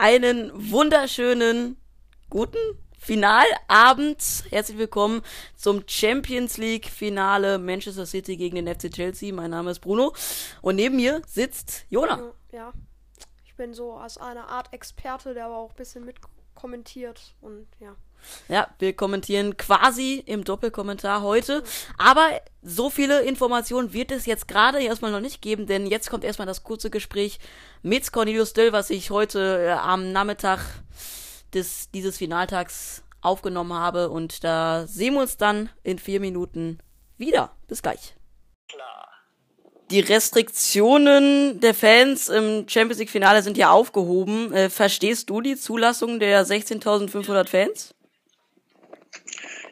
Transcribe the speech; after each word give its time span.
einen 0.00 0.50
wunderschönen 0.54 1.76
guten 2.30 2.56
Finalabend. 2.98 4.44
Herzlich 4.48 4.78
willkommen 4.78 5.20
zum 5.56 5.82
Champions 5.86 6.56
League 6.56 6.86
Finale 6.86 7.58
Manchester 7.58 8.06
City 8.06 8.38
gegen 8.38 8.56
den 8.56 8.66
FC 8.66 8.90
Chelsea. 8.90 9.30
Mein 9.34 9.50
Name 9.50 9.70
ist 9.70 9.80
Bruno 9.80 10.14
und 10.62 10.76
neben 10.76 10.96
mir 10.96 11.20
sitzt 11.26 11.84
Jona. 11.90 12.32
Ja, 12.50 12.72
ich 13.44 13.54
bin 13.56 13.74
so 13.74 13.92
als 13.92 14.16
eine 14.16 14.48
Art 14.48 14.72
Experte, 14.72 15.34
der 15.34 15.44
aber 15.44 15.58
auch 15.58 15.70
ein 15.70 15.76
bisschen 15.76 16.06
mit 16.06 16.16
kommentiert 16.54 17.34
und 17.42 17.66
ja. 17.78 17.94
Ja, 18.48 18.68
wir 18.78 18.92
kommentieren 18.94 19.56
quasi 19.56 20.22
im 20.26 20.44
Doppelkommentar 20.44 21.22
heute. 21.22 21.62
Aber 21.98 22.28
so 22.62 22.90
viele 22.90 23.22
Informationen 23.22 23.92
wird 23.92 24.10
es 24.12 24.26
jetzt 24.26 24.48
gerade 24.48 24.82
erstmal 24.82 25.12
noch 25.12 25.20
nicht 25.20 25.42
geben, 25.42 25.66
denn 25.66 25.86
jetzt 25.86 26.10
kommt 26.10 26.24
erstmal 26.24 26.46
das 26.46 26.62
kurze 26.62 26.90
Gespräch 26.90 27.38
mit 27.82 28.12
Cornelius 28.12 28.52
Dill, 28.52 28.72
was 28.72 28.90
ich 28.90 29.10
heute 29.10 29.64
äh, 29.66 29.70
am 29.70 30.12
Nachmittag 30.12 30.60
des, 31.54 31.90
dieses 31.90 32.18
Finaltags 32.18 33.02
aufgenommen 33.20 33.74
habe. 33.74 34.10
Und 34.10 34.44
da 34.44 34.86
sehen 34.86 35.14
wir 35.14 35.22
uns 35.22 35.36
dann 35.36 35.70
in 35.82 35.98
vier 35.98 36.20
Minuten 36.20 36.78
wieder. 37.16 37.52
Bis 37.68 37.82
gleich. 37.82 38.14
Klar. 38.68 39.08
Die 39.90 40.00
Restriktionen 40.00 41.60
der 41.60 41.74
Fans 41.74 42.28
im 42.28 42.68
Champions 42.68 42.98
League 42.98 43.10
Finale 43.10 43.42
sind 43.42 43.56
ja 43.56 43.70
aufgehoben. 43.70 44.52
Äh, 44.52 44.70
verstehst 44.70 45.30
du 45.30 45.40
die 45.40 45.56
Zulassung 45.56 46.20
der 46.20 46.46
16.500 46.46 47.48
Fans? 47.48 47.94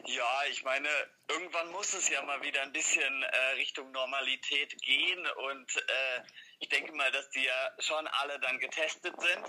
Ja, 0.09 0.43
ich 0.49 0.63
meine, 0.63 0.89
irgendwann 1.27 1.69
muss 1.69 1.93
es 1.93 2.09
ja 2.09 2.23
mal 2.23 2.41
wieder 2.41 2.63
ein 2.63 2.71
bisschen 2.71 3.21
äh, 3.21 3.37
Richtung 3.57 3.91
Normalität 3.91 4.75
gehen 4.81 5.23
und 5.27 5.75
äh, 5.77 6.21
ich 6.57 6.67
denke 6.69 6.93
mal, 6.93 7.11
dass 7.11 7.29
die 7.29 7.43
ja 7.43 7.71
schon 7.77 8.07
alle 8.07 8.39
dann 8.39 8.57
getestet 8.57 9.13
sind 9.21 9.45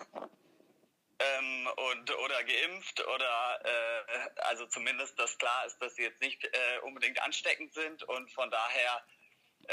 ähm, 1.18 1.66
und 1.76 2.10
oder 2.10 2.44
geimpft 2.44 3.00
oder 3.06 3.60
äh, 3.64 4.40
also 4.42 4.66
zumindest, 4.66 5.18
dass 5.18 5.38
klar 5.38 5.64
ist, 5.64 5.78
dass 5.78 5.94
sie 5.94 6.02
jetzt 6.02 6.20
nicht 6.20 6.44
äh, 6.44 6.78
unbedingt 6.82 7.22
ansteckend 7.22 7.72
sind 7.72 8.02
und 8.02 8.30
von 8.30 8.50
daher 8.50 9.02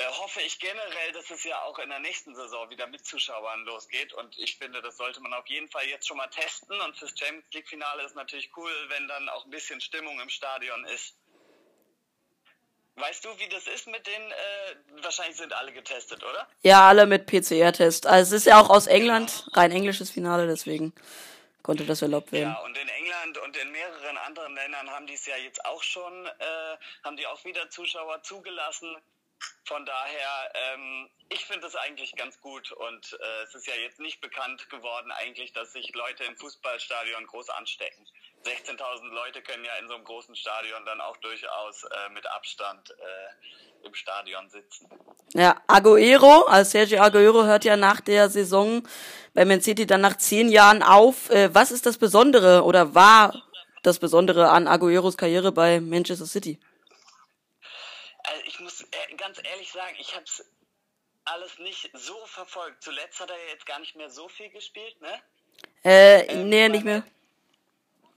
hoffe 0.06 0.42
ich 0.42 0.59
generell, 0.59 1.12
dass 1.14 1.30
es 1.31 1.44
ja 1.44 1.62
auch 1.64 1.80
in 1.80 1.90
der 1.90 2.00
nächsten 2.00 2.36
Saison 2.36 2.70
wieder 2.70 2.88
mit 2.88 3.06
Zuschauern 3.06 3.66
losgeht. 3.66 4.14
Und 4.14 4.38
ich 4.38 4.58
finde, 4.58 4.81
das 4.81 4.98
sollte 4.98 5.20
man 5.22 5.34
auf 5.34 5.48
jeden 5.48 5.70
Fall 5.70 5.86
jetzt 5.88 6.08
schon 6.08 6.17
mal 6.17 6.28
testen. 6.28 6.80
Und 6.81 6.98
fürs 6.98 7.17
Champions 7.17 7.52
League 7.54 7.67
Finale 7.67 8.04
ist 8.04 8.16
natürlich 8.16 8.52
cool, 8.58 8.72
wenn 8.89 9.08
dann 9.08 9.30
auch 9.30 9.45
ein 9.45 9.52
bisschen 9.52 9.81
Stimmung 9.81 10.20
im 10.20 10.30
Stadion 10.30 10.86
ist. 10.86 11.16
Weißt 12.95 13.23
du, 13.26 13.30
wie 13.38 13.48
das 13.50 13.67
ist 13.67 13.88
mit 13.88 14.08
den, 14.08 14.31
äh, 14.31 15.04
wahrscheinlich 15.04 15.38
sind 15.38 15.54
alle 15.54 15.72
getestet, 15.72 16.23
oder? 16.23 16.48
Ja, 16.64 16.88
alle 16.88 17.06
mit 17.06 17.28
PCR-Test. 17.28 18.08
Also 18.08 18.36
es 18.36 18.42
ist 18.42 18.48
ja 18.48 18.59
auch 18.59 18.72
aus 18.72 18.88
England, 18.88 19.44
genau. 19.45 19.59
rein 19.59 19.72
englisches 19.72 20.09
Finale, 20.09 20.48
deswegen 20.48 20.94
konnte 21.61 21.86
das 21.86 22.02
erlaubt 22.02 22.32
werden. 22.32 22.54
Ja, 22.54 22.59
und 22.61 22.76
in 22.76 22.89
England 22.89 23.38
und 23.38 23.56
in 23.56 23.72
mehreren 23.72 24.17
anderen 24.17 24.56
Ländern 24.56 24.89
haben 24.89 25.06
die 25.06 25.14
es 25.14 25.28
ja 25.28 25.38
jetzt 25.38 25.64
auch 25.66 25.84
schon, 25.84 26.26
äh, 26.26 26.78
haben 27.04 27.17
die 27.17 27.28
auch 27.28 27.45
wieder 27.45 27.70
Zuschauer 27.70 28.23
zugelassen. 28.23 28.98
Von 29.66 29.86
daher, 29.86 30.52
ähm, 30.74 31.10
ich 31.30 31.46
finde 31.46 31.68
es 31.68 31.76
eigentlich 31.76 32.16
ganz 32.16 32.40
gut 32.40 32.72
und 32.72 33.14
äh, 33.20 33.44
es 33.44 33.54
ist 33.54 33.68
ja 33.68 33.74
jetzt 33.76 34.00
nicht 34.00 34.22
bekannt 34.22 34.70
geworden 34.70 35.12
eigentlich, 35.12 35.52
dass 35.52 35.74
sich 35.74 35.94
Leute 35.94 36.24
im 36.24 36.38
Fußballstadion 36.38 37.28
groß 37.28 37.50
anstecken. 37.50 38.06
16.000 38.46 39.10
Leute 39.10 39.42
können 39.42 39.66
ja 39.66 39.74
in 39.82 39.88
so 39.90 39.96
einem 39.96 40.06
großen 40.06 40.36
Stadion 40.36 40.86
dann 40.86 41.02
auch 41.02 41.18
durchaus 41.18 41.84
äh, 41.84 42.10
mit 42.14 42.26
Abstand 42.28 42.92
äh, 42.92 43.86
im 43.86 43.94
Stadion 43.94 44.50
sitzen. 44.50 44.88
Ja, 45.34 45.62
Aguero, 45.68 46.46
also 46.46 46.72
Sergio 46.72 47.02
Aguero 47.02 47.44
hört 47.44 47.66
ja 47.66 47.76
nach 47.76 48.00
der 48.00 48.30
Saison 48.30 48.88
bei 49.34 49.44
Man 49.44 49.62
City 49.62 49.86
dann 49.86 50.02
nach 50.02 50.18
zehn 50.18 50.50
Jahren 50.50 50.82
auf. 50.82 51.30
Äh, 51.30 51.54
was 51.54 51.72
ist 51.72 51.86
das 51.86 51.98
Besondere 51.98 52.64
oder 52.64 52.96
war 52.96 53.44
das 53.84 54.00
Besondere 54.00 54.50
an 54.50 54.68
Agueros 54.68 55.18
Karriere 55.18 55.52
bei 55.52 55.82
Manchester 55.82 56.26
City? 56.26 56.58
Also 58.27 58.43
ich 58.45 58.60
muss 58.60 58.82
äh, 58.82 59.15
ganz 59.15 59.39
ehrlich 59.43 59.71
sagen, 59.71 59.95
ich 59.99 60.14
habe 60.14 60.26
es 60.26 60.45
alles 61.26 61.58
nicht 61.60 61.89
so 61.93 62.26
verfolgt. 62.26 62.83
Zuletzt 62.83 63.20
hat 63.20 63.30
er 63.30 63.38
ja 63.38 63.52
jetzt 63.52 63.65
gar 63.65 63.80
nicht 63.80 63.95
mehr 63.95 64.10
so 64.10 64.27
viel 64.27 64.49
gespielt, 64.49 64.99
ne? 65.02 65.21
Äh, 65.83 66.26
ähm, 66.26 66.49
nee, 66.49 66.70
nicht 66.70 66.83
mehr. 66.83 67.04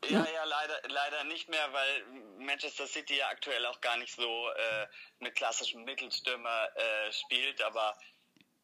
Ja, 0.09 0.27
ja, 0.35 0.45
leider, 0.45 0.81
leider 0.89 1.25
nicht 1.25 1.49
mehr, 1.49 1.73
weil 1.73 2.05
Manchester 2.39 2.87
City 2.87 3.17
ja 3.17 3.29
aktuell 3.29 3.67
auch 3.67 3.81
gar 3.81 3.99
nicht 3.99 4.15
so 4.15 4.49
äh, 4.49 4.87
mit 5.19 5.37
klassischem 5.37 5.85
Mittelstürmer 5.85 6.69
äh, 6.75 7.13
spielt, 7.13 7.63
aber 7.63 7.97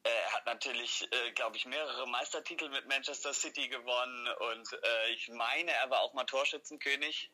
äh, 0.02 0.08
er 0.08 0.32
hat 0.32 0.46
natürlich, 0.46 1.06
äh, 1.12 1.32
glaube 1.32 1.56
ich, 1.56 1.66
mehrere 1.66 2.08
Meistertitel 2.08 2.70
mit 2.70 2.88
Manchester 2.88 3.34
City 3.34 3.68
gewonnen 3.68 4.28
und 4.50 4.72
äh, 4.72 5.10
ich 5.10 5.28
meine, 5.28 5.72
er 5.72 5.90
war 5.90 6.00
auch 6.00 6.14
mal 6.14 6.24
Torschützenkönig. 6.24 7.30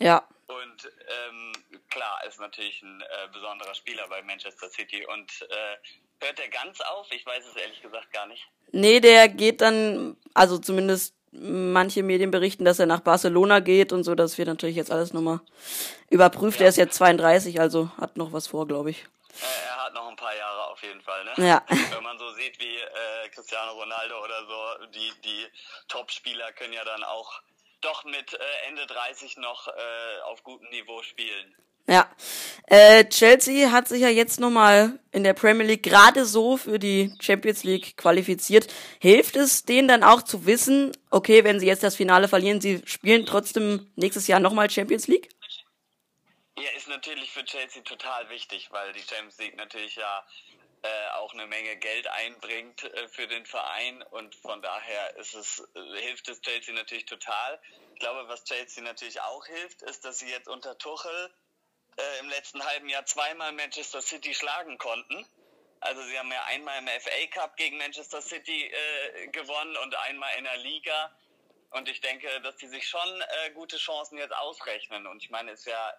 Ja. 0.00 0.26
Und 0.46 0.92
ähm, 1.08 1.52
klar, 1.90 2.20
ist 2.26 2.40
natürlich 2.40 2.82
ein 2.82 3.00
äh, 3.00 3.28
besonderer 3.32 3.74
Spieler 3.74 4.08
bei 4.08 4.22
Manchester 4.22 4.68
City. 4.68 5.06
Und 5.06 5.30
äh, 5.42 6.24
hört 6.24 6.40
er 6.40 6.48
ganz 6.48 6.80
auf? 6.80 7.06
Ich 7.12 7.24
weiß 7.24 7.46
es 7.46 7.56
ehrlich 7.56 7.80
gesagt 7.82 8.12
gar 8.12 8.26
nicht. 8.26 8.46
Nee, 8.72 9.00
der 9.00 9.28
geht 9.28 9.60
dann, 9.60 10.16
also 10.34 10.58
zumindest 10.58 11.14
manche 11.32 12.02
Medien 12.02 12.30
berichten, 12.30 12.64
dass 12.64 12.78
er 12.78 12.86
nach 12.86 13.00
Barcelona 13.00 13.60
geht 13.60 13.92
und 13.92 14.02
so. 14.04 14.14
Das 14.14 14.38
wird 14.38 14.48
natürlich 14.48 14.76
jetzt 14.76 14.90
alles 14.90 15.12
nochmal 15.12 15.40
überprüft. 16.08 16.58
Ja. 16.58 16.66
Er 16.66 16.68
ist 16.70 16.76
jetzt 16.76 16.96
32, 16.96 17.60
also 17.60 17.90
hat 17.98 18.16
noch 18.16 18.32
was 18.32 18.48
vor, 18.48 18.66
glaube 18.66 18.90
ich. 18.90 19.06
Er 19.40 19.84
hat 19.84 19.94
noch 19.94 20.08
ein 20.08 20.16
paar 20.16 20.36
Jahre 20.36 20.66
auf 20.66 20.82
jeden 20.82 21.00
Fall, 21.00 21.24
ne? 21.24 21.32
Ja. 21.36 21.64
Wenn 21.68 22.02
man 22.02 22.18
so 22.18 22.32
sieht 22.32 22.58
wie 22.58 22.76
äh, 22.76 23.28
Cristiano 23.32 23.72
Ronaldo 23.72 24.22
oder 24.24 24.46
so, 24.46 24.86
die, 24.86 25.12
die 25.24 25.46
Top-Spieler 25.88 26.52
können 26.52 26.72
ja 26.72 26.84
dann 26.84 27.04
auch 27.04 27.40
doch 27.80 28.04
mit 28.04 28.34
äh, 28.34 28.68
Ende 28.68 28.86
30 28.86 29.36
noch 29.38 29.68
äh, 29.68 30.20
auf 30.24 30.42
gutem 30.42 30.68
Niveau 30.70 31.02
spielen. 31.02 31.54
Ja, 31.86 32.08
äh, 32.66 33.04
Chelsea 33.06 33.72
hat 33.72 33.88
sich 33.88 34.02
ja 34.02 34.08
jetzt 34.08 34.38
nochmal 34.38 35.00
in 35.10 35.24
der 35.24 35.34
Premier 35.34 35.66
League 35.66 35.82
gerade 35.82 36.24
so 36.24 36.56
für 36.56 36.78
die 36.78 37.12
Champions 37.20 37.64
League 37.64 37.96
qualifiziert. 37.96 38.72
Hilft 39.00 39.34
es 39.34 39.64
denen 39.64 39.88
dann 39.88 40.04
auch 40.04 40.22
zu 40.22 40.46
wissen, 40.46 40.92
okay, 41.10 41.42
wenn 41.42 41.58
sie 41.58 41.66
jetzt 41.66 41.82
das 41.82 41.96
Finale 41.96 42.28
verlieren, 42.28 42.60
sie 42.60 42.82
spielen 42.84 43.26
trotzdem 43.26 43.90
nächstes 43.96 44.28
Jahr 44.28 44.38
nochmal 44.38 44.70
Champions 44.70 45.08
League? 45.08 45.30
Ja, 46.56 46.70
ist 46.76 46.88
natürlich 46.88 47.32
für 47.32 47.44
Chelsea 47.44 47.82
total 47.82 48.28
wichtig, 48.28 48.68
weil 48.70 48.92
die 48.92 49.00
Champions 49.00 49.38
League 49.38 49.56
natürlich 49.56 49.96
ja 49.96 50.24
äh, 50.82 51.08
auch 51.16 51.34
eine 51.34 51.46
Menge 51.46 51.76
Geld 51.76 52.06
einbringt 52.08 52.84
äh, 52.84 53.08
für 53.08 53.26
den 53.26 53.44
Verein 53.44 54.02
und 54.02 54.34
von 54.34 54.62
daher 54.62 55.14
ist 55.16 55.34
es, 55.34 55.62
äh, 55.74 56.00
hilft 56.00 56.26
es 56.28 56.40
Chelsea 56.40 56.74
natürlich 56.74 57.04
total. 57.04 57.60
Ich 57.92 58.00
glaube, 58.00 58.26
was 58.28 58.44
Chelsea 58.44 58.82
natürlich 58.82 59.20
auch 59.20 59.44
hilft, 59.44 59.82
ist, 59.82 60.06
dass 60.06 60.20
sie 60.20 60.30
jetzt 60.30 60.48
unter 60.48 60.78
Tuchel 60.78 61.34
äh, 61.98 62.20
im 62.20 62.30
letzten 62.30 62.64
halben 62.64 62.88
Jahr 62.88 63.04
zweimal 63.04 63.52
Manchester 63.52 64.00
City 64.00 64.32
schlagen 64.32 64.78
konnten. 64.78 65.26
Also 65.80 66.02
sie 66.02 66.18
haben 66.18 66.32
ja 66.32 66.44
einmal 66.44 66.78
im 66.78 66.88
FA 66.88 67.26
Cup 67.30 67.58
gegen 67.58 67.76
Manchester 67.76 68.22
City 68.22 68.70
gewonnen 69.32 69.76
und 69.78 69.94
einmal 69.94 70.30
in 70.36 70.44
der 70.44 70.58
Liga. 70.58 71.10
Und 71.70 71.88
ich 71.88 72.02
denke, 72.02 72.28
dass 72.42 72.56
die 72.56 72.68
sich 72.68 72.86
schon 72.86 73.24
gute 73.54 73.78
Chancen 73.78 74.18
jetzt 74.18 74.34
ausrechnen. 74.34 75.06
Und 75.06 75.24
ich 75.24 75.30
meine, 75.30 75.52
es 75.52 75.60
ist 75.60 75.66
ja 75.68 75.94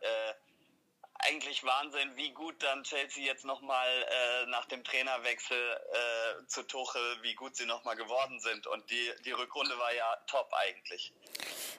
eigentlich 1.28 1.64
Wahnsinn, 1.64 2.16
wie 2.16 2.32
gut 2.32 2.56
dann 2.64 2.84
Chelsea 2.84 3.24
jetzt 3.24 3.46
nochmal 3.46 3.88
äh, 3.88 4.46
nach 4.48 4.66
dem 4.66 4.84
Trainerwechsel 4.84 5.58
äh, 5.58 6.48
zu 6.48 6.64
Tuchel, 6.64 7.02
wie 7.22 7.36
gut 7.36 7.56
sie 7.56 7.66
nochmal 7.66 7.96
geworden 7.96 8.40
sind. 8.40 8.68
Und 8.68 8.90
die, 8.90 9.12
die 9.26 9.32
Rückrunde 9.32 9.78
war 9.78 9.94
ja 9.94 10.18
top 10.28 10.50
eigentlich. 10.54 11.14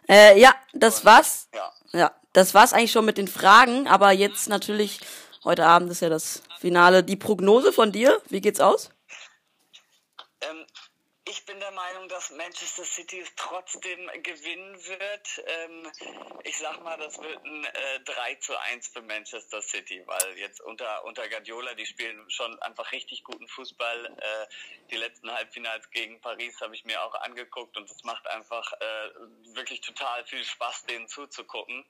Äh, 0.08 0.38
ja, 0.38 0.54
das 0.72 1.00
Und, 1.00 1.04
war's. 1.06 1.48
Ja. 1.54 1.72
ja, 1.92 2.20
das 2.32 2.54
war's 2.54 2.72
eigentlich 2.72 2.92
schon 2.92 3.04
mit 3.04 3.18
den 3.18 3.28
Fragen. 3.28 3.88
Aber 3.88 4.12
jetzt 4.12 4.48
natürlich, 4.48 5.00
heute 5.44 5.66
Abend 5.66 5.90
ist 5.90 6.02
ja 6.02 6.08
das 6.08 6.42
Finale. 6.60 7.02
Die 7.02 7.16
Prognose 7.16 7.72
von 7.72 7.92
dir, 7.92 8.20
wie 8.28 8.40
geht's 8.40 8.60
aus? 8.60 8.90
Ähm, 10.40 10.66
ich 11.32 11.46
bin 11.46 11.58
der 11.60 11.70
Meinung, 11.70 12.08
dass 12.08 12.30
Manchester 12.30 12.84
City 12.84 13.20
es 13.20 13.34
trotzdem 13.36 14.10
gewinnen 14.22 14.76
wird. 14.84 15.42
Ähm, 15.46 15.90
ich 16.44 16.58
sag 16.58 16.82
mal, 16.84 16.98
das 16.98 17.18
wird 17.18 17.42
ein 17.42 17.64
äh, 17.64 18.00
3 18.04 18.34
zu 18.34 18.58
1 18.58 18.88
für 18.88 19.00
Manchester 19.00 19.62
City, 19.62 20.02
weil 20.04 20.36
jetzt 20.36 20.60
unter, 20.60 21.02
unter 21.06 21.26
Guardiola, 21.30 21.72
die 21.72 21.86
spielen 21.86 22.28
schon 22.28 22.60
einfach 22.60 22.92
richtig 22.92 23.24
guten 23.24 23.48
Fußball. 23.48 24.04
Äh, 24.04 24.46
die 24.90 24.96
letzten 24.96 25.32
Halbfinals 25.32 25.90
gegen 25.90 26.20
Paris 26.20 26.60
habe 26.60 26.74
ich 26.74 26.84
mir 26.84 27.02
auch 27.02 27.14
angeguckt 27.14 27.78
und 27.78 27.90
es 27.90 28.04
macht 28.04 28.26
einfach 28.26 28.70
äh, 28.74 29.10
wirklich 29.54 29.80
total 29.80 30.26
viel 30.26 30.44
Spaß, 30.44 30.84
denen 30.84 31.08
zuzugucken. 31.08 31.86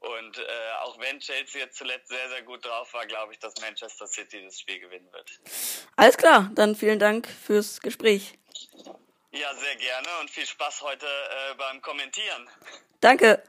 Und 0.00 0.38
äh, 0.38 0.42
auch 0.82 1.00
wenn 1.00 1.18
Chelsea 1.20 1.62
jetzt 1.62 1.78
zuletzt 1.78 2.08
sehr, 2.08 2.28
sehr 2.28 2.42
gut 2.42 2.64
drauf 2.64 2.92
war, 2.92 3.06
glaube 3.06 3.32
ich, 3.32 3.38
dass 3.38 3.54
Manchester 3.62 4.06
City 4.06 4.44
das 4.44 4.60
Spiel 4.60 4.78
gewinnen 4.78 5.10
wird. 5.12 5.40
Alles 5.96 6.16
klar, 6.18 6.50
dann 6.54 6.76
vielen 6.76 6.98
Dank 6.98 7.26
fürs 7.26 7.80
Gespräch. 7.80 8.38
Ja, 9.30 9.54
sehr 9.54 9.76
gerne 9.76 10.08
und 10.20 10.30
viel 10.30 10.46
Spaß 10.46 10.82
heute 10.82 11.06
äh, 11.06 11.54
beim 11.56 11.80
Kommentieren. 11.82 12.48
Danke. 13.00 13.42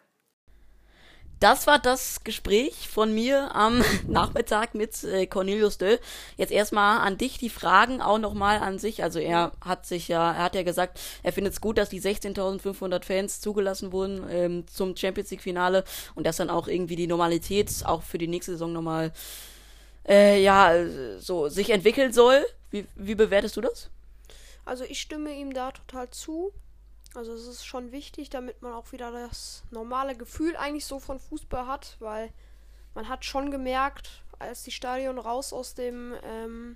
das 1.39 1.67
war 1.67 1.79
das 1.79 2.25
Gespräch 2.25 2.89
von 2.89 3.13
mir 3.13 3.55
am 3.55 3.81
Nachmittag 4.07 4.75
mit 4.75 5.03
äh, 5.05 5.25
Cornelius 5.25 5.77
Döll. 5.77 5.99
Jetzt 6.35 6.51
erstmal 6.51 6.99
an 6.99 7.17
dich 7.17 7.37
die 7.37 7.49
Fragen 7.49 8.01
auch 8.01 8.17
nochmal 8.17 8.59
an 8.59 8.77
sich. 8.77 9.03
Also 9.03 9.19
er 9.19 9.53
hat 9.63 9.85
sich 9.85 10.09
ja, 10.09 10.33
er 10.33 10.43
hat 10.43 10.55
ja 10.55 10.63
gesagt, 10.63 10.99
er 11.23 11.31
findet 11.31 11.53
es 11.53 11.61
gut, 11.61 11.77
dass 11.77 11.89
die 11.89 12.01
16.500 12.01 13.05
Fans 13.05 13.39
zugelassen 13.39 13.93
wurden 13.93 14.27
ähm, 14.29 14.67
zum 14.67 14.97
Champions 14.97 15.31
League 15.31 15.41
Finale 15.41 15.85
und 16.13 16.27
dass 16.27 16.37
dann 16.37 16.49
auch 16.49 16.67
irgendwie 16.67 16.97
die 16.97 17.07
Normalität 17.07 17.71
auch 17.85 18.03
für 18.03 18.17
die 18.17 18.27
nächste 18.27 18.51
Saison 18.51 18.73
nochmal 18.73 19.13
äh, 20.07 20.41
ja 20.43 20.73
so 21.19 21.47
sich 21.47 21.69
entwickeln 21.69 22.11
soll. 22.11 22.45
Wie, 22.69 22.85
wie 22.95 23.15
bewertest 23.15 23.55
du 23.55 23.61
das? 23.61 23.89
Also 24.69 24.83
ich 24.83 25.01
stimme 25.01 25.33
ihm 25.33 25.51
da 25.51 25.71
total 25.71 26.11
zu. 26.11 26.53
Also 27.15 27.33
es 27.33 27.47
ist 27.47 27.65
schon 27.65 27.91
wichtig, 27.91 28.29
damit 28.29 28.61
man 28.61 28.73
auch 28.73 28.91
wieder 28.91 29.11
das 29.11 29.63
normale 29.71 30.15
Gefühl 30.15 30.55
eigentlich 30.55 30.85
so 30.85 30.99
von 30.99 31.17
Fußball 31.17 31.65
hat, 31.65 31.97
weil 31.99 32.31
man 32.93 33.09
hat 33.09 33.25
schon 33.25 33.49
gemerkt, 33.49 34.21
als 34.37 34.61
die 34.61 34.71
Stadion 34.71 35.17
raus 35.17 35.53
aus 35.53 35.73
dem 35.73 36.13
ähm, 36.23 36.75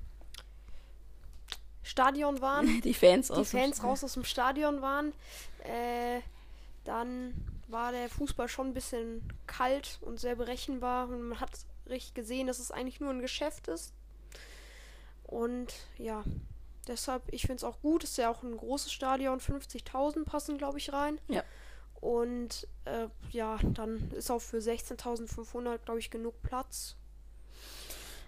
Stadion 1.84 2.42
waren, 2.42 2.82
die 2.84 2.96
Fans, 2.96 3.28
die 3.28 3.46
Fans 3.46 3.84
raus 3.84 4.04
aus 4.04 4.14
dem 4.14 4.24
Stadion 4.24 4.82
waren, 4.82 5.14
äh, 5.64 6.22
dann 6.86 7.36
war 7.68 7.92
der 7.92 8.10
Fußball 8.10 8.48
schon 8.48 8.70
ein 8.70 8.74
bisschen 8.74 9.22
kalt 9.46 10.00
und 10.02 10.20
sehr 10.20 10.36
berechenbar 10.36 11.10
und 11.10 11.22
man 11.22 11.40
hat 11.40 11.52
richtig 11.88 12.16
gesehen, 12.16 12.48
dass 12.48 12.58
es 12.58 12.72
eigentlich 12.72 13.00
nur 13.00 13.12
ein 13.12 13.22
Geschäft 13.22 13.68
ist. 13.68 13.94
Und 15.28 15.74
ja, 16.00 16.24
Deshalb, 16.88 17.24
ich 17.32 17.44
finde 17.44 17.58
es 17.58 17.64
auch 17.64 17.80
gut. 17.82 18.04
Ist 18.04 18.18
ja 18.18 18.30
auch 18.30 18.44
ein 18.44 18.58
großes 18.58 18.92
Stadion. 18.92 19.40
50.000 19.40 20.26
passen, 20.26 20.58
glaube 20.58 20.78
ich, 20.78 20.92
rein. 20.92 21.20
Ja. 21.28 21.44
Und 22.02 22.68
äh, 22.86 23.08
ja, 23.32 23.58
dann 23.64 24.12
ist 24.12 24.30
auch 24.30 24.42
für 24.42 24.58
16.500, 24.58 25.78
glaube 25.86 26.00
ich, 26.00 26.10
genug 26.10 26.42
Platz. 26.44 26.96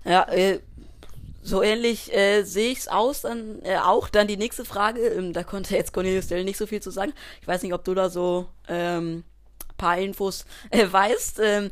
Ja, 0.06 0.24
äh, 0.30 0.62
so 1.42 1.62
ähnlich 1.62 2.14
äh, 2.14 2.44
sehe 2.44 2.72
ich 2.72 2.80
es 2.80 2.88
aus. 2.88 3.22
Dann, 3.22 3.62
äh, 3.64 3.78
auch 3.78 4.08
dann 4.08 4.28
die 4.28 4.38
nächste 4.38 4.64
Frage. 4.64 5.02
Ähm, 5.02 5.34
da 5.34 5.44
konnte 5.44 5.76
jetzt 5.76 5.92
Cornelius 5.92 6.28
Dell 6.28 6.46
nicht 6.46 6.58
so 6.58 6.68
viel 6.68 6.82
zu 6.82 6.92
sagen. 6.92 7.14
Ich 7.42 7.48
weiß 7.48 7.64
nicht, 7.64 7.74
ob 7.74 7.84
du 7.84 7.94
da 7.94 8.10
so 8.10 8.48
ähm, 8.70 9.24
paar 9.78 9.98
Infos 9.98 10.46
äh, 10.72 10.88
weißt. 10.90 11.40
Ähm, 11.44 11.72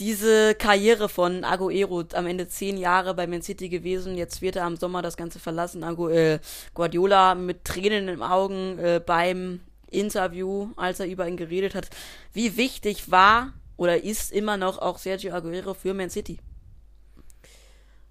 diese 0.00 0.54
Karriere 0.54 1.08
von 1.08 1.44
Aguero, 1.44 2.04
am 2.14 2.26
Ende 2.26 2.48
zehn 2.48 2.76
Jahre 2.76 3.14
bei 3.14 3.26
Man 3.26 3.42
City 3.42 3.68
gewesen, 3.68 4.16
jetzt 4.16 4.42
wird 4.42 4.56
er 4.56 4.64
am 4.64 4.76
Sommer 4.76 5.02
das 5.02 5.16
Ganze 5.16 5.38
verlassen. 5.38 5.84
Agu 5.84 6.08
äh, 6.08 6.40
Guardiola 6.74 7.34
mit 7.34 7.64
Tränen 7.64 8.08
den 8.08 8.22
Augen 8.22 8.78
äh, 8.78 9.00
beim 9.04 9.60
Interview, 9.90 10.68
als 10.76 11.00
er 11.00 11.06
über 11.06 11.28
ihn 11.28 11.36
geredet 11.36 11.74
hat. 11.74 11.88
Wie 12.32 12.56
wichtig 12.56 13.10
war 13.10 13.52
oder 13.76 14.02
ist 14.02 14.32
immer 14.32 14.56
noch 14.56 14.78
auch 14.78 14.98
Sergio 14.98 15.32
Aguero 15.32 15.74
für 15.74 15.94
Man 15.94 16.10
City? 16.10 16.38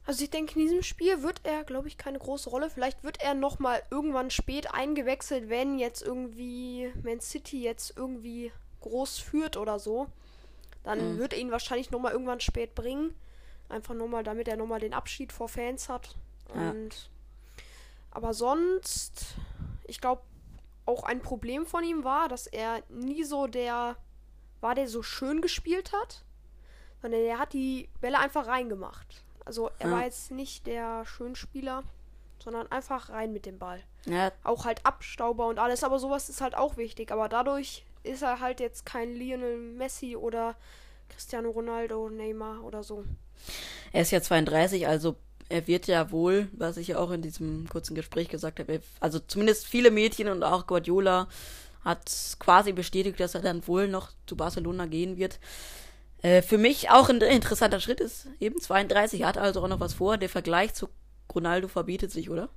Also 0.06 0.24
ich 0.24 0.30
denke, 0.30 0.59
in 0.59 0.65
diesem 0.65 0.83
Spiel 0.83 1.21
wird 1.21 1.41
er, 1.44 1.63
glaube 1.63 1.88
ich, 1.88 1.97
keine 1.97 2.19
große 2.19 2.50
Rolle. 2.50 2.69
Vielleicht 2.69 3.03
wird 3.03 3.21
er 3.21 3.33
noch 3.33 3.59
mal 3.59 3.81
irgendwann 3.89 4.31
spät 4.31 4.74
eingewechselt, 4.74 5.50
wenn 5.50 5.80
jetzt 5.80 6.01
irgendwie 6.01 6.91
Man 7.03 7.21
City 7.21 7.62
jetzt 7.62 7.94
irgendwie 7.95 8.51
groß 8.81 9.19
führt 9.19 9.56
oder 9.56 9.80
so. 9.80 10.07
Dann 10.83 11.13
mhm. 11.13 11.18
wird 11.18 11.33
er 11.33 11.39
ihn 11.39 11.51
wahrscheinlich 11.51 11.91
nochmal 11.91 12.12
irgendwann 12.12 12.39
spät 12.39 12.75
bringen. 12.75 13.15
Einfach 13.69 13.94
nochmal, 13.94 14.24
damit 14.24 14.47
er 14.47 14.57
nochmal 14.57 14.80
den 14.80 14.94
Abschied 14.94 15.31
vor 15.31 15.47
Fans 15.47 15.89
hat. 15.89 16.15
Ja. 16.53 16.71
Und 16.71 17.09
aber 18.12 18.33
sonst, 18.33 19.35
ich 19.85 20.00
glaube, 20.00 20.21
auch 20.85 21.03
ein 21.03 21.21
Problem 21.21 21.65
von 21.65 21.83
ihm 21.83 22.03
war, 22.03 22.27
dass 22.27 22.45
er 22.45 22.83
nie 22.89 23.24
so 23.24 23.47
der 23.47 23.95
war, 24.62 24.75
der 24.75 24.88
so 24.88 25.01
schön 25.01 25.41
gespielt 25.41 25.91
hat, 25.94 26.24
sondern 27.01 27.21
er 27.21 27.39
hat 27.39 27.53
die 27.53 27.89
Bälle 28.01 28.19
einfach 28.19 28.47
reingemacht. 28.47 29.24
Also 29.45 29.71
er 29.80 29.89
ja. 29.89 29.95
war 29.95 30.03
jetzt 30.03 30.31
nicht 30.31 30.68
der 30.68 31.06
Schönspieler, 31.06 31.83
sondern 32.39 32.71
einfach 32.71 33.09
rein 33.09 33.33
mit 33.33 33.45
dem 33.45 33.59
Ball. 33.59 33.81
Ja. 34.06 34.31
Auch 34.44 34.65
halt 34.65 34.85
Abstauber 34.85 35.47
und 35.47 35.59
alles, 35.59 35.83
aber 35.83 36.00
sowas 36.00 36.30
ist 36.30 36.41
halt 36.41 36.56
auch 36.56 36.77
wichtig. 36.77 37.12
Aber 37.12 37.30
dadurch 37.30 37.83
ist 38.03 38.21
er 38.21 38.39
halt 38.39 38.59
jetzt 38.59 38.85
kein 38.85 39.15
Lionel 39.15 39.57
Messi 39.57 40.15
oder 40.15 40.55
Cristiano 41.09 41.50
Ronaldo, 41.50 42.09
Neymar 42.09 42.63
oder 42.63 42.83
so. 42.83 43.05
Er 43.91 44.01
ist 44.01 44.11
ja 44.11 44.21
32, 44.21 44.88
also 44.88 45.15
er 45.50 45.67
wird 45.67 45.88
ja 45.88 46.11
wohl, 46.11 46.47
was 46.53 46.77
ich 46.77 46.89
ja 46.89 46.97
auch 46.97 47.11
in 47.11 47.21
diesem 47.21 47.67
kurzen 47.69 47.95
Gespräch 47.95 48.29
gesagt 48.29 48.59
habe, 48.59 48.81
also 49.00 49.19
zumindest 49.19 49.67
viele 49.67 49.91
Mädchen 49.91 50.27
und 50.27 50.44
auch 50.44 50.67
Guardiola 50.67 51.27
hat 51.83 52.11
quasi 52.39 52.71
bestätigt, 52.71 53.19
dass 53.19 53.35
er 53.35 53.41
dann 53.41 53.67
wohl 53.67 53.88
noch 53.88 54.11
zu 54.25 54.35
Barcelona 54.35 54.85
gehen 54.85 55.17
wird. 55.17 55.39
Äh, 56.21 56.41
für 56.41 56.57
mich 56.57 56.89
auch 56.89 57.09
ein 57.09 57.19
interessanter 57.21 57.81
Schritt 57.81 57.99
ist 57.99 58.27
eben 58.39 58.59
32, 58.59 59.23
hat 59.23 59.38
also 59.38 59.61
auch 59.61 59.67
noch 59.67 59.81
was 59.81 59.94
vor. 59.94 60.17
Der 60.17 60.29
Vergleich 60.29 60.73
zu 60.73 60.88
Ronaldo 61.33 61.67
verbietet 61.67 62.11
sich, 62.11 62.29
oder? 62.29 62.49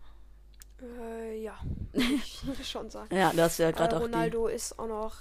Äh, 0.80 1.42
ja, 1.42 1.58
ich 1.92 2.46
würde 2.46 2.64
schon 2.64 2.88
sagen. 2.90 3.14
Ja, 3.14 3.32
das 3.34 3.52
ist 3.52 3.58
ja 3.58 3.72
gerade 3.72 3.96
äh, 3.96 3.98
Ronaldo 3.98 4.46
ist 4.46 4.78
auch 4.78 4.86
noch 4.86 5.16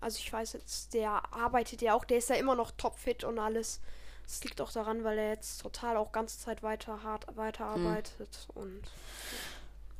also 0.00 0.18
ich 0.18 0.32
weiß 0.32 0.52
jetzt, 0.54 0.94
der 0.94 1.22
arbeitet 1.32 1.82
ja 1.82 1.94
auch, 1.94 2.04
der 2.04 2.18
ist 2.18 2.30
ja 2.30 2.36
immer 2.36 2.54
noch 2.54 2.70
topfit 2.72 3.24
und 3.24 3.38
alles. 3.38 3.80
Das 4.24 4.44
liegt 4.44 4.60
auch 4.60 4.70
daran, 4.70 5.04
weil 5.04 5.18
er 5.18 5.30
jetzt 5.30 5.62
total 5.62 5.96
auch 5.96 6.12
ganze 6.12 6.38
Zeit 6.38 6.62
weiter 6.62 7.02
hart 7.02 7.26
weiterarbeitet 7.34 8.46
hm. 8.52 8.62
und 8.62 8.82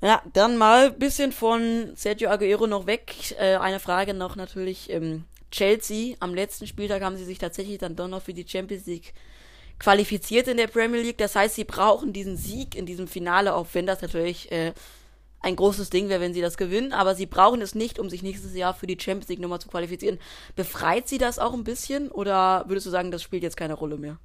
ja, 0.00 0.22
dann 0.32 0.56
mal 0.56 0.88
ein 0.88 0.98
bisschen 0.98 1.32
von 1.32 1.92
Sergio 1.96 2.30
Aguero 2.30 2.68
noch 2.68 2.86
weg. 2.86 3.34
Äh, 3.38 3.56
eine 3.56 3.80
Frage 3.80 4.14
noch 4.14 4.36
natürlich. 4.36 4.90
Ähm, 4.90 5.24
Chelsea, 5.50 6.16
am 6.20 6.34
letzten 6.34 6.66
Spieltag 6.66 7.02
haben 7.02 7.16
sie 7.16 7.24
sich 7.24 7.38
tatsächlich 7.38 7.78
dann 7.78 7.96
doch 7.96 8.06
noch 8.06 8.22
für 8.22 8.34
die 8.34 8.46
Champions 8.46 8.86
League 8.86 9.12
qualifiziert 9.80 10.46
in 10.46 10.56
der 10.56 10.68
Premier 10.68 11.00
League. 11.00 11.18
Das 11.18 11.34
heißt, 11.34 11.56
sie 11.56 11.64
brauchen 11.64 12.12
diesen 12.12 12.36
Sieg 12.36 12.76
in 12.76 12.86
diesem 12.86 13.08
Finale, 13.08 13.54
auch 13.54 13.66
wenn 13.72 13.86
das 13.86 14.00
natürlich 14.00 14.52
äh, 14.52 14.72
ein 15.40 15.56
großes 15.56 15.90
Ding 15.90 16.08
wäre, 16.08 16.20
wenn 16.20 16.34
sie 16.34 16.40
das 16.40 16.56
gewinnen, 16.56 16.92
aber 16.92 17.14
sie 17.14 17.26
brauchen 17.26 17.62
es 17.62 17.74
nicht, 17.74 17.98
um 17.98 18.10
sich 18.10 18.22
nächstes 18.22 18.54
Jahr 18.54 18.74
für 18.74 18.86
die 18.86 18.98
Champions 18.98 19.28
League 19.28 19.40
nochmal 19.40 19.60
zu 19.60 19.68
qualifizieren. 19.68 20.18
Befreit 20.56 21.08
sie 21.08 21.18
das 21.18 21.38
auch 21.38 21.52
ein 21.52 21.64
bisschen 21.64 22.10
oder 22.10 22.64
würdest 22.66 22.86
du 22.86 22.90
sagen, 22.90 23.10
das 23.10 23.22
spielt 23.22 23.42
jetzt 23.42 23.56
keine 23.56 23.74
Rolle 23.74 23.98
mehr? 23.98 24.18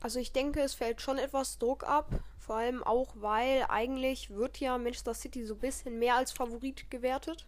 Also 0.00 0.18
ich 0.18 0.32
denke, 0.32 0.60
es 0.60 0.74
fällt 0.74 1.00
schon 1.00 1.18
etwas 1.18 1.58
Druck 1.58 1.84
ab, 1.84 2.10
vor 2.38 2.56
allem 2.56 2.82
auch, 2.82 3.14
weil 3.14 3.64
eigentlich 3.68 4.30
wird 4.30 4.58
ja 4.58 4.76
Manchester 4.78 5.14
City 5.14 5.44
so 5.44 5.54
ein 5.54 5.60
bisschen 5.60 5.98
mehr 5.98 6.16
als 6.16 6.32
Favorit 6.32 6.90
gewertet. 6.90 7.46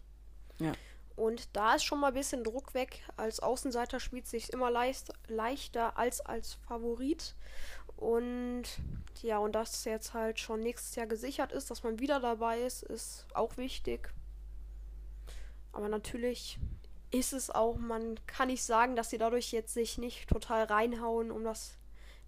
Ja. 0.59 0.73
Und 1.15 1.49
da 1.53 1.75
ist 1.75 1.83
schon 1.83 1.99
mal 1.99 2.07
ein 2.07 2.13
bisschen 2.13 2.45
Druck 2.45 2.73
weg. 2.73 3.01
Als 3.17 3.41
Außenseiter 3.41 3.99
spielt 3.99 4.25
es 4.25 4.31
sich 4.31 4.53
immer 4.53 4.71
leicht, 4.71 5.11
leichter 5.27 5.97
als 5.97 6.21
als 6.21 6.53
Favorit. 6.65 7.35
Und 7.99 8.63
ja, 9.21 9.39
und 9.39 9.53
dass 9.53 9.83
jetzt 9.83 10.13
halt 10.13 10.39
schon 10.39 10.61
nächstes 10.61 10.95
Jahr 10.95 11.05
gesichert 11.05 11.51
ist, 11.51 11.69
dass 11.69 11.83
man 11.83 11.99
wieder 11.99 12.21
dabei 12.21 12.61
ist, 12.61 12.81
ist 12.83 13.25
auch 13.33 13.57
wichtig. 13.57 14.09
Aber 15.73 15.89
natürlich 15.89 16.57
ist 17.11 17.33
es 17.33 17.49
auch, 17.49 17.75
man 17.75 18.17
kann 18.25 18.47
nicht 18.47 18.63
sagen, 18.63 18.95
dass 18.95 19.09
sie 19.09 19.17
dadurch 19.17 19.51
jetzt 19.51 19.73
sich 19.73 19.97
nicht 19.97 20.29
total 20.29 20.63
reinhauen, 20.63 21.29
um 21.29 21.43
das 21.43 21.75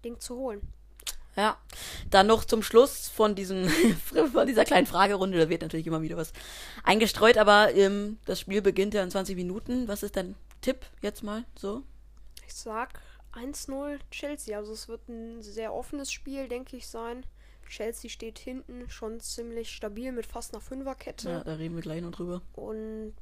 Ding 0.04 0.20
zu 0.20 0.36
holen. 0.36 0.60
Ja, 1.36 1.56
dann 2.10 2.26
noch 2.26 2.44
zum 2.44 2.62
Schluss 2.62 3.08
von 3.08 3.34
diesem 3.34 3.66
von 4.32 4.46
dieser 4.46 4.66
kleinen 4.66 4.86
Fragerunde, 4.86 5.38
da 5.38 5.48
wird 5.48 5.62
natürlich 5.62 5.86
immer 5.86 6.02
wieder 6.02 6.18
was 6.18 6.34
eingestreut, 6.82 7.38
aber 7.38 7.74
ähm, 7.74 8.18
das 8.26 8.40
Spiel 8.40 8.60
beginnt 8.60 8.92
ja 8.92 9.02
in 9.02 9.10
20 9.10 9.36
Minuten. 9.36 9.88
Was 9.88 10.02
ist 10.02 10.16
dein 10.16 10.34
Tipp 10.60 10.84
jetzt 11.00 11.22
mal 11.22 11.44
so? 11.56 11.82
Ich 12.46 12.52
sag 12.52 13.00
1-0 13.32 13.98
Chelsea. 14.10 14.56
Also 14.56 14.72
es 14.72 14.88
wird 14.88 15.08
ein 15.08 15.42
sehr 15.42 15.74
offenes 15.74 16.12
Spiel, 16.12 16.48
denke 16.48 16.76
ich, 16.76 16.86
sein. 16.86 17.24
Chelsea 17.68 18.10
steht 18.10 18.38
hinten 18.38 18.88
schon 18.90 19.20
ziemlich 19.20 19.70
stabil 19.70 20.12
mit 20.12 20.26
fast 20.26 20.52
einer 20.52 20.60
Fünferkette. 20.60 21.30
Ja, 21.30 21.44
da 21.44 21.54
reden 21.54 21.74
wir 21.74 21.82
gleich 21.82 22.02
noch 22.02 22.10
drüber. 22.10 22.42
Und 22.52 23.14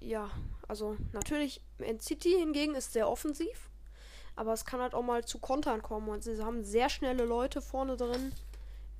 ja, 0.00 0.30
also 0.66 0.96
natürlich, 1.12 1.60
Man 1.78 2.00
City 2.00 2.30
hingegen 2.38 2.74
ist 2.74 2.92
sehr 2.92 3.08
offensiv. 3.08 3.70
Aber 4.34 4.52
es 4.52 4.64
kann 4.64 4.80
halt 4.80 4.94
auch 4.94 5.02
mal 5.02 5.24
zu 5.24 5.38
Kontern 5.38 5.82
kommen. 5.82 6.08
Und 6.08 6.24
sie 6.24 6.42
haben 6.42 6.64
sehr 6.64 6.88
schnelle 6.88 7.24
Leute 7.24 7.62
vorne 7.62 7.96
drin. 7.96 8.32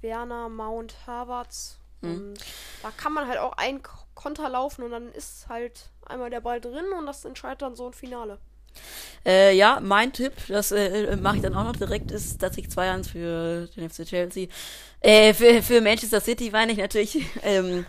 Werner, 0.00 0.48
Mount, 0.48 1.06
Havertz. 1.06 1.78
Mhm. 2.00 2.10
Und 2.10 2.38
da 2.82 2.90
kann 2.90 3.12
man 3.12 3.26
halt 3.26 3.38
auch 3.38 3.52
ein 3.56 3.80
Konter 4.14 4.48
laufen 4.48 4.82
und 4.82 4.90
dann 4.90 5.12
ist 5.12 5.48
halt 5.48 5.90
einmal 6.04 6.30
der 6.30 6.40
Ball 6.40 6.60
drin 6.60 6.86
und 6.98 7.06
das 7.06 7.24
entscheidet 7.24 7.62
dann 7.62 7.76
so 7.76 7.86
ein 7.86 7.92
Finale. 7.92 8.38
Äh, 9.24 9.56
ja, 9.56 9.80
mein 9.82 10.12
Tipp, 10.12 10.32
das 10.48 10.70
äh, 10.70 11.16
mache 11.16 11.36
ich 11.36 11.42
dann 11.42 11.54
auch 11.54 11.64
noch 11.64 11.76
direkt, 11.76 12.12
ist 12.12 12.40
tatsächlich 12.40 12.72
2-1 12.72 13.08
für 13.08 13.68
den 13.76 13.90
FC 13.90 14.04
Chelsea. 14.04 14.46
Äh, 15.00 15.34
für, 15.34 15.62
für 15.62 15.80
Manchester 15.80 16.20
City 16.20 16.50
meine 16.50 16.72
ich 16.72 16.78
natürlich 16.78 17.26
ähm, 17.42 17.86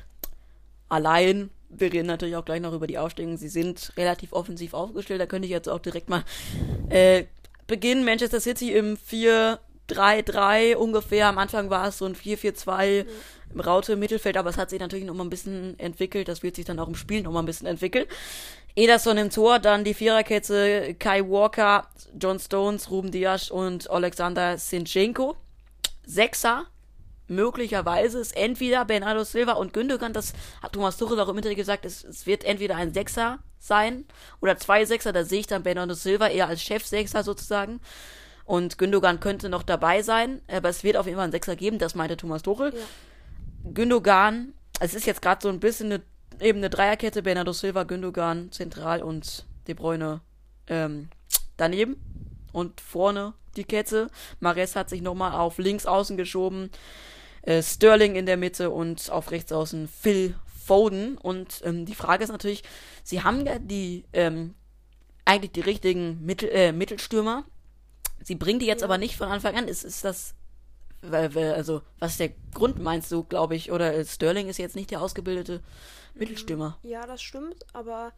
allein. 0.90 1.50
Wir 1.70 1.92
reden 1.92 2.08
natürlich 2.08 2.36
auch 2.36 2.46
gleich 2.46 2.62
noch 2.62 2.74
über 2.74 2.88
die 2.88 2.98
Aufstellung. 2.98 3.38
Sie 3.38 3.50
sind 3.50 3.92
relativ 3.98 4.34
offensiv 4.34 4.74
aufgestellt. 4.74 5.22
Da 5.22 5.26
könnte 5.26 5.46
ich 5.46 5.52
jetzt 5.52 5.68
auch 5.68 5.80
direkt 5.80 6.10
mal 6.10 6.24
äh, 6.90 7.26
beginnen. 7.68 8.06
Manchester 8.06 8.40
City 8.40 8.72
im 8.72 8.98
4 8.98 9.60
3-3 9.90 10.76
ungefähr. 10.76 11.28
Am 11.28 11.38
Anfang 11.38 11.70
war 11.70 11.88
es 11.88 11.98
so 11.98 12.06
ein 12.06 12.16
4-4-2. 12.16 13.04
Mhm. 13.04 13.10
Im 13.54 13.60
Raute 13.60 13.96
Mittelfeld, 13.96 14.38
aber 14.38 14.50
es 14.50 14.58
hat 14.58 14.70
sich 14.70 14.80
natürlich 14.80 15.06
noch 15.06 15.14
mal 15.14 15.24
ein 15.24 15.30
bisschen 15.30 15.80
entwickelt. 15.80 16.28
Das 16.28 16.44
wird 16.44 16.56
sich 16.56 16.66
dann 16.66 16.80
auch 16.80 16.88
im 16.88 16.96
Spiel 16.96 17.22
noch 17.22 17.32
mal 17.32 17.40
ein 17.40 17.46
bisschen 17.46 17.68
entwickeln. 17.68 18.06
Ederson 18.76 19.18
im 19.18 19.30
Tor, 19.30 19.60
dann 19.60 19.84
die 19.84 19.94
Viererkette 19.94 20.96
Kai 21.00 21.22
Walker, 21.28 21.88
John 22.20 22.40
Stones, 22.40 22.92
Ruben 22.92 23.12
Diaz 23.12 23.50
und 23.50 23.90
Alexander 23.90 24.58
Sinchenko. 24.58 25.36
Sechser, 26.06 26.68
möglicherweise 27.28 28.20
ist 28.20 28.38
entweder 28.38 28.86
Bernardo 28.86 29.24
Silva 29.24 29.54
und 29.54 29.74
Gündogan, 29.74 30.14
das 30.14 30.34
hat 30.62 30.74
Thomas 30.74 30.98
Tuchel 30.98 31.20
auch 31.20 31.28
im 31.30 31.38
Interview 31.38 31.58
gesagt, 31.58 31.86
es, 31.86 32.04
es 32.04 32.26
wird 32.26 32.44
entweder 32.44 32.76
ein 32.76 32.94
Sechser 32.94 33.40
sein 33.60 34.06
oder 34.42 34.58
zwei 34.58 34.86
Sechser, 34.86 35.12
da 35.12 35.26
sehe 35.26 35.40
ich 35.40 35.48
dann 35.48 35.64
Bernardo 35.64 35.94
Silva 35.96 36.28
eher 36.28 36.48
als 36.48 36.62
Chefsechser 36.62 37.24
sozusagen. 37.24 37.82
Und 38.46 38.78
Gündogan 38.78 39.20
könnte 39.20 39.50
noch 39.50 39.64
dabei 39.64 40.02
sein, 40.04 40.42
aber 40.48 40.70
es 40.70 40.84
wird 40.84 40.96
auf 40.96 41.06
jeden 41.06 41.18
Fall 41.18 41.26
einen 41.26 41.34
Sechser 41.34 41.58
geben, 41.58 41.80
das 41.80 41.96
meinte 41.96 42.16
Thomas 42.16 42.44
Tuchel. 42.44 42.74
Ja. 42.74 42.82
Gündogan, 43.74 44.54
es 44.80 44.94
ist 44.94 45.06
jetzt 45.06 45.22
gerade 45.22 45.42
so 45.42 45.50
ein 45.50 45.60
bisschen 45.60 45.92
eine, 45.92 46.02
eben 46.40 46.60
eine 46.60 46.70
Dreierkette, 46.70 47.24
Bernardo 47.24 47.54
Silva, 47.54 47.84
Gündogan 47.84 48.52
zentral 48.52 49.02
und 49.02 49.46
De 49.68 49.74
Bruyne 49.74 50.22
ähm, 50.68 51.10
daneben. 51.58 51.98
Und 52.54 52.82
vorne 52.82 53.34
die 53.56 53.66
Kette. 53.66 54.10
Mares 54.40 54.76
hat 54.76 54.90
sich 54.90 55.02
nochmal 55.02 55.34
auf 55.34 55.58
links 55.58 55.86
außen 55.86 56.18
geschoben. 56.18 56.72
Äh, 57.42 57.62
Sterling 57.62 58.16
in 58.16 58.26
der 58.26 58.38
Mitte 58.38 58.70
und 58.70 59.12
auf 59.12 59.32
rechts 59.32 59.52
außen 59.52 59.88
Phil 59.88 60.36
Foden. 60.66 61.18
Und 61.18 61.62
ähm, 61.64 61.86
die 61.86 61.96
Frage 61.96 62.24
ist 62.24 62.30
natürlich, 62.30 62.64
sie 63.04 63.24
haben 63.24 63.46
ja 63.46 63.60
die 63.60 64.06
ähm, 64.14 64.56
eigentlich 65.26 65.52
die 65.52 65.62
richtigen 65.62 66.24
Mittel, 66.26 66.50
äh, 66.50 66.72
Mittelstürmer. 66.72 67.46
Sie 68.22 68.36
bringen 68.36 68.60
die 68.60 68.66
jetzt 68.66 68.84
aber 68.84 68.98
nicht 68.98 69.16
von 69.16 69.30
Anfang 69.30 69.56
an. 69.56 69.68
Ist, 69.68 69.84
ist 69.84 70.04
das, 70.04 70.36
also, 71.02 71.82
was 72.00 72.12
ist 72.12 72.20
der 72.20 72.32
Grund, 72.54 72.80
meinst 72.80 73.12
du, 73.12 73.24
glaube 73.24 73.56
ich? 73.56 73.72
Oder 73.72 73.94
äh, 73.94 74.06
Sterling 74.06 74.48
ist 74.48 74.58
jetzt 74.58 74.76
nicht 74.76 74.92
der 74.92 75.02
ausgebildete 75.02 75.62
Mittelstürmer. 76.16 76.78
Ja, 76.84 77.06
das 77.06 77.22
stimmt, 77.22 77.66
aber 77.74 78.14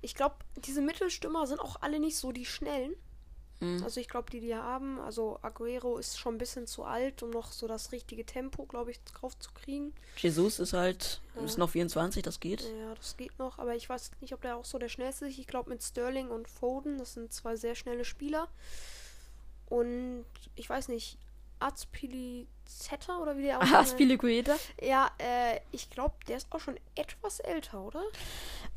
ich 0.00 0.14
glaube, 0.14 0.36
diese 0.64 0.80
Mittelstürmer 0.80 1.46
sind 1.46 1.60
auch 1.60 1.82
alle 1.82 1.98
nicht 1.98 2.16
so 2.16 2.32
die 2.32 2.46
schnellen. 2.46 2.94
Mhm. 3.60 3.82
Also 3.82 4.00
ich 4.00 4.08
glaube, 4.08 4.30
die, 4.30 4.40
die 4.40 4.54
haben, 4.54 5.00
also 5.00 5.38
Aguero 5.42 5.98
ist 5.98 6.18
schon 6.18 6.36
ein 6.36 6.38
bisschen 6.38 6.66
zu 6.66 6.84
alt, 6.84 7.22
um 7.22 7.30
noch 7.30 7.50
so 7.50 7.66
das 7.66 7.90
richtige 7.90 8.24
Tempo, 8.24 8.64
glaube 8.66 8.92
ich, 8.92 9.02
drauf 9.02 9.36
zu 9.38 9.50
kriegen. 9.52 9.92
Jesus 10.16 10.60
ist 10.60 10.72
halt, 10.72 11.20
ja. 11.34 11.42
ist 11.42 11.58
noch 11.58 11.70
24, 11.70 12.22
das 12.22 12.38
geht. 12.38 12.62
Ja, 12.62 12.94
das 12.94 13.16
geht 13.16 13.36
noch, 13.38 13.58
aber 13.58 13.74
ich 13.74 13.88
weiß 13.88 14.12
nicht, 14.20 14.32
ob 14.32 14.42
der 14.42 14.56
auch 14.56 14.64
so 14.64 14.78
der 14.78 14.88
schnellste 14.88 15.26
ist. 15.26 15.38
Ich 15.38 15.48
glaube 15.48 15.70
mit 15.70 15.82
Sterling 15.82 16.28
und 16.28 16.48
Foden, 16.48 16.98
das 16.98 17.14
sind 17.14 17.32
zwei 17.32 17.56
sehr 17.56 17.74
schnelle 17.74 18.04
Spieler. 18.04 18.48
Und 19.66 20.24
ich 20.54 20.70
weiß 20.70 20.88
nicht, 20.88 21.18
Azpilizetta 21.60 23.18
oder 23.18 23.36
wie 23.36 23.42
der 23.42 23.58
aussieht. 23.58 23.74
Azpilicueta? 23.74 24.56
Ja, 24.80 25.10
äh, 25.18 25.60
ich 25.72 25.90
glaube, 25.90 26.14
der 26.26 26.36
ist 26.36 26.48
auch 26.50 26.60
schon 26.60 26.78
etwas 26.94 27.40
älter, 27.40 27.82
oder? 27.82 28.02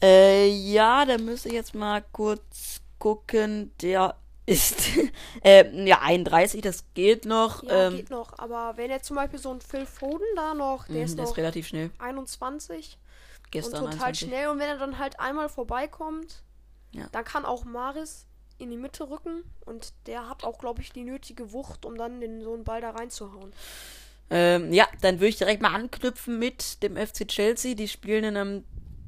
Äh, 0.02 0.48
ja, 0.48 1.06
da 1.06 1.18
müsste 1.18 1.50
ich 1.50 1.56
jetzt 1.56 1.76
mal 1.76 2.04
kurz 2.12 2.82
gucken. 3.00 3.72
Der 3.82 4.16
ist 4.46 4.90
äh, 5.44 5.86
ja 5.86 6.00
31, 6.02 6.62
das 6.62 6.86
geht 6.94 7.26
noch. 7.26 7.64
Ja, 7.64 7.88
ähm, 7.88 7.98
geht 7.98 8.10
noch. 8.10 8.38
Aber 8.40 8.78
wenn 8.78 8.90
jetzt 8.90 9.06
zum 9.06 9.16
Beispiel 9.16 9.40
so 9.40 9.52
ein 9.52 9.62
Phil 9.62 9.86
Foden 9.86 10.28
da 10.36 10.54
noch, 10.54 10.88
der, 10.88 10.96
mh, 10.98 11.04
ist, 11.04 11.18
der 11.18 11.26
noch 11.26 11.32
ist 11.32 11.38
relativ 11.38 11.68
schnell. 11.68 11.92
21 12.00 12.98
Gestern 13.52 13.84
und 13.84 13.92
total 13.92 14.08
21. 14.08 14.28
schnell. 14.28 14.48
Und 14.48 14.60
wenn 14.60 14.70
er 14.70 14.78
dann 14.78 14.98
halt 14.98 15.20
einmal 15.20 15.50
vorbeikommt, 15.50 16.44
ja. 16.92 17.08
dann 17.12 17.26
kann 17.26 17.46
auch 17.46 17.66
Maris 17.66 18.26
in 18.62 18.70
die 18.70 18.78
Mitte 18.78 19.10
rücken 19.10 19.44
und 19.66 19.94
der 20.08 20.30
hat 20.30 20.44
auch, 20.44 20.60
glaube 20.60 20.82
ich, 20.82 20.92
die 20.92 21.04
nötige 21.04 21.52
Wucht, 21.52 21.86
um 21.86 21.98
dann 21.98 22.22
den, 22.22 22.42
so 22.42 22.54
einen 22.54 22.64
Ball 22.64 22.82
da 22.82 22.92
reinzuhauen. 22.92 23.52
Ähm, 24.30 24.72
ja, 24.72 24.88
dann 25.02 25.16
würde 25.16 25.28
ich 25.28 25.38
direkt 25.38 25.62
mal 25.62 25.74
anknüpfen 25.74 26.40
mit 26.40 26.82
dem 26.84 26.96
FC 26.96 27.28
Chelsea. 27.28 27.76
Die 27.76 27.88
spielen 27.88 28.24
in 28.24 28.38
einem 28.38 28.64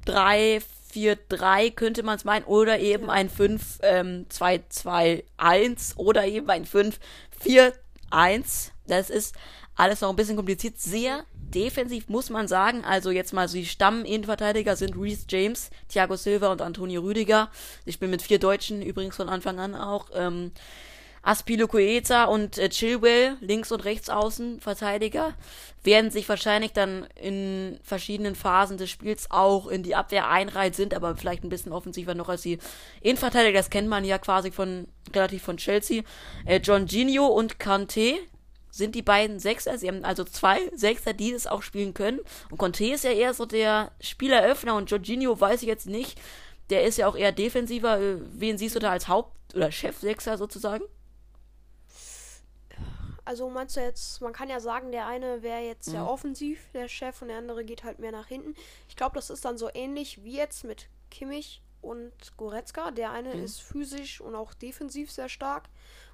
3 0.06 0.62
4-3 0.94 1.72
könnte 1.72 2.04
man 2.04 2.18
es 2.18 2.24
meinen, 2.24 2.46
oder 2.46 2.80
eben 2.80 3.08
ja. 3.08 3.14
ein 3.14 3.30
5-2-2-1 3.30 5.24
ähm, 5.42 5.76
oder 5.98 6.26
eben 6.26 6.50
ein 6.50 6.66
5-4-1. 6.66 8.72
Das 8.88 9.10
ist 9.10 9.36
alles 9.76 10.02
noch 10.02 10.10
ein 10.10 10.16
bisschen 10.16 10.36
kompliziert. 10.36 10.80
Sehr 10.80 11.26
defensiv 11.34 12.10
muss 12.10 12.30
man 12.30 12.48
sagen. 12.48 12.84
Also 12.84 13.12
jetzt 13.12 13.34
mal 13.34 13.48
so 13.48 13.58
die 13.58 13.66
Stamm-Innenverteidiger 13.66 14.76
sind 14.76 14.96
Reese 14.98 15.26
James, 15.30 15.70
Thiago 15.90 16.16
Silva 16.16 16.52
und 16.52 16.62
Antonio 16.62 17.02
Rüdiger. 17.02 17.50
Ich 17.86 18.00
bin 18.00 18.10
mit 18.10 18.22
vier 18.22 18.40
Deutschen 18.40 18.82
übrigens 18.82 19.16
von 19.16 19.30
Anfang 19.30 19.60
an 19.60 19.76
auch. 19.76 20.08
Ähm, 20.14 20.52
Aspilicueta 21.26 22.26
und 22.26 22.58
äh, 22.58 22.68
Chilwell, 22.68 23.38
links 23.40 23.72
und 23.72 23.86
rechts 23.86 24.10
außen 24.10 24.60
Verteidiger, 24.60 25.34
werden 25.82 26.12
sich 26.12 26.28
wahrscheinlich 26.28 26.74
dann 26.74 27.08
in 27.16 27.80
verschiedenen 27.82 28.36
Phasen 28.36 28.78
des 28.78 28.90
Spiels 28.90 29.32
auch 29.32 29.68
in 29.68 29.84
die 29.84 29.96
Abwehr 29.96 30.30
einreihen, 30.30 30.74
sind 30.74 30.94
aber 30.94 31.16
vielleicht 31.16 31.46
ein 31.46 31.50
bisschen 31.50 31.72
offensiver 31.72 32.14
noch 32.14 32.28
als 32.28 32.42
die 32.42 32.60
Innenverteidiger. 33.00 33.58
Das 33.58 33.70
kennt 33.70 33.88
man 33.88 34.04
ja 34.04 34.18
quasi 34.18 34.52
von 34.52 34.86
relativ 35.16 35.44
von 35.44 35.56
Chelsea. 35.56 36.04
Äh, 36.46 36.60
John 36.62 36.90
Gino 36.90 37.28
und 37.28 37.58
Kante 37.58 38.20
sind 38.74 38.96
die 38.96 39.04
beiden 39.04 39.40
Sechser. 39.40 39.78
Sie 39.78 39.88
haben 39.88 40.04
also 40.04 40.24
zwei 40.24 40.72
Sechser, 40.74 41.14
die 41.14 41.32
das 41.32 41.46
auch 41.46 41.62
spielen 41.62 41.94
können. 41.94 42.20
Und 42.50 42.58
Conte 42.58 42.86
ist 42.86 43.04
ja 43.04 43.12
eher 43.12 43.36
so 43.36 43.46
der 43.46 43.92
Spieleröffner 44.02 44.76
und 44.76 44.90
Jorginho 44.90 45.40
weiß 45.40 45.62
ich 45.62 45.68
jetzt 45.68 45.86
nicht. 45.86 46.20
Der 46.72 46.84
ist 46.84 46.98
ja 46.98 47.08
auch 47.08 47.16
eher 47.16 47.32
defensiver. 47.32 48.00
Äh, 48.02 48.18
wen 48.34 48.58
siehst 48.58 48.76
du 48.76 48.80
da 48.80 48.90
als 48.90 49.08
Haupt- 49.08 49.54
oder 49.54 49.72
Chefsechser 49.72 50.40
sozusagen? 50.40 50.84
Also 53.26 53.48
meinst 53.48 53.78
du 53.78 53.82
jetzt, 53.82 54.22
man 54.22 54.34
kann 54.34 54.50
ja 54.50 54.60
sagen, 54.60 54.92
der 54.92 55.06
eine 55.06 55.44
wäre 55.44 55.62
jetzt 55.62 55.90
mhm. 55.90 55.96
ja 55.96 56.08
offensiv, 56.08 56.60
der 56.74 56.88
Chef, 56.88 57.22
und 57.22 57.28
der 57.28 57.38
andere 57.38 57.64
geht 57.64 57.84
halt 57.84 58.00
mehr 58.00 58.12
nach 58.12 58.28
hinten. 58.28 58.56
Ich 58.90 58.96
glaube, 58.96 59.14
das 59.14 59.30
ist 59.30 59.46
dann 59.46 59.60
so 59.60 59.70
ähnlich 59.72 60.24
wie 60.24 60.36
jetzt 60.36 60.64
mit 60.64 60.88
Kimmich 61.12 61.62
und 61.84 62.12
Goretzka. 62.38 62.92
Der 62.92 63.12
eine 63.12 63.36
mhm. 63.36 63.44
ist 63.44 63.62
physisch 63.62 64.22
und 64.22 64.36
auch 64.36 64.54
defensiv 64.54 65.12
sehr 65.12 65.30
stark. 65.30 65.70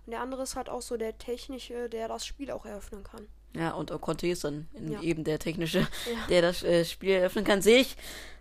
Und 0.05 0.11
der 0.11 0.21
andere 0.21 0.43
ist 0.43 0.55
halt 0.55 0.69
auch 0.69 0.81
so 0.81 0.97
der 0.97 1.17
technische, 1.17 1.89
der 1.89 2.07
das 2.07 2.25
Spiel 2.25 2.51
auch 2.51 2.65
eröffnen 2.65 3.03
kann. 3.03 3.27
Ja, 3.55 3.71
und 3.71 3.89
Conte 4.01 4.27
ist 4.27 4.43
dann 4.43 4.67
ja. 4.73 5.01
eben 5.01 5.23
der 5.23 5.39
technische, 5.39 5.79
ja. 5.79 5.87
der 6.29 6.41
das 6.41 6.63
äh, 6.63 6.85
Spiel 6.85 7.11
eröffnen 7.11 7.45
kann. 7.45 7.61
Sehe 7.61 7.79
ich, 7.79 7.97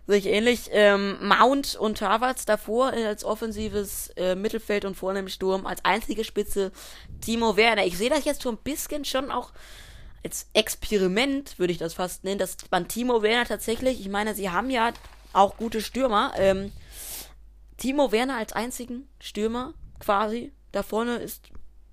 sehe 0.07 0.17
ich 0.17 0.27
ähnlich. 0.27 0.69
Ähm, 0.71 1.17
Mount 1.27 1.75
und 1.75 2.01
Havertz 2.01 2.45
davor 2.45 2.93
äh, 2.93 3.05
als 3.05 3.23
offensives 3.23 4.09
äh, 4.15 4.35
Mittelfeld 4.35 4.85
und 4.85 4.95
vorne 4.95 5.19
im 5.19 5.27
Sturm 5.27 5.65
als 5.65 5.83
einzige 5.83 6.23
Spitze 6.23 6.71
Timo 7.21 7.57
Werner. 7.57 7.85
Ich 7.85 7.97
sehe 7.97 8.09
das 8.09 8.25
jetzt 8.25 8.43
so 8.43 8.49
ein 8.49 8.57
bisschen 8.57 9.03
schon 9.03 9.31
auch 9.31 9.51
als 10.23 10.47
Experiment, 10.53 11.57
würde 11.57 11.71
ich 11.71 11.79
das 11.79 11.93
fast 11.93 12.23
nennen, 12.23 12.39
dass 12.39 12.57
man 12.69 12.87
Timo 12.87 13.21
Werner 13.21 13.45
tatsächlich, 13.45 14.01
ich 14.01 14.09
meine, 14.09 14.35
sie 14.35 14.49
haben 14.49 14.69
ja 14.69 14.91
auch 15.33 15.57
gute 15.57 15.81
Stürmer, 15.81 16.33
ähm, 16.37 16.71
Timo 17.79 18.11
Werner 18.11 18.35
als 18.35 18.53
einzigen 18.53 19.07
Stürmer 19.19 19.73
quasi 19.99 20.51
da 20.71 20.83
vorne 20.83 21.17
ist, 21.17 21.49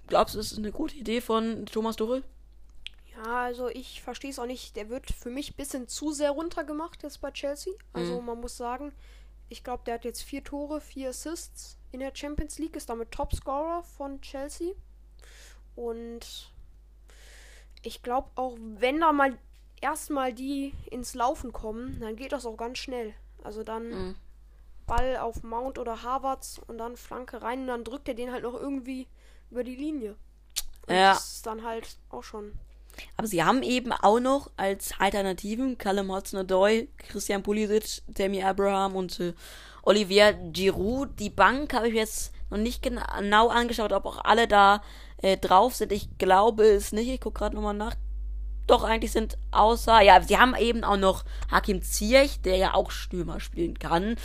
glaubst 0.09 0.35
du, 0.35 0.41
ist 0.41 0.59
eine 0.59 0.73
gute 0.73 0.97
Idee 0.97 1.21
von 1.21 1.65
Thomas 1.67 1.97
Tuchel? 1.97 2.25
Ja, 3.15 3.45
also 3.45 3.69
ich 3.69 4.03
verstehe 4.03 4.31
es 4.31 4.39
auch 4.39 4.47
nicht. 4.47 4.77
Der 4.77 4.91
wird 4.91 5.11
für 5.11 5.31
mich 5.31 5.53
ein 5.53 5.57
bisschen 5.57 5.89
zu 5.89 6.13
sehr 6.13 6.33
runtergemacht 6.33 7.03
jetzt 7.03 7.21
bei 7.21 7.31
Chelsea. 7.31 7.73
Also 7.93 8.21
mhm. 8.21 8.27
man 8.27 8.41
muss 8.41 8.57
sagen, 8.57 8.93
ich 9.49 9.65
glaube, 9.65 9.85
der 9.87 9.95
hat 9.95 10.05
jetzt 10.05 10.23
vier 10.23 10.45
Tore, 10.45 10.81
vier 10.81 11.11
Assists 11.11 11.79
in 11.93 12.01
der 12.01 12.15
Champions 12.15 12.59
League, 12.59 12.77
ist 12.77 12.91
damit 12.91 13.13
Topscorer 13.13 13.85
von 13.85 14.21
Chelsea. 14.21 14.73
Und 15.77 16.53
ich 17.83 18.03
glaube 18.03 18.29
auch, 18.35 18.57
wenn 18.59 19.01
da 19.01 19.13
mal 19.13 19.39
erstmal 19.81 20.35
die 20.35 20.75
ins 20.91 21.15
Laufen 21.15 21.53
kommen, 21.53 22.01
dann 22.01 22.17
geht 22.17 22.33
das 22.33 22.45
auch 22.45 22.57
ganz 22.57 22.79
schnell. 22.79 23.15
Also 23.43 23.63
dann 23.63 23.89
mhm. 23.89 24.15
Ball 24.87 25.17
auf 25.17 25.43
Mount 25.43 25.79
oder 25.79 26.03
Harvards 26.03 26.61
und 26.67 26.79
dann 26.79 26.97
Flanke 26.97 27.43
rein 27.43 27.63
und 27.63 27.67
dann 27.69 27.85
drückt 27.85 28.09
er 28.09 28.15
den 28.15 28.33
halt 28.33 28.43
noch 28.43 28.55
irgendwie 28.55 29.07
über 29.51 29.65
die 29.65 29.77
Linie. 29.77 30.17
Und 30.87 30.95
ja. 30.95 31.15
Das 31.15 31.37
ist 31.37 31.47
dann 31.47 31.65
halt 31.65 31.99
auch 32.11 32.23
schon 32.23 32.53
aber 33.17 33.27
sie 33.27 33.43
haben 33.43 33.63
eben 33.63 33.93
auch 33.93 34.21
noch 34.21 34.51
als 34.57 34.93
Alternativen 34.99 35.79
Callum 35.79 36.13
Hudson-Odoi, 36.13 36.89
Christian 36.97 37.43
Pulisic, 37.43 38.03
Tammy 38.15 38.43
Abraham 38.43 38.97
und 38.97 39.21
äh, 39.21 39.35
Olivier 39.83 40.33
Giroud. 40.33 41.19
Die 41.19 41.31
Bank 41.31 41.75
habe 41.75 41.89
ich 41.89 41.95
jetzt 41.95 42.33
noch 42.51 42.59
nicht 42.59 42.83
genau 42.83 43.49
angeschaut, 43.49 43.93
ob 43.93 44.07
auch 44.07 44.25
alle 44.25 44.49
da 44.49 44.83
äh, 45.19 45.37
drauf 45.37 45.75
sind. 45.75 45.93
Ich 45.93 46.19
glaube 46.19 46.65
es 46.65 46.93
nicht. 46.93 47.09
Ich 47.09 47.21
gucke 47.21 47.39
gerade 47.39 47.57
nochmal 47.57 47.75
nach. 47.75 47.95
Doch, 48.67 48.83
eigentlich 48.83 49.13
sind 49.13 49.39
außer, 49.53 50.01
ja, 50.01 50.21
sie 50.21 50.39
haben 50.39 50.57
eben 50.57 50.83
auch 50.83 50.97
noch 50.97 51.25
Hakim 51.53 51.83
Ziyech, 51.83 52.41
der 52.41 52.57
ja 52.57 52.75
auch 52.75 52.91
Stürmer 52.91 53.39
spielen 53.39 53.79
kann. 53.79 54.17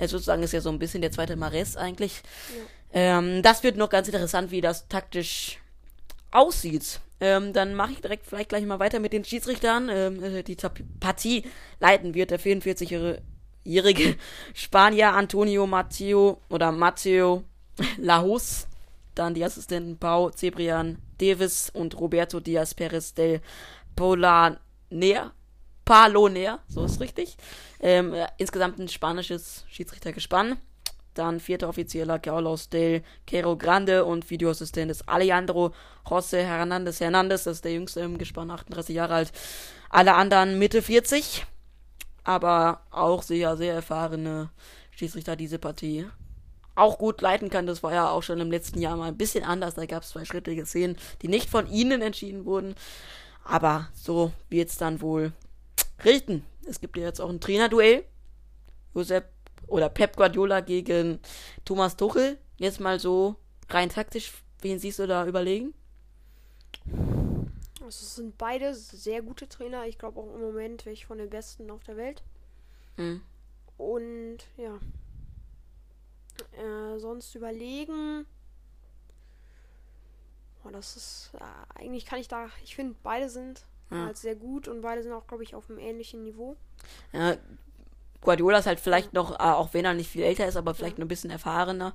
Er 0.00 0.08
sozusagen 0.08 0.42
ist 0.42 0.52
ja 0.52 0.62
so 0.62 0.70
ein 0.70 0.78
bisschen 0.78 1.02
der 1.02 1.12
zweite 1.12 1.36
Mares 1.36 1.76
eigentlich. 1.76 2.22
Ja. 2.92 3.18
Ähm, 3.18 3.42
das 3.42 3.62
wird 3.62 3.76
noch 3.76 3.90
ganz 3.90 4.08
interessant, 4.08 4.50
wie 4.50 4.62
das 4.62 4.88
taktisch 4.88 5.58
aussieht. 6.30 7.00
Ähm, 7.20 7.52
dann 7.52 7.74
mache 7.74 7.92
ich 7.92 8.00
direkt 8.00 8.26
vielleicht 8.26 8.48
gleich 8.48 8.64
mal 8.64 8.78
weiter 8.78 8.98
mit 8.98 9.12
den 9.12 9.24
Schiedsrichtern. 9.24 9.90
Ähm, 9.90 10.24
äh, 10.24 10.42
die 10.42 10.56
Partie 11.00 11.44
leiten 11.80 12.14
wird 12.14 12.30
der 12.30 12.40
44-jährige 12.40 14.16
Spanier 14.54 15.12
Antonio 15.12 15.66
Matteo 15.66 16.40
oder 16.48 16.72
Matteo 16.72 17.44
Lajos. 17.98 18.66
Dann 19.14 19.34
die 19.34 19.44
Assistenten 19.44 19.98
Pau 19.98 20.30
Cebrian 20.30 20.96
Davis 21.18 21.68
und 21.68 21.98
Roberto 22.00 22.40
Diaz 22.40 22.72
Perez 22.72 23.12
del 23.12 23.42
Pola 23.94 24.58
näher. 24.88 25.32
Paloner, 25.90 26.60
so 26.68 26.84
ist 26.84 27.00
richtig. 27.00 27.36
Ähm, 27.80 28.14
äh, 28.14 28.28
insgesamt 28.38 28.78
ein 28.78 28.86
spanisches 28.86 29.64
Schiedsrichtergespann. 29.68 30.56
Dann 31.14 31.40
vierter 31.40 31.68
Offizieller 31.68 32.20
Carlos 32.20 32.68
del 32.68 33.02
Quero 33.26 33.56
Grande 33.56 34.04
und 34.04 34.30
Videoassistent 34.30 34.88
ist 34.92 35.08
Alejandro 35.08 35.72
José 36.06 36.44
Hernandez 36.44 37.00
Hernandez, 37.00 37.42
das 37.42 37.56
ist 37.56 37.64
der 37.64 37.72
jüngste 37.72 38.02
im 38.02 38.18
Gespann, 38.18 38.52
38 38.52 38.94
Jahre 38.94 39.14
alt. 39.14 39.32
Alle 39.88 40.14
anderen 40.14 40.60
Mitte 40.60 40.80
40, 40.80 41.44
aber 42.22 42.82
auch 42.92 43.24
sehr, 43.24 43.56
sehr 43.56 43.74
erfahrene 43.74 44.50
Schiedsrichter 44.92 45.34
diese 45.34 45.58
Partie 45.58 46.06
auch 46.76 46.98
gut 46.98 47.20
leiten 47.20 47.50
kann. 47.50 47.66
Das 47.66 47.82
war 47.82 47.92
ja 47.92 48.10
auch 48.10 48.22
schon 48.22 48.38
im 48.38 48.52
letzten 48.52 48.80
Jahr 48.80 48.96
mal 48.96 49.08
ein 49.08 49.18
bisschen 49.18 49.42
anders. 49.42 49.74
Da 49.74 49.86
gab 49.86 50.04
es 50.04 50.10
zwei 50.10 50.24
schrittige 50.24 50.66
Szenen, 50.66 50.96
die 51.22 51.26
nicht 51.26 51.50
von 51.50 51.68
ihnen 51.68 52.00
entschieden 52.00 52.44
wurden. 52.44 52.76
Aber 53.42 53.88
so 53.92 54.30
wird 54.50 54.68
es 54.68 54.76
dann 54.76 55.00
wohl 55.00 55.32
richten. 56.04 56.44
Es 56.66 56.80
gibt 56.80 56.96
ja 56.96 57.04
jetzt 57.04 57.20
auch 57.20 57.30
ein 57.30 57.40
Trainerduell. 57.40 58.04
Josep 58.94 59.28
oder 59.66 59.88
Pep 59.88 60.16
Guardiola 60.16 60.60
gegen 60.60 61.20
Thomas 61.64 61.96
Tuchel. 61.96 62.38
Jetzt 62.56 62.80
mal 62.80 62.98
so 62.98 63.36
rein 63.68 63.88
taktisch, 63.88 64.32
wen 64.60 64.78
siehst 64.78 64.98
du 64.98 65.06
da 65.06 65.26
überlegen? 65.26 65.74
Also 67.90 68.04
es 68.04 68.16
sind 68.16 68.36
beide 68.36 68.74
sehr 68.74 69.22
gute 69.22 69.48
Trainer. 69.48 69.86
Ich 69.86 69.98
glaube 69.98 70.20
auch 70.20 70.34
im 70.34 70.40
Moment 70.40 70.86
welche 70.86 71.06
von 71.06 71.18
den 71.18 71.30
besten 71.30 71.70
auf 71.70 71.82
der 71.84 71.96
Welt. 71.96 72.22
Mhm. 72.96 73.22
Und 73.78 74.38
ja. 74.56 74.78
Äh, 76.52 76.98
sonst 76.98 77.34
überlegen. 77.34 78.26
Oh, 80.64 80.70
das 80.70 80.96
ist. 80.96 81.30
Äh, 81.34 81.80
eigentlich 81.80 82.06
kann 82.06 82.18
ich 82.18 82.28
da. 82.28 82.48
Ich 82.62 82.74
finde, 82.74 82.96
beide 83.02 83.28
sind 83.28 83.64
ja. 83.90 84.06
halt 84.06 84.16
sehr 84.16 84.34
gut 84.34 84.68
und 84.68 84.80
beide 84.80 85.02
sind 85.02 85.12
auch, 85.12 85.26
glaube 85.26 85.42
ich, 85.42 85.54
auf 85.54 85.68
einem 85.68 85.78
ähnlichen 85.78 86.22
Niveau. 86.22 86.56
Ja, 87.12 87.36
Guardiola 88.20 88.58
ist 88.58 88.66
halt 88.66 88.80
vielleicht 88.80 89.12
noch, 89.12 89.32
äh, 89.32 89.42
auch 89.42 89.72
wenn 89.72 89.84
er 89.84 89.94
nicht 89.94 90.10
viel 90.10 90.22
älter 90.22 90.46
ist, 90.46 90.56
aber 90.56 90.74
vielleicht 90.74 90.98
ja. 90.98 91.00
noch 91.00 91.06
ein 91.06 91.08
bisschen 91.08 91.30
erfahrener. 91.30 91.94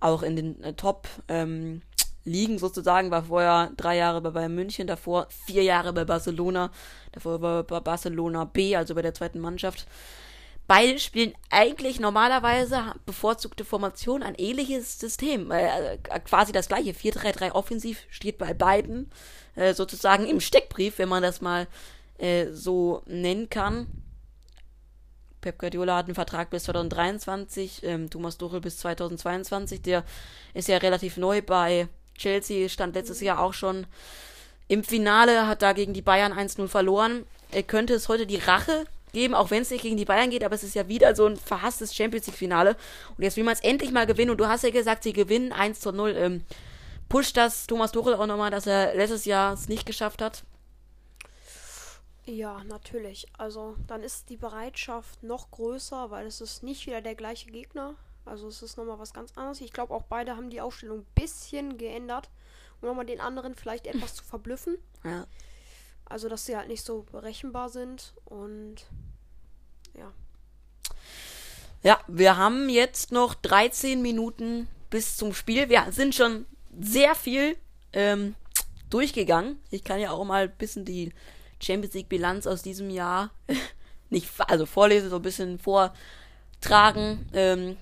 Auch 0.00 0.22
in 0.22 0.36
den 0.36 0.62
äh, 0.62 0.74
Top 0.74 1.08
ähm, 1.28 1.82
sozusagen, 2.24 3.10
war 3.10 3.24
vorher 3.24 3.70
drei 3.76 3.96
Jahre 3.96 4.20
bei 4.20 4.30
Bayern 4.30 4.54
München, 4.54 4.86
davor 4.86 5.28
vier 5.46 5.62
Jahre 5.62 5.92
bei 5.92 6.04
Barcelona, 6.04 6.70
davor 7.12 7.40
war 7.40 7.62
bei 7.62 7.80
Barcelona 7.80 8.44
B, 8.44 8.74
also 8.76 8.94
bei 8.94 9.02
der 9.02 9.14
zweiten 9.14 9.40
Mannschaft. 9.40 9.86
Beide 10.68 10.98
spielen 10.98 11.32
eigentlich 11.48 12.00
normalerweise 12.00 12.94
bevorzugte 13.04 13.64
Formation, 13.64 14.24
ein 14.24 14.34
ähnliches 14.34 14.98
System. 14.98 15.52
Äh, 15.52 15.98
quasi 16.24 16.50
das 16.50 16.66
gleiche. 16.66 16.90
4-3-3 16.90 17.52
offensiv 17.52 18.02
steht 18.10 18.38
bei 18.38 18.52
beiden 18.52 19.10
äh, 19.56 19.74
sozusagen 19.74 20.26
im 20.26 20.40
Steckbrief, 20.40 20.98
wenn 20.98 21.08
man 21.08 21.22
das 21.22 21.40
mal 21.40 21.66
äh, 22.18 22.46
so 22.52 23.02
nennen 23.06 23.50
kann. 23.50 23.86
Pep 25.40 25.58
Guardiola 25.58 25.96
hat 25.96 26.06
einen 26.06 26.14
Vertrag 26.14 26.50
bis 26.50 26.64
2023, 26.64 27.82
ähm, 27.84 28.10
Thomas 28.10 28.38
Tuchel 28.38 28.60
bis 28.60 28.78
2022. 28.78 29.82
Der 29.82 30.04
ist 30.54 30.68
ja 30.68 30.78
relativ 30.78 31.16
neu 31.16 31.42
bei 31.42 31.88
Chelsea, 32.16 32.68
stand 32.68 32.94
letztes 32.94 33.20
Jahr 33.20 33.40
auch 33.40 33.54
schon 33.54 33.86
im 34.68 34.82
Finale, 34.82 35.46
hat 35.46 35.62
da 35.62 35.72
gegen 35.72 35.94
die 35.94 36.02
Bayern 36.02 36.32
1-0 36.32 36.66
verloren. 36.68 37.24
Er 37.52 37.62
könnte 37.62 37.94
es 37.94 38.08
heute 38.08 38.26
die 38.26 38.38
Rache 38.38 38.86
geben, 39.12 39.34
auch 39.34 39.50
wenn 39.50 39.62
es 39.62 39.70
nicht 39.70 39.82
gegen 39.82 39.96
die 39.96 40.04
Bayern 40.04 40.30
geht, 40.30 40.42
aber 40.42 40.54
es 40.54 40.64
ist 40.64 40.74
ja 40.74 40.88
wieder 40.88 41.14
so 41.14 41.26
ein 41.26 41.36
verhasstes 41.36 41.94
Champions 41.94 42.26
League-Finale. 42.26 42.76
Und 43.16 43.22
jetzt 43.22 43.36
will 43.36 43.44
man 43.44 43.54
es 43.54 43.60
endlich 43.60 43.92
mal 43.92 44.06
gewinnen. 44.06 44.30
Und 44.30 44.38
du 44.38 44.48
hast 44.48 44.64
ja 44.64 44.70
gesagt, 44.70 45.04
sie 45.04 45.12
gewinnen 45.12 45.52
1 45.52 45.80
zu 45.80 45.92
0. 45.92 46.14
Ähm, 46.16 46.44
pusht 47.08 47.36
das 47.36 47.66
Thomas 47.66 47.92
Tuchel 47.92 48.14
auch 48.14 48.26
nochmal, 48.26 48.50
dass 48.50 48.66
er 48.66 48.94
letztes 48.94 49.24
Jahr 49.24 49.54
es 49.54 49.68
nicht 49.68 49.86
geschafft 49.86 50.22
hat? 50.22 50.44
Ja, 52.26 52.64
natürlich. 52.64 53.26
Also 53.38 53.76
dann 53.86 54.02
ist 54.02 54.28
die 54.30 54.36
Bereitschaft 54.36 55.22
noch 55.22 55.50
größer, 55.52 56.10
weil 56.10 56.26
es 56.26 56.40
ist 56.40 56.62
nicht 56.62 56.86
wieder 56.86 57.00
der 57.00 57.14
gleiche 57.14 57.50
Gegner. 57.50 57.94
Also 58.24 58.48
es 58.48 58.62
ist 58.62 58.76
nochmal 58.76 58.98
was 58.98 59.14
ganz 59.14 59.32
anderes. 59.36 59.60
Ich 59.60 59.72
glaube 59.72 59.94
auch 59.94 60.02
beide 60.02 60.36
haben 60.36 60.50
die 60.50 60.60
Aufstellung 60.60 61.00
ein 61.00 61.06
bisschen 61.14 61.78
geändert, 61.78 62.28
um 62.80 62.88
nochmal 62.88 63.06
den 63.06 63.20
anderen 63.20 63.54
vielleicht 63.54 63.86
etwas 63.86 64.16
zu 64.16 64.24
verblüffen. 64.24 64.76
Ja. 65.04 65.26
Also 66.04 66.28
dass 66.28 66.46
sie 66.46 66.56
halt 66.56 66.68
nicht 66.68 66.84
so 66.84 67.02
berechenbar 67.12 67.68
sind 67.68 68.12
und 68.24 68.86
ja. 69.94 70.12
Ja, 71.82 72.00
wir 72.08 72.36
haben 72.36 72.68
jetzt 72.68 73.12
noch 73.12 73.34
13 73.34 74.02
Minuten 74.02 74.68
bis 74.90 75.16
zum 75.16 75.32
Spiel. 75.32 75.68
Wir 75.68 75.86
sind 75.92 76.14
schon 76.16 76.46
sehr 76.80 77.14
viel 77.14 77.56
ähm, 77.92 78.34
durchgegangen. 78.90 79.58
Ich 79.70 79.84
kann 79.84 80.00
ja 80.00 80.10
auch 80.10 80.24
mal 80.24 80.44
ein 80.44 80.56
bisschen 80.56 80.84
die 80.84 81.12
Champions 81.60 81.94
League 81.94 82.08
Bilanz 82.08 82.46
aus 82.46 82.62
diesem 82.62 82.90
Jahr 82.90 83.30
nicht, 84.10 84.28
also 84.38 84.66
vorlesen, 84.66 85.10
so 85.10 85.16
ein 85.16 85.22
bisschen 85.22 85.58
vortragen. 85.58 87.28
Ähm, 87.32 87.76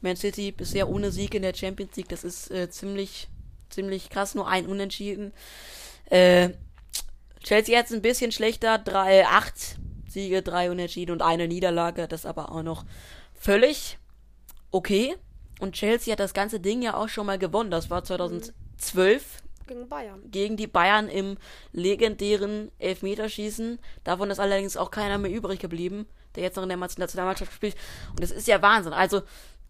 Man 0.00 0.16
City 0.16 0.52
bisher 0.52 0.88
ohne 0.88 1.10
Sieg 1.10 1.34
in 1.34 1.42
der 1.42 1.54
Champions 1.54 1.96
League, 1.96 2.08
das 2.08 2.24
ist 2.24 2.50
äh, 2.50 2.70
ziemlich, 2.70 3.28
ziemlich 3.70 4.10
krass, 4.10 4.34
nur 4.34 4.46
ein 4.46 4.66
Unentschieden. 4.66 5.32
Äh, 6.10 6.50
Chelsea 7.42 7.76
jetzt 7.76 7.92
ein 7.92 8.02
bisschen 8.02 8.32
schlechter, 8.32 8.78
drei, 8.78 9.26
acht 9.26 9.76
Siege, 10.08 10.42
drei 10.42 10.70
Unentschieden 10.70 11.12
und 11.12 11.22
eine 11.22 11.48
Niederlage, 11.48 12.08
das 12.08 12.24
aber 12.26 12.52
auch 12.52 12.62
noch 12.62 12.84
völlig 13.34 13.98
okay. 14.70 15.16
Und 15.60 15.74
Chelsea 15.74 16.12
hat 16.12 16.20
das 16.20 16.34
ganze 16.34 16.60
Ding 16.60 16.82
ja 16.82 16.94
auch 16.94 17.08
schon 17.08 17.26
mal 17.26 17.38
gewonnen. 17.38 17.70
Das 17.70 17.90
war 17.90 18.04
2012 18.04 19.42
gegen 19.66 19.88
Bayern. 19.88 20.30
Gegen 20.30 20.56
die 20.56 20.66
Bayern 20.66 21.08
im 21.08 21.38
legendären 21.72 22.70
Elfmeterschießen. 22.78 23.78
Davon 24.04 24.30
ist 24.30 24.38
allerdings 24.38 24.76
auch 24.76 24.90
keiner 24.90 25.18
mehr 25.18 25.30
übrig 25.30 25.58
geblieben, 25.58 26.06
der 26.34 26.42
jetzt 26.42 26.56
noch 26.56 26.64
in 26.64 26.68
der 26.68 26.78
Nationalmannschaft 26.78 27.52
spielt. 27.52 27.76
Und 28.10 28.22
das 28.22 28.30
ist 28.30 28.46
ja 28.46 28.60
Wahnsinn. 28.60 28.92
Also 28.92 29.22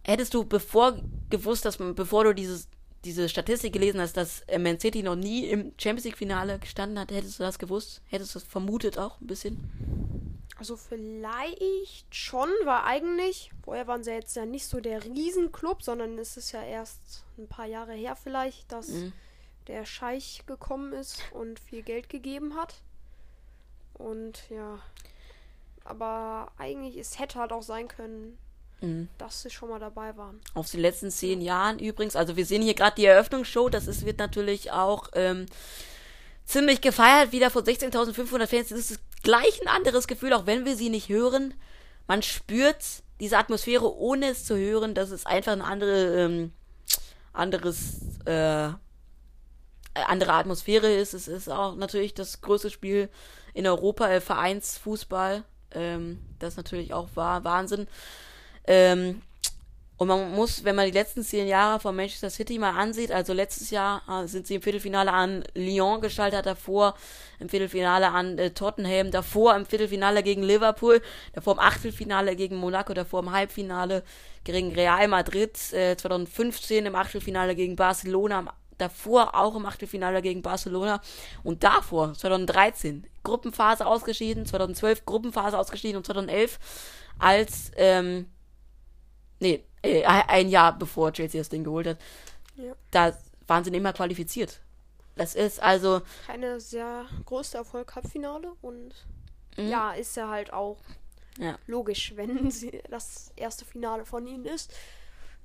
hättest 0.02 0.34
du 0.34 0.44
bevor 0.44 0.98
gewusst, 1.30 1.64
dass 1.64 1.78
man, 1.78 1.94
bevor 1.94 2.24
du 2.24 2.34
dieses 2.34 2.68
diese 3.04 3.28
Statistik 3.28 3.72
gelesen 3.72 4.00
hast, 4.00 4.16
dass 4.16 4.40
äh, 4.42 4.58
Man 4.58 4.80
City 4.80 5.02
noch 5.02 5.16
nie 5.16 5.46
im 5.46 5.72
Champions 5.78 6.04
League 6.04 6.16
Finale 6.16 6.58
gestanden 6.58 6.98
hat, 6.98 7.10
hättest 7.10 7.38
du 7.38 7.42
das 7.42 7.58
gewusst? 7.58 8.00
Hättest 8.06 8.34
du 8.34 8.38
das 8.38 8.48
vermutet 8.48 8.98
auch 8.98 9.20
ein 9.20 9.26
bisschen? 9.26 9.70
Also 10.56 10.76
vielleicht 10.76 12.14
schon, 12.14 12.48
weil 12.64 12.82
eigentlich, 12.84 13.50
vorher 13.64 13.86
waren 13.86 14.04
sie 14.04 14.12
jetzt 14.12 14.36
ja 14.36 14.46
nicht 14.46 14.66
so 14.66 14.80
der 14.80 15.04
Riesenclub, 15.04 15.82
sondern 15.82 16.16
es 16.18 16.36
ist 16.36 16.52
ja 16.52 16.62
erst 16.62 17.24
ein 17.38 17.48
paar 17.48 17.66
Jahre 17.66 17.92
her 17.92 18.14
vielleicht, 18.14 18.70
dass 18.70 18.88
mhm. 18.88 19.12
der 19.66 19.84
Scheich 19.84 20.44
gekommen 20.46 20.92
ist 20.92 21.22
und 21.32 21.58
viel 21.58 21.82
Geld 21.82 22.08
gegeben 22.08 22.54
hat. 22.54 22.76
Und 23.94 24.48
ja, 24.48 24.78
aber 25.84 26.52
eigentlich, 26.56 26.96
es 26.96 27.18
hätte 27.18 27.38
halt 27.40 27.52
auch 27.52 27.62
sein 27.62 27.88
können, 27.88 28.38
Mhm. 28.84 29.08
Dass 29.18 29.42
sie 29.42 29.50
schon 29.50 29.70
mal 29.70 29.78
dabei 29.78 30.16
waren. 30.16 30.40
Auf 30.52 30.70
den 30.70 30.80
letzten 30.80 31.10
zehn 31.10 31.40
Jahren 31.40 31.78
übrigens. 31.78 32.16
Also 32.16 32.36
wir 32.36 32.44
sehen 32.44 32.62
hier 32.62 32.74
gerade 32.74 32.96
die 32.96 33.06
Eröffnungsshow. 33.06 33.68
Das 33.68 33.86
ist, 33.86 34.04
wird 34.04 34.18
natürlich 34.18 34.72
auch 34.72 35.08
ähm, 35.14 35.46
ziemlich 36.44 36.80
gefeiert. 36.80 37.32
Wieder 37.32 37.50
von 37.50 37.64
16.500 37.64 38.46
Fans. 38.46 38.68
Das 38.68 38.90
ist 38.90 39.00
gleich 39.24 39.60
ein 39.60 39.68
anderes 39.68 40.06
Gefühl, 40.06 40.32
auch 40.32 40.46
wenn 40.46 40.64
wir 40.64 40.76
sie 40.76 40.90
nicht 40.90 41.08
hören. 41.08 41.54
Man 42.06 42.22
spürt 42.22 43.02
diese 43.20 43.38
Atmosphäre, 43.38 43.92
ohne 43.96 44.28
es 44.28 44.44
zu 44.44 44.56
hören. 44.56 44.94
Das 44.94 45.10
ist 45.10 45.26
einfach 45.26 45.52
ein 45.52 45.62
andere, 45.62 46.24
ähm, 46.24 46.52
anderes, 47.32 48.18
äh, 48.26 48.70
andere 49.94 50.32
Atmosphäre 50.32 50.92
ist. 50.92 51.14
Es 51.14 51.26
ist 51.28 51.48
auch 51.48 51.74
natürlich 51.74 52.14
das 52.14 52.40
größte 52.40 52.70
Spiel 52.70 53.08
in 53.54 53.66
Europa, 53.66 54.08
äh, 54.08 54.20
Vereinsfußball. 54.20 55.44
Ähm, 55.72 56.20
das 56.38 56.56
natürlich 56.56 56.92
auch 56.92 57.08
wahr, 57.14 57.44
Wahnsinn. 57.44 57.88
Ähm, 58.66 59.22
und 59.96 60.08
man 60.08 60.32
muss, 60.32 60.64
wenn 60.64 60.74
man 60.74 60.86
die 60.86 60.92
letzten 60.92 61.22
zehn 61.22 61.46
Jahre 61.46 61.78
von 61.78 61.94
Manchester 61.94 62.28
City 62.28 62.58
mal 62.58 62.76
ansieht, 62.76 63.12
also 63.12 63.32
letztes 63.32 63.70
Jahr 63.70 64.02
äh, 64.08 64.26
sind 64.26 64.46
sie 64.46 64.56
im 64.56 64.62
Viertelfinale 64.62 65.12
an 65.12 65.44
Lyon 65.54 66.00
geschaltet, 66.00 66.46
davor 66.46 66.94
im 67.38 67.48
Viertelfinale 67.48 68.10
an 68.10 68.36
äh, 68.38 68.50
Tottenham, 68.50 69.12
davor 69.12 69.54
im 69.54 69.66
Viertelfinale 69.66 70.24
gegen 70.24 70.42
Liverpool, 70.42 71.00
davor 71.32 71.54
im 71.54 71.60
Achtelfinale 71.60 72.34
gegen 72.34 72.56
Monaco, 72.56 72.92
davor 72.92 73.20
im 73.20 73.30
Halbfinale 73.30 74.02
gegen 74.42 74.72
Real 74.72 75.06
Madrid, 75.06 75.56
äh, 75.72 75.96
2015 75.96 76.86
im 76.86 76.96
Achtelfinale 76.96 77.54
gegen 77.54 77.76
Barcelona, 77.76 78.52
davor 78.78 79.36
auch 79.36 79.54
im 79.54 79.64
Achtelfinale 79.64 80.22
gegen 80.22 80.42
Barcelona 80.42 81.00
und 81.44 81.62
davor 81.62 82.14
2013 82.14 83.06
Gruppenphase 83.22 83.86
ausgeschieden, 83.86 84.44
2012 84.44 85.06
Gruppenphase 85.06 85.56
ausgeschieden 85.56 85.98
und 85.98 86.04
2011 86.04 86.58
als 87.20 87.70
ähm, 87.76 88.26
nee, 89.38 89.64
äh, 89.84 90.04
ein 90.04 90.48
Jahr 90.48 90.78
bevor 90.78 91.12
Chelsea 91.12 91.40
das 91.40 91.48
Ding 91.48 91.64
geholt 91.64 91.86
hat, 91.86 91.98
ja. 92.56 92.72
da 92.90 93.16
waren 93.46 93.64
sie 93.64 93.70
immer 93.70 93.92
qualifiziert. 93.92 94.60
Das 95.16 95.34
ist 95.34 95.62
also. 95.62 96.02
Keine 96.26 96.60
sehr 96.60 97.06
große 97.24 97.56
Erfolg 97.56 97.94
Halbfinale 97.94 98.52
und 98.62 98.94
mhm. 99.56 99.68
ja, 99.68 99.92
ist 99.92 100.16
ja 100.16 100.28
halt 100.28 100.52
auch 100.52 100.78
ja. 101.38 101.58
logisch, 101.66 102.12
wenn 102.16 102.50
sie 102.50 102.82
das 102.90 103.32
erste 103.36 103.64
Finale 103.64 104.04
von 104.04 104.26
ihnen 104.26 104.44
ist. 104.44 104.72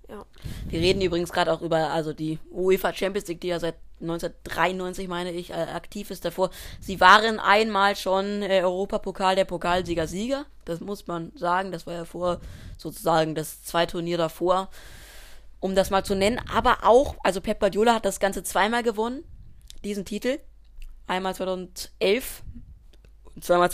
Ja. 0.09 0.25
Wir 0.67 0.79
reden 0.79 1.01
übrigens 1.01 1.31
gerade 1.31 1.53
auch 1.53 1.61
über 1.61 1.91
also 1.91 2.13
die 2.13 2.39
UEFA 2.51 2.93
Champions 2.93 3.27
League, 3.27 3.41
die 3.41 3.49
ja 3.49 3.59
seit 3.59 3.75
1993 4.01 5.07
meine 5.07 5.31
ich, 5.31 5.51
äh, 5.51 5.53
aktiv 5.53 6.09
ist 6.09 6.25
davor. 6.25 6.49
Sie 6.79 6.99
waren 6.99 7.39
einmal 7.39 7.95
schon 7.95 8.41
äh, 8.41 8.61
Europapokal 8.63 9.35
der 9.35 9.45
Pokalsieger 9.45 10.07
Sieger. 10.07 10.45
Das 10.65 10.79
muss 10.79 11.05
man 11.07 11.31
sagen. 11.35 11.71
Das 11.71 11.85
war 11.85 11.93
ja 11.93 12.05
vor 12.05 12.39
sozusagen 12.77 13.35
das 13.35 13.63
zwei 13.63 13.85
Turnier 13.85 14.17
davor, 14.17 14.69
um 15.59 15.75
das 15.75 15.89
mal 15.89 16.03
zu 16.03 16.15
nennen. 16.15 16.39
Aber 16.51 16.79
auch, 16.83 17.15
also 17.23 17.41
Pep 17.41 17.59
Guardiola 17.59 17.93
hat 17.93 18.05
das 18.05 18.19
Ganze 18.19 18.43
zweimal 18.43 18.83
gewonnen, 18.83 19.23
diesen 19.83 20.05
Titel. 20.05 20.39
Einmal 21.05 21.35
2011 21.35 22.43
und 23.35 23.43
zweimal 23.43 23.71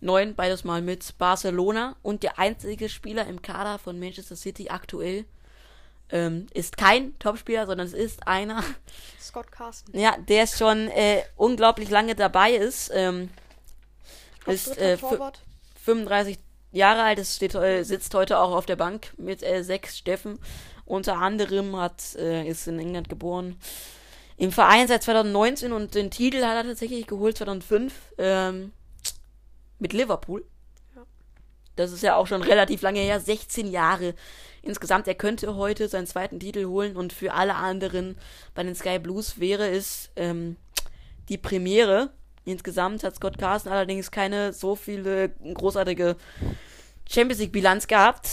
2009, 0.00 0.34
beides 0.34 0.64
mal 0.64 0.82
mit 0.82 1.16
Barcelona. 1.18 1.96
Und 2.02 2.22
der 2.22 2.38
einzige 2.38 2.88
Spieler 2.88 3.26
im 3.26 3.42
Kader 3.42 3.78
von 3.78 3.98
Manchester 3.98 4.36
City 4.36 4.68
aktuell 4.68 5.24
ähm, 6.10 6.46
ist 6.52 6.76
kein 6.76 7.18
Topspieler, 7.18 7.66
sondern 7.66 7.86
es 7.86 7.92
ist 7.94 8.26
einer, 8.26 8.62
Scott 9.20 9.50
Carsten. 9.50 9.98
ja, 9.98 10.16
der 10.28 10.46
schon 10.46 10.88
äh, 10.88 11.22
unglaublich 11.36 11.90
lange 11.90 12.14
dabei 12.14 12.52
ist. 12.52 12.90
Ähm, 12.94 13.30
ist 14.46 14.76
äh, 14.78 14.94
fü- 15.00 15.08
Torwart. 15.10 15.40
35 15.84 16.38
Jahre 16.72 17.02
alt, 17.02 17.18
es 17.18 17.36
steht, 17.36 17.54
äh, 17.54 17.82
sitzt 17.84 18.14
heute 18.14 18.38
auch 18.38 18.54
auf 18.54 18.66
der 18.66 18.76
Bank 18.76 19.12
mit 19.16 19.42
äh, 19.42 19.62
sechs 19.62 19.96
Steffen. 19.96 20.38
Unter 20.86 21.16
anderem 21.16 21.76
hat, 21.76 22.14
äh, 22.16 22.46
ist 22.46 22.66
in 22.66 22.78
England 22.78 23.08
geboren. 23.08 23.56
Im 24.36 24.52
Verein 24.52 24.86
seit 24.88 25.02
2019 25.04 25.72
und 25.72 25.94
den 25.94 26.10
Titel 26.10 26.42
hat 26.44 26.56
er 26.56 26.64
tatsächlich 26.64 27.06
geholt 27.06 27.38
2005 27.38 27.94
ähm, 28.18 28.72
mit 29.78 29.92
Liverpool. 29.92 30.44
Ja. 30.94 31.02
Das 31.76 31.92
ist 31.92 32.02
ja 32.02 32.16
auch 32.16 32.26
schon 32.26 32.42
relativ 32.42 32.82
lange 32.82 33.00
her, 33.00 33.20
16 33.20 33.70
Jahre 33.70 34.14
insgesamt. 34.64 35.06
Er 35.08 35.14
könnte 35.14 35.56
heute 35.56 35.88
seinen 35.88 36.06
zweiten 36.06 36.40
Titel 36.40 36.66
holen 36.66 36.96
und 36.96 37.12
für 37.12 37.32
alle 37.32 37.54
anderen 37.54 38.16
bei 38.54 38.62
den 38.62 38.74
Sky 38.74 38.98
Blues 38.98 39.38
wäre 39.38 39.68
es 39.68 40.10
ähm, 40.16 40.56
die 41.28 41.38
Premiere. 41.38 42.10
Insgesamt 42.44 43.04
hat 43.04 43.16
Scott 43.16 43.38
Carson 43.38 43.72
allerdings 43.72 44.10
keine 44.10 44.52
so 44.52 44.76
viele 44.76 45.30
großartige 45.30 46.16
Champions 47.08 47.40
League 47.40 47.52
Bilanz 47.52 47.86
gehabt. 47.86 48.28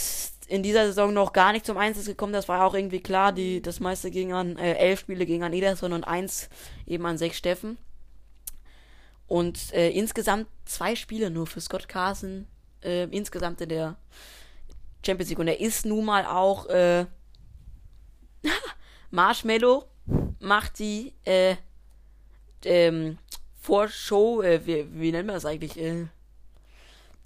In 0.48 0.62
dieser 0.62 0.86
Saison 0.86 1.14
noch 1.14 1.32
gar 1.32 1.52
nicht 1.52 1.64
zum 1.64 1.78
Einsatz 1.78 2.06
gekommen. 2.06 2.34
Das 2.34 2.48
war 2.48 2.66
auch 2.66 2.74
irgendwie 2.74 3.00
klar. 3.00 3.32
Die, 3.32 3.62
das 3.62 3.80
meiste 3.80 4.10
ging 4.10 4.34
an 4.34 4.58
äh, 4.58 4.74
elf 4.74 5.00
Spiele 5.00 5.24
ging 5.24 5.42
an 5.42 5.54
Ederson 5.54 5.94
und 5.94 6.04
eins 6.04 6.50
eben 6.86 7.06
an 7.06 7.16
sechs 7.16 7.38
Steffen. 7.38 7.78
Und 9.32 9.72
äh, 9.72 9.88
insgesamt 9.88 10.46
zwei 10.66 10.94
Spiele 10.94 11.30
nur 11.30 11.46
für 11.46 11.62
Scott 11.62 11.88
Carson 11.88 12.46
äh, 12.82 13.04
insgesamt 13.04 13.62
in 13.62 13.70
der 13.70 13.96
Champions 15.06 15.30
League. 15.30 15.38
Und 15.38 15.48
er 15.48 15.58
ist 15.58 15.86
nun 15.86 16.04
mal 16.04 16.26
auch 16.26 16.66
äh, 16.66 17.06
Marshmallow 19.10 19.86
macht 20.38 20.78
die 20.80 21.14
äh, 21.24 21.56
ähm, 22.66 23.16
Vorschau, 23.58 24.42
äh, 24.42 24.66
wie, 24.66 24.86
wie 25.00 25.12
nennt 25.12 25.28
man 25.28 25.36
das 25.36 25.46
eigentlich? 25.46 25.78
Äh, 25.78 26.08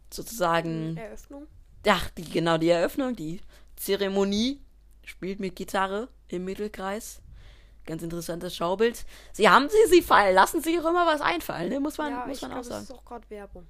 sozusagen, 0.09 0.97
Eröffnung. 0.97 1.49
ach, 1.89 2.11
die, 2.11 2.23
genau, 2.23 2.57
die 2.57 2.69
Eröffnung, 2.69 3.17
die 3.17 3.41
Zeremonie 3.75 4.61
spielt 5.05 5.41
mit 5.41 5.57
Gitarre 5.57 6.07
im 6.29 6.45
Mittelkreis. 6.45 7.21
Ganz 7.87 8.03
interessantes 8.03 8.55
Schaubild. 8.57 9.05
Sie 9.33 9.49
haben 9.49 9.69
sie, 9.69 9.77
sie 9.89 10.03
fallen, 10.03 10.35
lassen 10.35 10.61
sich 10.61 10.79
auch 10.81 10.91
immer 10.91 11.07
was 11.07 11.21
einfallen, 11.21 11.69
ne? 11.69 11.81
muss 11.81 11.99
man, 11.99 12.11
ja, 12.13 12.27
muss 12.27 12.43
man 12.43 12.51
glaube, 12.51 12.55
auch 12.55 12.69
das 12.69 12.69
sagen. 12.69 12.83
ist 12.85 12.91
auch 12.93 13.05
gerade 13.05 13.31
Werbung. 13.31 13.67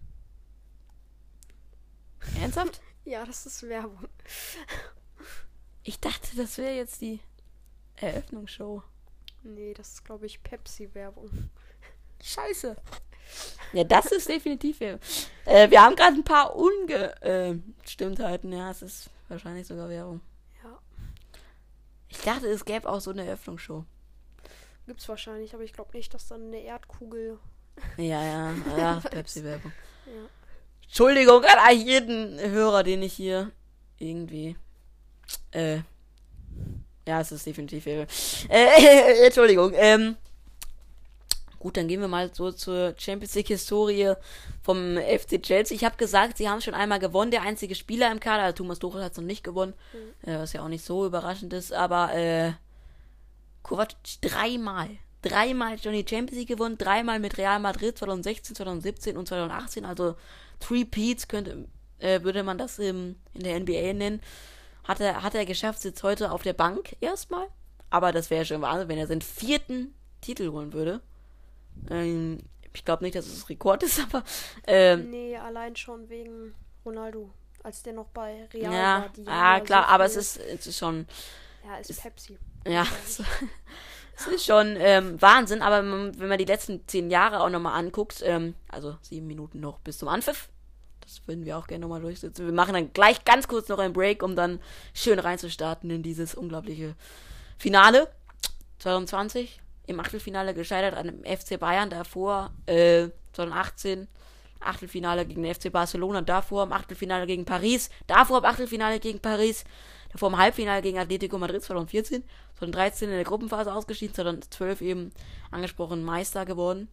Ernsthaft? 2.40 2.80
Ja, 3.04 3.24
das 3.24 3.46
ist 3.46 3.62
Werbung. 3.68 4.08
Ich 5.84 6.00
dachte, 6.00 6.26
das 6.36 6.58
wäre 6.58 6.74
jetzt 6.74 7.00
die 7.00 7.20
Eröffnungsshow. 7.94 8.82
Nee, 9.44 9.74
das 9.74 9.92
ist, 9.92 10.04
glaube 10.04 10.26
ich, 10.26 10.42
Pepsi-Werbung. 10.42 11.30
Scheiße. 12.20 12.74
Ja, 13.72 13.84
das 13.84 14.06
ist 14.06 14.28
definitiv 14.28 14.80
Werbung. 14.80 15.00
Äh, 15.44 15.70
wir 15.70 15.80
haben 15.82 15.94
gerade 15.94 16.16
ein 16.16 16.24
paar 16.24 16.56
Ungestimmtheiten. 16.56 18.52
Ja, 18.52 18.72
es 18.72 18.82
ist 18.82 19.10
wahrscheinlich 19.28 19.68
sogar 19.68 19.88
Werbung. 19.88 20.20
Ja, 20.64 20.76
Ich 22.08 22.18
dachte, 22.22 22.48
es 22.48 22.64
gäbe 22.64 22.88
auch 22.88 23.00
so 23.00 23.12
eine 23.12 23.24
Eröffnungsshow. 23.24 23.84
Gibt's 24.86 25.08
wahrscheinlich, 25.08 25.54
aber 25.54 25.64
ich 25.64 25.72
glaube 25.72 25.96
nicht, 25.96 26.14
dass 26.14 26.28
dann 26.28 26.46
eine 26.46 26.60
Erdkugel. 26.60 27.38
Ja, 27.96 28.24
ja, 28.24 28.54
ja, 28.78 29.00
Pepsi-Werbung. 29.00 29.72
Ja. 30.06 30.28
Entschuldigung 30.82 31.44
an 31.44 31.78
jeden 31.78 32.38
Hörer, 32.38 32.82
den 32.82 33.02
ich 33.02 33.12
hier 33.12 33.50
irgendwie. 33.98 34.56
Äh. 35.50 35.80
Ja, 37.06 37.20
es 37.20 37.32
ist 37.32 37.46
definitiv. 37.46 37.86
Äh, 37.86 38.06
Entschuldigung. 39.26 39.72
Ähm. 39.74 40.16
Gut, 41.58 41.76
dann 41.76 41.88
gehen 41.88 42.00
wir 42.00 42.08
mal 42.08 42.32
so 42.32 42.52
zur 42.52 42.94
Champions 42.96 43.34
League 43.34 43.48
Historie 43.48 44.12
vom 44.62 44.98
FC 44.98 45.42
Chelsea. 45.42 45.74
Ich 45.74 45.84
habe 45.84 45.96
gesagt, 45.96 46.36
sie 46.36 46.48
haben 46.48 46.60
schon 46.60 46.74
einmal 46.74 47.00
gewonnen. 47.00 47.30
Der 47.30 47.42
einzige 47.42 47.74
Spieler 47.74 48.12
im 48.12 48.20
Kader, 48.20 48.44
also 48.44 48.56
Thomas 48.56 48.78
Tuchel 48.78 49.02
hat 49.02 49.12
es 49.12 49.18
noch 49.18 49.24
nicht 49.24 49.42
gewonnen, 49.42 49.74
äh, 50.22 50.38
was 50.38 50.52
ja 50.52 50.62
auch 50.62 50.68
nicht 50.68 50.84
so 50.84 51.06
überraschend 51.06 51.52
ist, 51.52 51.72
aber 51.72 52.14
äh, 52.14 52.52
Kovac 53.66 53.96
dreimal. 54.20 54.88
Dreimal 55.22 55.76
schon 55.78 55.92
die 55.92 56.06
Champions 56.08 56.38
League 56.38 56.48
gewonnen, 56.48 56.78
dreimal 56.78 57.18
mit 57.18 57.36
Real 57.36 57.58
Madrid 57.58 57.98
2016, 57.98 58.54
2017 58.54 59.16
und 59.16 59.26
2018. 59.26 59.84
Also 59.84 60.14
Three 60.60 60.84
Peats 60.84 61.26
könnte, 61.26 61.66
äh, 61.98 62.22
würde 62.22 62.44
man 62.44 62.58
das 62.58 62.78
im, 62.78 63.16
in 63.34 63.42
der 63.42 63.58
NBA 63.58 63.92
nennen. 63.94 64.22
Hat 64.84 65.00
er, 65.00 65.24
hat 65.24 65.34
er 65.34 65.44
geschafft, 65.44 65.80
sitzt 65.80 66.04
heute 66.04 66.30
auf 66.30 66.42
der 66.42 66.52
Bank 66.52 66.96
erstmal. 67.00 67.48
Aber 67.90 68.12
das 68.12 68.30
wäre 68.30 68.44
schon 68.44 68.62
Wahnsinn, 68.62 68.88
wenn 68.88 68.98
er 68.98 69.08
seinen 69.08 69.22
vierten 69.22 69.94
Titel 70.20 70.52
holen 70.52 70.72
würde. 70.72 71.00
Ähm, 71.90 72.38
ich 72.72 72.84
glaube 72.84 73.02
nicht, 73.02 73.16
dass 73.16 73.26
es 73.26 73.48
Rekord 73.48 73.82
ist, 73.82 74.00
aber 74.12 74.22
ähm, 74.68 75.10
Nee, 75.10 75.36
allein 75.36 75.74
schon 75.74 76.08
wegen 76.08 76.54
Ronaldo. 76.84 77.30
Als 77.64 77.82
der 77.82 77.94
noch 77.94 78.06
bei 78.10 78.46
Real 78.52 78.72
ja, 78.72 79.00
war. 79.00 79.08
Die 79.08 79.26
ah, 79.26 79.56
ja 79.56 79.60
klar, 79.64 79.82
so 79.82 79.88
aber 79.88 80.04
es 80.04 80.14
ist, 80.14 80.36
es 80.36 80.68
ist 80.68 80.78
schon 80.78 81.08
Ja, 81.66 81.78
ist 81.78 82.00
Pepsi. 82.00 82.38
Ja, 82.68 82.86
es, 83.04 84.26
ist 84.26 84.46
schon 84.46 84.76
ähm, 84.78 85.20
Wahnsinn, 85.20 85.62
aber 85.62 85.78
wenn 85.78 85.90
man, 85.90 86.18
wenn 86.18 86.28
man 86.28 86.38
die 86.38 86.44
letzten 86.44 86.86
zehn 86.86 87.10
Jahre 87.10 87.40
auch 87.40 87.50
nochmal 87.50 87.78
anguckt, 87.78 88.22
ähm, 88.24 88.54
also 88.68 88.96
sieben 89.02 89.26
Minuten 89.26 89.60
noch 89.60 89.78
bis 89.80 89.98
zum 89.98 90.08
Anpfiff, 90.08 90.48
das 91.00 91.22
würden 91.26 91.44
wir 91.44 91.56
auch 91.56 91.68
gerne 91.68 91.82
nochmal 91.82 92.00
durchsetzen. 92.00 92.46
Wir 92.46 92.52
machen 92.52 92.74
dann 92.74 92.92
gleich 92.92 93.24
ganz 93.24 93.46
kurz 93.46 93.68
noch 93.68 93.78
einen 93.78 93.92
Break, 93.92 94.22
um 94.22 94.34
dann 94.34 94.60
schön 94.92 95.18
reinzustarten 95.18 95.88
in 95.90 96.02
dieses 96.02 96.34
unglaubliche 96.34 96.96
Finale 97.58 98.08
2020. 98.80 99.60
Im 99.86 100.00
Achtelfinale 100.00 100.52
gescheitert 100.52 100.94
an 100.94 101.06
dem 101.06 101.24
FC 101.24 101.60
Bayern, 101.60 101.90
davor 101.90 102.50
äh, 102.66 103.08
2018 103.34 104.08
Achtelfinale 104.58 105.26
gegen 105.26 105.42
den 105.42 105.54
FC 105.54 105.70
Barcelona, 105.70 106.22
davor 106.22 106.64
im 106.64 106.72
Achtelfinale 106.72 107.26
gegen 107.26 107.44
Paris, 107.44 107.90
davor 108.08 108.38
im 108.38 108.44
Achtelfinale 108.44 108.98
gegen 108.98 109.20
Paris, 109.20 109.64
davor 110.12 110.30
im 110.30 110.38
Halbfinale 110.38 110.82
gegen 110.82 110.98
Atletico 110.98 111.38
Madrid 111.38 111.62
2014, 111.62 112.22
2013 112.58 113.08
in 113.08 113.14
der 113.14 113.24
Gruppenphase 113.24 113.72
ausgeschieden, 113.72 114.14
2012 114.14 114.80
eben 114.80 115.12
angesprochen 115.50 116.04
Meister 116.04 116.44
geworden, 116.44 116.88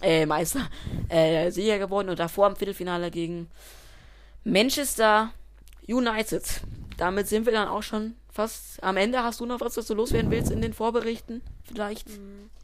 äh, 0.00 0.26
Meister, 0.26 0.68
äh, 1.08 1.50
Sieger 1.50 1.78
geworden 1.78 2.08
und 2.08 2.18
davor 2.18 2.48
im 2.48 2.56
Viertelfinale 2.56 3.10
gegen 3.10 3.50
Manchester 4.44 5.32
United. 5.88 6.62
Damit 6.96 7.26
sind 7.28 7.46
wir 7.46 7.52
dann 7.52 7.68
auch 7.68 7.82
schon 7.82 8.14
fast 8.30 8.82
am 8.82 8.96
Ende. 8.96 9.22
Hast 9.22 9.40
du 9.40 9.46
noch 9.46 9.60
was, 9.60 9.76
was 9.76 9.86
du 9.86 9.94
loswerden 9.94 10.30
willst 10.30 10.50
in 10.50 10.62
den 10.62 10.72
Vorberichten? 10.72 11.42
Vielleicht 11.64 12.08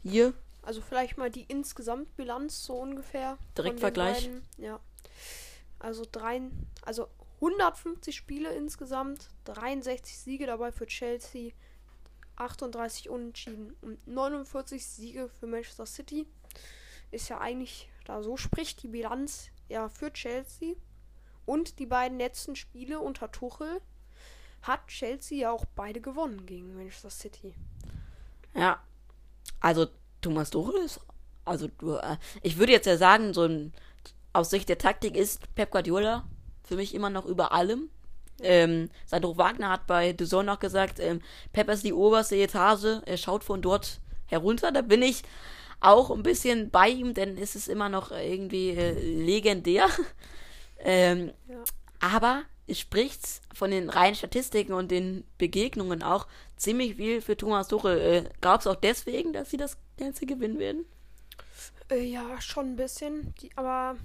hier? 0.03 0.33
Also 0.61 0.81
vielleicht 0.81 1.17
mal 1.17 1.29
die 1.29 1.43
Insgesamtbilanz 1.43 2.63
so 2.63 2.75
ungefähr. 2.75 3.37
Direkt 3.57 3.73
von 3.73 3.75
den 3.75 3.79
Vergleich. 3.79 4.25
beiden. 4.25 4.41
Ja. 4.57 4.79
Also 5.79 6.05
drei, 6.09 6.41
also 6.83 7.07
150 7.43 8.15
Spiele 8.15 8.53
insgesamt, 8.53 9.29
63 9.45 10.17
Siege 10.17 10.45
dabei 10.45 10.71
für 10.71 10.87
Chelsea, 10.87 11.51
38 12.37 13.09
Unentschieden 13.09 13.75
und 13.81 14.07
49 14.07 14.85
Siege 14.85 15.29
für 15.29 15.47
Manchester 15.47 15.85
City. 15.85 16.25
Ist 17.11 17.29
ja 17.29 17.41
eigentlich, 17.41 17.89
da 18.05 18.23
so 18.23 18.37
spricht 18.37 18.81
die 18.81 18.87
Bilanz 18.87 19.49
ja 19.67 19.89
für 19.89 20.11
Chelsea. 20.13 20.75
Und 21.45 21.79
die 21.79 21.85
beiden 21.85 22.17
letzten 22.17 22.55
Spiele 22.55 23.01
unter 23.01 23.29
Tuchel 23.29 23.81
hat 24.61 24.87
Chelsea 24.87 25.39
ja 25.39 25.51
auch 25.51 25.65
beide 25.75 25.99
gewonnen 25.99 26.45
gegen 26.45 26.73
Manchester 26.75 27.09
City. 27.09 27.53
Ja. 28.55 28.81
Also, 29.59 29.87
Thomas 30.21 30.49
Tuchel 30.49 30.75
ist. 30.85 31.01
Also, 31.43 31.67
du, 31.67 31.97
äh, 31.97 32.17
ich 32.41 32.57
würde 32.57 32.71
jetzt 32.71 32.87
ja 32.87 32.97
sagen, 32.97 33.33
so 33.33 33.43
ein. 33.43 33.73
Aus 34.35 34.49
Sicht 34.49 34.67
der 34.67 34.79
Taktik 34.79 35.15
ist 35.15 35.53
Pep 35.53 35.69
Guardiola 35.69 36.27
für 36.63 36.75
mich 36.75 36.93
immer 36.95 37.09
noch 37.09 37.25
über 37.25 37.51
allem. 37.51 37.89
Ähm, 38.41 38.89
Sandro 39.05 39.37
Wagner 39.37 39.69
hat 39.69 39.87
bei 39.87 40.15
The 40.17 40.25
Zone 40.25 40.45
noch 40.45 40.59
gesagt, 40.59 40.99
ähm, 40.99 41.21
Pep 41.53 41.69
ist 41.69 41.83
die 41.85 41.93
oberste 41.93 42.35
Etage, 42.35 43.01
er 43.05 43.17
schaut 43.17 43.43
von 43.43 43.61
dort 43.61 43.99
herunter. 44.25 44.71
Da 44.71 44.81
bin 44.81 45.01
ich 45.01 45.23
auch 45.79 46.09
ein 46.11 46.23
bisschen 46.23 46.69
bei 46.71 46.89
ihm, 46.89 47.13
denn 47.13 47.37
es 47.37 47.55
ist 47.55 47.67
immer 47.67 47.89
noch 47.89 48.11
irgendwie 48.11 48.69
äh, 48.71 48.91
legendär. 48.99 49.87
ähm, 50.79 51.31
Ja. 51.47 51.63
aber 51.99 52.43
spricht 52.71 53.41
von 53.53 53.71
den 53.71 53.89
reinen 53.89 54.15
Statistiken 54.15 54.73
und 54.73 54.89
den 54.89 55.25
Begegnungen 55.37 56.01
auch 56.01 56.27
ziemlich 56.55 56.95
viel 56.95 57.21
für 57.21 57.35
Thomas 57.35 57.67
Tuchel. 57.67 57.99
Äh, 57.99 58.29
glaubst 58.41 58.65
du 58.65 58.71
auch 58.71 58.75
deswegen, 58.75 59.33
dass 59.33 59.49
sie 59.51 59.57
das 59.57 59.77
Ganze 59.97 60.25
gewinnen 60.25 60.59
werden? 60.59 60.85
Äh, 61.89 62.03
ja, 62.05 62.39
schon 62.41 62.71
ein 62.71 62.75
bisschen. 62.77 63.33
Die, 63.41 63.51
aber 63.57 63.97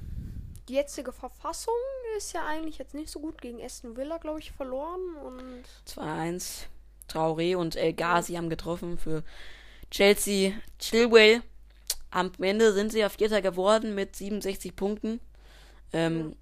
die 0.69 0.75
jetzige 0.75 1.13
Verfassung 1.13 1.75
ist 2.17 2.33
ja 2.33 2.47
eigentlich 2.47 2.79
jetzt 2.79 2.95
nicht 2.95 3.11
so 3.11 3.21
gut 3.21 3.41
gegen 3.41 3.63
Aston 3.63 3.97
Villa, 3.97 4.19
glaube 4.19 4.41
ich, 4.41 4.53
verloren. 4.53 5.17
Und 5.25 5.65
2-1. 5.87 6.67
Traoré 7.09 7.57
und 7.57 7.75
El 7.77 7.95
Ghazi 7.95 8.35
haben 8.35 8.51
getroffen 8.51 8.99
für 8.99 9.25
Chelsea. 9.91 10.53
Chilwell. 10.79 11.43
Am 12.11 12.31
Ende 12.39 12.73
sind 12.73 12.93
sie 12.93 13.01
ja 13.01 13.09
Vierter 13.09 13.41
geworden 13.41 13.95
mit 13.95 14.15
67 14.15 14.77
Punkten. 14.77 15.21
Ähm, 15.93 16.37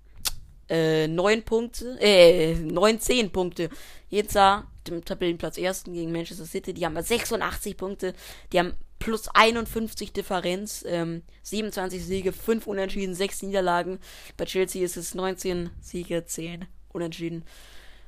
äh, 0.69 1.07
9 1.07 1.45
Punkte, 1.45 1.97
äh, 2.01 2.55
19 2.55 3.31
Punkte. 3.31 3.71
Jetzt 4.09 4.35
dem 4.35 5.05
Tabellenplatz 5.05 5.59
ersten 5.59 5.93
gegen 5.93 6.13
Manchester 6.13 6.47
City. 6.47 6.75
Die 6.75 6.85
haben 6.85 7.01
86 7.01 7.77
Punkte. 7.77 8.15
Die 8.53 8.59
haben 8.59 8.75
plus 8.99 9.29
51 9.29 10.13
Differenz. 10.13 10.85
Ähm, 10.87 11.23
27 11.43 12.05
Siege, 12.05 12.33
5 12.33 12.67
Unentschieden, 12.67 13.15
6 13.15 13.43
Niederlagen. 13.43 13.99
Bei 14.37 14.45
Chelsea 14.45 14.85
ist 14.85 14.97
es 14.97 15.15
19 15.15 15.71
Siege, 15.81 16.25
10 16.25 16.67
Unentschieden. 16.93 17.45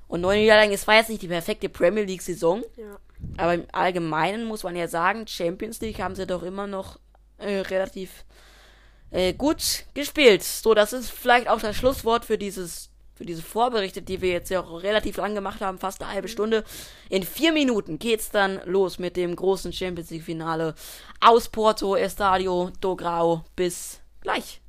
Und 0.09 0.23
9 0.23 0.41
Niederlagen, 0.41 0.73
es 0.73 0.87
war 0.87 0.97
jetzt 0.97 1.11
nicht 1.11 1.23
die 1.23 1.29
perfekte 1.29 1.69
Premier 1.69 2.05
League-Saison. 2.05 2.63
Ja. 2.77 2.99
Aber 3.37 3.55
im 3.55 3.67
Allgemeinen 3.73 4.45
muss 4.45 4.63
man 4.63 4.77
ja 4.77 4.89
sagen, 4.89 5.27
Champions 5.27 5.81
League 5.81 6.01
haben 6.01 6.15
sie 6.15 6.27
doch 6.27 6.43
immer 6.43 6.67
noch 6.67 6.99
äh, 7.39 7.59
relativ 7.61 8.25
äh, 9.11 9.33
gut 9.33 9.85
gespielt. 9.95 10.43
So, 10.43 10.75
das 10.75 10.93
ist 10.93 11.11
vielleicht 11.11 11.49
auch 11.49 11.61
das 11.61 11.77
Schlusswort 11.77 12.25
für 12.25 12.39
dieses 12.39 12.91
für 13.19 13.27
diese 13.27 13.43
Vorberichte, 13.43 14.01
die 14.01 14.23
wir 14.23 14.31
jetzt 14.31 14.49
ja 14.49 14.61
auch 14.61 14.85
relativ 14.85 15.17
lang 15.17 15.35
gemacht 15.35 15.61
haben, 15.61 15.79
fast 15.79 16.01
eine 16.01 16.13
halbe 16.13 16.29
Stunde. 16.29 16.63
In 17.11 17.25
vier 17.25 17.53
Minuten 17.53 17.99
geht's 17.99 18.31
dann 18.31 18.61
los 18.65 19.01
mit 19.01 19.17
dem 19.17 19.35
großen 19.35 19.73
Champions 19.73 20.11
League 20.11 20.23
Finale 20.23 20.77
aus 21.21 21.49
Porto, 21.49 21.97
Estadio 21.97 22.71
do 22.81 22.95
Grau. 22.95 23.45
Bis 23.57 23.99
gleich. 24.21 24.61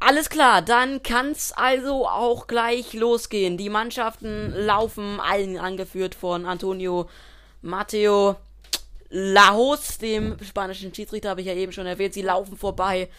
Alles 0.00 0.30
klar, 0.30 0.62
dann 0.62 1.02
kann's 1.02 1.52
also 1.52 2.08
auch 2.08 2.46
gleich 2.46 2.94
losgehen. 2.94 3.58
Die 3.58 3.68
Mannschaften 3.68 4.54
laufen, 4.56 5.20
allen 5.20 5.58
angeführt 5.58 6.14
von 6.14 6.46
Antonio 6.46 7.10
Matteo 7.60 8.36
Lajos, 9.10 9.98
dem 9.98 10.38
spanischen 10.42 10.94
Schiedsrichter, 10.94 11.28
habe 11.28 11.42
ich 11.42 11.46
ja 11.46 11.54
eben 11.54 11.72
schon 11.72 11.84
erwähnt. 11.84 12.14
Sie 12.14 12.22
laufen 12.22 12.56
vorbei 12.56 13.10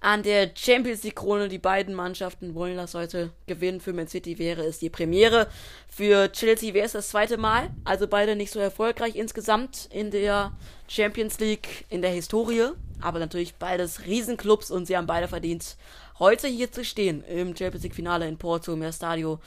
an 0.00 0.22
der 0.22 0.50
Champions 0.54 1.02
League 1.02 1.16
Krone. 1.16 1.48
Die 1.48 1.58
beiden 1.58 1.94
Mannschaften 1.94 2.54
wollen 2.54 2.76
das 2.76 2.94
heute 2.94 3.30
gewinnen. 3.46 3.80
Für 3.80 3.92
Man 3.92 4.08
City 4.08 4.38
wäre 4.38 4.64
es 4.64 4.78
die 4.78 4.90
Premiere. 4.90 5.48
Für 5.88 6.30
Chelsea 6.32 6.74
wäre 6.74 6.86
es 6.86 6.92
das 6.92 7.08
zweite 7.08 7.36
Mal. 7.36 7.70
Also 7.84 8.06
beide 8.06 8.36
nicht 8.36 8.52
so 8.52 8.60
erfolgreich 8.60 9.16
insgesamt 9.16 9.88
in 9.90 10.10
der 10.10 10.52
Champions 10.88 11.38
League 11.40 11.84
in 11.88 12.02
der 12.02 12.10
Historie. 12.10 12.70
Aber 13.00 13.18
natürlich 13.18 13.54
beides 13.54 14.06
Riesenclubs 14.06 14.70
und 14.70 14.86
sie 14.86 14.96
haben 14.96 15.06
beide 15.06 15.28
verdient, 15.28 15.76
heute 16.18 16.48
hier 16.48 16.72
zu 16.72 16.84
stehen 16.84 17.22
im 17.24 17.56
Champions 17.56 17.84
League 17.84 17.94
Finale 17.94 18.26
in 18.26 18.38
Porto 18.38 18.72
im 18.72 18.82
Estadio 18.82 19.38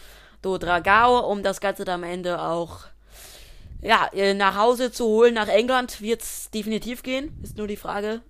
do 0.42 0.58
Dragao, 0.58 1.30
um 1.30 1.44
das 1.44 1.60
Ganze 1.60 1.84
dann 1.84 2.04
am 2.04 2.10
Ende 2.10 2.42
auch 2.42 2.86
ja, 3.82 4.10
äh, 4.14 4.34
nach 4.34 4.56
Hause 4.56 4.92
zu 4.92 5.06
holen. 5.06 5.34
Nach 5.34 5.48
England 5.48 6.02
wird 6.02 6.22
es 6.22 6.50
definitiv 6.52 7.04
gehen. 7.04 7.38
Ist 7.44 7.58
nur 7.58 7.68
die 7.68 7.76
Frage, 7.76 8.22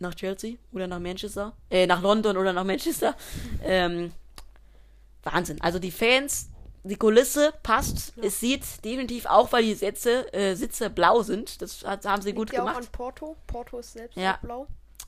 nach 0.00 0.14
Chelsea 0.14 0.56
oder 0.72 0.86
nach 0.86 0.98
Manchester, 0.98 1.54
äh, 1.70 1.86
nach 1.86 2.02
London 2.02 2.36
oder 2.36 2.52
nach 2.52 2.64
Manchester. 2.64 3.14
Ähm, 3.62 4.12
Wahnsinn. 5.22 5.60
Also 5.60 5.78
die 5.78 5.90
Fans, 5.90 6.48
die 6.82 6.96
Kulisse 6.96 7.52
passt. 7.62 8.14
Ja. 8.16 8.24
Es 8.24 8.40
sieht 8.40 8.62
definitiv 8.84 9.26
auch, 9.26 9.52
weil 9.52 9.64
die 9.64 9.74
Sätze, 9.74 10.32
äh, 10.32 10.54
Sitze 10.54 10.88
blau 10.88 11.22
sind. 11.22 11.60
Das 11.60 11.84
hat, 11.84 12.06
haben 12.06 12.22
sie 12.22 12.28
Liegt 12.28 12.38
gut 12.38 12.50
gemacht. 12.50 12.74
Auch 12.74 12.80
an 12.80 12.86
Porto. 12.90 13.36
Porto 13.46 13.78
ist 13.78 13.92
selbst 13.92 14.16
ja. 14.16 14.38
blau. 14.42 14.66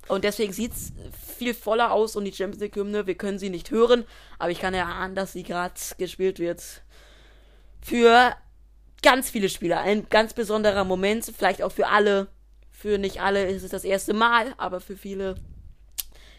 Und 0.08 0.24
deswegen 0.24 0.52
sieht 0.52 0.72
es 0.72 0.92
viel 1.36 1.54
voller 1.54 1.92
aus 1.92 2.16
und 2.16 2.24
die 2.24 2.32
Champions 2.32 2.60
League 2.60 2.76
Hymne, 2.76 3.06
wir 3.06 3.14
können 3.14 3.38
sie 3.38 3.50
nicht 3.50 3.70
hören, 3.70 4.04
aber 4.38 4.50
ich 4.50 4.58
kann 4.58 4.74
ja 4.74 4.84
ahnen, 4.84 5.14
dass 5.14 5.32
sie 5.32 5.44
gerade 5.44 5.74
gespielt 5.96 6.38
wird. 6.40 6.62
Für 7.80 8.34
ganz 9.02 9.30
viele 9.30 9.48
Spieler. 9.48 9.80
Ein 9.80 10.08
ganz 10.10 10.34
besonderer 10.34 10.84
Moment, 10.84 11.24
vielleicht 11.36 11.62
auch 11.62 11.72
für 11.72 11.88
alle 11.88 12.28
für 12.82 12.98
nicht 12.98 13.22
alle 13.22 13.46
ist 13.46 13.62
es 13.62 13.70
das 13.70 13.84
erste 13.84 14.12
Mal, 14.12 14.54
aber 14.56 14.80
für 14.80 14.96
viele 14.96 15.36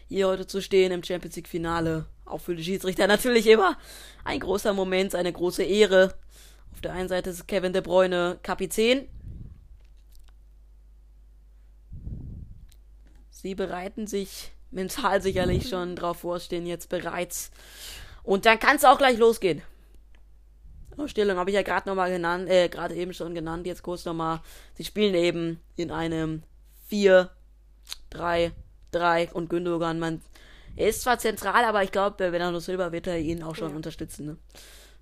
hier 0.08 0.28
heute 0.28 0.46
zu 0.46 0.60
stehen 0.60 0.92
im 0.92 1.02
Champions 1.02 1.36
League 1.36 1.48
Finale, 1.48 2.04
auch 2.26 2.42
für 2.42 2.54
die 2.54 2.62
Schiedsrichter 2.62 3.06
natürlich 3.06 3.46
immer 3.46 3.78
ein 4.24 4.40
großer 4.40 4.74
Moment, 4.74 5.14
eine 5.14 5.32
große 5.32 5.62
Ehre. 5.62 6.14
Auf 6.70 6.82
der 6.82 6.92
einen 6.92 7.08
Seite 7.08 7.30
ist 7.30 7.48
Kevin 7.48 7.72
De 7.72 7.80
Bruyne 7.80 8.38
Kapitän. 8.42 9.08
Sie 13.30 13.54
bereiten 13.54 14.06
sich 14.06 14.52
mental 14.70 15.22
sicherlich 15.22 15.70
schon 15.70 15.96
drauf 15.96 16.18
vor, 16.18 16.40
stehen 16.40 16.66
jetzt 16.66 16.90
bereits. 16.90 17.52
Und 18.22 18.44
dann 18.44 18.58
kann 18.58 18.76
es 18.76 18.84
auch 18.84 18.98
gleich 18.98 19.16
losgehen. 19.16 19.62
Aufstellung 20.98 21.38
habe 21.38 21.50
ich 21.50 21.54
ja 21.54 21.62
gerade 21.62 21.88
nochmal 21.88 22.10
genannt, 22.10 22.48
äh, 22.48 22.68
gerade 22.68 22.94
eben 22.94 23.14
schon 23.14 23.34
genannt, 23.34 23.66
jetzt 23.66 23.82
kurz 23.82 24.04
nochmal. 24.04 24.40
Sie 24.74 24.84
spielen 24.84 25.14
eben 25.14 25.60
in 25.76 25.90
einem 25.90 26.42
4, 26.88 27.30
3, 28.10 28.52
3 28.92 29.32
und 29.32 29.48
Gündogan, 29.50 29.98
man, 29.98 30.22
er 30.76 30.88
ist 30.88 31.02
zwar 31.02 31.18
zentral, 31.18 31.64
aber 31.64 31.82
ich 31.82 31.92
glaube, 31.92 32.30
Bernardo 32.30 32.60
Silva 32.60 32.92
wird 32.92 33.06
er 33.06 33.18
ihn 33.18 33.42
auch 33.42 33.54
schon 33.54 33.70
ja. 33.70 33.76
unterstützen, 33.76 34.26
ne? 34.26 34.36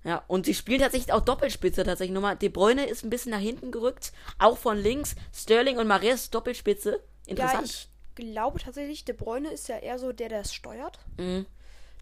Ja, 0.03 0.23
und 0.27 0.45
sie 0.45 0.53
spielen 0.53 0.81
tatsächlich 0.81 1.13
auch 1.13 1.21
Doppelspitze 1.21 1.83
tatsächlich 1.83 2.13
nochmal. 2.13 2.35
De 2.35 2.49
Bruyne 2.49 2.85
ist 2.85 3.05
ein 3.05 3.09
bisschen 3.09 3.31
nach 3.31 3.39
hinten 3.39 3.71
gerückt, 3.71 4.11
auch 4.37 4.57
von 4.57 4.77
links. 4.77 5.15
Sterling 5.33 5.77
und 5.77 5.87
Mares 5.87 6.29
Doppelspitze. 6.29 7.01
Interessant. 7.25 7.67
Ja, 7.67 7.73
ich 7.73 7.89
glaube 8.15 8.59
tatsächlich, 8.59 9.05
De 9.05 9.15
Bruyne 9.15 9.49
ist 9.49 9.69
ja 9.69 9.77
eher 9.77 9.97
so 9.99 10.11
der, 10.11 10.27
der 10.27 10.41
es 10.41 10.53
steuert. 10.53 10.99
Mhm. 11.17 11.45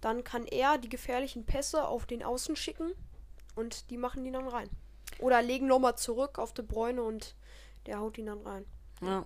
Dann 0.01 0.23
kann 0.23 0.47
er 0.47 0.79
die 0.79 0.89
gefährlichen 0.89 1.45
Pässe 1.45 1.87
auf 1.87 2.07
den 2.07 2.23
Außen 2.23 2.55
schicken. 2.55 2.91
Und 3.55 3.89
die 3.89 3.97
machen 3.97 4.23
die 4.23 4.31
dann 4.31 4.47
rein. 4.47 4.69
Oder 5.19 5.41
legen 5.41 5.67
nochmal 5.67 5.97
zurück 5.97 6.39
auf 6.39 6.53
die 6.53 6.61
Bräune 6.61 7.03
und 7.03 7.35
der 7.85 7.99
haut 7.99 8.17
ihn 8.17 8.27
dann 8.27 8.41
rein. 8.41 8.65
Ja. 9.01 9.25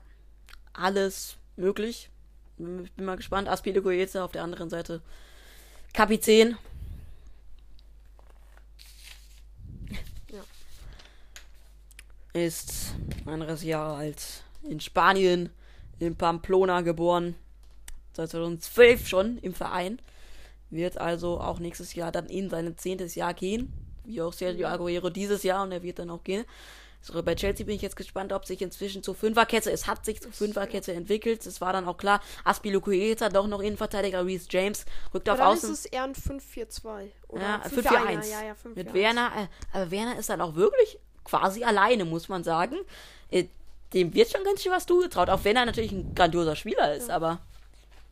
Alles 0.73 1.38
möglich. 1.55 2.09
Ich 2.57 2.91
bin 2.93 3.05
mal 3.05 3.17
gespannt. 3.17 3.47
Aspide 3.47 3.81
Goetze 3.81 4.23
auf 4.23 4.31
der 4.31 4.43
anderen 4.43 4.69
Seite. 4.69 5.01
Kapitän. 5.93 6.57
Ja. 10.31 10.43
Ist 12.33 12.95
anderes 13.25 13.63
Jahr 13.63 13.97
alt. 13.97 14.43
In 14.63 14.79
Spanien, 14.79 15.49
in 15.99 16.15
Pamplona 16.15 16.81
geboren. 16.81 17.35
Seit 18.13 18.29
2012 18.29 19.07
schon 19.07 19.38
im 19.38 19.53
Verein. 19.53 19.99
Wird 20.69 20.97
also 20.97 21.39
auch 21.39 21.59
nächstes 21.59 21.93
Jahr 21.93 22.11
dann 22.11 22.25
in 22.25 22.49
sein 22.49 22.77
zehntes 22.77 23.15
Jahr 23.15 23.33
gehen 23.33 23.85
wie 24.06 24.22
auch 24.22 24.34
Sergio 24.34 24.68
Aguero 24.68 25.10
dieses 25.10 25.44
Jahr 25.44 25.63
und 25.63 25.72
er 25.72 25.84
wird 25.84 26.00
dann 26.00 26.10
auch 26.10 26.24
gehen. 26.24 26.46
So, 27.02 27.22
bei 27.22 27.36
Chelsea 27.36 27.63
bin 27.63 27.76
ich 27.76 27.84
jetzt 27.84 27.96
gespannt, 27.96 28.34
ob 28.34 28.46
sich 28.46 28.63
inzwischen 28.63 29.04
zur 29.04 29.13
Fünferkette, 29.13 29.72
es 29.72 29.86
hat 29.86 30.04
sich 30.06 30.22
zur 30.22 30.32
Fünferkette 30.32 30.91
entwickelt. 30.91 31.46
Es 31.46 31.62
war 31.62 31.72
dann 31.72 31.88
auch 31.88 31.98
klar, 31.98 32.20
Aspilukueta 32.44 33.30
doch 33.30 33.46
noch 33.46 33.62
Innenverteidiger, 33.62 34.26
Reese 34.26 34.48
James 34.50 34.86
rückt 35.13 35.30
auf 35.30 35.39
Außen. 35.39 35.72
ist 35.72 35.80
es 35.80 35.86
eher 35.86 36.04
ein 36.04 36.15
5-4-2 36.15 37.12
oder 37.28 37.41
ja, 37.41 37.62
5-4-1. 37.63 38.32
Ja, 38.32 38.44
ja, 38.44 38.56
Mit 38.74 38.96
Werner, 38.96 39.32
äh, 39.38 39.78
aber 39.78 39.91
Werner 39.91 40.18
ist 40.18 40.30
dann 40.30 40.41
auch 40.41 40.56
wirklich 40.56 40.98
quasi 41.24 41.63
alleine, 41.63 42.06
muss 42.06 42.28
man 42.28 42.44
sagen. 42.44 42.78
Äh, 43.30 43.46
dem 43.94 44.13
wird 44.15 44.32
schon 44.32 44.44
ganz 44.44 44.63
schön 44.63 44.72
was 44.72 44.88
zugetraut, 44.88 45.30
auch 45.30 45.44
wenn 45.44 45.56
er 45.56 45.65
natürlich 45.65 45.91
ein 45.91 46.15
grandioser 46.15 46.56
Spieler 46.56 46.96
ist, 46.96 47.10
ja. 47.10 47.15
aber 47.15 47.39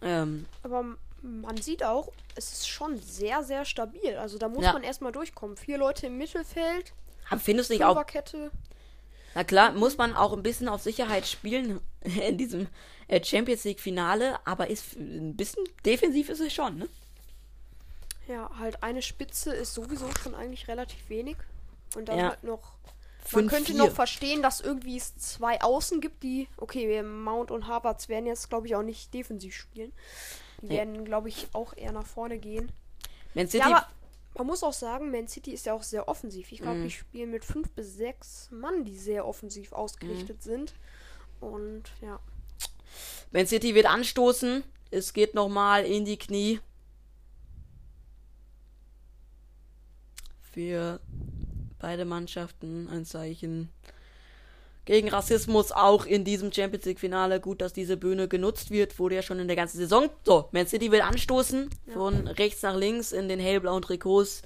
ähm, 0.03 0.45
aber 0.61 0.85
man 1.23 1.57
sieht 1.57 1.83
auch, 1.83 2.11
es 2.35 2.51
ist 2.51 2.67
schon 2.67 2.97
sehr, 2.99 3.43
sehr 3.43 3.65
stabil. 3.65 4.17
Also 4.17 4.37
da 4.37 4.49
muss 4.49 4.65
ja. 4.65 4.73
man 4.73 4.83
erstmal 4.83 5.11
durchkommen. 5.11 5.55
Vier 5.55 5.77
Leute 5.77 6.07
im 6.07 6.17
Mittelfeld. 6.17 6.93
Aber 7.29 7.39
findest 7.39 7.69
du 7.69 7.75
nicht 7.75 7.85
auch. 7.85 8.03
Na 9.35 9.43
klar, 9.43 9.71
muss 9.71 9.97
man 9.97 10.15
auch 10.15 10.33
ein 10.33 10.43
bisschen 10.43 10.67
auf 10.67 10.81
Sicherheit 10.81 11.25
spielen 11.25 11.79
in 12.01 12.37
diesem 12.37 12.67
äh, 13.07 13.23
Champions 13.23 13.63
League 13.63 13.79
Finale, 13.79 14.37
aber 14.45 14.69
ist 14.69 14.95
ein 14.95 15.35
bisschen 15.35 15.63
defensiv 15.85 16.29
ist 16.29 16.41
es 16.41 16.53
schon, 16.53 16.77
ne? 16.77 16.89
Ja, 18.27 18.51
halt 18.59 18.83
eine 18.83 19.01
Spitze 19.01 19.53
ist 19.53 19.73
sowieso 19.73 20.09
schon 20.21 20.35
eigentlich 20.35 20.67
relativ 20.67 21.09
wenig. 21.09 21.37
Und 21.95 22.09
dann 22.09 22.17
ja. 22.17 22.29
halt 22.29 22.43
noch. 22.43 22.73
Man 23.31 23.47
könnte 23.47 23.75
noch 23.75 23.91
verstehen, 23.91 24.41
dass 24.41 24.59
irgendwie 24.59 24.97
es 24.97 25.15
zwei 25.17 25.61
Außen 25.61 26.01
gibt, 26.01 26.23
die. 26.23 26.47
Okay, 26.57 27.01
Mount 27.03 27.51
und 27.51 27.67
Harvards 27.67 28.09
werden 28.09 28.25
jetzt, 28.25 28.49
glaube 28.49 28.67
ich, 28.67 28.75
auch 28.75 28.83
nicht 28.83 29.13
defensiv 29.13 29.55
spielen. 29.55 29.93
Die 30.63 30.67
ja. 30.67 30.77
werden, 30.77 31.05
glaube 31.05 31.29
ich, 31.29 31.47
auch 31.53 31.77
eher 31.77 31.91
nach 31.91 32.07
vorne 32.07 32.39
gehen. 32.39 32.71
Man 33.35 33.47
City. 33.47 33.69
Ja, 33.69 33.77
aber 33.77 33.87
man 34.35 34.47
muss 34.47 34.63
auch 34.63 34.73
sagen, 34.73 35.11
Man 35.11 35.27
City 35.27 35.51
ist 35.51 35.67
ja 35.67 35.73
auch 35.73 35.83
sehr 35.83 36.07
offensiv. 36.07 36.51
Ich 36.51 36.61
glaube, 36.61 36.79
mhm. 36.79 36.83
die 36.85 36.91
spielen 36.91 37.29
mit 37.29 37.45
fünf 37.45 37.69
bis 37.71 37.95
sechs 37.95 38.49
Mann, 38.49 38.83
die 38.83 38.97
sehr 38.97 39.27
offensiv 39.27 39.73
ausgerichtet 39.73 40.37
mhm. 40.37 40.41
sind. 40.41 40.73
Und 41.39 41.83
ja. 42.01 42.19
Man 43.31 43.45
City 43.45 43.75
wird 43.75 43.85
anstoßen. 43.85 44.63
Es 44.89 45.13
geht 45.13 45.35
nochmal 45.35 45.85
in 45.85 46.05
die 46.05 46.17
Knie. 46.17 46.59
für 50.53 50.99
beide 51.79 52.05
Mannschaften 52.05 52.87
ein 52.87 53.05
Zeichen 53.05 53.69
gegen 54.85 55.09
Rassismus 55.09 55.71
auch 55.71 56.05
in 56.05 56.23
diesem 56.23 56.51
Champions 56.51 56.85
League 56.85 56.99
Finale. 56.99 57.39
Gut, 57.39 57.61
dass 57.61 57.73
diese 57.73 57.97
Bühne 57.97 58.27
genutzt 58.27 58.71
wird, 58.71 58.99
wurde 58.99 59.15
ja 59.15 59.21
schon 59.21 59.39
in 59.39 59.47
der 59.47 59.55
ganzen 59.55 59.77
Saison. 59.77 60.09
So, 60.25 60.49
Man 60.51 60.67
City 60.67 60.91
will 60.91 61.01
anstoßen 61.01 61.69
ja. 61.87 61.93
von 61.93 62.27
rechts 62.27 62.61
nach 62.61 62.75
links 62.75 63.11
in 63.11 63.29
den 63.29 63.39
hellblauen 63.39 63.81
Trikots. 63.81 64.41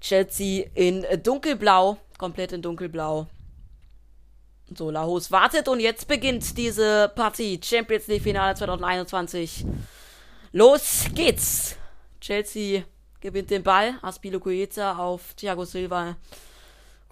Chelsea 0.00 0.66
in 0.74 1.06
dunkelblau, 1.22 1.96
komplett 2.18 2.52
in 2.52 2.62
dunkelblau. 2.62 3.26
So, 4.76 4.90
Lahos 4.90 5.30
wartet 5.30 5.68
und 5.68 5.80
jetzt 5.80 6.08
beginnt 6.08 6.56
diese 6.56 7.10
Partie. 7.14 7.60
Champions 7.62 8.06
League 8.06 8.22
Finale 8.22 8.54
2021. 8.54 9.66
Los 10.52 11.06
geht's! 11.14 11.76
Chelsea 12.20 12.84
gewinnt 13.20 13.50
den 13.50 13.62
Ball. 13.62 13.94
Aspilo 14.02 14.40
Coeta 14.40 14.96
auf 14.96 15.34
Thiago 15.34 15.64
Silva 15.64 16.16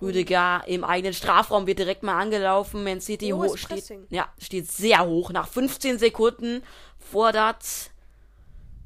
Rüdiger 0.00 0.62
im 0.66 0.84
eigenen 0.84 1.12
Strafraum 1.12 1.66
wird 1.66 1.78
direkt 1.78 2.02
mal 2.02 2.18
angelaufen. 2.18 2.84
Man 2.84 3.00
City 3.00 3.32
oh, 3.32 3.56
steht, 3.56 3.92
ja, 4.08 4.28
steht 4.38 4.70
sehr 4.70 5.04
hoch. 5.04 5.30
Nach 5.30 5.46
15 5.46 5.98
Sekunden 5.98 6.62
fordert 6.98 7.90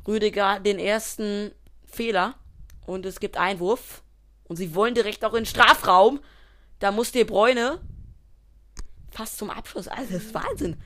Rüdiger 0.06 0.60
den 0.60 0.78
ersten 0.78 1.52
Fehler 1.86 2.34
und 2.86 3.06
es 3.06 3.20
gibt 3.20 3.36
Einwurf. 3.36 4.02
Und 4.44 4.56
sie 4.56 4.74
wollen 4.74 4.94
direkt 4.94 5.24
auch 5.24 5.32
in 5.32 5.40
den 5.40 5.46
Strafraum. 5.46 6.20
Da 6.78 6.90
muss 6.90 7.12
De 7.12 7.24
Bräune 7.24 7.80
fast 9.10 9.38
zum 9.38 9.50
Abschluss. 9.50 9.88
Also, 9.88 10.12
das 10.12 10.24
ist 10.24 10.34
Wahnsinn. 10.34 10.76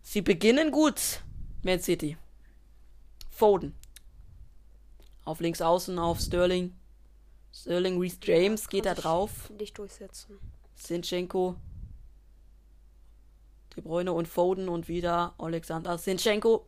Sie 0.00 0.22
beginnen 0.22 0.72
gut, 0.72 1.20
Man 1.62 1.80
City. 1.80 2.16
Foden. 3.30 3.74
Auf 5.24 5.40
links 5.40 5.60
außen 5.60 5.98
auf 5.98 6.18
Sterling. 6.20 6.74
Sterling 7.52 8.00
Reese 8.00 8.18
James 8.22 8.68
geht 8.68 8.86
da 8.86 8.94
drauf. 8.94 9.50
Nicht 9.50 9.76
durchsetzen. 9.78 10.38
Sinchenko. 10.74 11.56
De 13.76 13.82
Bruyne 13.82 14.12
und 14.12 14.26
Foden 14.26 14.68
und 14.68 14.88
wieder 14.88 15.34
Alexander 15.38 15.98
Sinchenko. 15.98 16.66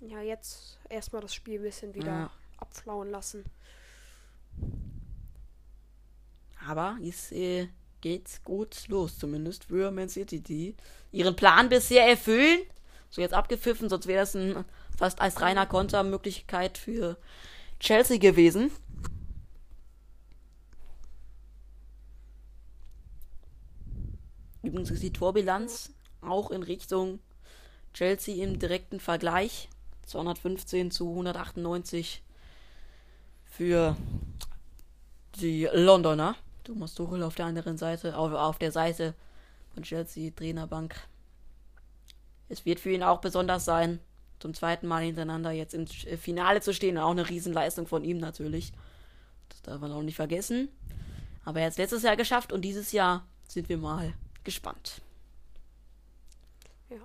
Ja, 0.00 0.20
jetzt 0.20 0.78
erstmal 0.88 1.22
das 1.22 1.34
Spiel 1.34 1.58
ein 1.58 1.62
bisschen 1.62 1.94
wieder 1.94 2.06
ja. 2.06 2.30
abflauen 2.58 3.10
lassen. 3.10 3.44
Aber 6.66 6.98
es 7.02 7.32
äh, 7.32 7.68
geht 8.00 8.40
gut 8.44 8.88
los, 8.88 9.18
zumindest 9.18 9.64
für 9.64 9.90
Man 9.90 10.08
City, 10.08 10.40
die 10.40 10.74
ihren 11.12 11.36
Plan 11.36 11.68
bisher 11.68 12.06
erfüllen. 12.06 12.60
So 13.08 13.20
jetzt 13.20 13.34
abgepfiffen, 13.34 13.88
sonst 13.88 14.06
wäre 14.06 14.24
es 14.24 14.34
ein 14.34 14.64
fast 14.96 15.20
als 15.20 15.40
reiner 15.40 15.66
Kontermöglichkeit 15.66 16.76
für 16.76 17.16
Chelsea 17.80 18.18
gewesen. 18.18 18.70
Übrigens 24.62 24.90
ist 24.90 25.02
die 25.02 25.12
Torbilanz 25.12 25.92
auch 26.20 26.50
in 26.50 26.62
Richtung 26.62 27.20
Chelsea 27.92 28.44
im 28.44 28.58
direkten 28.58 29.00
Vergleich. 29.00 29.68
215 30.06 30.90
zu 30.90 31.08
198 31.10 32.22
für 33.44 33.96
die 35.40 35.68
Londoner. 35.72 36.36
Thomas 36.64 36.94
Tuchel 36.94 37.22
auf 37.22 37.34
der 37.36 37.46
anderen 37.46 37.78
Seite, 37.78 38.16
auf, 38.16 38.32
auf 38.32 38.58
der 38.58 38.72
Seite 38.72 39.14
von 39.72 39.82
Chelsea 39.82 40.30
Trainerbank. 40.34 40.96
Es 42.48 42.64
wird 42.64 42.80
für 42.80 42.90
ihn 42.90 43.02
auch 43.02 43.20
besonders 43.20 43.64
sein, 43.64 44.00
zum 44.38 44.54
zweiten 44.54 44.86
Mal 44.86 45.04
hintereinander 45.04 45.50
jetzt 45.50 45.74
im 45.74 45.84
äh, 45.84 46.16
Finale 46.16 46.60
zu 46.60 46.74
stehen. 46.74 46.98
Auch 46.98 47.10
eine 47.10 47.28
Riesenleistung 47.28 47.86
von 47.86 48.04
ihm 48.04 48.18
natürlich. 48.18 48.72
Das 49.48 49.62
darf 49.62 49.80
man 49.80 49.92
auch 49.92 50.02
nicht 50.02 50.16
vergessen. 50.16 50.68
Aber 51.44 51.60
er 51.60 51.66
hat 51.66 51.72
es 51.72 51.78
letztes 51.78 52.02
Jahr 52.02 52.16
geschafft 52.16 52.52
und 52.52 52.62
dieses 52.62 52.92
Jahr 52.92 53.26
sind 53.48 53.68
wir 53.68 53.78
mal 53.78 54.12
gespannt. 54.44 55.00
Ja. 56.90 56.98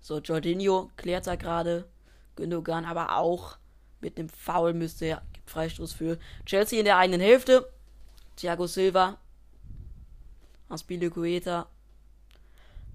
So, 0.00 0.18
Jorginho 0.18 0.90
klärt 0.96 1.26
da 1.26 1.36
gerade. 1.36 1.88
Gündogan 2.36 2.84
aber 2.84 3.16
auch 3.16 3.58
mit 4.00 4.18
einem 4.18 4.28
Foul 4.28 4.72
müsste 4.72 5.06
er. 5.06 5.22
Gibt 5.32 5.50
Freistoß 5.50 5.92
für 5.92 6.18
Chelsea 6.46 6.78
in 6.78 6.84
der 6.84 6.96
eigenen 6.96 7.20
Hälfte. 7.20 7.70
Thiago 8.36 8.66
Silva. 8.66 9.18
Aspilicueta 10.68 11.68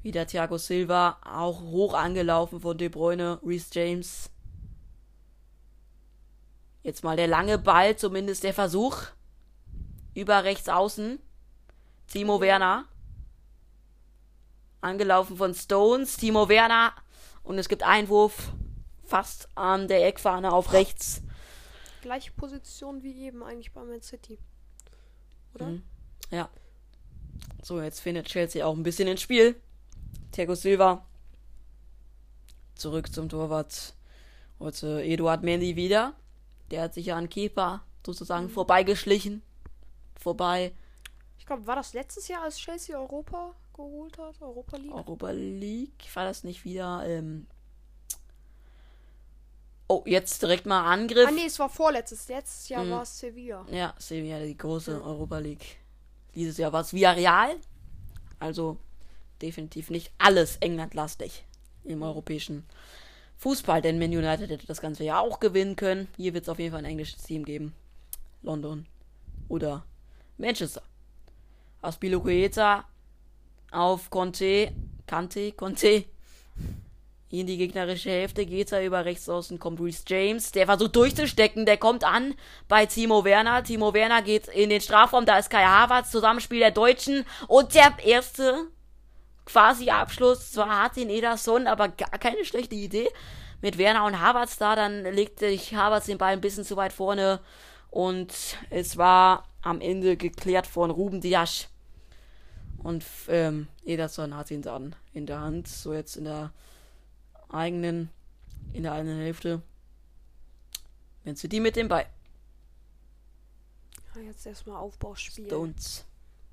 wieder 0.03 0.27
Thiago 0.27 0.57
Silva, 0.57 1.17
auch 1.23 1.61
hoch 1.61 1.93
angelaufen 1.93 2.59
von 2.59 2.77
De 2.77 2.89
Bruyne, 2.89 3.39
Reese 3.43 3.69
James. 3.71 4.29
Jetzt 6.83 7.03
mal 7.03 7.15
der 7.15 7.27
lange 7.27 7.57
Ball, 7.57 7.95
zumindest 7.95 8.43
der 8.43 8.53
Versuch. 8.53 8.97
Über 10.13 10.43
rechts 10.43 10.67
außen. 10.67 11.19
Timo 12.07 12.41
Werner. 12.41 12.85
Angelaufen 14.81 15.37
von 15.37 15.55
Stones. 15.55 16.17
Timo 16.17 16.49
Werner. 16.49 16.93
Und 17.41 17.57
es 17.57 17.69
gibt 17.69 17.83
Einwurf 17.83 18.51
fast 19.05 19.47
an 19.55 19.87
der 19.87 20.05
Eckfahne 20.05 20.51
auf 20.51 20.73
rechts. 20.73 21.21
Gleiche 22.01 22.31
Position 22.33 23.01
wie 23.01 23.23
eben 23.23 23.41
eigentlich 23.43 23.71
bei 23.71 23.83
Man 23.83 24.01
City. 24.01 24.37
Oder? 25.55 25.67
Mhm. 25.67 25.83
Ja. 26.31 26.49
So, 27.61 27.81
jetzt 27.81 28.01
findet 28.01 28.27
Chelsea 28.27 28.65
auch 28.65 28.75
ein 28.75 28.83
bisschen 28.83 29.07
ins 29.07 29.21
Spiel. 29.21 29.55
Thiago 30.34 30.56
Silva. 30.56 31.06
Zurück 32.74 33.13
zum 33.13 33.30
Torwart. 33.30 33.93
Heute 34.60 35.04
Eduard 35.04 35.43
Mendy 35.43 35.76
wieder. 35.76 36.15
Der 36.72 36.82
hat 36.82 36.96
sich 36.96 37.06
ja 37.06 37.17
an 37.17 37.30
Keeper 37.30 37.84
sozusagen 38.04 38.46
mhm. 38.46 38.50
vorbeigeschlichen. 38.50 39.43
Vorbei. 40.19 40.74
Ich 41.38 41.46
glaube, 41.46 41.67
war 41.67 41.76
das 41.76 41.93
letztes 41.93 42.28
Jahr, 42.30 42.41
als 42.41 42.58
Chelsea 42.58 42.98
Europa 42.98 43.54
geholt 43.76 44.17
hat? 44.17 44.41
Europa 44.41 44.78
League? 44.78 44.96
Europa 44.96 45.30
League. 45.30 46.15
War 46.15 46.26
das 46.26 46.43
nicht 46.43 46.65
wieder. 46.65 47.04
Ähm 47.06 47.46
oh, 49.88 50.02
jetzt 50.08 50.41
direkt 50.41 50.65
mal 50.65 50.84
Angriff. 50.91 51.28
Ah, 51.28 51.32
nee, 51.32 51.46
es 51.46 51.60
war 51.60 51.69
vorletztes. 51.69 52.28
Letztes 52.28 52.69
Jahr 52.69 52.84
mhm. 52.84 52.89
war 52.89 53.04
es 53.04 53.19
Sevilla. 53.19 53.67
Ja, 53.69 53.93
Sevilla, 54.00 54.39
die 54.39 54.58
große 54.58 54.96
mhm. 54.96 55.04
Europa 55.04 55.38
League. 55.38 55.78
Dieses 56.34 56.58
Jahr 56.58 56.74
war 56.74 56.82
es 56.82 56.91
Villarreal. 56.91 57.56
Also 58.39 58.80
definitiv 59.43 59.89
nicht 59.89 60.12
alles 60.17 60.58
England-lastig 60.58 61.43
im 61.84 62.01
europäischen 62.01 62.63
Fußball, 63.38 63.82
denn 63.82 63.99
Man 63.99 64.10
United 64.10 64.49
hätte 64.49 64.67
das 64.67 64.82
Ganze 64.82 65.03
ja 65.03 65.19
auch 65.19 65.39
gewinnen 65.39 65.75
können. 65.75 66.08
Hier 66.15 66.34
wird 66.34 66.43
es 66.43 66.49
auf 66.49 66.60
jeden 66.60 66.71
Fall 66.71 66.79
ein 66.79 66.91
englisches 66.91 67.23
Team 67.23 67.43
geben. 67.43 67.73
London 68.41 68.86
oder 69.49 69.86
Manchester. 70.38 70.82
Aspiloqueta 71.82 72.86
auf 73.71 74.10
Conte, 74.10 74.71
Kante, 75.06 75.51
Conte. 75.51 76.06
In 77.29 77.47
die 77.47 77.58
gegnerische 77.58 78.12
Hälfte 78.12 78.45
geht 78.45 78.71
er 78.71 78.86
über 78.86 79.06
rechts 79.06 79.27
außen, 79.27 79.58
kommt 79.58 79.82
Reese 79.82 80.03
James. 80.08 80.51
Der 80.51 80.67
versucht 80.67 80.95
durchzustecken, 80.95 81.65
der 81.65 81.77
kommt 81.77 82.03
an 82.03 82.36
bei 82.67 82.86
Timo 82.86 83.25
Werner. 83.25 83.63
Timo 83.63 83.93
Werner 83.93 84.21
geht 84.21 84.47
in 84.49 84.69
den 84.69 84.82
Strafraum, 84.82 85.25
da 85.25 85.39
ist 85.39 85.49
Kai 85.49 85.63
Havertz, 85.63 86.12
Zusammenspiel 86.12 86.60
der 86.60 86.71
Deutschen. 86.71 87.25
Und 87.47 87.73
der 87.73 87.91
erste 88.06 88.67
quasi 89.45 89.89
Abschluss. 89.89 90.51
Zwar 90.51 90.84
hat 90.84 90.97
ihn 90.97 91.10
Ederson, 91.10 91.67
aber 91.67 91.89
gar 91.89 92.17
keine 92.19 92.45
schlechte 92.45 92.75
Idee. 92.75 93.10
Mit 93.62 93.77
Werner 93.77 94.06
und 94.06 94.19
Havertz 94.19 94.58
da, 94.58 94.75
dann 94.75 95.03
legte 95.03 95.45
ich 95.45 95.73
Havertz 95.73 96.06
den 96.08 96.17
Ball 96.17 96.34
ein 96.34 96.41
bisschen 96.41 96.65
zu 96.65 96.75
weit 96.75 96.91
vorne. 96.91 97.39
Und 97.89 98.34
es 98.69 98.97
war 98.97 99.47
am 99.62 99.79
Ende 99.79 100.17
geklärt 100.17 100.67
von 100.67 100.91
Ruben 100.91 101.21
Diasch. 101.21 101.67
Und 102.77 103.06
ähm, 103.29 103.67
Ederson 103.86 104.36
hat 104.36 104.51
ihn 104.51 104.62
dann 104.62 104.95
in 105.13 105.25
der 105.25 105.39
Hand. 105.39 105.67
So 105.69 105.93
jetzt 105.93 106.17
in 106.17 106.25
der 106.25 106.51
eigenen, 107.49 108.10
in 108.73 108.84
der 108.84 108.93
eigenen 108.93 109.19
Hälfte. 109.19 109.62
Wenn 111.23 111.38
sie 111.38 111.47
die 111.47 111.62
mit 111.62 111.77
dem 111.77 111.88
Ball. 111.88 112.06
Ja, 114.15 114.21
jetzt 114.23 114.45
erstmal 114.45 114.75
Aufbauspiel. 114.75 115.45
Stones. 115.45 116.03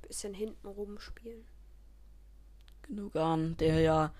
Bisschen 0.02 0.32
hinten 0.32 0.68
rumspielen 0.68 1.44
genug 2.90 3.16
an, 3.16 3.56
der 3.58 3.80
ja 3.80 4.12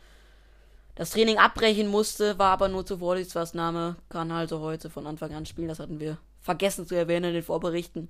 das 0.94 1.10
Training 1.10 1.38
abbrechen 1.38 1.88
musste, 1.88 2.38
war 2.38 2.52
aber 2.52 2.68
nur 2.68 2.86
zur 2.86 2.98
Vorsichtsmaßnahme, 2.98 3.96
kann 4.08 4.30
also 4.30 4.60
heute 4.60 4.90
von 4.90 5.06
Anfang 5.06 5.34
an 5.34 5.46
spielen. 5.46 5.68
Das 5.68 5.80
hatten 5.80 6.00
wir 6.00 6.18
vergessen 6.40 6.86
zu 6.86 6.94
erwähnen 6.94 7.26
in 7.26 7.34
den 7.34 7.42
Vorberichten. 7.42 8.08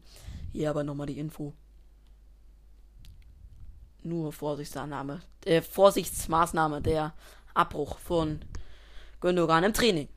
Hier 0.52 0.70
aber 0.70 0.84
nochmal 0.84 1.06
die 1.06 1.18
Info. 1.18 1.52
Nur 4.02 4.32
Vorsichtsmaßnahme, 4.32 5.20
äh, 5.44 5.62
Vorsichtsmaßnahme, 5.62 6.80
der 6.80 7.14
Abbruch 7.54 7.98
von 7.98 8.40
Gündogan 9.20 9.64
im 9.64 9.74
Training. 9.74 10.08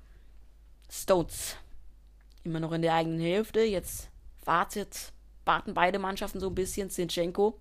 Stones. 0.89 1.56
Immer 2.44 2.60
noch 2.60 2.72
in 2.72 2.82
der 2.82 2.94
eigenen 2.94 3.20
Hälfte. 3.20 3.62
Jetzt 3.62 4.10
wartet, 4.46 5.12
warten 5.46 5.74
beide 5.74 6.00
Mannschaften 6.00 6.39
so 6.39 6.48
ein 6.48 6.56
bisschen. 6.56 6.89
Zinchenko 6.89 7.60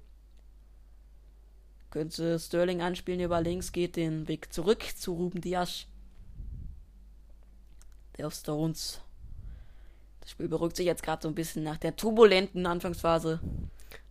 könnte 1.92 2.38
Sterling 2.40 2.82
anspielen 2.82 3.20
über 3.20 3.40
links, 3.40 3.70
geht 3.70 3.94
den 3.96 4.26
Weg 4.26 4.52
zurück 4.52 4.82
zu 4.96 5.12
Ruben 5.12 5.40
Dias. 5.40 5.86
Der 8.16 8.26
auf 8.26 8.34
Stones 8.34 9.00
Das 10.20 10.30
Spiel 10.30 10.48
beruhigt 10.48 10.76
sich 10.76 10.86
jetzt 10.86 11.02
gerade 11.02 11.22
so 11.22 11.28
ein 11.28 11.34
bisschen 11.34 11.62
nach 11.62 11.76
der 11.78 11.94
turbulenten 11.94 12.66
Anfangsphase, 12.66 13.40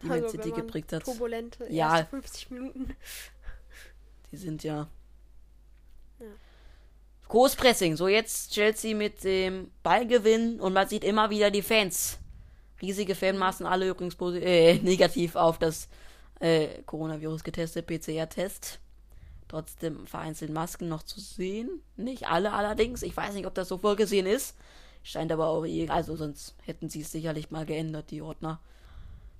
die 0.01 0.07
Man 0.07 0.23
Also, 0.23 0.29
City 0.29 0.51
geprägt 0.51 0.93
hat. 0.93 1.03
Turbulente 1.03 1.65
Ja. 1.69 1.97
erste 1.97 2.09
50 2.11 2.51
Minuten. 2.51 2.95
Die 4.31 4.37
sind 4.37 4.63
ja. 4.63 4.87
Ja. 6.19 6.25
Großpressing. 7.27 7.97
So 7.97 8.07
jetzt 8.07 8.53
Chelsea 8.53 8.95
mit 8.95 9.25
dem 9.25 9.71
Ballgewinn 9.83 10.61
und 10.61 10.71
man 10.71 10.87
sieht 10.87 11.03
immer 11.03 11.29
wieder 11.29 11.51
die 11.51 11.61
Fans. 11.61 12.17
Riesige 12.81 13.13
Fanmassen, 13.13 13.65
alle 13.65 13.89
übrigens 13.89 14.15
äh, 14.41 14.75
negativ 14.83 15.35
auf 15.35 15.59
das 15.59 15.89
äh, 16.41 16.81
Coronavirus 16.85 17.43
getestet, 17.43 17.87
PCR-Test. 17.87 18.79
Trotzdem 19.47 20.07
vereinzelt 20.07 20.51
Masken 20.51 20.87
noch 20.87 21.03
zu 21.03 21.19
sehen. 21.19 21.81
Nicht 21.97 22.27
alle 22.27 22.53
allerdings. 22.53 23.03
Ich 23.03 23.15
weiß 23.15 23.33
nicht, 23.33 23.45
ob 23.45 23.53
das 23.53 23.67
so 23.67 23.77
vorgesehen 23.77 24.25
ist. 24.25 24.55
Scheint 25.03 25.31
aber 25.31 25.47
auch, 25.47 25.65
eh- 25.65 25.89
also 25.89 26.15
sonst 26.15 26.55
hätten 26.65 26.89
sie 26.89 27.01
es 27.01 27.11
sicherlich 27.11 27.51
mal 27.51 27.65
geändert, 27.65 28.11
die 28.11 28.21
Ordner. 28.21 28.59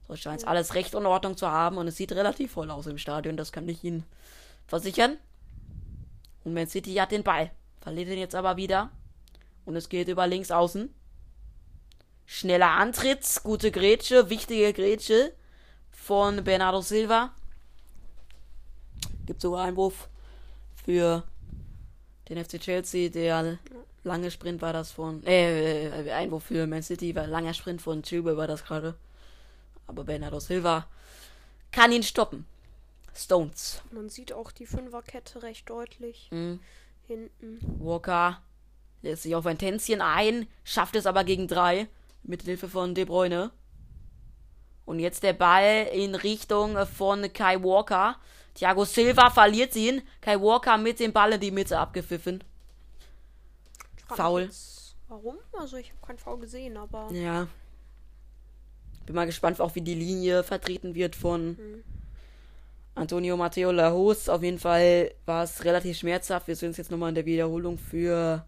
So 0.07 0.15
scheint 0.15 0.41
es 0.41 0.47
alles 0.47 0.73
recht 0.75 0.93
in 0.93 1.05
Ordnung 1.05 1.37
zu 1.37 1.49
haben 1.49 1.77
und 1.77 1.87
es 1.87 1.95
sieht 1.95 2.11
relativ 2.11 2.51
voll 2.51 2.69
aus 2.69 2.87
im 2.87 2.97
Stadion, 2.97 3.37
das 3.37 3.51
kann 3.51 3.67
ich 3.69 3.83
Ihnen 3.83 4.03
versichern. 4.67 5.17
Und 6.43 6.53
Man 6.53 6.67
City 6.67 6.93
hat 6.95 7.11
den 7.11 7.23
Ball. 7.23 7.51
Verliert 7.81 8.09
ihn 8.09 8.19
jetzt 8.19 8.35
aber 8.35 8.57
wieder. 8.57 8.89
Und 9.65 9.75
es 9.75 9.89
geht 9.89 10.07
über 10.07 10.27
links 10.27 10.51
außen. 10.51 10.93
Schneller 12.25 12.71
Antritt, 12.71 13.41
gute 13.43 13.71
Grätsche, 13.71 14.29
wichtige 14.29 14.73
Grätsche 14.73 15.33
von 16.01 16.43
Bernardo 16.43 16.81
Silva. 16.81 17.31
Gibt 19.27 19.39
sogar 19.39 19.65
Einwurf 19.65 20.09
für 20.83 21.23
den 22.27 22.43
FC 22.43 22.59
Chelsea. 22.59 23.09
Der 23.09 23.59
lange 24.03 24.31
Sprint 24.31 24.61
war 24.63 24.73
das 24.73 24.91
von. 24.91 25.23
Äh, 25.25 26.07
äh, 26.07 26.11
Einwurf 26.11 26.45
für 26.45 26.65
Man 26.65 26.81
City, 26.81 27.15
war 27.15 27.27
langer 27.27 27.53
Sprint 27.53 27.83
von 27.83 28.01
Chilwell 28.01 28.35
war 28.35 28.47
das 28.47 28.65
gerade. 28.65 28.95
Aber 29.85 30.03
Bernardo 30.03 30.39
Silva 30.39 30.87
kann 31.71 31.91
ihn 31.91 32.03
stoppen. 32.03 32.45
Stones. 33.13 33.83
Man 33.91 34.09
sieht 34.09 34.33
auch 34.33 34.51
die 34.51 34.65
Fünferkette 34.65 35.43
recht 35.43 35.69
deutlich. 35.69 36.29
Mhm. 36.31 36.59
Hinten. 37.05 37.59
Walker 37.79 38.41
lässt 39.03 39.23
sich 39.23 39.35
auf 39.35 39.45
ein 39.45 39.57
Tänzchen 39.57 40.01
ein, 40.01 40.47
schafft 40.63 40.95
es 40.95 41.05
aber 41.05 41.23
gegen 41.23 41.47
drei 41.47 41.87
mit 42.23 42.43
Hilfe 42.43 42.69
von 42.69 42.95
De 42.95 43.05
Bruyne. 43.05 43.51
Und 44.85 44.99
jetzt 44.99 45.23
der 45.23 45.33
Ball 45.33 45.87
in 45.93 46.15
Richtung 46.15 46.77
von 46.87 47.31
Kai 47.33 47.61
Walker. 47.61 48.17
Thiago 48.55 48.83
Silva 48.83 49.29
verliert 49.29 49.75
ihn. 49.75 50.01
Kai 50.19 50.39
Walker 50.39 50.77
mit 50.77 50.99
dem 50.99 51.13
Ball 51.13 51.33
in 51.33 51.39
die 51.39 51.51
Mitte 51.51 51.77
abgepfiffen. 51.77 52.43
Foul. 54.07 54.49
Warum? 55.07 55.37
Also 55.53 55.77
ich 55.77 55.89
habe 55.89 55.99
kein 56.05 56.17
Foul 56.17 56.39
gesehen, 56.39 56.77
aber 56.77 57.09
Ja. 57.11 57.47
Bin 59.05 59.15
mal 59.15 59.25
gespannt, 59.25 59.59
auch 59.59 59.73
wie 59.75 59.81
die 59.81 59.95
Linie 59.95 60.43
vertreten 60.43 60.93
wird 60.95 61.15
von 61.15 61.57
Antonio 62.95 63.35
Matteo 63.37 63.71
Lahos. 63.71 64.29
Auf 64.29 64.43
jeden 64.43 64.59
Fall 64.59 65.11
war 65.25 65.43
es 65.43 65.63
relativ 65.63 65.97
schmerzhaft. 65.97 66.47
Wir 66.47 66.55
sehen 66.55 66.71
es 66.71 66.77
jetzt 66.77 66.91
nochmal 66.91 67.09
in 67.09 67.15
der 67.15 67.25
Wiederholung 67.25 67.77
für. 67.77 68.45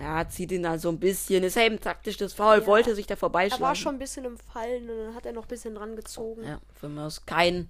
Ja, 0.00 0.28
zieht 0.28 0.52
ihn 0.52 0.64
also 0.64 0.88
ein 0.90 1.00
bisschen. 1.00 1.42
Ist 1.42 1.56
eben 1.56 1.80
taktisch 1.80 2.16
das 2.16 2.32
Foul, 2.32 2.60
Ja. 2.60 2.66
wollte 2.66 2.94
sich 2.94 3.06
da 3.06 3.14
er 3.14 3.18
vorbeischlagen. 3.18 3.62
war 3.62 3.74
schon 3.74 3.96
ein 3.96 3.98
bisschen 3.98 4.24
im 4.24 4.36
Fallen 4.38 4.88
und 4.88 4.96
dann 4.98 5.14
hat 5.14 5.26
er 5.26 5.32
noch 5.32 5.42
ein 5.44 5.48
bisschen 5.48 5.74
dran 5.74 5.96
gezogen. 5.96 6.44
Ja, 6.44 6.60
für 6.74 6.88
mich 6.88 7.04
ist 7.06 7.26
kein 7.26 7.68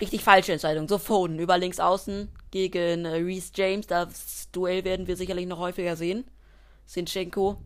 richtig 0.00 0.22
falsche 0.22 0.52
Entscheidung. 0.52 0.86
So 0.88 0.98
Foden 0.98 1.38
über 1.38 1.58
links 1.58 1.80
außen 1.80 2.30
gegen 2.50 3.04
äh, 3.04 3.16
Reese 3.16 3.50
James. 3.54 3.86
Das 3.86 4.48
Duell 4.52 4.84
werden 4.84 5.06
wir 5.06 5.16
sicherlich 5.16 5.46
noch 5.46 5.58
häufiger 5.58 5.96
sehen. 5.96 6.24
Sinchenko. 6.86 7.56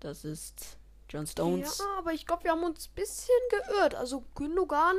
Das 0.00 0.24
ist 0.24 0.76
John 1.08 1.26
Stones. 1.26 1.78
Ja, 1.78 1.84
aber 1.98 2.12
ich 2.12 2.26
glaube, 2.26 2.44
wir 2.44 2.50
haben 2.50 2.64
uns 2.64 2.88
ein 2.88 2.94
bisschen 2.94 3.34
geirrt. 3.50 3.94
Also 3.94 4.24
Gündogan 4.34 4.96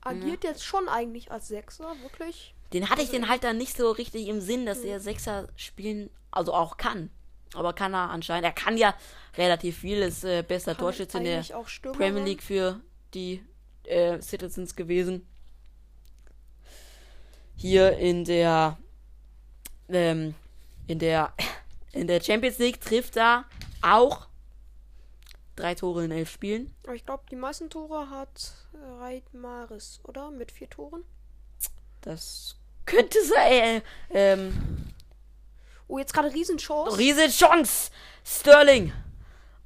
agiert 0.00 0.44
jetzt 0.44 0.64
schon 0.64 0.88
eigentlich 0.88 1.30
als 1.30 1.48
Sechser, 1.48 1.94
wirklich. 2.02 2.54
Den 2.76 2.90
hatte 2.90 3.00
ich 3.00 3.08
den 3.08 3.30
halt 3.30 3.42
dann 3.42 3.56
nicht 3.56 3.74
so 3.74 3.90
richtig 3.90 4.28
im 4.28 4.42
Sinn, 4.42 4.66
dass 4.66 4.80
er 4.80 5.00
Sechser 5.00 5.48
spielen, 5.56 6.10
also 6.30 6.52
auch 6.52 6.76
kann. 6.76 7.08
Aber 7.54 7.72
kann 7.72 7.94
er 7.94 8.10
anscheinend. 8.10 8.44
Er 8.44 8.52
kann 8.52 8.76
ja 8.76 8.94
relativ 9.38 9.78
viel, 9.78 10.02
ist 10.02 10.24
äh, 10.24 10.44
bester 10.46 10.74
Kann 10.74 10.84
Torschütze 10.84 11.16
in 11.16 11.24
der 11.24 11.42
Premier. 11.92 12.22
League 12.22 12.42
für 12.42 12.78
die 13.14 13.42
äh, 13.84 14.20
Citizens 14.20 14.76
gewesen. 14.76 15.26
Hier 17.56 17.96
in 17.96 18.26
der 18.26 18.76
ähm, 19.88 20.34
in 20.86 20.98
der 20.98 21.32
in 21.92 22.06
der 22.06 22.20
Champions 22.20 22.58
League 22.58 22.82
trifft 22.82 23.16
er 23.16 23.46
auch 23.80 24.26
drei 25.54 25.74
Tore 25.74 26.04
in 26.04 26.10
elf 26.10 26.30
Spielen. 26.30 26.74
Aber 26.84 26.94
ich 26.94 27.06
glaube, 27.06 27.24
die 27.30 27.36
meisten 27.36 27.70
Tore 27.70 28.10
hat 28.10 28.52
äh, 28.74 29.00
Raid 29.00 29.32
Maris, 29.32 30.00
oder? 30.04 30.30
Mit 30.30 30.52
vier 30.52 30.68
Toren. 30.68 31.04
Das 32.02 32.56
könnte 32.86 33.18
sein. 33.24 33.82
Äh, 34.10 34.32
ähm, 34.32 34.76
Oh, 35.88 35.98
jetzt 35.98 36.12
gerade 36.12 36.32
Riesenchance. 36.32 36.98
riesen 36.98 37.30
Chance. 37.30 37.90
Sterling. 38.24 38.92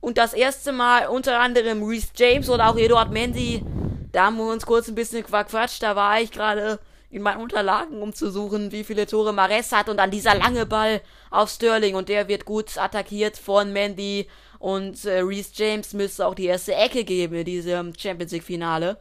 Und 0.00 0.18
das 0.18 0.32
erste 0.34 0.72
Mal 0.72 1.06
unter 1.06 1.40
anderem 1.40 1.82
Reese 1.82 2.08
James 2.14 2.48
oder 2.50 2.68
auch 2.68 2.76
Eduard 2.76 3.10
Mendy. 3.10 3.64
Da 4.12 4.26
haben 4.26 4.36
wir 4.36 4.50
uns 4.50 4.66
kurz 4.66 4.88
ein 4.88 4.94
bisschen 4.94 5.24
quaquatscht. 5.24 5.82
Da 5.82 5.96
war 5.96 6.20
ich 6.20 6.30
gerade 6.30 6.78
in 7.10 7.22
meinen 7.22 7.40
Unterlagen, 7.40 8.02
um 8.02 8.12
zu 8.12 8.30
suchen, 8.30 8.70
wie 8.72 8.84
viele 8.84 9.06
Tore 9.06 9.32
Mares 9.32 9.72
hat. 9.72 9.88
Und 9.88 9.96
dann 9.96 10.10
dieser 10.10 10.34
lange 10.34 10.66
Ball 10.66 11.00
auf 11.30 11.50
Sterling. 11.50 11.94
Und 11.94 12.08
der 12.08 12.28
wird 12.28 12.44
gut 12.44 12.76
attackiert 12.76 13.38
von 13.38 13.72
Mendy. 13.72 14.28
Und 14.58 15.04
äh, 15.06 15.20
Reese 15.20 15.52
James 15.54 15.94
müsste 15.94 16.26
auch 16.26 16.34
die 16.34 16.46
erste 16.46 16.74
Ecke 16.74 17.04
geben 17.04 17.34
in 17.34 17.44
diesem 17.46 17.94
Champions 17.98 18.32
League 18.32 18.44
Finale. 18.44 18.98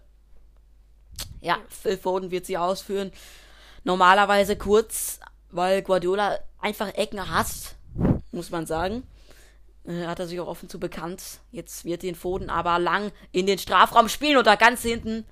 Ja, 1.42 1.58
Phil 1.68 1.98
Foden 1.98 2.32
wird 2.32 2.46
sie 2.46 2.58
ausführen. 2.58 3.12
Normalerweise 3.84 4.56
kurz, 4.56 5.20
weil 5.52 5.82
Guardiola 5.82 6.40
einfach 6.60 6.94
Ecken 6.96 7.30
hasst, 7.30 7.76
muss 8.32 8.52
man 8.52 8.66
sagen. 8.66 9.04
Äh, 9.86 10.06
hat 10.06 10.20
er 10.20 10.28
sich 10.28 10.40
auch 10.40 10.48
offen 10.48 10.70
zu 10.70 10.80
bekannt. 10.80 11.40
Jetzt 11.52 11.86
wird 11.86 12.04
den 12.04 12.16
Foden 12.16 12.50
aber 12.50 12.80
lang 12.80 13.12
in 13.32 13.46
den 13.46 13.58
Strafraum 13.58 14.10
spielen 14.10 14.38
und 14.38 14.48
da 14.48 14.56
ganz 14.56 14.82
hinten 14.82 15.26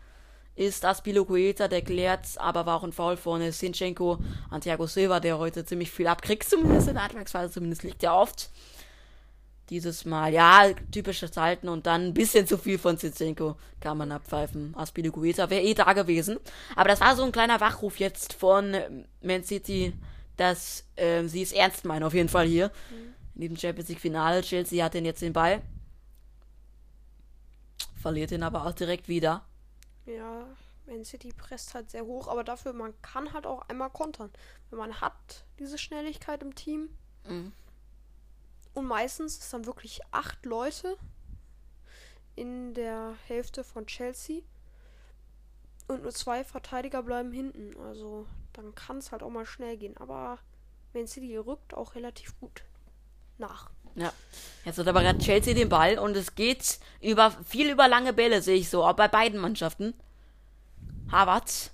ist 0.55 0.83
Aspilicueta, 0.85 1.67
der 1.67 1.83
klärt, 1.83 2.25
aber 2.37 2.65
war 2.65 2.77
auch 2.77 2.83
ein 2.83 2.91
Foul 2.91 3.15
von 3.15 3.51
Sinchenko 3.51 4.17
an 4.49 4.61
Silva, 4.61 5.19
der 5.19 5.37
heute 5.37 5.63
ziemlich 5.63 5.91
viel 5.91 6.07
abkriegt, 6.07 6.49
zumindest 6.49 6.87
in 6.87 6.95
der 6.95 7.03
Anfangsphase, 7.03 7.51
zumindest 7.53 7.83
liegt 7.83 8.03
er 8.03 8.15
oft. 8.15 8.49
Dieses 9.69 10.05
Mal, 10.05 10.31
ja, 10.31 10.71
typisches 10.91 11.35
Halten 11.35 11.67
und 11.67 11.85
dann 11.87 12.07
ein 12.07 12.13
bisschen 12.13 12.47
zu 12.47 12.57
viel 12.57 12.77
von 12.77 12.97
Zinchenko 12.97 13.57
kann 13.81 13.97
man 13.97 14.11
abpfeifen. 14.13 14.73
Aspilicueta 14.77 15.49
wäre 15.49 15.61
eh 15.61 15.73
da 15.73 15.91
gewesen. 15.91 16.39
Aber 16.75 16.87
das 16.87 17.01
war 17.01 17.15
so 17.17 17.23
ein 17.23 17.33
kleiner 17.33 17.59
Wachruf 17.59 17.99
jetzt 17.99 18.33
von 18.33 18.75
Man 19.21 19.43
City, 19.43 19.93
dass 20.37 20.85
ähm, 20.95 21.27
sie 21.27 21.41
es 21.41 21.51
ernst 21.51 21.83
meinen, 21.83 22.03
auf 22.03 22.13
jeden 22.13 22.29
Fall 22.29 22.47
hier. 22.47 22.71
In 23.35 23.41
diesem 23.41 23.57
Champions 23.57 23.89
League 23.89 23.99
Finale. 23.99 24.41
Chelsea 24.41 24.83
hat 24.83 24.93
den 24.93 25.05
jetzt 25.05 25.21
den 25.21 25.33
Ball. 25.33 25.61
Verliert 28.01 28.31
ihn 28.31 28.43
aber 28.43 28.65
auch 28.65 28.73
direkt 28.73 29.09
wieder. 29.09 29.45
Ja, 30.05 30.47
Man 30.85 31.03
City 31.03 31.33
presst 31.35 31.73
halt 31.73 31.91
sehr 31.91 32.05
hoch, 32.05 32.29
aber 32.29 32.45
dafür, 32.45 32.71
man 32.71 32.93
kann 33.01 33.33
halt 33.33 33.45
auch 33.45 33.67
einmal 33.67 33.89
kontern. 33.89 34.31
Wenn 34.69 34.79
man 34.79 35.01
hat 35.01 35.45
diese 35.59 35.77
Schnelligkeit 35.77 36.41
im 36.41 36.55
Team. 36.55 36.89
Mhm. 37.27 37.51
Und 38.77 38.85
meistens 38.85 39.39
ist 39.39 39.51
dann 39.51 39.65
wirklich 39.65 40.01
acht 40.11 40.45
Leute 40.45 40.97
in 42.35 42.75
der 42.75 43.15
Hälfte 43.25 43.63
von 43.63 43.87
Chelsea. 43.87 44.41
Und 45.87 46.03
nur 46.03 46.11
zwei 46.11 46.43
Verteidiger 46.43 47.01
bleiben 47.01 47.31
hinten. 47.31 47.75
Also 47.81 48.27
dann 48.53 48.75
kann 48.75 48.99
es 48.99 49.11
halt 49.11 49.23
auch 49.23 49.31
mal 49.31 49.47
schnell 49.47 49.77
gehen. 49.77 49.97
Aber 49.97 50.37
Man 50.93 51.07
City 51.07 51.37
rückt 51.37 51.73
auch 51.73 51.95
relativ 51.95 52.39
gut 52.39 52.65
nach. 53.39 53.71
Ja. 53.95 54.13
Jetzt 54.63 54.77
hat 54.77 54.87
aber 54.87 55.01
gerade 55.01 55.17
Chelsea 55.17 55.55
den 55.55 55.69
Ball 55.69 55.97
und 55.97 56.15
es 56.15 56.35
geht 56.35 56.77
über 57.01 57.31
viel 57.31 57.71
über 57.71 57.87
lange 57.87 58.13
Bälle, 58.13 58.43
sehe 58.43 58.57
ich 58.57 58.69
so, 58.69 58.85
auch 58.85 58.93
bei 58.93 59.07
beiden 59.07 59.39
Mannschaften. 59.39 59.95
Havertz. 61.11 61.71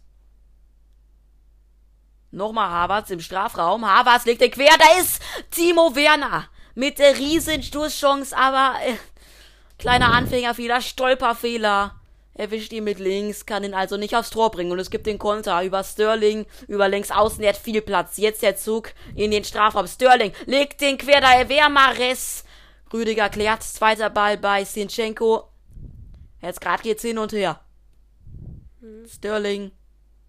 Nochmal 2.32 2.70
Havertz 2.70 3.10
im 3.10 3.20
Strafraum. 3.20 3.86
Havertz 3.86 4.24
legt 4.24 4.40
den 4.40 4.52
quer, 4.52 4.78
da 4.78 5.02
ist 5.02 5.22
Timo 5.52 5.94
Werner 5.98 6.48
mit 6.76 7.00
der 7.00 7.18
riesen 7.18 7.64
Stoßchance, 7.64 8.36
aber 8.36 8.76
äh, 8.86 8.96
kleiner 9.78 10.14
Anfängerfehler, 10.14 10.82
Stolperfehler. 10.82 11.96
Erwischt 12.36 12.74
ihn 12.74 12.84
mit 12.84 12.98
links, 12.98 13.46
kann 13.46 13.64
ihn 13.64 13.76
also 13.76 13.96
nicht 13.96 14.16
aufs 14.16 14.32
Tor 14.32 14.50
bringen. 14.50 14.72
Und 14.72 14.80
es 14.80 14.90
gibt 14.90 15.06
den 15.06 15.20
Konter 15.20 15.64
über 15.64 15.84
Sterling, 15.84 16.48
über 16.68 16.90
links 16.90 17.12
außen, 17.12 17.44
er 17.44 17.50
hat 17.50 17.58
viel 17.58 17.82
Platz. 17.84 18.18
Jetzt 18.18 18.42
der 18.42 18.56
Zug 18.56 18.92
in 19.14 19.30
den 19.30 19.44
Strafraum. 19.44 19.86
Sterling 19.86 20.32
legt 20.48 20.82
den 20.82 20.98
quer, 20.98 21.22
da 21.22 21.34
er 21.34 21.70
Mares. 21.70 22.44
Rüdiger 22.92 23.30
klärt, 23.30 23.62
zweiter 23.62 24.10
Ball 24.10 24.38
bei 24.38 24.66
Sinchenko. 24.66 25.48
Jetzt 26.42 26.60
gerade 26.60 26.82
geht's 26.82 27.04
hin 27.04 27.20
und 27.20 27.34
her. 27.34 27.60
Sterling 29.08 29.72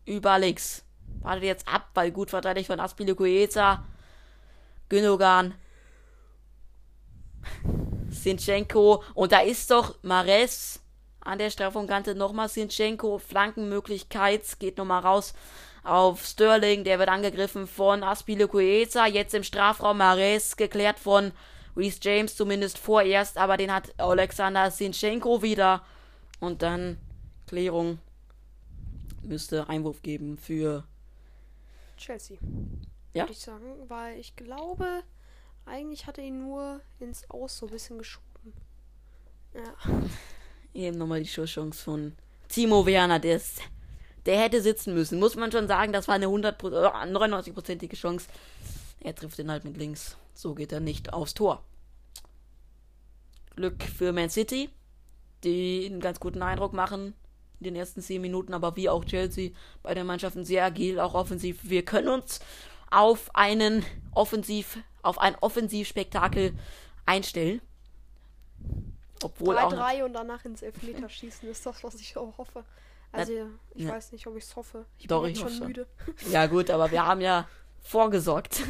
über 0.04 0.38
links. 0.38 0.84
Wartet 1.20 1.44
jetzt 1.44 1.68
ab, 1.68 1.88
weil 1.94 2.10
gut 2.10 2.30
verteidigt 2.30 2.66
von 2.66 2.80
Aspilicueta. 2.80 3.84
Gündogan 4.90 5.54
Sinchenko. 8.10 9.02
Und 9.14 9.32
da 9.32 9.40
ist 9.40 9.70
doch 9.70 9.96
Mares 10.02 10.80
an 11.20 11.38
der 11.38 11.50
Strafraumkante 11.50 12.14
nochmal 12.14 12.48
Sinchenko. 12.48 13.18
Flankenmöglichkeit. 13.18 14.58
Geht 14.58 14.78
nochmal 14.78 15.02
raus 15.02 15.34
auf 15.82 16.24
Sterling. 16.24 16.84
Der 16.84 16.98
wird 16.98 17.08
angegriffen 17.08 17.66
von 17.66 18.02
Aspilicueta. 18.02 19.06
Jetzt 19.06 19.34
im 19.34 19.42
Strafraum 19.42 19.98
Mares 19.98 20.56
geklärt 20.56 20.98
von 20.98 21.32
Reese 21.76 21.98
James 22.02 22.36
zumindest 22.36 22.78
vorerst. 22.78 23.38
Aber 23.38 23.56
den 23.56 23.72
hat 23.72 23.92
Alexander 23.98 24.70
Sinchenko 24.70 25.42
wieder. 25.42 25.84
Und 26.40 26.62
dann 26.62 26.98
Klärung. 27.46 27.98
Müsste 29.22 29.68
Einwurf 29.68 30.02
geben 30.02 30.36
für 30.36 30.84
Chelsea. 31.96 32.36
Ja. 33.14 33.22
Würde 33.22 33.32
ich 33.32 33.38
sagen, 33.38 33.64
weil 33.88 34.18
ich 34.18 34.36
glaube, 34.36 35.02
eigentlich 35.66 36.06
hat 36.06 36.18
er 36.18 36.24
ihn 36.24 36.40
nur 36.40 36.80
ins 36.98 37.28
Aus 37.30 37.58
so 37.58 37.66
ein 37.66 37.72
bisschen 37.72 37.98
geschoben. 37.98 38.52
Ja. 39.54 39.74
Eben 40.74 40.98
nochmal 40.98 41.22
die 41.22 41.28
Schusschance 41.28 41.82
von 41.82 42.16
Timo 42.48 42.84
Werner, 42.86 43.20
der, 43.20 43.36
ist, 43.36 43.60
der 44.26 44.40
hätte 44.40 44.60
sitzen 44.60 44.94
müssen. 44.94 45.18
Muss 45.18 45.36
man 45.36 45.52
schon 45.52 45.68
sagen, 45.68 45.92
das 45.92 46.08
war 46.08 46.16
eine 46.16 46.26
100 46.26 46.60
99-prozentige 46.60 47.96
Chance. 47.96 48.28
Er 49.00 49.14
trifft 49.14 49.38
den 49.38 49.50
halt 49.50 49.64
mit 49.64 49.76
links. 49.76 50.16
So 50.34 50.54
geht 50.54 50.72
er 50.72 50.80
nicht 50.80 51.12
aufs 51.12 51.34
Tor. 51.34 51.64
Glück 53.54 53.84
für 53.84 54.12
Man 54.12 54.30
City, 54.30 54.68
die 55.44 55.86
einen 55.86 56.00
ganz 56.00 56.18
guten 56.18 56.42
Eindruck 56.42 56.72
machen 56.72 57.14
in 57.60 57.64
den 57.64 57.76
ersten 57.76 58.02
10 58.02 58.20
Minuten, 58.20 58.52
aber 58.52 58.76
wie 58.76 58.88
auch 58.88 59.04
Chelsea 59.04 59.50
bei 59.82 59.94
den 59.94 60.06
Mannschaften 60.06 60.44
sehr 60.44 60.64
agil, 60.64 60.98
auch 60.98 61.14
offensiv. 61.14 61.60
Wir 61.62 61.84
können 61.84 62.08
uns 62.08 62.40
auf 62.94 63.34
einen 63.34 63.84
Offensiv, 64.12 64.78
auf 65.02 65.18
ein 65.18 65.36
Offensivspektakel 65.40 66.54
einstellen. 67.06 67.60
Obwohl 69.22 69.58
auch 69.58 69.72
3-3 69.72 70.04
und 70.04 70.12
danach 70.12 70.44
ins 70.44 70.62
Elfmeterschießen 70.62 71.48
ist 71.48 71.64
das, 71.66 71.82
was 71.82 71.94
ich 71.96 72.16
auch 72.16 72.36
hoffe. 72.38 72.64
Also, 73.12 73.32
ich 73.74 73.84
ja. 73.84 73.92
weiß 73.92 74.12
nicht, 74.12 74.26
ob 74.26 74.36
ich 74.36 74.44
es 74.44 74.56
hoffe. 74.56 74.86
Ich 74.98 75.06
Doch, 75.06 75.22
bin 75.22 75.32
ich 75.32 75.38
schon. 75.38 75.58
müde. 75.60 75.86
Ja, 76.30 76.46
gut, 76.46 76.70
aber 76.70 76.90
wir 76.90 77.06
haben 77.06 77.20
ja 77.20 77.48
vorgesorgt. 77.82 78.62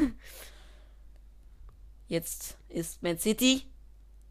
Jetzt 2.07 2.59
ist 2.69 3.03
Man 3.03 3.19
City 3.19 3.67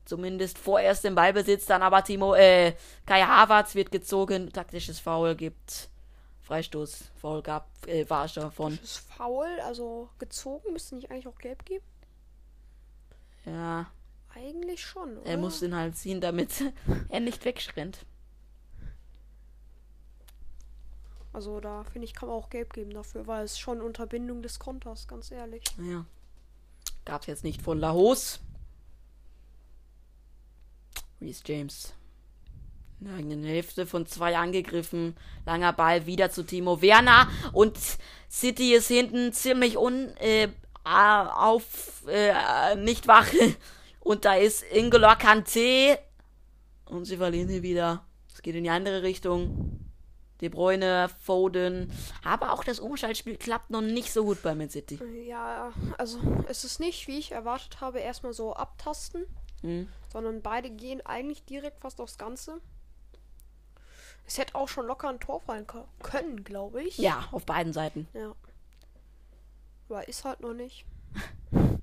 zumindest 0.06 0.58
vorerst 0.58 1.06
im 1.06 1.16
Ballbesitz, 1.16 1.66
dann 1.66 1.82
aber 1.82 2.04
Timo, 2.04 2.36
äh, 2.36 2.74
Kai 3.06 3.22
Havertz 3.22 3.76
wird 3.76 3.92
gezogen, 3.92 4.52
taktisches 4.52 5.00
Foul 5.00 5.36
gibt, 5.36 5.90
Freistoß, 6.54 7.06
Foul 7.16 7.42
gab, 7.42 7.68
äh, 7.88 8.06
Varscher 8.06 8.52
von, 8.52 8.78
Das 8.78 8.84
ist 8.84 8.98
faul, 8.98 9.48
also 9.66 10.08
gezogen, 10.20 10.72
müsste 10.72 10.94
nicht 10.94 11.10
eigentlich 11.10 11.28
auch 11.28 11.40
gelb 11.40 11.66
geben? 11.66 11.84
ja, 13.46 13.88
Eigentlich 14.36 14.86
schon, 14.86 15.18
oder? 15.18 15.26
er 15.26 15.38
muss 15.38 15.62
den 15.62 15.74
halt 15.76 15.98
ziehen, 15.98 16.22
damit 16.22 16.64
er 17.10 17.20
nicht 17.22 17.44
wegrennt. 17.44 18.06
Also 21.34 21.60
da 21.60 21.86
finde 21.86 22.06
ich, 22.06 22.14
kann 22.14 22.30
man 22.30 22.38
auch 22.38 22.52
gelb 22.52 22.72
geben 22.74 22.92
dafür, 22.92 23.26
weil 23.26 23.46
es 23.46 23.58
schon 23.58 23.82
Unterbindung 23.82 24.44
des 24.44 24.60
Konters, 24.60 25.08
ganz 25.08 25.32
ehrlich. 25.32 25.64
Ja. 25.80 26.06
Gab's 27.04 27.26
jetzt 27.26 27.44
nicht 27.44 27.64
von 27.64 27.80
Lahos. 27.80 28.40
Reese 31.20 31.42
James. 31.48 31.96
In 33.00 33.08
der 33.08 33.16
eigenen 33.16 33.44
Hälfte 33.44 33.86
von 33.86 34.06
zwei 34.06 34.38
angegriffen. 34.38 35.16
Langer 35.46 35.74
Ball 35.74 36.06
wieder 36.06 36.32
zu 36.32 36.44
Timo 36.44 36.82
Werner. 36.82 37.28
Und 37.52 37.78
City 38.30 38.74
ist 38.74 38.88
hinten 38.88 39.34
ziemlich 39.34 39.78
un, 39.78 40.16
äh, 40.18 40.48
auf, 40.86 42.04
äh, 42.08 42.76
nicht 42.76 43.08
wach. 43.08 43.28
Und 44.00 44.26
da 44.26 44.36
ist 44.36 44.64
Ingolo 44.72 45.14
Kante. 45.18 45.98
Und 46.86 47.06
sie 47.06 47.18
verlieren 47.18 47.50
hier 47.50 47.64
wieder. 47.64 48.06
Es 48.34 48.42
geht 48.42 48.56
in 48.56 48.64
die 48.64 48.70
andere 48.70 49.04
Richtung. 49.04 49.80
De 50.42 50.50
Bruyne, 50.50 51.10
Foden. 51.22 51.90
Aber 52.24 52.52
auch 52.52 52.66
das 52.66 52.80
Umschaltspiel 52.80 53.38
klappt 53.38 53.70
noch 53.70 53.82
nicht 53.82 54.12
so 54.12 54.26
gut 54.26 54.42
bei 54.44 54.56
Man 54.56 54.70
City. 54.70 55.00
Ja, 55.26 55.72
also 55.98 56.20
es 56.50 56.66
ist 56.66 56.82
nicht, 56.82 57.08
wie 57.08 57.18
ich 57.18 57.32
erwartet 57.32 57.80
habe, 57.80 58.00
erstmal 58.00 58.34
so 58.34 58.54
abtasten, 58.54 59.26
Hm. 59.62 59.88
sondern 60.12 60.42
beide 60.42 60.70
gehen 60.70 61.00
eigentlich 61.06 61.46
direkt 61.46 61.80
fast 61.80 62.02
aufs 62.02 62.18
Ganze. 62.18 62.60
Es 64.26 64.38
hätte 64.38 64.56
auch 64.56 64.68
schon 64.70 64.86
locker 64.88 65.10
ein 65.10 65.20
Tor 65.20 65.42
fallen 65.42 65.68
können, 66.02 66.44
glaube 66.44 66.82
ich. 66.84 66.98
Ja, 66.98 67.28
auf 67.32 67.46
beiden 67.46 67.74
Seiten. 67.74 68.08
Ja. 68.14 68.34
Aber 69.90 70.08
ist 70.08 70.24
halt 70.24 70.40
noch 70.40 70.54
nicht. 70.54 70.86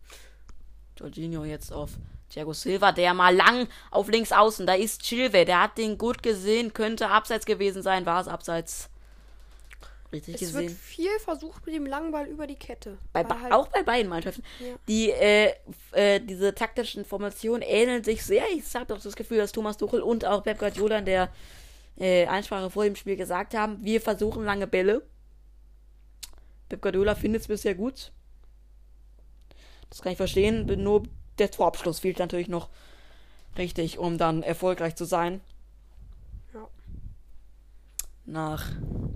Jorginho 0.99 1.45
jetzt 1.45 1.73
auf 1.73 1.91
Thiago 2.31 2.53
Silva, 2.53 2.93
der 2.93 3.15
mal 3.15 3.35
lang 3.35 3.69
auf 3.91 4.09
links 4.09 4.33
außen. 4.33 4.67
Da 4.67 4.75
ist 4.75 5.03
Chilwe, 5.03 5.45
der 5.45 5.63
hat 5.63 5.79
den 5.79 5.99
gut 5.99 6.23
gesehen, 6.23 6.73
könnte 6.73 7.09
abseits 7.09 7.47
gewesen 7.47 7.83
sein, 7.83 8.07
war 8.07 8.21
es 8.21 8.29
abseits. 8.29 8.89
Richtig 10.13 10.43
Es 10.43 10.53
wird 10.55 10.65
gesehen. 10.65 10.77
viel 10.77 11.19
versucht 11.21 11.65
mit 11.67 11.75
dem 11.75 11.87
langen 11.87 12.11
Ball 12.11 12.27
über 12.27 12.49
die 12.49 12.57
Kette. 12.57 12.99
Bei, 13.13 13.25
halt- 13.25 13.53
auch 13.53 13.69
bei 13.69 13.85
beiden 13.85 14.09
Mannschaften. 14.11 14.43
Ja. 14.59 14.75
Die, 14.89 15.11
äh, 15.11 15.55
äh, 15.93 16.21
diese 16.21 16.53
taktischen 16.55 17.05
Formationen 17.05 17.63
ähneln 17.63 18.03
sich 18.03 18.25
sehr. 18.25 18.43
Ich 18.57 18.75
habe 18.75 18.87
doch 18.87 19.01
das 19.01 19.15
Gefühl, 19.15 19.39
dass 19.39 19.53
Thomas 19.53 19.77
Tuchel 19.77 20.03
und 20.03 20.25
auch 20.25 20.43
Pep 20.43 20.59
Guardiola 20.59 20.99
in 20.99 21.05
der 21.05 21.29
äh, 22.01 22.27
Einsprache 22.27 22.71
vor 22.71 22.85
dem 22.85 22.97
Spiel 22.97 23.17
gesagt 23.17 23.55
haben, 23.55 23.85
wir 23.85 24.01
versuchen 24.01 24.45
lange 24.45 24.67
Bälle. 24.67 25.03
Pep 26.69 26.81
Guardiola 26.83 27.15
findet 27.15 27.43
es 27.43 27.49
bisher 27.49 27.75
gut. 27.75 28.11
Das 29.91 30.01
kann 30.03 30.13
ich 30.13 30.17
verstehen. 30.17 30.67
Nur 30.83 31.03
der 31.39 31.51
Torabschluss 31.51 32.01
fehlt 32.01 32.19
natürlich 32.19 32.49
noch 32.49 32.69
richtig, 33.59 33.99
um 33.99 34.19
dann 34.19 34.43
erfolgreich 34.43 34.97
zu 34.97 35.05
sein. 35.05 35.41
Ja. 36.55 36.69
Nach 38.25 38.71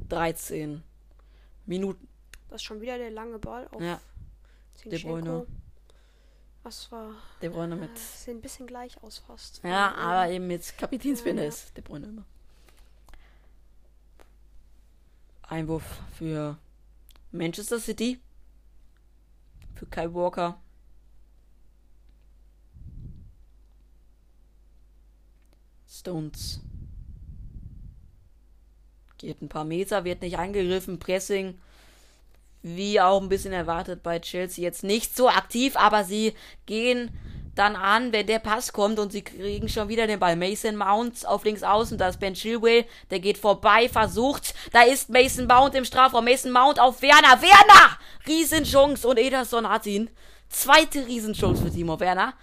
13 0.09 0.82
Minuten. 1.66 2.09
Das 2.49 2.57
ist 2.57 2.64
schon 2.64 2.80
wieder 2.80 2.99
der 2.99 3.11
lange 3.11 3.39
Ball 3.39 3.66
auf 3.72 3.80
Ja, 3.80 4.01
De. 4.85 5.01
Bruyne. 5.03 5.47
Das 6.62 6.91
war. 6.93 7.14
De 7.41 7.49
Bruyne 7.49 7.76
mit. 7.76 7.95
Das 7.95 8.24
sehen 8.24 8.39
ein 8.39 8.41
bisschen 8.41 8.66
gleich 8.66 9.01
aus 9.03 9.18
fast. 9.18 9.62
Ja, 9.62 9.95
aber 9.95 10.30
eben 10.30 10.47
mit 10.47 10.76
Kapitänsbinde 10.76 11.43
Ja, 11.43 11.49
ja. 11.49 11.55
ist 11.55 11.76
De 11.76 11.82
Bruyne 11.82 12.07
immer. 12.07 12.24
Einwurf 15.55 15.85
für 16.19 16.59
Manchester 17.31 17.79
City. 17.79 18.19
Für 19.77 19.87
Kai 19.87 20.13
Walker. 20.13 20.61
Stones. 25.89 26.61
Geht 29.19 29.41
ein 29.43 29.49
paar 29.49 29.65
Meter, 29.65 30.05
wird 30.05 30.23
nicht 30.23 30.39
angegriffen. 30.39 30.99
Pressing. 30.99 31.57
Wie 32.63 33.01
auch 33.01 33.23
ein 33.23 33.29
bisschen 33.29 33.53
erwartet 33.53 34.03
bei 34.03 34.19
Chelsea. 34.19 34.65
Jetzt 34.65 34.83
nicht 34.83 35.17
so 35.17 35.29
aktiv, 35.29 35.77
aber 35.77 36.03
sie 36.03 36.35
gehen 36.67 37.17
dann 37.55 37.77
an, 37.77 38.13
wenn 38.13 38.27
der 38.27 38.39
Pass 38.41 38.73
kommt 38.73 38.99
und 38.99 39.13
sie 39.13 39.23
kriegen 39.23 39.69
schon 39.69 39.89
wieder 39.89 40.07
den 40.07 40.19
Ball. 40.19 40.37
Mason 40.37 40.77
Mount 40.77 41.27
auf 41.27 41.45
links 41.45 41.63
außen, 41.63 41.99
da 41.99 42.09
ist 42.09 42.21
Ben 42.21 42.35
Chilwell, 42.35 42.85
der 43.11 43.21
geht 43.21 43.39
vorbei, 43.39 43.89
versucht, 43.89 44.55
da 44.73 44.83
ist 44.83 45.09
Mason 45.11 45.47
Mount 45.47 45.75
im 45.75 45.85
Strafraum, 45.85 46.25
Mason 46.25 46.51
Mount 46.51 46.81
auf 46.81 47.01
Werner, 47.03 47.41
Werner! 47.41 47.99
Riesenchance 48.27 49.07
und 49.07 49.19
Ederson 49.19 49.69
hat 49.69 49.87
ihn. 49.87 50.11
Zweite 50.49 51.07
Riesenchance 51.07 51.63
für 51.63 51.71
Timo 51.71 51.99
Werner. 52.01 52.35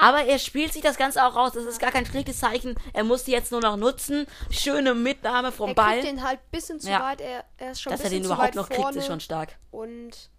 Aber 0.00 0.22
er 0.24 0.38
spielt 0.38 0.72
sich 0.72 0.82
das 0.82 0.96
Ganze 0.96 1.24
auch 1.26 1.34
raus, 1.34 1.52
das 1.54 1.64
ist 1.64 1.80
gar 1.80 1.90
kein 1.90 2.06
schlechtes 2.06 2.38
Zeichen. 2.38 2.76
Er 2.92 3.02
muss 3.02 3.24
die 3.24 3.32
jetzt 3.32 3.50
nur 3.50 3.60
noch 3.60 3.76
nutzen. 3.76 4.26
Schöne 4.48 4.94
Mitnahme 4.94 5.50
vom 5.50 5.70
Er 5.70 5.74
Ball. 5.74 5.92
kriegt 5.94 6.06
den 6.06 6.22
halt 6.22 6.38
ein 6.38 6.50
bisschen 6.52 6.78
zu 6.78 6.88
Ja. 6.88 7.00
weit. 7.02 7.20
Er, 7.20 7.44
er 7.56 7.72
ist 7.72 7.82
schon 7.82 7.90
Dass 7.90 8.00
ein 8.02 8.06
er 8.06 8.10
bisschen 8.10 8.22
den 8.22 8.32
überhaupt 8.32 8.54
noch 8.54 8.68
vorne. 8.68 8.84
kriegt, 8.84 8.96
ist 8.96 9.06
schon 9.06 9.18
stark. 9.20 9.56
Und 9.72 10.30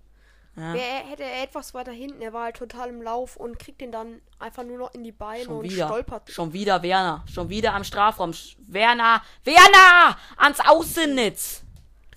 Ja. 0.56 0.74
wäre 0.74 1.04
hätte 1.10 1.24
etwas 1.24 1.74
weiter 1.74 1.92
hinten, 1.92 2.22
er 2.22 2.34
war 2.34 2.44
halt 2.46 2.58
total 2.58 2.90
im 2.90 3.02
Lauf 3.02 3.38
und 3.38 3.60
kriegt 3.60 3.80
den 3.82 3.92
dann 3.92 4.22
einfach 4.40 4.64
nur 4.64 4.78
noch 4.78 4.94
in 4.94 5.04
die 5.04 5.12
Beine 5.12 5.46
Schon 5.46 5.58
und 5.60 5.64
wieder. 5.64 5.86
stolpert. 5.88 6.30
Schon 6.30 6.52
wieder 6.52 6.82
Werner. 6.84 7.24
Schon 7.32 7.50
wieder 7.50 7.74
am 7.74 7.84
Strafraum. 7.84 8.34
Werner. 8.68 9.22
Werner! 9.44 10.18
Ans 10.38 10.60
Außennetz. 10.60 11.62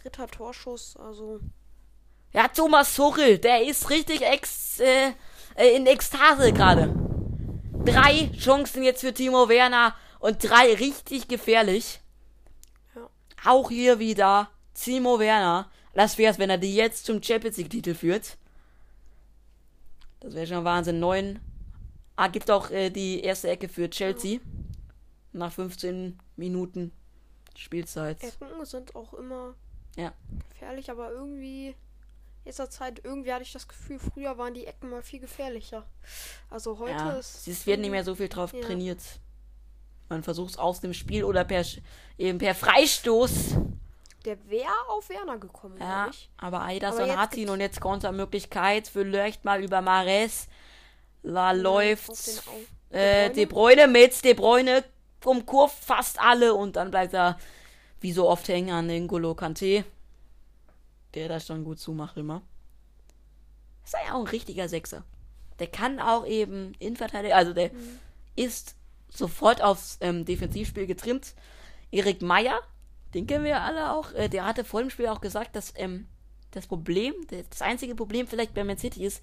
Dritter 0.02 0.26
Torschuss, 0.26 0.96
also 0.96 1.38
Ja, 2.32 2.48
Thomas 2.48 2.94
Tuchel, 2.96 3.38
der 3.38 3.62
ist 3.62 3.90
richtig 3.90 4.22
ex, 4.22 4.80
äh, 4.80 5.12
äh, 5.54 5.76
in 5.76 5.86
Ekstase 5.86 6.52
gerade. 6.52 6.92
Drei 7.84 8.30
Chancen 8.38 8.82
jetzt 8.82 9.02
für 9.02 9.12
Timo 9.14 9.48
Werner 9.48 9.94
und 10.18 10.42
drei 10.42 10.74
richtig 10.74 11.28
gefährlich. 11.28 12.00
Ja. 12.96 13.08
Auch 13.44 13.68
hier 13.70 13.98
wieder 13.98 14.48
Timo 14.74 15.18
Werner. 15.18 15.70
Das 15.94 16.18
wär's, 16.18 16.38
wenn 16.38 16.50
er 16.50 16.58
die 16.58 16.74
jetzt 16.74 17.04
zum 17.06 17.22
Champions 17.22 17.56
League 17.58 17.70
Titel 17.70 17.94
führt. 17.94 18.36
Das 20.20 20.34
wäre 20.34 20.46
schon 20.46 20.64
Wahnsinn. 20.64 21.00
Neun. 21.00 21.40
Ah, 22.16 22.28
gibt 22.28 22.50
auch 22.50 22.70
äh, 22.70 22.90
die 22.90 23.20
erste 23.22 23.48
Ecke 23.50 23.68
für 23.68 23.90
Chelsea. 23.90 24.40
Nach 25.32 25.52
15 25.52 26.18
Minuten 26.36 26.92
Spielzeit. 27.56 28.22
Ecken 28.22 28.64
sind 28.64 28.94
auch 28.94 29.14
immer 29.14 29.54
Ja. 29.96 30.12
gefährlich, 30.50 30.90
aber 30.90 31.10
irgendwie 31.10 31.74
letzter 32.44 32.68
Zeit 32.70 33.00
irgendwie 33.04 33.32
hatte 33.32 33.42
ich 33.42 33.52
das 33.52 33.68
Gefühl, 33.68 33.98
früher 33.98 34.36
waren 34.38 34.54
die 34.54 34.66
Ecken 34.66 34.90
mal 34.90 35.02
viel 35.02 35.20
gefährlicher. 35.20 35.86
Also 36.50 36.78
heute 36.78 36.92
Ja, 36.92 37.12
ist. 37.12 37.46
es 37.48 37.66
wird 37.66 37.80
nicht 37.80 37.90
mehr 37.90 38.04
so 38.04 38.14
viel 38.14 38.28
drauf 38.28 38.52
Ja. 38.52 38.60
trainiert. 38.60 39.00
Man 40.08 40.22
versucht 40.22 40.50
es 40.50 40.58
aus 40.58 40.80
dem 40.80 40.92
Spiel 40.92 41.24
oder 41.24 41.44
per, 41.44 41.64
eben 42.18 42.38
per 42.38 42.54
Freistoß. 42.54 43.56
Der 44.24 44.48
wäre 44.48 44.70
auf 44.88 45.08
Werner 45.08 45.38
gekommen, 45.38 45.76
Ja, 45.80 46.10
aber 46.36 46.58
Aber 46.58 46.62
Eiderson 46.66 47.06
jetzt 47.06 47.16
hat 47.16 47.36
ihn 47.36 47.48
und 47.50 47.60
jetzt 47.60 47.80
Kontermöglichkeit. 47.80 48.88
Vielleicht 48.88 49.44
mal 49.44 49.62
über 49.62 49.80
Mares. 49.80 50.48
La 51.22 51.50
auf 51.50 51.54
den 51.56 51.62
läuft 51.62 52.10
Au- 52.10 52.96
äh, 52.96 53.30
De 53.30 53.46
Bruyne 53.46 53.86
mit 53.88 54.22
De 54.24 54.34
Bruyne 54.34 54.84
umkurvt 55.24 55.82
fast 55.84 56.20
alle 56.20 56.54
und 56.54 56.76
dann 56.76 56.90
bleibt 56.90 57.14
er 57.14 57.38
wie 58.00 58.12
so 58.12 58.28
oft 58.28 58.48
hängen 58.48 58.70
an 58.70 58.88
N'Golo 58.90 59.34
Kante. 59.34 59.84
Der 61.14 61.28
das 61.28 61.46
schon 61.46 61.64
gut 61.64 61.78
zumacht 61.78 62.16
immer. 62.16 62.42
Ist 63.84 63.94
er 63.94 64.06
ja 64.06 64.14
auch 64.14 64.20
ein 64.20 64.26
richtiger 64.26 64.68
Sechser. 64.68 65.04
Der 65.58 65.66
kann 65.68 66.00
auch 66.00 66.26
eben 66.26 66.72
Innenverteidiger, 66.78 67.36
also 67.36 67.52
der 67.52 67.70
ist 68.34 68.74
sofort 69.10 69.62
aufs 69.62 69.98
ähm, 70.00 70.24
Defensivspiel 70.24 70.86
getrimmt. 70.86 71.34
Erik 71.92 72.22
Meyer, 72.22 72.58
den 73.14 73.26
kennen 73.26 73.44
wir 73.44 73.52
ja 73.52 73.60
alle 73.64 73.92
auch, 73.92 74.12
äh, 74.12 74.28
der 74.28 74.46
hatte 74.46 74.64
vor 74.64 74.80
dem 74.80 74.90
Spiel 74.90 75.08
auch 75.08 75.20
gesagt, 75.20 75.54
dass 75.56 75.72
ähm, 75.76 76.06
das 76.50 76.66
Problem, 76.66 77.14
das 77.50 77.62
einzige 77.62 77.94
Problem 77.94 78.26
vielleicht 78.26 78.54
bei 78.54 78.64
Man 78.64 78.78
City 78.78 79.04
ist, 79.04 79.22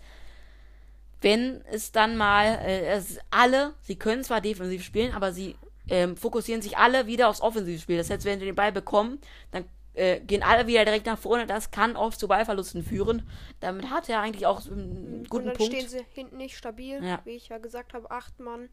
wenn 1.21 1.61
es 1.71 1.91
dann 1.91 2.15
mal, 2.17 2.59
äh, 2.65 3.01
alle, 3.29 3.73
sie 3.81 3.97
können 3.97 4.23
zwar 4.23 4.41
defensiv 4.41 4.83
spielen, 4.83 5.13
aber 5.13 5.33
sie 5.33 5.55
ähm, 5.89 6.15
fokussieren 6.15 6.61
sich 6.61 6.77
alle 6.77 7.07
wieder 7.07 7.27
aufs 7.29 7.41
Offensivspiel. 7.41 7.97
Das 7.97 8.09
heißt, 8.09 8.25
wenn 8.25 8.39
sie 8.39 8.45
den 8.45 8.55
Ball 8.55 8.71
bekommen, 8.71 9.19
dann 9.51 9.65
äh, 9.95 10.19
gehen 10.21 10.43
alle 10.43 10.67
wieder 10.67 10.85
direkt 10.85 11.07
nach 11.07 11.17
vorne. 11.17 11.45
Das 11.45 11.71
kann 11.71 11.95
oft 11.97 12.19
zu 12.19 12.27
Ballverlusten 12.27 12.83
führen. 12.83 13.27
Damit 13.59 13.89
hat 13.89 14.07
er 14.07 14.21
eigentlich 14.21 14.45
auch 14.45 14.65
einen 14.65 15.21
Und 15.21 15.29
guten 15.29 15.47
dann 15.47 15.57
Punkt. 15.57 15.73
stehen 15.73 15.89
sie 15.89 16.05
hinten 16.13 16.37
nicht 16.37 16.57
stabil. 16.57 17.03
Ja. 17.03 17.19
Wie 17.25 17.31
ich 17.31 17.49
ja 17.49 17.57
gesagt 17.57 17.93
habe, 17.93 18.09
acht 18.11 18.39
Mann 18.39 18.69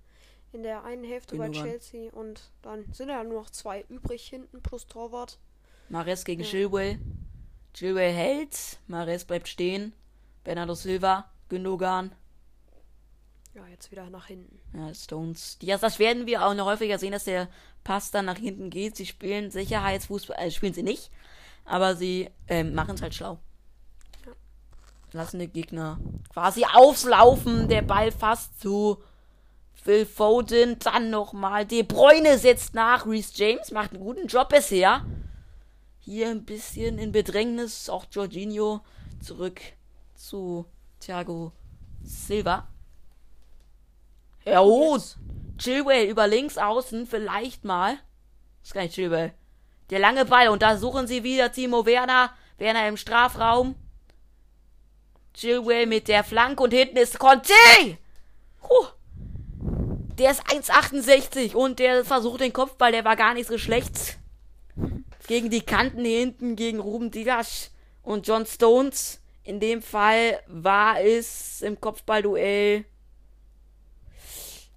in 0.57 0.62
der 0.62 0.84
einen 0.84 1.04
Hälfte 1.04 1.36
bei 1.36 1.44
Gündogan. 1.44 1.68
Chelsea. 1.70 2.11
Und 2.12 2.50
dann 2.62 2.84
sind 2.92 3.09
ja 3.11 3.22
nur 3.22 3.40
noch 3.42 3.50
zwei 3.50 3.84
übrig 3.88 4.26
hinten 4.26 4.62
plus 4.62 4.86
Torwart. 4.86 5.38
Mares 5.88 6.24
gegen 6.24 6.42
Ja. 6.42 6.48
Chilwell. 6.48 6.98
Chilwell 7.74 8.12
hält, 8.12 8.78
Mares 8.86 9.24
bleibt 9.26 9.48
stehen. 9.48 9.92
Bernardo 10.44 10.74
Silva, 10.74 11.30
Gündogan, 11.48 12.12
Ja, 13.54 13.66
jetzt 13.68 13.90
wieder 13.90 14.09
nach 14.11 14.26
hinten. 14.26 14.61
ja, 14.76 14.94
Stones. 14.94 15.59
Ja, 15.61 15.76
das 15.78 15.98
werden 15.98 16.26
wir 16.26 16.46
auch 16.46 16.54
noch 16.54 16.66
häufiger 16.66 16.98
sehen, 16.98 17.12
dass 17.12 17.24
der 17.24 17.48
Pass 17.84 18.11
dann 18.11 18.24
nach 18.26 18.38
hinten 18.38 18.70
geht. 18.70 18.96
Sie 18.96 19.07
spielen 19.07 19.50
Sicherheitsfußball, 19.50 20.36
äh, 20.38 20.50
spielen 20.50 20.72
sie 20.74 20.82
nicht, 20.82 21.11
aber 21.64 21.96
sie 21.96 22.30
ähm, 22.48 22.74
machen 22.74 22.94
es 22.94 23.02
halt 23.02 23.14
schlau. 23.14 23.38
Ja. 24.24 24.32
Lassen 25.12 25.38
die 25.40 25.48
Gegner 25.48 25.98
quasi 26.32 26.64
auflaufen, 26.64 27.68
der 27.68 27.82
Ball 27.82 28.11
fast 28.12 28.61
zu 28.61 29.02
Phil 29.87 30.05
Foden, 30.05 30.80
dann 30.80 31.11
nochmal 31.11 31.64
De 31.64 31.84
Bruyne 31.84 32.39
setzt 32.39 32.74
nach, 32.74 33.07
Reece 33.07 33.30
James 33.37 33.70
macht 33.70 33.93
einen 33.93 34.03
guten 34.03 34.26
Job 34.26 34.49
bisher. 34.49 35.07
Hier 36.01 36.28
ein 36.28 36.45
bisschen 36.45 36.99
in 36.99 37.12
Bedrängnis, 37.12 37.89
auch 37.89 38.07
Jorginho 38.11 38.80
zurück 39.22 39.61
zu 40.16 40.66
Thiago 40.99 41.53
Silva. 42.03 42.66
Ja, 44.45 44.61
oh, 44.62 44.99
Chilwell 45.57 46.09
über 46.09 46.26
links 46.26 46.59
außen, 46.59 47.07
vielleicht 47.07 47.64
mal. 47.64 47.93
Das 48.62 48.70
ist 48.70 48.74
gar 48.74 48.82
nicht 48.82 48.97
Chilwell. 48.97 49.34
Der 49.91 50.01
lange 50.01 50.24
Ball 50.24 50.49
und 50.49 50.62
da 50.62 50.76
suchen 50.78 51.07
sie 51.07 51.22
wieder 51.22 51.53
Timo 51.53 51.87
Werner. 51.87 52.32
Werner 52.59 52.89
im 52.89 52.97
Strafraum. 52.97 53.76
Chilwell 55.32 55.87
mit 55.87 56.09
der 56.09 56.24
Flanke 56.24 56.64
und 56.64 56.72
hinten 56.72 56.97
ist 56.97 57.20
Conte. 57.20 57.53
Huh. 58.68 58.87
Der 60.19 60.31
ist 60.31 60.43
1,68 60.47 61.55
und 61.55 61.79
der 61.79 62.05
versucht 62.05 62.41
den 62.41 62.53
Kopfball, 62.53 62.91
der 62.93 63.05
war 63.05 63.17
gar 63.17 63.35
nicht 63.35 63.49
so 63.49 63.59
schlecht. 63.59 64.19
Gegen 65.27 65.51
die 65.51 65.61
Kanten 65.61 66.05
hier 66.05 66.21
hinten, 66.21 66.57
gegen 66.57 66.79
Ruben 66.81 67.11
Didas 67.11 67.71
und 68.03 68.27
John 68.27 68.47
Stones. 68.47 69.21
In 69.45 69.61
dem 69.61 69.83
Fall 69.83 70.41
war 70.47 71.01
es 71.01 71.62
im 71.62 71.81
Kopfballduell 71.81 72.85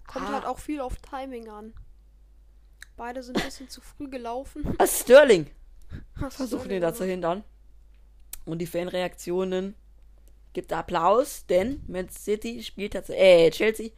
Kommt 0.08 0.26
Ah. 0.28 0.34
halt 0.34 0.46
auch 0.46 0.58
viel 0.60 0.82
auf 0.82 0.96
Timing 0.98 1.50
an. 1.50 1.74
Beide 2.98 3.22
sind 3.22 3.38
ein 3.38 3.46
bisschen 3.46 3.70
zu 3.70 3.80
früh 3.82 4.10
gelaufen. 4.10 4.64
Ah, 4.80 4.88
Sterling. 4.88 5.48
Was 6.16 6.36
Versuchen 6.36 6.72
ihn 6.72 6.82
da 6.82 6.94
zu 6.94 7.06
hindern. 7.06 7.44
Und 8.46 8.58
die 8.60 8.66
Fanreaktionen 8.68 9.76
gibt 10.54 10.74
Applaus, 10.74 11.46
denn 11.46 11.84
Man 11.88 12.10
City 12.10 12.64
spielt 12.64 12.94
tatsächlich, 12.94 13.24
äh, 13.24 13.52
Chelsea 13.52 13.90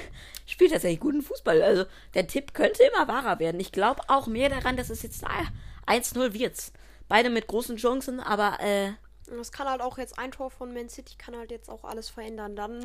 spielt 0.46 0.72
tatsächlich 0.72 1.00
guten 1.00 1.22
Fußball. 1.22 1.62
Also 1.62 1.84
der 2.14 2.26
Tipp 2.26 2.54
könnte 2.54 2.82
immer 2.84 3.08
wahrer 3.08 3.38
werden. 3.38 3.60
Ich 3.60 3.72
glaube 3.72 4.02
auch 4.08 4.26
mehr 4.26 4.48
daran, 4.48 4.76
dass 4.76 4.90
es 4.90 5.02
jetzt 5.02 5.24
ah, 5.24 5.46
1-0 5.86 6.32
wird. 6.34 6.72
Beide 7.08 7.30
mit 7.30 7.46
großen 7.46 7.76
Chancen, 7.76 8.20
aber 8.20 8.58
äh, 8.60 8.92
Das 9.36 9.52
kann 9.52 9.68
halt 9.68 9.80
auch 9.80 9.98
jetzt 9.98 10.18
ein 10.18 10.30
Tor 10.30 10.50
von 10.50 10.72
Man 10.72 10.88
City 10.88 11.16
kann 11.16 11.36
halt 11.36 11.50
jetzt 11.50 11.68
auch 11.68 11.84
alles 11.84 12.08
verändern. 12.08 12.56
Dann 12.56 12.82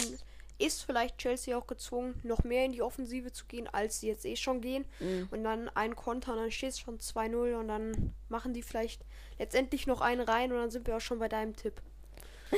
ist 0.60 0.84
vielleicht 0.84 1.18
Chelsea 1.20 1.56
auch 1.58 1.68
gezwungen, 1.68 2.20
noch 2.24 2.44
mehr 2.44 2.66
in 2.66 2.72
die 2.72 2.82
Offensive 2.82 3.32
zu 3.32 3.46
gehen, 3.46 3.68
als 3.72 4.00
sie 4.00 4.08
jetzt 4.08 4.26
eh 4.26 4.36
schon 4.36 4.62
gehen. 4.62 4.86
Mhm. 5.00 5.28
Und 5.32 5.44
dann 5.44 5.70
ein 5.70 5.96
Konter 5.96 6.34
und 6.34 6.40
dann 6.40 6.52
steht 6.52 6.70
es 6.70 6.80
schon 6.80 6.98
2-0 6.98 7.60
und 7.60 7.68
dann 7.68 8.14
machen 8.30 8.54
die 8.54 8.64
vielleicht 8.64 9.06
letztendlich 9.38 9.88
noch 9.88 10.02
einen 10.02 10.22
rein 10.22 10.52
und 10.52 10.58
dann 10.58 10.72
sind 10.72 10.88
wir 10.88 10.98
auch 10.98 11.02
schon 11.02 11.20
bei 11.20 11.30
deinem 11.30 11.56
Tipp. 11.56 11.82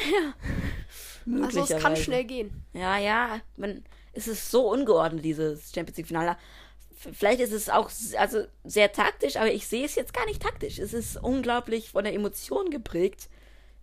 Also 1.43 1.61
es 1.61 1.81
kann 1.81 1.95
schnell 1.95 2.23
gehen. 2.23 2.63
Ja, 2.73 2.97
ja, 2.97 3.41
man, 3.55 3.83
es 4.19 4.27
ist 4.27 4.51
so 4.51 4.69
ungeordnet, 4.71 5.23
dieses 5.25 5.71
Champions 5.73 5.97
League 5.97 6.07
Finale. 6.07 6.37
F- 6.91 7.09
Vielleicht 7.17 7.39
ist 7.39 7.53
es 7.53 7.69
auch 7.69 7.89
also 8.17 8.45
sehr 8.63 8.91
taktisch, 8.91 9.35
aber 9.37 9.51
ich 9.51 9.67
sehe 9.67 9.85
es 9.85 9.95
jetzt 9.95 10.13
gar 10.13 10.25
nicht 10.25 10.41
taktisch. 10.41 10.79
Es 10.79 10.93
ist 10.93 11.17
unglaublich 11.17 11.91
von 11.91 12.03
der 12.03 12.13
Emotion 12.13 12.69
geprägt, 12.69 13.29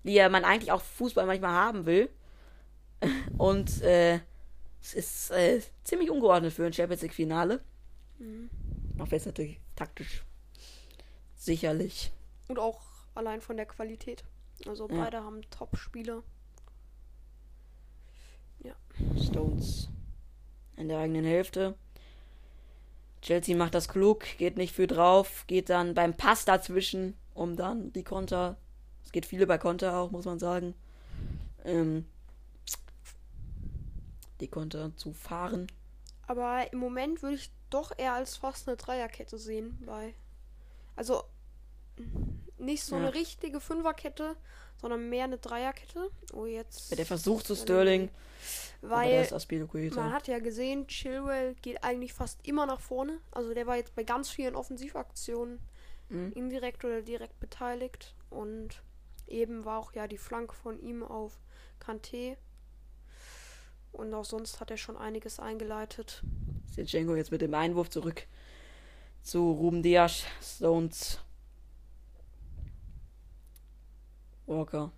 ja 0.04 0.28
man 0.28 0.44
eigentlich 0.44 0.72
auch 0.72 0.82
Fußball 0.82 1.26
manchmal 1.26 1.52
haben 1.52 1.86
will. 1.86 2.08
Und 3.38 3.82
äh, 3.82 4.20
es 4.82 4.94
ist 4.94 5.30
äh, 5.30 5.60
ziemlich 5.84 6.10
ungeordnet 6.10 6.52
für 6.52 6.64
ein 6.64 6.72
Champions 6.72 7.02
League 7.02 7.14
Finale. 7.14 7.60
Auch 8.98 9.10
wenn 9.10 9.18
es 9.18 9.26
natürlich 9.26 9.60
taktisch 9.74 10.24
sicherlich. 11.36 12.12
Und 12.48 12.58
auch 12.58 12.80
allein 13.14 13.40
von 13.42 13.56
der 13.56 13.66
Qualität. 13.66 14.24
Also 14.66 14.88
Ja. 14.88 14.96
beide 15.04 15.22
haben 15.22 15.42
Top-Spieler. 15.50 16.22
Stones 19.22 19.88
in 20.76 20.88
der 20.88 20.98
eigenen 20.98 21.24
Hälfte. 21.24 21.74
Chelsea 23.22 23.56
macht 23.56 23.74
das 23.74 23.88
klug, 23.88 24.24
geht 24.38 24.56
nicht 24.56 24.74
für 24.74 24.86
drauf, 24.86 25.44
geht 25.46 25.68
dann 25.70 25.94
beim 25.94 26.16
Pass 26.16 26.44
dazwischen, 26.44 27.14
um 27.34 27.56
dann 27.56 27.92
die 27.92 28.04
Konter. 28.04 28.56
Es 29.04 29.12
geht 29.12 29.26
viele 29.26 29.46
bei 29.46 29.58
Konter 29.58 29.96
auch, 29.96 30.10
muss 30.10 30.24
man 30.26 30.38
sagen. 30.38 30.74
Ähm, 31.64 32.06
die 34.40 34.48
Konter 34.48 34.94
zu 34.96 35.12
fahren. 35.12 35.66
Aber 36.26 36.72
im 36.72 36.78
Moment 36.78 37.22
würde 37.22 37.36
ich 37.36 37.50
doch 37.70 37.92
eher 37.96 38.12
als 38.14 38.36
fast 38.36 38.68
eine 38.68 38.76
Dreierkette 38.76 39.38
sehen. 39.38 39.78
Bei 39.86 40.14
also 40.94 41.24
nicht 42.58 42.84
so 42.84 42.96
Ja. 42.96 43.02
eine 43.02 43.14
richtige 43.14 43.60
Fünferkette, 43.60 44.36
sondern 44.80 45.08
mehr 45.08 45.24
eine 45.24 45.38
Dreierkette. 45.38 46.10
Oh, 46.32 46.46
jetzt. 46.46 46.96
Der 46.96 47.06
Versuch 47.06 47.42
zu 47.42 47.54
Sterling. 47.54 48.10
Weil 48.82 49.26
man 49.94 50.12
hat 50.12 50.28
ja 50.28 50.38
gesehen, 50.38 50.86
Chilwell 50.86 51.54
geht 51.62 51.82
eigentlich 51.82 52.12
fast 52.12 52.46
immer 52.46 52.66
nach 52.66 52.80
vorne. 52.80 53.18
Also 53.32 53.54
der 53.54 53.66
war 53.66 53.76
jetzt 53.76 53.94
bei 53.94 54.04
ganz 54.04 54.30
vielen 54.30 54.54
Offensivaktionen 54.54 55.58
Mhm. 56.08 56.32
indirekt 56.34 56.84
oder 56.84 57.02
direkt 57.02 57.40
beteiligt. 57.40 58.14
Und 58.30 58.82
eben 59.26 59.64
war 59.64 59.78
auch 59.80 59.92
ja 59.92 60.06
die 60.06 60.18
Flanke 60.18 60.54
von 60.54 60.78
ihm 60.78 61.02
auf 61.02 61.40
Kanté. 61.84 62.36
Und 63.92 64.12
auch 64.14 64.24
sonst 64.24 64.60
hat 64.60 64.70
er 64.70 64.76
schon 64.76 64.96
einiges 64.96 65.40
eingeleitet. 65.40 66.22
Sinchenko 66.74 67.16
jetzt 67.16 67.32
mit 67.32 67.40
dem 67.40 67.54
Einwurf 67.54 67.90
zurück 67.90 68.26
zu 69.22 69.50
Ruben 69.50 69.82
Dias, 69.82 70.24
Stones, 70.42 71.18
Walker. 74.46 74.92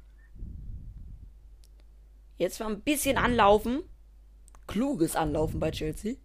Jetzt 2.37 2.61
mal 2.61 2.71
ein 2.71 2.81
bisschen 2.81 3.19
anlaufen. 3.19 3.83
Kluges 4.67 5.17
Anlaufen 5.17 5.59
bei 5.59 5.71
Chelsea. 5.71 6.17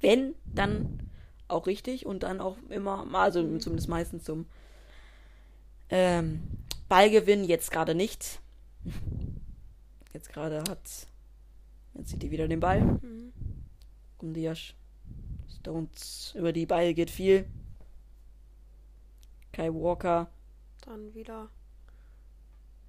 Wenn, 0.00 0.34
dann 0.46 1.10
auch 1.46 1.66
richtig 1.66 2.06
und 2.06 2.22
dann 2.22 2.40
auch 2.40 2.56
immer, 2.68 3.06
also 3.14 3.58
zumindest 3.58 3.88
meistens 3.88 4.24
zum 4.24 4.46
ähm, 5.88 6.42
Ballgewinn. 6.88 7.44
Jetzt 7.44 7.70
gerade 7.70 7.94
nicht. 7.94 8.40
Jetzt 10.12 10.32
gerade 10.32 10.64
hat. 10.68 11.06
Jetzt 11.94 12.10
sieht 12.10 12.22
die 12.22 12.30
wieder 12.30 12.48
den 12.48 12.60
Ball. 12.60 12.80
Mhm. 12.80 13.32
Um 14.18 14.32
Dias. 14.32 14.74
Stones 15.60 16.34
über 16.36 16.52
die 16.52 16.66
Beine 16.66 16.94
geht 16.94 17.10
viel. 17.10 17.46
Kai 19.52 19.72
Walker. 19.72 20.30
Dann 20.86 21.14
wieder 21.14 21.50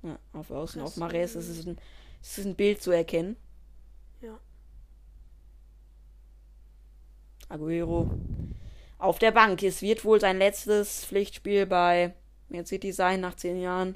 Ja, 0.03 0.17
auf 0.33 0.49
Außen, 0.49 0.81
auf 0.81 0.97
Mares 0.97 1.35
ist 1.35 1.47
es 1.47 1.65
ein, 1.65 1.77
ist 2.21 2.37
es 2.39 2.45
ein 2.45 2.55
Bild 2.55 2.81
zu 2.81 2.91
erkennen. 2.91 3.35
Ja. 4.21 4.39
Aguero 7.49 8.09
auf 8.97 9.19
der 9.19 9.31
Bank. 9.31 9.61
Es 9.63 9.81
wird 9.81 10.05
wohl 10.05 10.19
sein 10.19 10.37
letztes 10.37 11.05
Pflichtspiel 11.05 11.65
bei 11.65 12.13
Man 12.49 12.65
City 12.65 12.91
sein 12.91 13.21
nach 13.21 13.35
zehn 13.35 13.59
Jahren. 13.59 13.95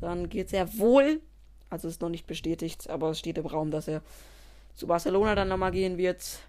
Dann 0.00 0.28
geht 0.28 0.52
er 0.52 0.78
wohl, 0.78 1.20
also 1.68 1.88
ist 1.88 2.00
noch 2.00 2.08
nicht 2.08 2.26
bestätigt, 2.26 2.88
aber 2.90 3.10
es 3.10 3.18
steht 3.18 3.38
im 3.38 3.46
Raum, 3.46 3.70
dass 3.70 3.88
er 3.88 4.02
zu 4.74 4.86
Barcelona 4.86 5.34
dann 5.34 5.48
nochmal 5.48 5.72
gehen 5.72 5.98
wird. 5.98 6.40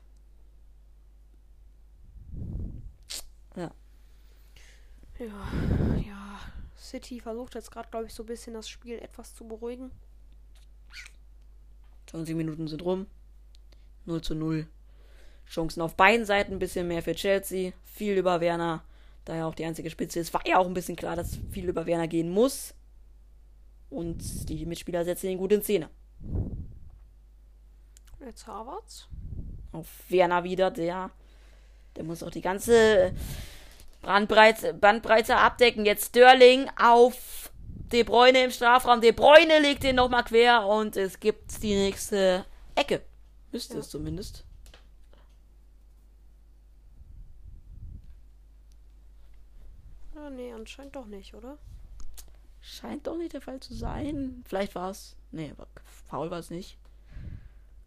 Ja. 3.55 3.71
Ja, 5.19 5.25
ja. 5.25 5.90
City 6.91 7.21
versucht 7.21 7.55
jetzt 7.55 7.71
gerade, 7.71 7.89
glaube 7.89 8.07
ich, 8.07 8.13
so 8.13 8.23
ein 8.23 8.25
bisschen 8.25 8.53
das 8.53 8.67
Spiel 8.67 8.99
etwas 8.99 9.33
zu 9.33 9.47
beruhigen. 9.47 9.91
20 12.07 12.35
Minuten 12.35 12.67
sind 12.67 12.83
rum. 12.83 13.07
0 14.05 14.21
zu 14.21 14.35
0. 14.35 14.67
Chancen 15.47 15.81
auf 15.81 15.95
beiden 15.95 16.25
Seiten, 16.25 16.53
ein 16.53 16.59
bisschen 16.59 16.87
mehr 16.87 17.01
für 17.01 17.15
Chelsea. 17.15 17.71
Viel 17.85 18.17
über 18.17 18.41
Werner, 18.41 18.83
da 19.23 19.35
er 19.35 19.47
auch 19.47 19.55
die 19.55 19.65
einzige 19.65 19.89
Spitze 19.89 20.19
ist. 20.19 20.33
War 20.33 20.45
ja 20.45 20.57
auch 20.57 20.67
ein 20.67 20.73
bisschen 20.73 20.97
klar, 20.97 21.15
dass 21.15 21.39
viel 21.51 21.69
über 21.69 21.85
Werner 21.85 22.07
gehen 22.07 22.29
muss. 22.29 22.73
Und 23.89 24.49
die 24.49 24.65
Mitspieler 24.65 25.05
setzen 25.05 25.29
ihn 25.29 25.37
gut 25.37 25.53
in 25.53 25.61
Szene. 25.61 25.89
Jetzt 28.19 28.47
Harvards. 28.47 29.07
Auf 29.71 29.87
Werner 30.09 30.43
wieder, 30.43 30.71
der, 30.71 31.11
der 31.95 32.03
muss 32.03 32.23
auch 32.23 32.31
die 32.31 32.41
ganze 32.41 33.13
Bandbreite, 34.01 34.73
Bandbreite 34.73 35.37
abdecken. 35.37 35.85
Jetzt 35.85 36.07
Sterling 36.09 36.69
auf 36.79 37.51
De 37.91 38.03
Bruyne 38.03 38.43
im 38.45 38.51
Strafraum. 38.51 39.01
De 39.01 39.11
Bruyne 39.11 39.59
legt 39.59 39.83
den 39.83 39.97
nochmal 39.97 40.23
quer 40.23 40.65
und 40.65 40.95
es 40.97 41.19
gibt 41.19 41.61
die 41.61 41.75
nächste 41.75 42.45
Ecke. 42.75 43.01
Müsste 43.51 43.75
Ja. 43.75 43.79
es 43.81 43.89
zumindest. 43.89 44.45
Ah, 50.15 50.29
nee, 50.29 50.51
anscheinend 50.53 50.95
doch 50.95 51.05
nicht, 51.05 51.33
oder? 51.33 51.57
Scheint 52.61 53.07
doch 53.07 53.17
nicht 53.17 53.33
der 53.33 53.41
Fall 53.41 53.59
zu 53.59 53.73
sein. 53.73 54.43
Vielleicht 54.47 54.75
war 54.75 54.91
es. 54.91 55.15
Nee, 55.31 55.51
aber 55.57 55.67
faul 55.83 56.29
war 56.29 56.39
es 56.39 56.49
nicht. 56.49 56.77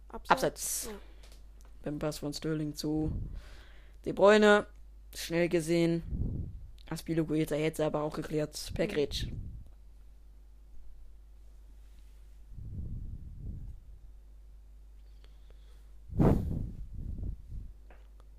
Abseits. 0.08 0.30
Abseits. 0.30 0.88
Ja. 0.90 0.96
Beim 1.82 1.98
Pass 1.98 2.18
von 2.18 2.32
Sterling 2.32 2.74
zu 2.74 3.12
De 4.04 4.12
Bruyne. 4.12 4.66
Schnell 5.14 5.48
gesehen. 5.48 6.02
Aspilogueta 6.90 7.56
jetzt 7.56 7.80
aber 7.80 8.02
auch 8.02 8.14
geklärt 8.14 8.72
per 8.74 8.86
Gretsch. 8.86 9.26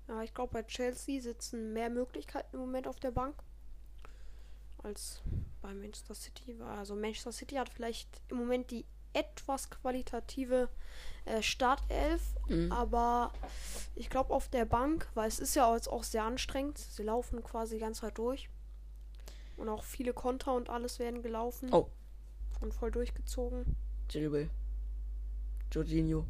Ja, 0.08 0.22
ich 0.22 0.32
glaube, 0.32 0.52
bei 0.52 0.62
Chelsea 0.62 1.20
sitzen 1.20 1.72
mehr 1.72 1.90
Möglichkeiten 1.90 2.56
im 2.56 2.60
Moment 2.60 2.86
auf 2.86 3.00
der 3.00 3.10
Bank 3.10 3.34
als 4.82 5.22
bei 5.60 5.74
Manchester 5.74 6.14
City. 6.14 6.56
Also 6.62 6.94
Manchester 6.94 7.32
City 7.32 7.56
hat 7.56 7.68
vielleicht 7.68 8.08
im 8.28 8.36
Moment 8.36 8.70
die 8.70 8.84
etwas 9.16 9.70
qualitative 9.70 10.68
äh, 11.24 11.42
Startelf, 11.42 12.22
Mhm. 12.48 12.70
aber 12.70 13.32
ich 13.96 14.08
glaube 14.08 14.32
auf 14.32 14.48
der 14.48 14.64
Bank, 14.64 15.08
weil 15.14 15.26
es 15.26 15.40
ist 15.40 15.56
ja 15.56 15.74
jetzt 15.74 15.88
auch 15.88 16.04
sehr 16.04 16.22
anstrengend. 16.22 16.78
Sie 16.78 17.02
laufen 17.02 17.42
quasi 17.42 17.74
die 17.74 17.80
ganze 17.80 18.02
Zeit 18.02 18.18
durch. 18.18 18.48
Und 19.56 19.68
auch 19.68 19.82
viele 19.82 20.12
Konter 20.12 20.54
und 20.54 20.68
alles 20.70 20.98
werden 20.98 21.22
gelaufen. 21.22 21.72
Oh. 21.72 21.88
Und 22.60 22.72
voll 22.74 22.90
durchgezogen. 22.90 23.64
Chilwell. 24.08 24.50
Jorginho. 25.72 26.26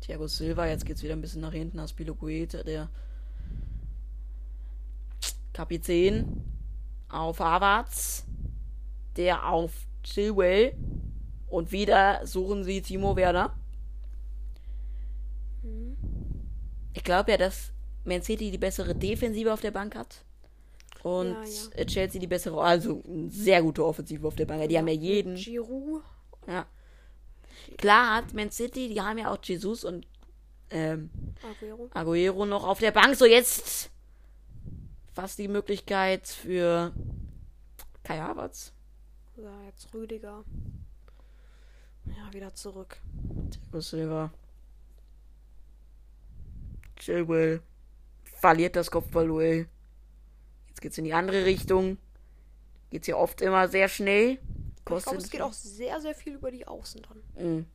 Thiago 0.00 0.26
Silva, 0.26 0.66
jetzt 0.66 0.84
geht's 0.86 1.02
wieder 1.02 1.14
ein 1.14 1.20
bisschen 1.20 1.42
nach 1.42 1.52
hinten. 1.52 1.78
Aspilogueta, 1.78 2.62
der 2.62 2.88
Kapitän. 5.52 6.42
Auf 7.08 7.38
Havertz. 7.40 8.24
Der 9.16 9.48
auf 9.48 9.72
Chilwell. 10.02 10.74
Und 11.48 11.72
wieder 11.72 12.26
suchen 12.26 12.64
sie 12.64 12.82
Timo 12.82 13.16
Werner. 13.16 13.54
Mhm. 15.62 15.96
Ich 16.92 17.04
glaube 17.04 17.32
ja, 17.32 17.36
dass 17.36 17.72
Man 18.04 18.22
City 18.22 18.50
die 18.50 18.58
bessere 18.58 18.94
Defensive 18.94 19.52
auf 19.52 19.60
der 19.60 19.70
Bank 19.70 19.94
hat. 19.94 20.24
Und 21.02 21.28
Ja, 21.28 21.78
ja. 21.78 21.84
Chelsea 21.84 22.20
die 22.20 22.26
bessere, 22.26 22.60
also 22.60 23.02
eine 23.06 23.30
sehr 23.30 23.62
gute 23.62 23.84
Offensive 23.84 24.26
auf 24.26 24.34
der 24.34 24.46
Bank. 24.46 24.68
Die 24.68 24.76
haben 24.76 24.88
ja 24.88 24.94
jeden. 24.94 25.36
Giroud. 25.36 26.02
Ja. 26.48 26.66
Klar 27.78 28.16
hat 28.16 28.34
Man 28.34 28.50
City, 28.50 28.88
die 28.88 29.00
haben 29.00 29.18
ja 29.18 29.32
auch 29.32 29.38
Jesus 29.42 29.84
und 29.84 30.06
ähm, 30.70 31.10
Aguero. 31.42 31.90
Aguero 31.92 32.46
noch 32.46 32.66
auf 32.66 32.80
der 32.80 32.90
Bank. 32.90 33.14
So 33.14 33.24
jetzt 33.24 33.90
fast 35.14 35.38
die 35.38 35.48
Möglichkeit 35.48 36.26
für 36.26 36.92
Kai 38.02 38.18
Havertz. 38.18 38.72
Ja, 39.36 39.62
jetzt 39.66 39.92
Rüdiger. 39.92 40.44
Ja, 42.06 42.32
wieder 42.32 42.54
zurück. 42.54 42.98
Thiago 43.50 43.80
Silva. 43.80 44.32
Chilwell. 46.96 47.60
Verliert 48.24 48.76
das 48.76 48.90
Kopfballduell. 48.90 49.68
Jetzt 50.68 50.80
geht's 50.80 50.98
in 50.98 51.04
die 51.04 51.14
andere 51.14 51.44
Richtung. 51.44 51.98
Geht's 52.90 53.06
hier 53.06 53.18
oft 53.18 53.40
immer 53.40 53.68
sehr 53.68 53.88
schnell. 53.88 54.38
Ich 54.76 54.84
Kostet 54.84 55.12
glaube, 55.12 55.24
es 55.24 55.30
geht 55.30 55.40
auch 55.42 55.52
sehr, 55.52 56.00
sehr 56.00 56.14
viel 56.14 56.34
über 56.34 56.50
die 56.50 56.66
Außen 56.66 57.02
dann. 57.02 57.46
Mhm. 57.46 57.66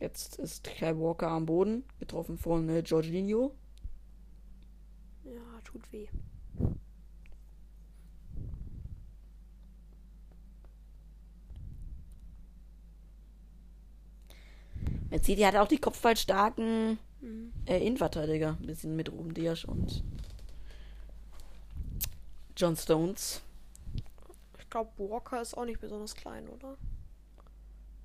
Jetzt 0.00 0.38
ist 0.38 0.64
Kai 0.64 0.96
Walker 0.96 1.28
am 1.28 1.46
Boden, 1.46 1.84
getroffen 2.00 2.36
von 2.36 2.68
äh, 2.68 2.80
Jorginho. 2.80 3.54
Ja, 5.24 5.60
tut 5.64 5.92
weh. 5.92 6.08
Man 15.12 15.20
sieht, 15.22 15.38
die 15.38 15.46
hat 15.46 15.56
auch 15.56 15.68
die 15.68 15.76
kopfballstarken 15.78 16.98
Mhm. 17.20 17.52
äh, 17.66 17.86
Innenverteidiger. 17.86 18.56
Ein 18.60 18.66
bisschen 18.66 18.96
mit 18.96 19.12
Ruben 19.12 19.34
Dias 19.34 19.64
und 19.64 20.02
John 22.56 22.76
Stones. 22.76 23.42
Ich 24.58 24.68
glaube, 24.70 24.90
Walker 24.96 25.40
ist 25.42 25.54
auch 25.56 25.66
nicht 25.66 25.80
besonders 25.80 26.14
klein, 26.16 26.48
oder? 26.48 26.76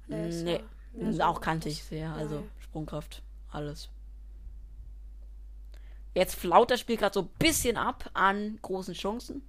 Der 0.10 0.28
ist 0.28 0.44
Nee, 0.44 0.62
ja 0.94 1.28
auch 1.30 1.40
kantig 1.42 1.82
sehr. 1.84 2.12
Also 2.14 2.36
ja. 2.36 2.44
Sprungkraft, 2.60 3.24
alles. 3.52 3.90
Jetzt 6.14 6.36
flaut 6.36 6.70
das 6.72 6.82
Spiel 6.82 6.98
gerade 6.98 7.14
so 7.14 7.22
ein 7.22 7.30
bisschen 7.40 7.78
ab 7.78 8.10
an 8.14 8.60
großen 8.62 8.94
Chancen. 8.94 9.42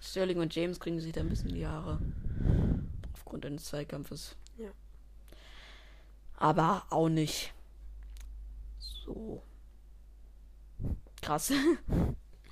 Sterling 0.00 0.38
und 0.38 0.54
James 0.54 0.80
kriegen 0.80 0.98
sich 0.98 1.12
da 1.12 1.20
ein 1.20 1.28
bisschen 1.28 1.54
die 1.54 1.66
Haare. 1.66 1.98
Aufgrund 3.12 3.44
eines 3.46 3.64
Zweikampfes. 3.66 4.34
Aber 6.42 6.82
auch 6.90 7.08
nicht 7.08 7.54
so 8.80 9.40
krass. 11.20 11.52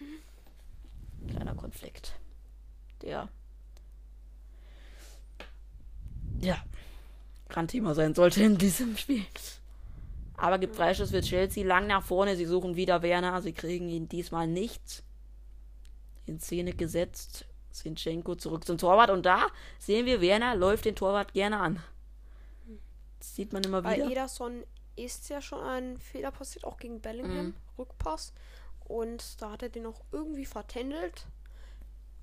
Kleiner 1.28 1.56
Konflikt. 1.56 2.14
Der 3.02 3.28
ja 6.38 6.62
Randthema 7.48 7.94
sein 7.94 8.14
sollte 8.14 8.44
in 8.44 8.58
diesem 8.58 8.96
Spiel. 8.96 9.26
Aber 10.36 10.60
gibt 10.60 10.76
Freischuss 10.76 11.10
für 11.10 11.22
Chelsea 11.22 11.66
lang 11.66 11.88
nach 11.88 12.04
vorne. 12.04 12.36
Sie 12.36 12.46
suchen 12.46 12.76
wieder 12.76 13.02
Werner. 13.02 13.42
Sie 13.42 13.52
kriegen 13.52 13.88
ihn 13.88 14.08
diesmal 14.08 14.46
nicht 14.46 15.02
in 16.26 16.38
Szene 16.38 16.74
gesetzt. 16.74 17.44
Sinchenko 17.72 18.36
zurück 18.36 18.64
zum 18.64 18.78
Torwart. 18.78 19.10
Und 19.10 19.26
da 19.26 19.48
sehen 19.80 20.06
wir, 20.06 20.20
Werner 20.20 20.54
läuft 20.54 20.84
den 20.84 20.94
Torwart 20.94 21.32
gerne 21.32 21.58
an. 21.58 21.82
Das 23.20 23.36
sieht 23.36 23.52
man 23.52 23.62
immer 23.62 23.82
Bei 23.82 23.96
wieder. 23.96 24.10
Ederson 24.10 24.64
ist 24.96 25.28
ja 25.28 25.40
schon 25.40 25.60
ein 25.60 25.98
Fehler 25.98 26.30
passiert, 26.30 26.64
auch 26.64 26.78
gegen 26.78 27.00
Bellingham. 27.00 27.46
Mhm. 27.46 27.54
Rückpass. 27.78 28.32
Und 28.86 29.40
da 29.40 29.52
hat 29.52 29.62
er 29.62 29.68
den 29.68 29.86
auch 29.86 30.00
irgendwie 30.10 30.46
vertändelt. 30.46 31.26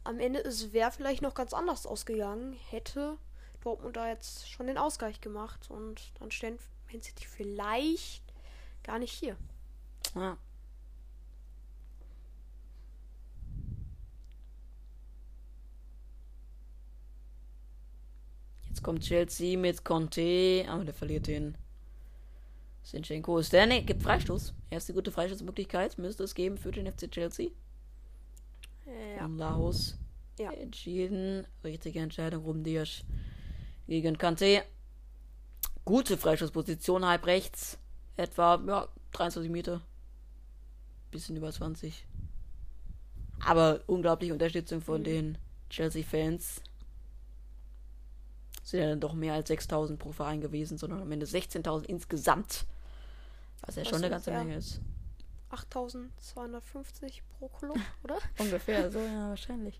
Am 0.03 0.19
Ende 0.19 0.39
es 0.39 0.73
wäre 0.73 0.91
vielleicht 0.91 1.21
noch 1.21 1.33
ganz 1.33 1.53
anders 1.53 1.85
ausgegangen, 1.85 2.53
hätte 2.69 3.17
Dortmund 3.61 3.95
da 3.95 4.07
jetzt 4.07 4.49
schon 4.49 4.67
den 4.67 4.77
Ausgleich 4.77 5.21
gemacht. 5.21 5.69
Und 5.69 6.11
dann 6.19 6.31
stehen 6.31 6.59
Man 6.91 7.01
City 7.01 7.25
vielleicht 7.25 8.23
gar 8.83 8.99
nicht 8.99 9.13
hier. 9.13 9.37
Ja. 10.15 10.37
Jetzt 18.77 18.83
kommt 18.83 19.01
Chelsea 19.01 19.57
mit 19.57 19.83
Conte, 19.83 20.63
aber 20.69 20.85
der 20.85 20.93
verliert 20.93 21.25
den. 21.25 21.57
Sinchenko 22.83 23.39
ist 23.39 23.51
der. 23.51 23.65
Ne, 23.65 23.81
gibt 23.81 24.03
Freistoß. 24.03 24.53
Erste 24.69 24.93
gute 24.93 25.11
Freistoßmöglichkeit 25.11 25.97
müsste 25.97 26.23
es 26.23 26.35
geben 26.35 26.59
für 26.59 26.69
den 26.71 26.85
FC 26.85 27.09
Chelsea. 27.09 27.49
Ja. 28.85 29.23
von 29.23 29.35
Laos 29.39 29.97
Ja. 30.37 30.51
entschieden. 30.51 31.47
Richtige 31.63 32.01
Entscheidung, 32.01 32.43
Dias 32.63 33.03
gegen 33.87 34.15
Kante. 34.19 34.61
Gute 35.83 36.15
Freischussposition, 36.15 37.03
halb 37.03 37.25
rechts. 37.25 37.79
Etwa, 38.15 38.61
ja, 38.67 38.87
23 39.13 39.49
Meter. 39.49 39.81
Bisschen 41.09 41.35
über 41.35 41.51
20. 41.51 42.05
Aber 43.43 43.81
unglaubliche 43.87 44.33
Unterstützung 44.33 44.81
von 44.81 45.03
den 45.03 45.39
Chelsea-Fans. 45.71 46.61
Sind 48.67 48.81
ja 48.81 48.89
dann 48.89 48.99
doch 48.99 49.13
mehr 49.13 49.33
als 49.33 49.47
6000 49.47 49.97
pro 49.97 50.11
Verein 50.11 50.41
gewesen, 50.41 50.77
sondern 50.77 51.01
am 51.01 51.09
Ende 51.09 51.25
16.000 51.25 51.85
insgesamt. 51.85 52.65
Was 53.61 53.77
ja 53.77 53.83
Was 53.83 53.87
schon 53.87 53.99
eine 53.99 54.09
ganze? 54.09 54.31
Menge 54.31 54.57
ist. 54.57 54.81
8250 55.51 57.23
pro 57.39 57.47
Club, 57.47 57.77
oder? 58.03 58.17
Ungefähr, 58.37 58.91
so, 58.91 58.99
ja, 58.99 59.29
wahrscheinlich. 59.29 59.79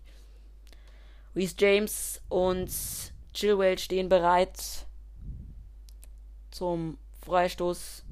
Reese 1.36 1.54
James 1.58 2.22
und 2.30 2.70
Chilwell 3.34 3.78
stehen 3.78 4.08
bereit 4.08 4.86
zum 6.50 6.96
Freistoß. 7.26 8.04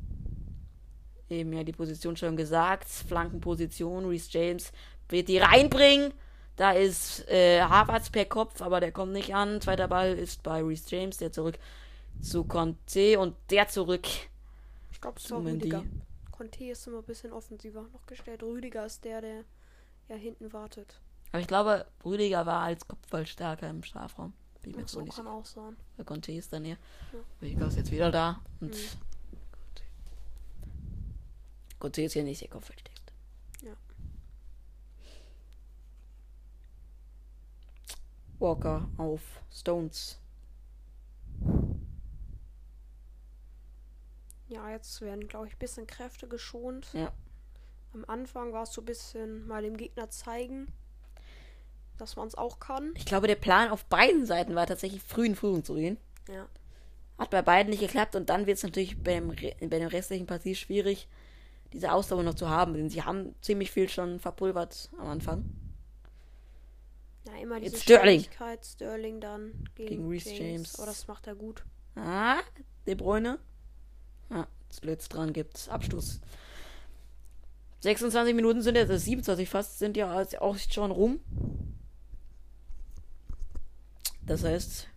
Eben 1.30 1.54
ja 1.54 1.64
die 1.64 1.72
Position 1.72 2.18
schon 2.18 2.36
gesagt. 2.36 2.86
Flankenposition. 2.86 4.04
Reese 4.04 4.28
James 4.30 4.72
wird 5.08 5.28
die 5.28 5.38
reinbringen. 5.38 6.12
Da 6.56 6.72
ist 6.72 7.28
äh, 7.28 7.60
Havertz 7.60 8.08
per 8.10 8.24
Kopf, 8.24 8.62
aber 8.62 8.80
der 8.80 8.90
kommt 8.92 9.12
nicht 9.12 9.34
an. 9.34 9.60
Zweiter 9.60 9.88
Ball 9.88 10.16
ist 10.16 10.42
bei 10.42 10.62
Reese 10.62 10.84
James, 10.88 11.18
der 11.18 11.30
zurück 11.30 11.58
zu 12.22 12.44
Conte 12.44 13.18
und 13.20 13.36
der 13.50 13.68
zurück 13.68 14.06
Ich 14.90 15.00
glaube, 15.00 15.18
es 15.18 15.24
zu 15.24 15.34
war. 15.34 15.44
Rüdiger. 15.44 15.84
Conte 16.32 16.64
ist 16.64 16.86
immer 16.86 16.98
ein 16.98 17.04
bisschen 17.04 17.32
offensiver 17.32 17.82
noch 17.92 18.06
gestellt. 18.06 18.42
Rüdiger 18.42 18.86
ist 18.86 19.04
der, 19.04 19.20
der 19.20 19.44
ja 20.08 20.16
hinten 20.16 20.52
wartet. 20.52 20.98
Aber 21.32 21.40
ich 21.40 21.46
glaube, 21.46 21.86
Rüdiger 22.04 22.46
war 22.46 22.62
als 22.62 22.86
Kopfball 22.88 23.26
stärker 23.26 23.68
im 23.68 23.82
Strafraum. 23.82 24.32
Bin 24.62 24.70
ich 24.70 24.76
mir 24.78 24.82
so 24.88 24.98
so 25.00 25.04
nicht 25.04 25.16
kann 25.16 25.26
auch 25.26 25.44
sein. 25.44 25.76
Weil 25.96 26.06
Conte 26.06 26.32
ist 26.32 26.52
dann 26.52 26.64
hier. 26.64 26.78
Ja. 27.12 27.18
Rüdiger 27.42 27.66
ist 27.68 27.76
jetzt 27.76 27.90
wieder 27.90 28.10
da. 28.10 28.40
Und 28.60 28.72
Mhm. 28.72 28.78
Conte 31.78 32.02
ist 32.02 32.14
hier 32.14 32.24
nicht 32.24 32.42
der. 32.42 32.88
Ja. 32.88 32.95
Walker 38.38 38.88
auf 38.96 39.20
Stones. 39.50 40.20
Ja, 44.48 44.70
jetzt 44.70 45.00
werden, 45.00 45.26
glaube 45.26 45.48
ich, 45.48 45.54
ein 45.54 45.58
bisschen 45.58 45.86
Kräfte 45.86 46.28
geschont. 46.28 46.88
Ja. 46.92 47.12
Am 47.92 48.04
Anfang 48.06 48.52
war 48.52 48.62
es 48.64 48.72
so 48.72 48.82
ein 48.82 48.84
bisschen 48.84 49.46
mal 49.46 49.62
dem 49.62 49.76
Gegner 49.76 50.10
zeigen, 50.10 50.68
dass 51.98 52.16
man 52.16 52.28
es 52.28 52.34
auch 52.34 52.60
kann. 52.60 52.92
Ich 52.96 53.06
glaube, 53.06 53.26
der 53.26 53.36
Plan 53.36 53.70
auf 53.70 53.84
beiden 53.86 54.26
Seiten 54.26 54.54
war 54.54 54.66
tatsächlich 54.66 55.02
früh 55.02 55.26
in 55.26 55.34
Führung 55.34 55.64
zu 55.64 55.74
gehen. 55.74 55.96
Ja. 56.28 56.46
Hat 57.18 57.30
bei 57.30 57.42
beiden 57.42 57.70
nicht 57.70 57.80
geklappt 57.80 58.14
und 58.14 58.28
dann 58.28 58.46
wird 58.46 58.58
es 58.58 58.62
natürlich 58.62 59.02
beim, 59.02 59.30
Re- 59.30 59.56
bei 59.60 59.78
dem 59.78 59.88
restlichen 59.88 60.26
Partie 60.26 60.54
schwierig, 60.54 61.08
diese 61.72 61.90
Ausdauer 61.90 62.22
noch 62.22 62.34
zu 62.34 62.48
haben, 62.48 62.74
denn 62.74 62.90
sie 62.90 63.02
haben 63.02 63.34
ziemlich 63.40 63.70
viel 63.70 63.88
schon 63.88 64.20
verpulvert 64.20 64.90
am 64.98 65.08
Anfang. 65.08 65.44
Immer 67.40 67.60
diese 67.60 67.72
Jetzt 67.74 67.82
Sterling. 67.84 68.24
Sterling 68.62 69.20
dann 69.20 69.52
gegen, 69.74 69.88
Gegen 69.88 70.08
Reece 70.08 70.24
James. 70.26 70.38
James. 70.38 70.74
Aber 70.76 70.86
das 70.86 71.06
macht 71.06 71.26
er 71.26 71.34
gut. 71.34 71.64
Ah, 71.94 72.40
De 72.86 72.94
Bruyne. 72.94 73.38
Ah, 74.30 74.46
zuletzt 74.68 75.12
dran 75.14 75.32
gibt's 75.32 75.68
Abstoß. 75.68 76.20
26 77.80 78.34
Minuten 78.34 78.62
sind 78.62 78.74
jetzt, 78.74 78.90
also 78.90 79.04
27 79.04 79.48
fast, 79.48 79.78
sind 79.78 79.96
ja 79.96 80.24
auch 80.40 80.58
schon 80.58 80.90
rum. 80.90 81.20
Das 84.22 84.42
heißt, 84.42 84.88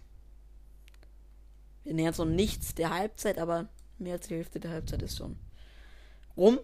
wir 1.84 1.94
nähern 1.94 2.10
uns 2.10 2.18
noch 2.18 2.26
nichts 2.26 2.74
der 2.74 2.90
Halbzeit, 2.90 3.38
aber 3.38 3.70
mehr 4.00 4.14
als 4.14 4.28
die 4.28 4.36
Hälfte 4.36 4.60
der 4.60 4.72
Halbzeit 4.72 5.02
ist 5.04 5.18
schon 5.18 5.38
rum. 6.36 6.60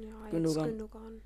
Ja, 0.00 0.08
jetzt 0.24 0.30
Gündogan. 0.30 0.68
Gündogan. 0.70 1.20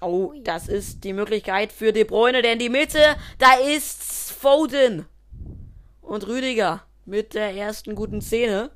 Oh, 0.00 0.30
Ui. 0.30 0.42
das 0.42 0.68
ist 0.68 1.02
die 1.04 1.12
Möglichkeit 1.12 1.72
für 1.72 1.92
De 1.92 2.04
Bruyne, 2.04 2.42
denn 2.42 2.58
die 2.58 2.68
Mitte, 2.68 3.16
da 3.38 3.54
ist 3.54 4.32
Foden 4.32 5.06
und 6.02 6.26
Rüdiger 6.26 6.84
mit 7.04 7.34
der 7.34 7.54
ersten 7.54 7.94
guten 7.94 8.20
Szene. 8.20 8.70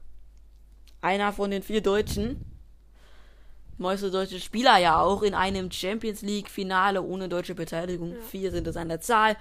Einer 1.01 1.33
von 1.33 1.51
den 1.51 1.63
vier 1.63 1.81
Deutschen. 1.81 2.45
Neueste 3.79 4.11
deutsche 4.11 4.41
Spieler 4.41 4.79
ja 4.79 5.01
auch 5.01 5.23
in 5.23 5.35
einem 5.35 5.71
Champions 5.71 6.23
League 6.23 6.49
Finale 6.49 7.03
ohne 7.03 7.29
deutsche 7.29 7.55
Beteiligung. 7.55 8.13
Ja. 8.13 8.21
Vier 8.21 8.51
sind 8.51 8.67
es 8.67 8.77
an 8.77 8.89
der 8.89 9.01
Zahl. 9.01 9.37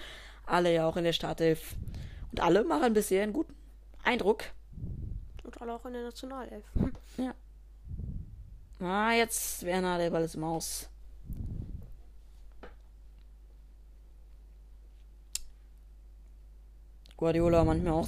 Alle 0.46 0.74
ja 0.74 0.88
auch 0.88 0.98
in 0.98 1.04
der 1.04 1.14
Startelf. 1.14 1.76
Und 2.32 2.40
alle 2.40 2.64
machen 2.64 2.94
bisher 2.94 3.24
einen 3.24 3.34
guten 3.34 3.54
Eindruck. 4.04 4.44
Und 5.44 5.62
alle 5.62 5.74
auch 5.74 5.86
in 5.86 5.94
der 5.94 6.04
Nationalelf. 6.04 6.64
Ah, 8.82 9.14
jetzt 9.14 9.64
Werner, 9.64 9.98
der 9.98 10.10
Ball 10.10 10.24
ist 10.24 10.36
im 10.36 10.44
Aus. 10.44 10.90
Guardiola 17.18 17.64
manchmal 17.64 17.94
auch 17.94 18.08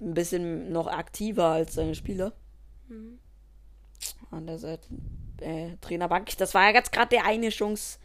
ein 0.00 0.14
bisschen 0.14 0.72
noch 0.72 0.86
aktiver 0.86 1.46
als 1.46 1.74
seine 1.74 1.94
Spieler. 1.94 2.32
Mhm. 2.88 3.18
An 4.30 4.46
der 4.46 4.58
Seite 4.58 4.88
äh, 5.40 5.76
Trainerbank. 5.80 6.36
Das 6.38 6.54
war 6.54 6.68
ja 6.68 6.74
jetzt 6.74 6.92
gerade 6.92 7.10
der 7.10 7.24
eine 7.24 7.48
Chance 7.50 7.98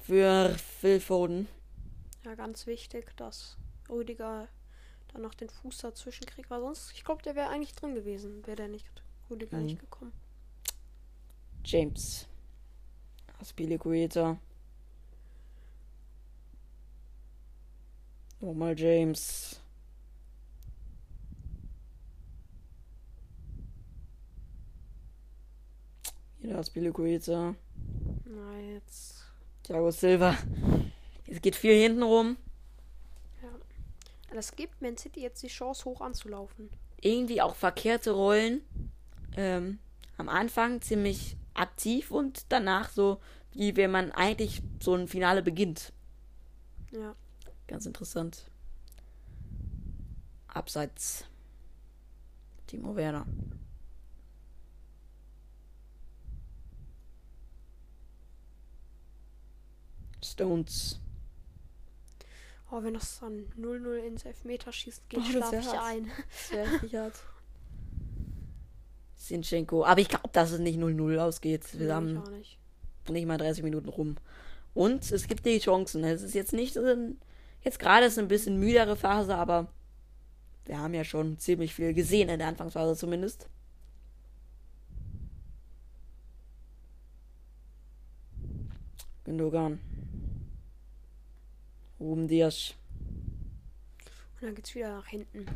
für 0.00 0.54
Phil 0.80 1.00
Foden. 1.00 1.48
Ja, 2.24 2.34
ganz 2.34 2.66
wichtig, 2.66 3.16
dass 3.16 3.56
Rüdiger 3.88 4.48
dann 5.12 5.22
noch 5.22 5.34
den 5.34 5.48
Fuß 5.48 5.78
dazwischen 5.78 6.26
kriegt, 6.26 6.50
weil 6.50 6.60
sonst, 6.60 6.92
ich 6.92 7.04
glaube, 7.04 7.22
der 7.22 7.34
wäre 7.34 7.48
eigentlich 7.48 7.74
drin 7.74 7.94
gewesen, 7.94 8.46
wäre 8.46 8.56
der 8.56 8.68
nicht 8.68 8.86
Rüdiger 9.30 9.56
Mhm. 9.58 9.64
nicht 9.64 9.80
gekommen. 9.80 10.12
James. 11.70 12.26
Aspilicueta. 13.38 14.38
Nochmal 18.40 18.74
James. 18.74 19.60
Wieder 26.40 26.58
Aspilicueta. 26.58 27.54
Na, 28.24 28.58
jetzt. 28.72 29.26
Thiago 29.64 29.90
Silva. 29.90 30.38
Es 31.26 31.42
geht 31.42 31.54
viel 31.54 31.74
hinten 31.74 32.02
rum. 32.02 32.38
Das 34.32 34.56
gibt 34.56 34.80
Man 34.80 34.96
City 34.96 35.20
jetzt 35.20 35.42
die 35.42 35.48
Chance, 35.48 35.84
hoch 35.84 36.00
anzulaufen. 36.00 36.70
Irgendwie 37.02 37.42
auch 37.42 37.54
verkehrte 37.54 38.12
Rollen. 38.12 38.62
Ähm, 39.36 39.78
am 40.16 40.30
Anfang 40.30 40.80
ziemlich 40.80 41.37
aktiv 41.58 42.10
und 42.10 42.46
danach 42.50 42.90
so, 42.90 43.20
wie 43.52 43.76
wenn 43.76 43.90
man 43.90 44.12
eigentlich 44.12 44.62
so 44.80 44.94
ein 44.94 45.08
Finale 45.08 45.42
beginnt. 45.42 45.92
Ja. 46.90 47.14
Ganz 47.66 47.86
interessant. 47.86 48.50
Abseits. 50.48 51.24
Timo 52.66 52.96
Werner. 52.96 53.26
Stones. 60.22 61.00
Oh, 62.70 62.82
wenn 62.82 62.94
das 62.94 63.20
dann 63.20 63.46
0-0 63.58 63.96
ins 64.06 64.24
Elfmeterschießen 64.24 65.04
geht, 65.08 65.20
Oh, 65.20 65.24
schlafe 65.24 65.56
ich 65.56 65.66
hart. 65.68 65.84
ein. 65.84 66.10
Das 66.30 66.50
wäre 66.50 66.72
richtig 66.72 66.94
hart. 66.96 67.14
Sinchenko. 69.18 69.84
Aber 69.84 70.00
ich 70.00 70.08
glaube, 70.08 70.30
dass 70.32 70.52
es 70.52 70.60
nicht 70.60 70.78
0-0 70.78 71.18
ausgeht. 71.18 71.64
Wir 71.78 71.86
Nee, 71.86 71.92
haben 71.92 72.22
nicht. 72.38 72.58
nicht 73.10 73.26
mal 73.26 73.36
30 73.36 73.62
Minuten 73.64 73.88
rum. 73.88 74.16
Und 74.74 75.10
es 75.10 75.26
gibt 75.26 75.44
die 75.44 75.58
Chancen. 75.58 76.04
Es 76.04 76.22
ist 76.22 76.34
jetzt 76.34 76.52
nicht 76.52 76.74
so 76.74 76.82
ein, 76.84 77.18
jetzt 77.62 77.78
gerade 77.78 78.06
ist 78.06 78.18
ein 78.18 78.28
bisschen 78.28 78.58
müdere 78.60 78.96
Phase, 78.96 79.34
aber 79.34 79.66
wir 80.64 80.78
haben 80.78 80.94
ja 80.94 81.04
schon 81.04 81.38
ziemlich 81.38 81.74
viel 81.74 81.92
gesehen 81.94 82.28
in 82.28 82.38
der 82.38 82.48
Anfangsphase 82.48 82.96
zumindest. 82.96 83.48
Gündogan. 89.24 89.78
Ruben 92.00 92.28
Dias. 92.28 92.74
Und 94.40 94.46
dann 94.46 94.54
geht's 94.54 94.74
wieder 94.74 94.90
nach 94.96 95.06
hinten. 95.06 95.46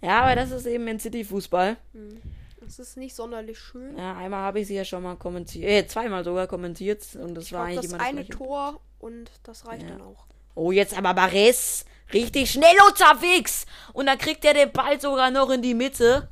Ja, 0.00 0.22
aber 0.22 0.36
das 0.36 0.52
ist 0.52 0.66
eben 0.66 0.86
in 0.86 1.00
City 1.00 1.24
Fußball. 1.24 1.76
Mhm. 1.92 2.20
Das 2.64 2.78
ist 2.78 2.96
nicht 2.96 3.14
sonderlich 3.14 3.58
schön. 3.58 3.98
Ja, 3.98 4.16
einmal 4.16 4.40
habe 4.42 4.60
ich 4.60 4.68
sie 4.68 4.76
ja 4.76 4.84
schon 4.84 5.02
mal 5.02 5.16
kommentiert, 5.16 5.68
äh, 5.68 5.86
zweimal 5.86 6.22
sogar 6.24 6.46
kommentiert 6.46 7.02
und 7.16 7.34
das 7.34 7.46
ich 7.46 7.52
war 7.52 7.66
glaube, 7.66 7.80
eigentlich 7.80 7.90
das 7.90 7.92
immer 7.98 8.02
eine 8.08 8.24
Gleiche. 8.24 8.38
Tor 8.38 8.80
und 9.00 9.30
das 9.42 9.66
reicht 9.66 9.82
Ja. 9.82 9.88
dann 9.90 10.02
auch. 10.02 10.26
Oh, 10.54 10.70
jetzt 10.70 10.96
aber 10.96 11.12
Barres. 11.14 11.84
Richtig 12.12 12.50
schnell 12.52 12.76
unterwegs. 12.88 13.64
Und 13.94 14.06
dann 14.06 14.18
kriegt 14.18 14.44
er 14.44 14.52
den 14.54 14.70
Ball 14.70 15.00
sogar 15.00 15.30
noch 15.30 15.48
in 15.50 15.62
die 15.62 15.74
Mitte. 15.74 16.28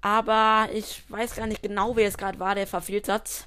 Aber 0.00 0.68
ich 0.72 1.02
weiß 1.10 1.36
gar 1.36 1.46
nicht 1.46 1.62
genau, 1.62 1.94
wer 1.94 2.08
es 2.08 2.16
gerade 2.18 2.38
war, 2.40 2.54
der 2.54 2.66
verfehlt 2.66 3.08
hat. 3.08 3.46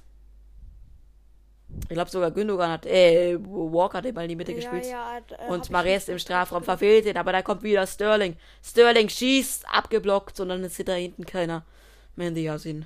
Ich 1.83 1.89
glaube 1.89 2.09
sogar 2.09 2.31
Gündogan 2.31 2.71
hat, 2.71 2.85
äh, 2.85 3.37
Walker 3.39 3.97
hat 3.97 4.05
den 4.05 4.13
Ball 4.15 4.23
in 4.25 4.29
die 4.29 4.35
Mitte 4.35 4.53
gespielt. 4.53 4.85
Ja, 4.85 5.17
ja, 5.17 5.37
äh, 5.37 5.49
Und 5.49 5.69
Mares 5.69 6.07
im 6.07 6.19
Strafraum 6.19 6.63
verfehlt 6.63 7.05
ihn, 7.05 7.17
aber 7.17 7.31
da 7.31 7.41
kommt 7.41 7.63
wieder 7.63 7.85
Sterling. 7.85 8.37
Sterling 8.63 9.09
schießt, 9.09 9.67
abgeblockt, 9.67 10.39
und 10.39 10.49
dann 10.49 10.63
ist 10.63 10.77
hinter 10.77 10.95
hinten 10.95 11.25
keiner. 11.25 11.65
Mandy 12.15 12.43
Yasin. 12.43 12.85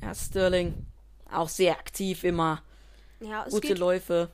Ja, 0.00 0.14
Sterling. 0.14 0.86
Auch 1.30 1.48
sehr 1.48 1.72
aktiv 1.72 2.24
immer. 2.24 2.62
Ja, 3.20 3.44
es 3.46 3.52
Gute 3.52 3.74
Läufe. 3.74 4.28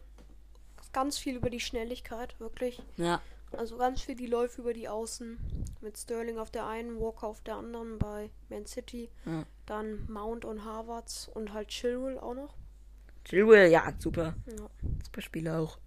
ganz 0.92 1.18
viel 1.18 1.36
über 1.36 1.50
die 1.50 1.60
Schnelligkeit, 1.60 2.34
wirklich. 2.40 2.80
Ja. 2.96 3.20
Also 3.52 3.76
ganz 3.76 4.02
viel 4.02 4.14
die 4.14 4.26
Läufe 4.26 4.60
über 4.60 4.72
die 4.72 4.88
Außen. 4.88 5.38
Mit 5.80 5.96
Sterling 5.96 6.38
auf 6.38 6.50
der 6.50 6.66
einen, 6.66 7.00
Walker 7.00 7.26
auf 7.26 7.40
der 7.42 7.56
anderen 7.56 7.98
bei 7.98 8.30
Man 8.48 8.66
City. 8.66 9.10
Ja. 9.24 9.44
Dann 9.66 10.06
Mount 10.10 10.44
und 10.44 10.64
Harvards 10.64 11.28
und 11.28 11.52
halt 11.52 11.68
Chilwell 11.68 12.18
auch 12.18 12.34
noch. 12.34 12.54
Chilwell, 13.24 13.70
ja, 13.70 13.92
super. 13.98 14.34
Ja. 14.46 14.68
Super 15.04 15.20
Spieler 15.20 15.60
auch. 15.60 15.78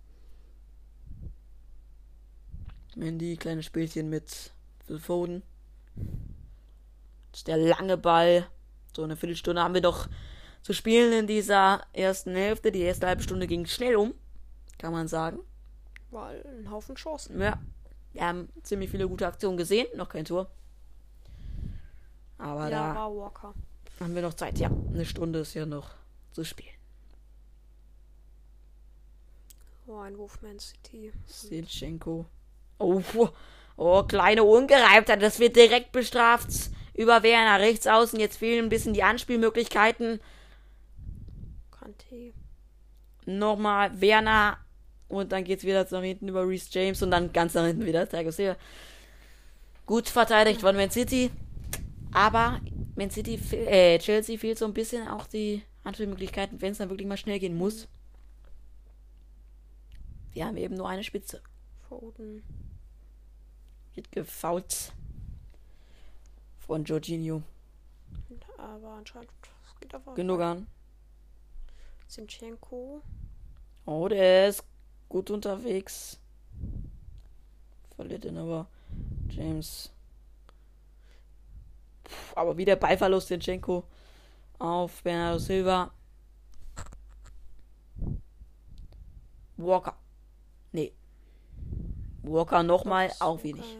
Mandy, 2.95 3.37
kleines 3.37 3.65
Spielchen 3.65 4.09
mit 4.09 4.51
Phil 4.85 4.99
Foden. 4.99 5.43
Das 7.31 7.41
ist 7.41 7.47
der 7.47 7.57
lange 7.57 7.97
Ball. 7.97 8.47
So 8.93 9.03
eine 9.03 9.15
Viertelstunde 9.15 9.61
haben 9.61 9.73
wir 9.73 9.81
doch 9.81 10.09
zu 10.61 10.73
spielen 10.73 11.13
in 11.13 11.27
dieser 11.27 11.81
ersten 11.93 12.35
Hälfte. 12.35 12.71
Die 12.71 12.81
erste 12.81 13.07
halbe 13.07 13.23
Stunde 13.23 13.47
ging 13.47 13.65
schnell 13.65 13.95
um, 13.95 14.13
kann 14.77 14.91
man 14.91 15.07
sagen. 15.07 15.39
War 16.11 16.29
ein 16.29 16.69
Haufen 16.69 16.95
Chancen. 16.95 17.39
Ja, 17.39 17.59
wir 18.13 18.27
haben 18.27 18.49
ziemlich 18.63 18.91
viele 18.91 19.07
gute 19.07 19.25
Aktionen 19.25 19.57
gesehen, 19.57 19.87
noch 19.95 20.09
kein 20.09 20.25
Tor. 20.25 20.49
Aber 22.37 22.69
ja, 22.69 22.93
da 22.93 22.95
war 22.95 23.15
Walker. 23.15 23.53
haben 23.99 24.15
wir 24.15 24.21
noch 24.21 24.33
Zeit. 24.33 24.59
Ja, 24.59 24.69
eine 24.69 25.05
Stunde 25.05 25.39
ist 25.39 25.53
ja 25.53 25.65
noch 25.65 25.89
zu 26.31 26.43
spielen. 26.43 26.75
Oh, 29.87 29.99
Einwurf 29.99 30.41
Man 30.41 30.59
City. 30.59 31.11
Sinchenko. 31.25 32.25
Oh, 32.77 33.01
oh, 33.77 34.03
kleine 34.03 34.43
Ungereimtheit. 34.43 35.21
Das 35.21 35.39
wird 35.39 35.55
direkt 35.55 35.91
bestraft. 35.91 36.49
Über 36.93 37.23
Werner 37.23 37.59
rechts 37.59 37.87
außen. 37.87 38.19
Jetzt 38.19 38.37
fehlen 38.37 38.65
ein 38.65 38.69
bisschen 38.69 38.93
die 38.93 39.03
Anspielmöglichkeiten. 39.03 40.19
Kante. 41.71 42.33
Nochmal 43.25 43.99
Werner. 44.01 44.57
Und 45.11 45.31
dann 45.31 45.43
geht's 45.43 45.63
wieder 45.63 45.85
nach 45.89 46.01
hinten 46.01 46.29
über 46.29 46.47
Reese 46.47 46.69
James. 46.71 47.01
Und 47.03 47.11
dann 47.11 47.33
ganz 47.33 47.53
nach 47.53 47.65
hinten 47.65 47.85
wieder 47.85 48.07
Thiago 48.07 48.31
Silva. 48.31 48.55
Gut 49.85 50.07
verteidigt 50.07 50.61
von 50.61 50.75
Man 50.75 50.89
City. 50.89 51.31
Aber 52.13 52.61
Man 52.95 53.11
City, 53.11 53.39
äh, 53.55 53.99
Chelsea 53.99 54.37
fehlt 54.37 54.57
so 54.57 54.65
ein 54.65 54.73
bisschen 54.73 55.07
auch 55.07 55.27
die 55.27 55.63
Anspielmöglichkeiten, 55.83 56.61
wenn 56.61 56.71
es 56.71 56.77
dann 56.77 56.89
wirklich 56.89 57.07
mal 57.07 57.17
schnell 57.17 57.39
gehen 57.39 57.57
muss. 57.57 57.87
Wir 60.33 60.45
haben 60.45 60.57
eben 60.57 60.75
nur 60.75 60.87
eine 60.87 61.03
Spitze. 61.03 61.41
Foden. 61.89 62.43
Wird 63.95 64.11
gefault 64.11 64.93
von 66.59 66.85
Jorginho. 66.85 67.43
Aber 68.57 68.93
anscheinend 68.93 69.29
es 69.65 69.79
geht 69.79 69.93
aber. 69.93 70.13
Gündogan. 70.13 70.67
Zinchenko. 72.07 73.01
Oh, 73.85 74.07
der 74.07 74.49
ist 74.49 74.63
gut 75.11 75.29
unterwegs. 75.29 76.19
Verliert 77.97 78.23
ihn 78.23 78.37
aber. 78.37 78.67
James. 79.29 79.91
Puh, 82.03 82.11
aber 82.35 82.57
wieder 82.57 82.77
Ballverlust 82.77 83.27
Zinchenko 83.27 83.83
auf 84.57 85.03
Bernardo 85.03 85.37
Silva. 85.37 85.91
Walker. 89.57 89.97
Nee. 90.71 90.93
Walker 92.23 92.63
nochmal, 92.63 93.11
auch 93.19 93.43
wenig. 93.43 93.77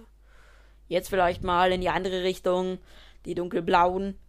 Jetzt 0.89 1.09
vielleicht 1.09 1.43
mal 1.43 1.71
in 1.71 1.79
die 1.79 1.89
andere 1.89 2.23
Richtung. 2.23 2.77
Die 3.23 3.35
dunkelblauen. 3.35 4.19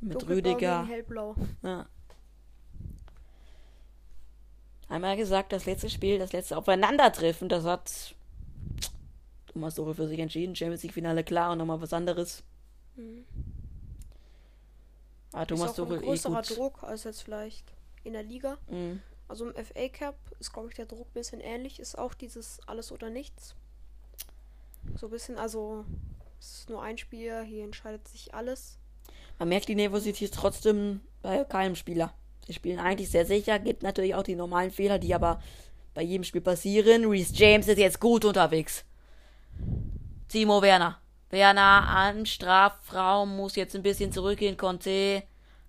Mit 0.00 0.14
Dunkelblau 0.14 0.34
Rüdiger. 0.34 0.88
Ja. 1.62 1.86
Einmal 4.92 5.16
gesagt, 5.16 5.54
das 5.54 5.64
letzte 5.64 5.88
Spiel, 5.88 6.18
das 6.18 6.34
letzte 6.34 6.54
Aufeinandertreffen, 6.54 7.48
das 7.48 7.64
hat 7.64 8.14
Thomas 9.50 9.74
Tuchel 9.74 9.94
für 9.94 10.06
sich 10.06 10.18
entschieden. 10.18 10.54
Champions 10.54 10.82
League 10.82 10.92
Finale 10.92 11.24
klar 11.24 11.52
und 11.52 11.58
nochmal 11.58 11.80
was 11.80 11.94
anderes. 11.94 12.42
Mhm. 12.96 13.24
Aber 15.32 15.42
Ist 15.44 15.48
Thomas 15.48 15.70
auch 15.70 15.84
ein 15.84 15.88
Tuchel 15.88 15.96
eh 15.96 16.06
größerer 16.06 16.42
gut. 16.42 16.56
Druck 16.58 16.82
als 16.82 17.04
jetzt 17.04 17.22
vielleicht 17.22 17.64
in 18.04 18.12
der 18.12 18.22
Liga. 18.22 18.58
Mhm. 18.68 19.00
Also 19.28 19.48
im 19.48 19.64
FA 19.64 19.88
Cup 19.88 20.16
ist, 20.40 20.52
glaube 20.52 20.68
ich, 20.68 20.74
der 20.74 20.84
Druck 20.84 21.06
ein 21.06 21.14
bisschen 21.14 21.40
ähnlich. 21.40 21.80
Ist 21.80 21.96
auch 21.96 22.12
dieses 22.12 22.60
alles 22.66 22.92
oder 22.92 23.08
nichts. 23.08 23.54
So 24.96 25.06
ein 25.06 25.10
bisschen, 25.10 25.38
also 25.38 25.86
es 26.38 26.58
ist 26.58 26.68
nur 26.68 26.82
ein 26.82 26.98
Spiel, 26.98 27.42
hier 27.44 27.64
entscheidet 27.64 28.06
sich 28.08 28.34
alles. 28.34 28.76
Man 29.38 29.48
merkt 29.48 29.68
die 29.68 29.74
Nervosität 29.74 30.34
trotzdem 30.34 31.00
bei 31.22 31.44
keinem 31.44 31.76
Spieler. 31.76 32.12
Sie 32.46 32.54
spielen 32.54 32.78
eigentlich 32.78 33.10
sehr 33.10 33.24
sicher, 33.24 33.58
gibt 33.58 33.82
natürlich 33.82 34.14
auch 34.14 34.24
die 34.24 34.34
normalen 34.34 34.70
Fehler, 34.70 34.98
die 34.98 35.14
aber 35.14 35.40
bei 35.94 36.02
jedem 36.02 36.24
Spiel 36.24 36.40
passieren. 36.40 37.06
Reese 37.06 37.34
James 37.34 37.68
ist 37.68 37.78
jetzt 37.78 38.00
gut 38.00 38.24
unterwegs. 38.24 38.84
Timo 40.28 40.62
Werner. 40.62 40.98
Werner 41.30 41.88
an 41.88 42.26
Strafraum 42.26 43.36
muss 43.36 43.56
jetzt 43.56 43.74
ein 43.76 43.82
bisschen 43.82 44.12
zurückgehen. 44.12 44.56
Conte. 44.56 45.22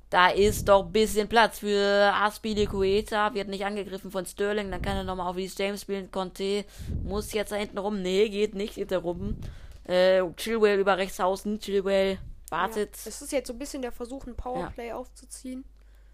Da 0.09 0.29
ist 0.29 0.69
doch 0.69 0.85
ein 0.85 0.91
bisschen 0.91 1.27
Platz 1.27 1.59
für 1.59 2.13
Aspilicueta. 2.13 3.33
Wird 3.33 3.47
nicht 3.47 3.65
angegriffen 3.65 4.11
von 4.11 4.25
Sterling. 4.25 4.69
Dann 4.69 4.81
kann 4.81 4.97
er 4.97 5.03
nochmal 5.03 5.27
auf 5.27 5.35
Reese 5.35 5.55
James 5.57 5.81
spielen. 5.81 6.11
Conte 6.11 6.65
muss 7.03 7.33
jetzt 7.33 7.51
da 7.51 7.55
hinten 7.55 7.77
rum. 7.77 8.01
Nee, 8.01 8.29
geht 8.29 8.55
nicht 8.55 8.75
hinter 8.75 8.99
rum. 8.99 9.37
Äh, 9.85 10.21
Chilwell 10.37 10.79
über 10.79 10.97
rechts 10.97 11.19
außen. 11.19 11.59
Chilwell 11.59 12.19
wartet. 12.49 12.95
Ja, 12.95 13.09
es 13.09 13.21
ist 13.21 13.31
jetzt 13.31 13.47
so 13.47 13.53
ein 13.53 13.59
bisschen 13.59 13.81
der 13.81 13.91
Versuch, 13.91 14.27
ein 14.27 14.35
Powerplay 14.35 14.91
aufzuziehen. 14.91 15.65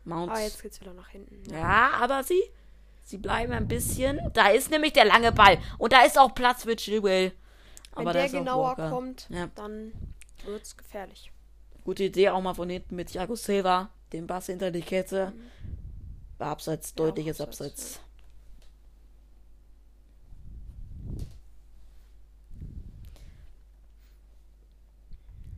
Mount. 0.10 0.32
Ah, 0.32 0.42
jetzt 0.42 0.62
geht's 0.62 0.82
wieder 0.82 0.94
nach 0.94 1.08
hinten. 1.10 1.42
Ja. 1.52 1.60
Ja, 1.60 1.90
aber 2.02 2.24
sie, 2.24 2.42
sie 3.04 3.18
bleiben 3.18 3.54
ein 3.54 3.68
bisschen. 3.68 4.20
Da 4.34 4.50
ist 4.50 4.70
nämlich 4.72 4.94
der 4.94 5.06
lange 5.06 5.32
Ball. 5.32 5.58
Und 5.78 5.94
da 5.94 6.02
ist 6.04 6.18
auch 6.20 6.34
Platz 6.36 6.64
für 6.64 6.76
Chilwell. 6.76 7.32
Wenn 7.96 8.08
Aber 8.08 8.14
der 8.14 8.30
genauer 8.30 8.76
kommt, 8.76 9.28
Ja. 9.30 9.48
dann 9.56 9.92
wird's 10.46 10.76
gefährlich. 10.76 11.32
Gute 11.84 12.04
Idee 12.04 12.30
auch 12.30 12.42
mal 12.42 12.54
von 12.54 12.70
hinten 12.70 12.96
mit 12.96 13.10
Thiago 13.10 13.36
Silva. 13.36 13.90
Den 14.14 14.28
Bass 14.28 14.48
hinter 14.48 14.72
die 14.72 14.82
Kette. 14.82 15.34
War 16.38 16.50
abseits, 16.52 16.90
Ja, 16.92 17.06
deutliches 17.06 17.42
abseits, 17.42 17.96
Abseits. 17.98 18.00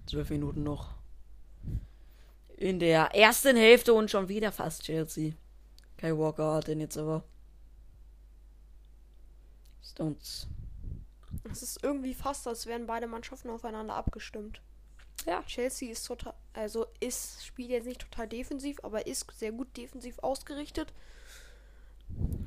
Zwölf 0.05 0.29
Minuten 0.29 0.63
noch. 0.63 0.95
In 2.61 2.77
der 2.77 3.15
ersten 3.15 3.57
Hälfte 3.57 3.91
und 3.91 4.11
schon 4.11 4.29
wieder 4.29 4.51
fast 4.51 4.83
Chelsea. 4.83 5.33
Kai 5.97 6.15
Walker 6.15 6.53
hat 6.53 6.67
den 6.67 6.79
jetzt 6.79 6.95
aber. 6.95 7.23
Stones. 9.83 10.47
Es 11.51 11.63
ist 11.63 11.83
irgendwie 11.83 12.13
fast, 12.13 12.47
als 12.47 12.67
wären 12.67 12.85
beide 12.85 13.07
Mannschaften 13.07 13.49
aufeinander 13.49 13.95
abgestimmt. 13.95 14.61
Ja. 15.25 15.41
Chelsea 15.47 15.89
ist 15.89 16.05
total, 16.05 16.35
also 16.53 16.85
ist, 16.99 17.43
spielt 17.43 17.71
jetzt 17.71 17.87
nicht 17.87 18.01
total 18.01 18.27
defensiv, 18.27 18.77
aber 18.83 19.07
ist 19.07 19.25
sehr 19.39 19.51
gut 19.51 19.75
defensiv 19.75 20.19
ausgerichtet. 20.19 20.93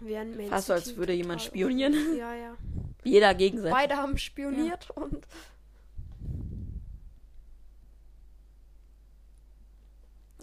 Während 0.00 0.36
Man 0.36 0.46
Fast 0.46 0.70
als 0.70 0.94
würde 0.94 1.12
jemand 1.12 1.42
spionieren. 1.42 2.16
Ja, 2.16 2.34
ja. 2.34 2.56
Jeder 3.02 3.34
gegenseitig. 3.34 3.74
Beide 3.74 3.96
haben 3.96 4.16
spioniert 4.16 4.90
und 4.90 5.26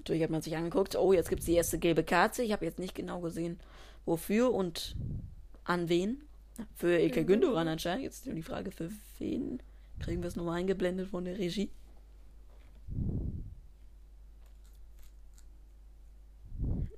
Natürlich 0.02 0.24
hat 0.24 0.32
man 0.32 0.42
sich 0.42 0.58
angeguckt, 0.58 0.96
oh, 0.96 1.14
jetzt 1.14 1.30
gibt 1.30 1.42
es 1.42 1.46
die 1.46 1.54
erste 1.54 1.78
gelbe 1.78 2.04
Karte. 2.04 2.42
Ich 2.42 2.52
habe 2.52 2.66
jetzt 2.66 2.80
nicht 2.80 2.96
genau 2.96 3.20
gesehen, 3.20 3.60
wofür 4.06 4.52
und 4.52 4.96
an 5.64 5.90
wen. 5.90 6.24
Für 6.74 6.98
Ilke 7.00 7.24
Gündogan 7.24 7.68
anscheinend. 7.68 8.04
Jetzt 8.04 8.26
nur 8.26 8.34
die 8.34 8.42
Frage, 8.42 8.72
für 8.72 8.90
wen 9.20 9.62
kriegen 10.00 10.24
wir 10.24 10.28
es 10.28 10.36
nochmal 10.36 10.58
eingeblendet 10.58 11.08
von 11.10 11.24
der 11.24 11.38
Regie. 11.38 11.70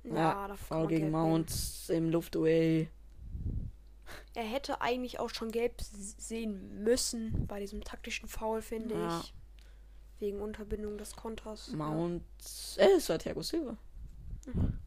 Ja, 0.02 0.48
da 0.48 0.56
Foul 0.56 0.86
gegen 0.86 1.10
Mount 1.10 1.52
im 1.88 2.08
Luftduell. 2.10 2.88
Er 4.34 4.44
hätte 4.44 4.80
eigentlich 4.80 5.20
auch 5.20 5.30
schon 5.30 5.50
gelb 5.50 5.74
sehen 5.82 6.82
müssen 6.82 7.46
bei 7.46 7.60
diesem 7.60 7.84
taktischen 7.84 8.28
Foul, 8.28 8.62
finde 8.62 8.94
Ja. 8.94 9.20
ich. 9.20 9.34
Wegen 10.24 10.40
Unterbindung 10.40 10.96
des 10.96 11.14
Konters. 11.14 11.68
Mount. 11.72 12.22
Äh, 12.78 12.92
es 12.96 13.10
war 13.10 13.18
Thiago 13.18 13.42
Silva. 13.42 13.76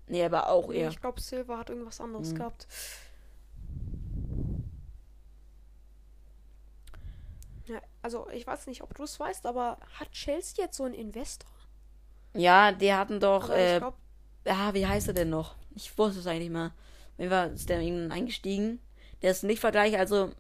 Nee, 0.07 0.23
aber 0.23 0.49
auch 0.49 0.69
Ja. 0.69 0.73
Nee, 0.73 0.81
er. 0.85 0.89
ich 0.89 0.99
glaube, 0.99 1.21
Silva 1.21 1.59
hat 1.59 1.69
irgendwas 1.69 2.01
anderes 2.01 2.31
Mhm. 2.31 2.35
gehabt. 2.37 2.67
Also, 8.01 8.27
ich 8.29 8.47
weiß 8.47 8.67
nicht, 8.67 8.81
ob 8.81 8.95
du 8.95 9.03
es 9.03 9.19
weißt, 9.19 9.45
aber 9.45 9.77
hat 9.99 10.11
Chelsea 10.11 10.63
jetzt 10.63 10.77
so 10.77 10.85
einen 10.85 10.93
Investor? 10.93 11.49
Ja, 12.33 12.71
die 12.71 12.93
hatten 12.93 13.19
doch, 13.19 13.49
äh, 13.49 13.79
glaube, 13.79 13.97
ah, 14.45 14.73
wie 14.73 14.87
heißt 14.87 15.09
er 15.09 15.13
denn 15.13 15.29
noch? 15.29 15.55
Ich 15.75 15.95
wusste 15.97 16.19
es 16.21 16.27
eigentlich 16.27 16.49
mal. 16.49 16.71
Wie 17.17 17.29
war 17.29 17.47
ist 17.47 17.67
der 17.69 17.81
irgendwann 17.81 18.11
eingestiegen? 18.13 18.79
Der 19.21 19.31
ist 19.31 19.43
nicht 19.43 19.59
vergleich, 19.59 19.97
also 19.99 20.31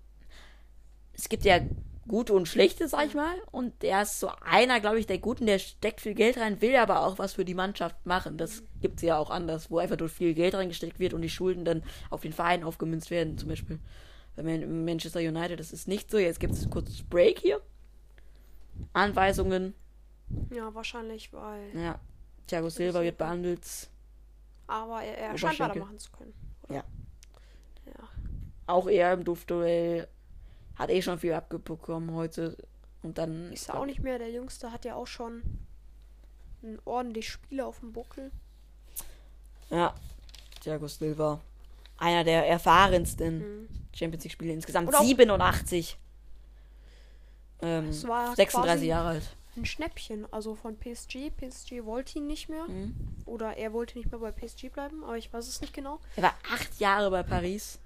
es 1.13 1.27
gibt 1.27 1.43
ja 1.43 1.59
gute 2.07 2.33
und 2.33 2.47
schlechte, 2.47 2.87
sag 2.87 3.07
ich 3.07 3.13
mal. 3.13 3.35
Und 3.51 3.81
der 3.83 4.01
ist 4.03 4.19
so 4.19 4.29
einer, 4.41 4.79
glaube 4.79 4.99
ich, 4.99 5.07
der 5.07 5.17
Guten, 5.19 5.45
der 5.45 5.59
steckt 5.59 6.01
viel 6.01 6.13
Geld 6.13 6.37
rein, 6.37 6.61
will 6.61 6.75
aber 6.75 7.05
auch 7.05 7.19
was 7.19 7.33
für 7.33 7.45
die 7.45 7.53
Mannschaft 7.53 8.05
machen. 8.05 8.37
Das 8.37 8.63
gibt's 8.81 9.01
ja 9.01 9.17
auch 9.17 9.29
anders, 9.29 9.69
wo 9.69 9.77
einfach 9.79 9.97
durch 9.97 10.11
viel 10.13 10.33
Geld 10.33 10.55
reingesteckt 10.55 10.99
wird 10.99 11.13
und 11.13 11.21
die 11.21 11.29
Schulden 11.29 11.65
dann 11.65 11.83
auf 12.09 12.21
den 12.21 12.33
Verein 12.33 12.63
aufgemünzt 12.63 13.11
werden, 13.11 13.37
zum 13.37 13.49
Beispiel. 13.49 13.79
Bei 14.35 14.43
Man- 14.43 14.85
Manchester 14.85 15.19
United, 15.19 15.59
das 15.59 15.73
ist 15.73 15.87
nicht 15.87 16.09
so. 16.11 16.17
Jetzt 16.17 16.39
gibt 16.39 16.53
es 16.53 16.69
kurz 16.69 17.01
Break 17.03 17.39
hier. 17.39 17.61
Anweisungen. 18.93 19.73
ja, 20.53 20.73
wahrscheinlich, 20.73 21.31
weil. 21.33 21.75
Ja. 21.75 21.99
Thiago 22.47 22.69
Silva 22.69 23.01
wird 23.01 23.17
behandelt. 23.17 23.61
Aber 24.67 25.01
er, 25.01 25.17
er 25.17 25.37
scheint 25.37 25.59
weitermachen 25.59 25.97
zu 25.99 26.11
können. 26.11 26.33
Ja. 26.69 26.83
Ja. 27.85 28.09
Auch 28.67 28.87
er 28.87 29.13
im 29.13 29.23
Duftduell 29.23 30.07
hat 30.77 30.89
eh 30.89 31.01
schon 31.01 31.19
viel 31.19 31.33
abbekommen 31.33 32.11
heute. 32.13 32.57
Und 33.03 33.17
dann 33.17 33.51
Ist 33.53 33.69
er 33.69 33.79
auch 33.79 33.85
nicht 33.85 34.01
mehr 34.01 34.17
der 34.19 34.31
Jüngste, 34.31 34.71
hat 34.71 34.85
ja 34.85 34.95
auch 34.95 35.07
schon 35.07 35.41
ein 36.63 36.79
ordentlich 36.85 37.29
Spiele 37.29 37.65
auf 37.65 37.79
dem 37.79 37.93
Buckel. 37.93 38.31
Ja, 39.69 39.93
Thiago 40.61 40.87
Silva. 40.87 41.39
Einer 41.97 42.23
der 42.23 42.47
erfahrensten 42.47 43.37
Mhm. 43.63 43.67
Champions 43.93 44.23
League-Spiele 44.23 44.53
insgesamt. 44.53 44.93
Auch- 44.93 45.03
87. 45.03 45.97
Ähm, 47.61 47.89
Es 47.89 48.07
war 48.07 48.35
36 48.35 48.51
quasi- 48.63 48.85
Jahre 48.87 49.07
alt. 49.09 49.35
Ein 49.55 49.65
Schnäppchen, 49.65 50.31
also 50.31 50.53
von 50.53 50.77
PSG. 50.77 51.31
PSG 51.31 51.83
wollte 51.83 52.19
ihn 52.19 52.27
nicht 52.27 52.47
mehr. 52.49 52.65
Mhm. 52.67 52.95
Oder 53.25 53.57
er 53.57 53.73
wollte 53.73 53.97
nicht 53.97 54.11
mehr 54.11 54.19
bei 54.19 54.31
PSG 54.31 54.69
bleiben, 54.69 55.03
aber 55.03 55.17
ich 55.17 55.33
weiß 55.33 55.47
es 55.47 55.61
nicht 55.61 55.73
genau. 55.73 55.99
Er 56.15 56.23
war 56.23 56.33
acht 56.53 56.79
Jahre 56.79 57.09
bei 57.09 57.23
Paris. 57.23 57.79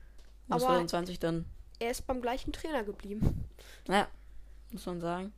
Und 0.50 0.56
Aber- 0.56 0.66
22 0.66 1.20
dann. 1.20 1.46
Er 1.82 1.90
ist 1.90 2.06
beim 2.06 2.22
gleichen 2.22 2.54
Trainer 2.54 2.84
geblieben. 2.84 3.50
Naja, 3.88 4.08
muss 4.70 4.86
man 4.86 5.02
sagen. 5.02 5.34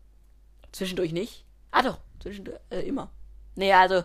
Zwischendurch 0.74 1.14
nicht. 1.14 1.46
Ah 1.72 1.82
doch, 1.82 2.00
zwischendurch 2.20 2.60
äh, 2.70 2.82
immer. 2.86 3.10
Nee, 3.56 3.72
also 3.72 4.04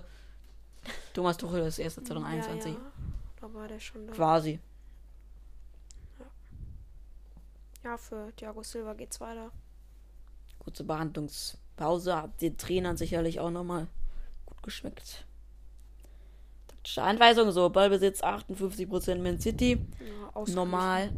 Thomas 1.14 1.36
Tuchel 1.36 1.64
das 1.64 1.80
erste 1.80 2.04
2021. 2.04 2.74
Ja, 2.74 2.78
ja. 2.78 2.92
Da 3.40 3.54
war 3.54 3.66
der 3.66 3.80
schon 3.80 4.06
da. 4.06 4.12
Quasi. 4.12 4.60
Ja, 7.82 7.98
für 7.98 8.32
Thiago 8.36 8.62
Silva 8.62 8.94
geht's 8.94 9.20
weiter. 9.20 9.50
Kurze 10.60 10.84
Behandlungspause. 10.84 12.14
Hat 12.14 12.40
den 12.40 12.56
Trainern 12.56 12.96
sicherlich 12.96 13.40
auch 13.40 13.50
nochmal 13.50 13.88
gut 14.46 14.62
geschmeckt. 14.62 15.26
Taktische 16.68 17.02
Anweisung, 17.02 17.50
so 17.50 17.68
Ballbesitz 17.68 18.22
58% 18.22 19.16
Man 19.16 19.40
City. 19.40 19.84
Ja. 19.98 20.54
Normal. 20.54 21.10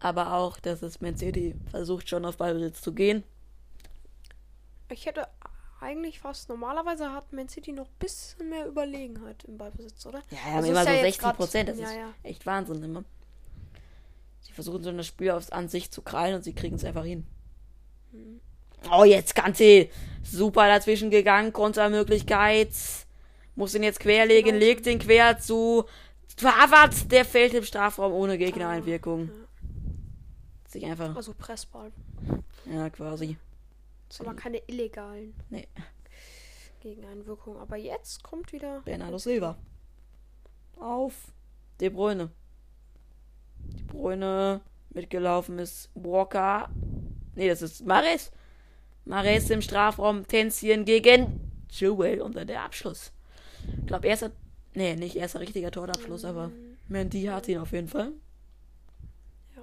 Aber 0.00 0.34
auch, 0.34 0.58
dass 0.60 0.82
es 0.82 1.00
Man 1.00 1.16
City 1.16 1.54
versucht 1.70 2.08
schon 2.08 2.24
auf 2.24 2.36
Ballbesitz 2.36 2.80
zu 2.80 2.92
gehen. 2.92 3.24
Ich 4.90 5.06
hätte 5.06 5.26
eigentlich 5.80 6.20
fast 6.20 6.48
normalerweise 6.48 7.12
hat 7.12 7.32
Man 7.32 7.48
City 7.48 7.72
noch 7.72 7.86
ein 7.86 7.98
bisschen 7.98 8.48
mehr 8.48 8.66
Überlegenheit 8.66 9.44
im 9.44 9.58
Ballbesitz, 9.58 10.06
oder? 10.06 10.22
Ja, 10.30 10.38
haben 10.44 10.56
Also 10.58 10.70
immer 10.70 10.82
so 10.82 10.88
ja 10.88 10.94
jetzt 10.94 11.02
60 11.04 11.20
grad- 11.22 11.36
Prozent. 11.36 11.68
Das 11.68 11.78
ja, 11.78 11.86
ist 11.88 11.94
ja. 11.96 12.14
echt 12.22 12.46
Wahnsinn 12.46 12.82
immer. 12.82 13.04
Sie 14.40 14.52
versuchen 14.52 14.82
so 14.82 14.92
das 14.92 15.06
Spiel 15.06 15.30
aufs, 15.30 15.50
an 15.50 15.68
sich 15.68 15.90
zu 15.90 16.02
krallen 16.02 16.34
und 16.36 16.42
sie 16.44 16.54
kriegen 16.54 16.76
es 16.76 16.84
einfach 16.84 17.04
hin. 17.04 17.26
Mhm. 18.12 18.40
Oh, 18.92 19.04
jetzt 19.04 19.34
Kante. 19.34 19.88
Super 20.22 20.68
dazwischen 20.68 21.10
gegangen. 21.10 21.52
Kontermöglichkeit. 21.52 22.70
Muss 23.56 23.74
ihn 23.74 23.82
jetzt 23.82 23.98
querlegen. 24.00 24.52
Genau. 24.52 24.64
Legt 24.64 24.86
den 24.86 25.00
quer 25.00 25.38
zu 25.38 25.84
Harvard. 26.42 27.10
Der 27.10 27.24
fällt 27.24 27.54
im 27.54 27.64
Strafraum 27.64 28.12
ohne 28.12 28.38
Gegnereinwirkung. 28.38 29.30
Sich 30.68 30.84
einfach, 30.86 31.16
Also 31.16 31.34
Pressball. 31.34 31.90
ja, 32.70 32.88
quasi. 32.90 33.36
Aber 34.20 34.34
keine 34.34 34.58
illegalen 34.68 35.34
Nee, 35.50 35.66
Gegeneinwirkungen. 36.80 37.58
Aber 37.60 37.76
jetzt 37.76 38.22
kommt 38.22 38.52
wieder. 38.52 38.80
Bernardo 38.84 39.18
Silva. 39.18 39.56
Auf 40.78 41.14
De 41.80 41.88
Bruyne. 41.88 42.30
De 43.58 43.82
Bruyne 43.84 44.60
mitgelaufen 44.90 45.58
ist 45.58 45.90
Walker. 45.94 46.70
Nee, 47.34 47.48
das 47.48 47.62
ist 47.62 47.84
Mares. 47.86 48.30
Mares 49.04 49.50
im 49.50 49.60
Strafraum. 49.62 50.26
Tänzchen 50.26 50.84
gegen 50.84 51.40
Joel 51.70 52.20
und 52.20 52.36
dann 52.36 52.46
der 52.46 52.62
Abschluss. 52.62 53.12
Ich 53.80 53.86
glaube, 53.86 54.06
erster. 54.06 54.30
Nee, 54.74 54.94
nicht 54.96 55.16
erster 55.16 55.40
richtiger 55.40 55.70
Torabschluss, 55.70 56.24
aber 56.24 56.50
Mendy 56.88 57.24
hat 57.24 57.48
ihn 57.48 57.58
auf 57.58 57.72
jeden 57.72 57.88
Fall. 57.88 58.12
Ja. 59.56 59.62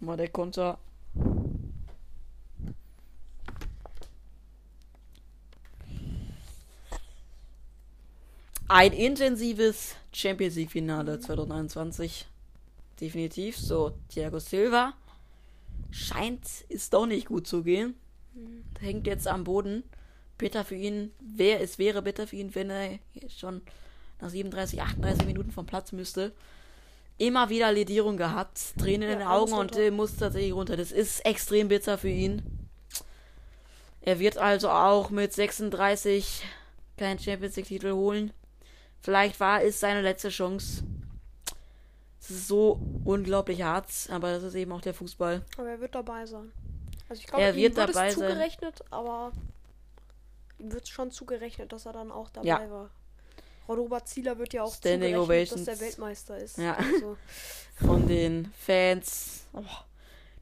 Mal 0.00 0.16
der 0.16 0.28
Konter. 0.28 0.78
Ein 8.68 8.92
intensives 8.92 9.96
Champions 10.12 10.56
League 10.56 10.70
Finale 10.70 11.18
2021. 11.18 12.26
Definitiv. 13.00 13.56
So, 13.56 13.94
Thiago 14.08 14.38
Silva 14.38 14.94
scheint 15.90 16.44
es 16.68 16.90
doch 16.90 17.06
nicht 17.06 17.26
gut 17.26 17.46
zu 17.46 17.62
gehen. 17.62 17.94
Hängt 18.78 19.06
jetzt 19.06 19.26
am 19.26 19.44
Boden. 19.44 19.82
Bitter 20.36 20.64
für 20.64 20.74
ihn. 20.76 21.12
Wer, 21.18 21.60
es 21.60 21.78
wäre 21.78 22.02
bitter 22.02 22.26
für 22.26 22.36
ihn, 22.36 22.54
wenn 22.54 22.70
er 22.70 22.98
schon 23.28 23.62
nach 24.20 24.30
37, 24.30 24.80
38 24.80 25.26
Minuten 25.26 25.50
vom 25.50 25.66
Platz 25.66 25.92
müsste. 25.92 26.32
Immer 27.18 27.48
wieder 27.48 27.72
Ledierung 27.72 28.16
gehabt, 28.16 28.58
Tränen 28.78 29.10
in 29.10 29.18
den 29.18 29.26
Augen 29.28 29.52
und 29.52 29.76
äh, 29.76 29.90
muss 29.90 30.16
tatsächlich 30.16 30.52
runter. 30.52 30.76
Das 30.76 30.92
ist 30.92 31.24
extrem 31.26 31.68
bitter 31.68 31.98
für 31.98 32.08
ihn. 32.08 32.42
Er 34.00 34.20
wird 34.20 34.38
also 34.38 34.70
auch 34.70 35.10
mit 35.10 35.32
36 35.32 36.44
keinen 36.96 37.18
Champions 37.18 37.56
League 37.56 37.66
Titel 37.66 37.92
holen. 37.92 38.32
Vielleicht 39.02 39.38
war 39.40 39.62
es 39.62 39.80
seine 39.80 40.00
letzte 40.02 40.28
Chance. 40.28 40.84
Es 42.20 42.30
ist 42.30 42.48
so 42.48 42.80
unglaublich 43.04 43.62
hart, 43.62 43.86
aber 44.10 44.32
das 44.32 44.42
ist 44.44 44.54
eben 44.54 44.72
auch 44.72 44.80
der 44.80 44.94
Fußball. 44.94 45.42
Aber 45.56 45.68
er 45.68 45.80
wird 45.80 45.94
dabei 45.94 46.24
sein. 46.26 46.52
Also 47.08 47.20
ich 47.20 47.26
glaube, 47.26 47.42
Er 47.42 47.50
ihm 47.50 47.56
wird 47.56 47.76
wird 47.76 47.88
dabei 47.88 48.08
es 48.08 48.14
sein. 48.14 48.28
zugerechnet, 48.28 48.84
aber 48.90 49.32
ihm 50.58 50.72
wird 50.72 50.88
schon 50.88 51.10
zugerechnet, 51.10 51.72
dass 51.72 51.86
er 51.86 51.92
dann 51.92 52.10
auch 52.12 52.30
dabei 52.30 52.46
Ja. 52.46 52.70
war. 52.70 52.90
Robert 53.76 54.08
Zieler 54.08 54.38
wird 54.38 54.52
ja 54.54 54.62
auch 54.62 54.74
Standing 54.74 55.16
Ovations. 55.16 55.64
dass 55.64 55.78
der 55.78 55.86
Weltmeister 55.86 56.38
ist. 56.38 56.58
Ja. 56.58 56.74
Also, 56.74 57.16
von 57.86 58.06
den 58.06 58.52
Fans. 58.58 59.46
Oh, 59.52 59.62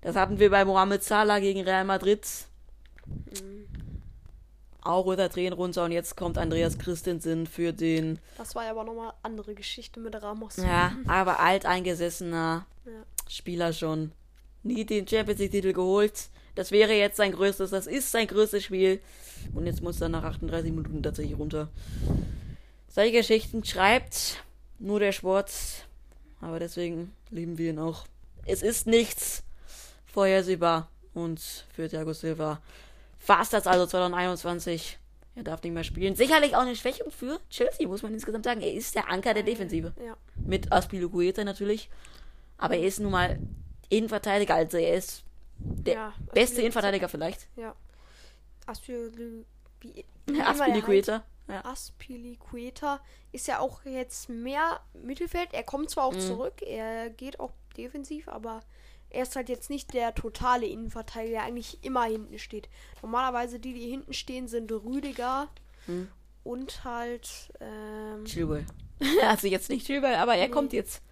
das 0.00 0.16
hatten 0.16 0.38
wir 0.38 0.50
bei 0.50 0.64
Mohamed 0.64 1.02
Salah 1.02 1.38
gegen 1.40 1.62
Real 1.62 1.84
Madrid. 1.84 2.26
Mhm. 3.06 3.66
Auch 4.82 5.04
unter 5.06 5.28
Tränen 5.28 5.52
runter 5.54 5.84
und 5.84 5.90
jetzt 5.92 6.16
kommt 6.16 6.38
Andreas 6.38 6.78
Christensen 6.78 7.46
für 7.48 7.72
den, 7.72 8.20
das 8.38 8.54
war 8.54 8.64
ja 8.64 8.70
aber 8.70 8.84
nochmal 8.84 9.12
andere 9.24 9.54
Geschichte 9.56 9.98
mit 9.98 10.14
Ramos. 10.22 10.58
ja, 10.58 10.92
aber 11.08 11.40
alteingesessener 11.40 12.66
Ja. 12.84 12.92
Spieler 13.28 13.72
schon. 13.72 14.12
Nie 14.62 14.84
den 14.84 15.06
Champions 15.08 15.40
League 15.40 15.50
Titel 15.50 15.72
geholt. 15.72 16.28
Das 16.54 16.70
wäre 16.70 16.92
jetzt 16.92 17.16
sein 17.16 17.32
größtes, 17.32 17.70
das 17.70 17.88
ist 17.88 18.12
sein 18.12 18.28
größtes 18.28 18.62
Spiel. 18.62 19.00
Und 19.54 19.66
jetzt 19.66 19.82
muss 19.82 20.00
er 20.00 20.08
nach 20.08 20.22
38 20.22 20.72
Minuten 20.72 21.02
tatsächlich 21.02 21.36
runter. 21.36 21.68
Solche 22.96 23.12
Geschichten 23.12 23.62
schreibt 23.62 24.42
nur 24.78 25.00
der 25.00 25.12
Sport. 25.12 25.52
Aber 26.40 26.58
deswegen 26.58 27.12
lieben 27.30 27.58
wir 27.58 27.68
ihn 27.68 27.78
auch. 27.78 28.06
Es 28.46 28.62
ist 28.62 28.86
nichts 28.86 29.42
vorhersehbar. 30.06 30.88
Und 31.12 31.38
für 31.74 31.90
Thiago 31.90 32.14
Silva 32.14 32.62
fast 33.18 33.52
das 33.52 33.66
also 33.66 33.84
2021. 33.86 34.98
Er 35.34 35.42
darf 35.42 35.62
nicht 35.62 35.74
mehr 35.74 35.84
spielen. 35.84 36.16
Sicherlich 36.16 36.56
auch 36.56 36.62
eine 36.62 36.74
Schwächung 36.74 37.10
für 37.10 37.38
Chelsea, 37.50 37.86
muss 37.86 38.02
man 38.02 38.14
insgesamt 38.14 38.44
sagen. 38.46 38.62
Er 38.62 38.72
ist 38.72 38.94
der 38.94 39.10
Anker 39.10 39.34
der 39.34 39.42
Defensive. 39.42 39.92
Ja. 40.02 40.16
Mit 40.34 40.72
Aspilicueta 40.72 41.44
natürlich. 41.44 41.90
Aber 42.56 42.76
er 42.78 42.84
ist 42.86 42.98
nun 43.00 43.12
mal 43.12 43.38
Innenverteidiger. 43.90 44.54
Also 44.54 44.78
er 44.78 44.94
ist 44.94 45.22
der 45.58 45.94
Ja, 45.94 46.12
beste 46.32 46.56
Aspilicueta- 46.56 46.60
Innenverteidiger 46.60 47.08
vielleicht. 47.10 47.46
Ja. 47.56 47.74
Aspili 48.64 49.44
wie, 49.82 49.92
wie 49.92 50.04
immer 50.28 50.38
der 50.38 50.48
Aspilicueta. 50.48 51.22
Ja. 51.48 51.64
Aspilicueta 51.64 53.00
ist 53.32 53.46
ja 53.46 53.60
auch 53.60 53.84
jetzt 53.84 54.28
mehr 54.28 54.80
Mittelfeld. 54.94 55.48
Er 55.52 55.62
kommt 55.62 55.90
zwar 55.90 56.04
auch 56.04 56.14
Mhm. 56.14 56.20
zurück, 56.20 56.62
er 56.62 57.10
geht 57.10 57.38
auch 57.40 57.52
defensiv, 57.76 58.28
aber 58.28 58.62
er 59.10 59.22
ist 59.22 59.36
halt 59.36 59.48
jetzt 59.48 59.70
nicht 59.70 59.94
der 59.94 60.14
totale 60.14 60.66
Innenverteidiger, 60.66 61.36
der 61.38 61.42
eigentlich 61.44 61.82
immer 61.84 62.04
hinten 62.04 62.38
steht. 62.38 62.68
Normalerweise 63.02 63.60
die, 63.60 63.74
die 63.74 63.88
hinten 63.88 64.12
stehen, 64.12 64.48
sind 64.48 64.70
Rüdiger 64.72 65.48
Mhm. 65.86 66.08
und 66.42 66.84
halt 66.84 67.52
ähm, 67.60 68.24
Chilwell. 68.24 68.66
also 69.26 69.46
jetzt 69.46 69.68
nicht 69.68 69.86
Chilwell, 69.86 70.16
aber 70.16 70.34
er 70.34 70.50
kommt 70.50 70.72
jetzt. 70.72 71.02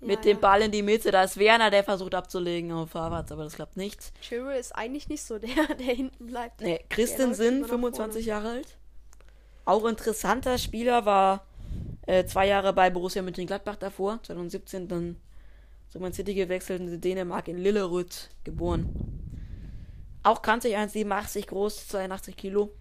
mit 0.00 0.16
Ja, 0.16 0.22
dem 0.32 0.36
ja. 0.38 0.40
Ball 0.40 0.62
in 0.62 0.72
die 0.72 0.82
Mitte. 0.82 1.12
Da 1.12 1.22
ist 1.22 1.36
Werner, 1.36 1.70
der 1.70 1.84
versucht 1.84 2.14
abzulegen 2.16 2.72
auf 2.72 2.92
Harvards, 2.94 3.30
aber 3.30 3.44
das 3.44 3.54
klappt 3.54 3.76
nicht. 3.76 4.12
Chilwell 4.20 4.58
ist 4.58 4.74
eigentlich 4.74 5.08
nicht 5.08 5.22
so 5.22 5.38
der, 5.38 5.48
der 5.78 5.94
hinten 5.94 6.26
bleibt. 6.26 6.60
Nee, 6.60 6.84
Christensen, 6.90 7.58
immer 7.58 7.60
nach 7.60 7.68
25 7.68 8.26
Jahre 8.26 8.48
alt. 8.50 8.78
Auch 9.64 9.84
interessanter 9.84 10.58
Spieler, 10.58 11.04
war 11.04 11.46
äh, 12.06 12.24
zwei 12.24 12.48
Jahre 12.48 12.72
bei 12.72 12.90
Borussia 12.90 13.22
Mönchengladbach 13.22 13.76
davor, 13.76 14.20
2017 14.22 14.88
dann 14.88 15.16
zu 15.88 16.00
Man 16.00 16.12
City 16.12 16.34
gewechselt 16.34 16.80
in 16.80 17.00
Dänemark 17.00 17.48
in 17.48 17.58
Lillerud 17.58 18.30
geboren. 18.44 18.88
Auch 20.22 20.40
kannte 20.40 20.68
ich 20.68 20.76
1,87 20.76 21.46
groß, 21.46 21.88
82 21.88 22.36
Kilo. 22.36 22.72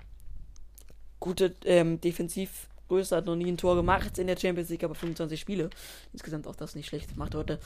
Gute 1.20 1.56
ähm, 1.66 2.00
Defensivgröße, 2.00 3.16
hat 3.16 3.26
noch 3.26 3.36
nie 3.36 3.52
ein 3.52 3.58
Tor 3.58 3.76
gemacht 3.76 4.18
in 4.18 4.28
der 4.28 4.38
Champions 4.38 4.70
League, 4.70 4.84
aber 4.84 4.96
25 4.96 5.40
Spiele. 5.40 5.70
Insgesamt 6.14 6.48
auch 6.48 6.56
das 6.56 6.76
nicht 6.76 6.88
schlecht. 6.88 7.18
Macht 7.18 7.36
heute 7.36 7.60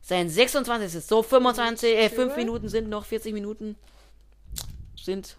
sein 0.00 0.28
26. 0.28 1.04
So, 1.04 1.22
25, 1.22 1.94
äh, 1.94 2.08
5 2.10 2.34
Schön. 2.34 2.44
Minuten 2.44 2.68
sind 2.68 2.88
noch, 2.88 3.04
40 3.04 3.32
Minuten 3.32 3.76
sind, 4.96 5.36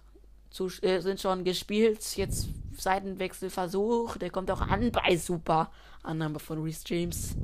zu, 0.54 0.68
äh, 0.84 1.02
sind 1.02 1.20
schon 1.20 1.44
gespielt. 1.44 2.16
Jetzt 2.16 2.48
Seitenwechselversuch. 2.78 4.18
Der 4.18 4.30
kommt 4.30 4.52
auch 4.52 4.62
an 4.62 4.92
bei 4.92 5.18
Super. 5.18 5.72
Annahme 6.04 6.40
von 6.40 6.62
Reese 6.62 6.84
James. 6.86 7.36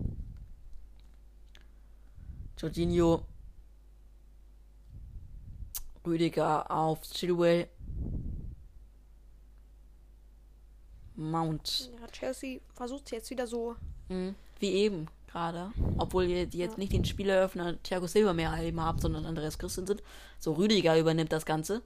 Jorginho. 2.58 3.26
Rüdiger 6.06 6.70
auf 6.70 7.02
Chilwell. 7.02 7.68
Mount. 11.16 11.90
Ja, 12.00 12.08
Chelsea 12.08 12.60
versucht 12.74 13.12
jetzt 13.12 13.30
wieder 13.32 13.48
so. 13.48 13.76
Mhm. 14.08 14.36
Wie 14.60 14.70
eben 14.72 15.08
gerade. 15.28 15.72
Obwohl 15.98 16.26
ihr 16.26 16.44
jetzt 16.44 16.56
Ja. 16.56 16.78
nicht 16.78 16.94
den 16.94 17.06
Spieleröffner 17.06 17.82
Thiago 17.82 18.08
Silva 18.08 18.34
mehr 18.34 18.56
eben 18.62 18.80
habt, 18.82 19.02
sondern 19.02 19.26
Andreas 19.26 19.58
Christensen. 19.58 20.00
So 20.38 20.54
Rüdiger 20.54 20.98
übernimmt 20.98 21.32
das 21.32 21.46
Ganze. 21.46 21.82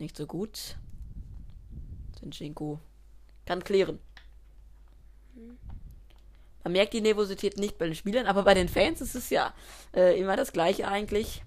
Nicht 0.00 0.16
so 0.16 0.26
gut. 0.26 0.76
Zinchenko 2.18 2.80
kann 3.44 3.62
klären. 3.62 3.98
Man 6.64 6.72
merkt 6.72 6.94
die 6.94 7.02
Nervosität 7.02 7.58
nicht 7.58 7.76
bei 7.76 7.84
den 7.84 7.94
Spielern, 7.94 8.26
aber 8.26 8.42
bei 8.42 8.54
den 8.54 8.68
Fans 8.68 9.02
ist 9.02 9.14
es 9.14 9.28
ja 9.30 9.54
äh, 9.94 10.18
immer 10.18 10.36
das 10.36 10.52
Gleiche 10.52 10.88
eigentlich. 10.88 11.44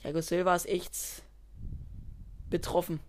Thiago 0.00 0.22
Silva 0.22 0.54
ist 0.54 0.66
echt 0.66 1.22
betroffen. 2.48 3.00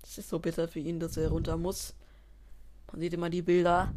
Das 0.00 0.16
ist 0.16 0.30
so 0.30 0.38
bitter 0.38 0.66
für 0.66 0.80
ihn, 0.80 1.00
dass 1.00 1.18
er 1.18 1.28
runter 1.28 1.58
muss. 1.58 1.94
Man 2.90 3.00
sieht 3.00 3.12
immer 3.12 3.28
die 3.28 3.42
Bilder. 3.42 3.92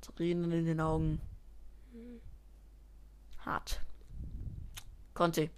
Tränen 0.00 0.52
in 0.52 0.66
den 0.66 0.80
Augen. 0.80 1.20
Hart. 3.38 3.80
Conte. 5.14 5.50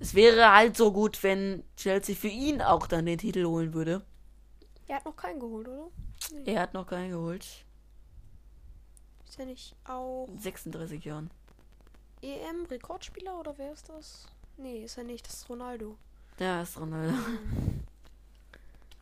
Es 0.00 0.14
wäre 0.14 0.52
halt 0.52 0.76
so 0.76 0.92
gut, 0.92 1.22
wenn 1.22 1.62
Chelsea 1.76 2.14
für 2.14 2.28
ihn 2.28 2.60
auch 2.60 2.86
dann 2.86 3.06
den 3.06 3.18
Titel 3.18 3.44
holen 3.46 3.74
würde. 3.74 4.02
Er 4.86 4.96
hat 4.96 5.04
noch 5.04 5.16
keinen 5.16 5.40
geholt, 5.40 5.68
oder? 5.68 5.88
Er 6.44 6.60
hat 6.60 6.74
noch 6.74 6.86
keinen 6.86 7.10
geholt. 7.10 7.46
Ist 9.26 9.38
er 9.38 9.46
nicht 9.46 9.74
auch 9.84 10.26
In 10.28 10.38
36 10.38 11.04
Jahren. 11.04 11.30
EM-Rekordspieler 12.22 13.38
oder 13.38 13.56
wer 13.58 13.72
ist 13.72 13.88
das? 13.88 14.26
Nee, 14.56 14.84
ist 14.84 14.96
er 14.98 15.04
nicht. 15.04 15.26
Das 15.26 15.34
ist 15.34 15.48
Ronaldo. 15.48 15.96
Ja, 16.38 16.62
ist 16.62 16.78
Ronaldo. 16.78 17.14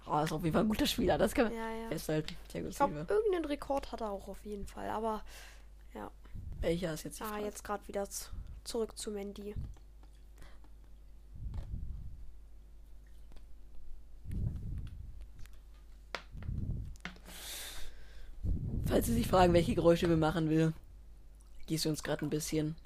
Oh, 0.06 0.18
ist 0.18 0.32
auf 0.32 0.42
jeden 0.42 0.52
Fall 0.52 0.64
ein 0.64 0.68
guter 0.68 0.86
Spieler, 0.86 1.16
das 1.16 1.32
kann 1.32 1.44
man 1.44 1.54
Ja, 1.54 1.70
ja. 1.70 1.88
festhalten. 1.88 2.34
Thiago 2.48 2.68
Ich 2.68 2.76
glaube, 2.76 3.06
irgendeinen 3.08 3.44
Rekord 3.44 3.92
hat 3.92 4.00
er 4.00 4.10
auch 4.10 4.26
auf 4.26 4.44
jeden 4.44 4.66
Fall. 4.66 4.90
Aber 4.90 5.22
Welcher 6.62 6.94
ist 6.94 7.02
jetzt 7.02 7.20
ah, 7.20 7.38
jetzt 7.38 7.64
gerade 7.64 7.86
wieder 7.88 8.06
zurück 8.62 8.96
zu 8.96 9.10
Mandy. 9.10 9.54
Falls 18.92 19.06
Sie 19.06 19.14
sich 19.14 19.26
fragen, 19.26 19.54
welche 19.54 19.74
Geräusche 19.74 20.06
wir 20.10 20.18
machen 20.18 20.50
will, 20.50 20.74
gießt 21.66 21.86
uns 21.86 22.02
gerade 22.02 22.26
ein 22.26 22.28
bisschen 22.28 22.76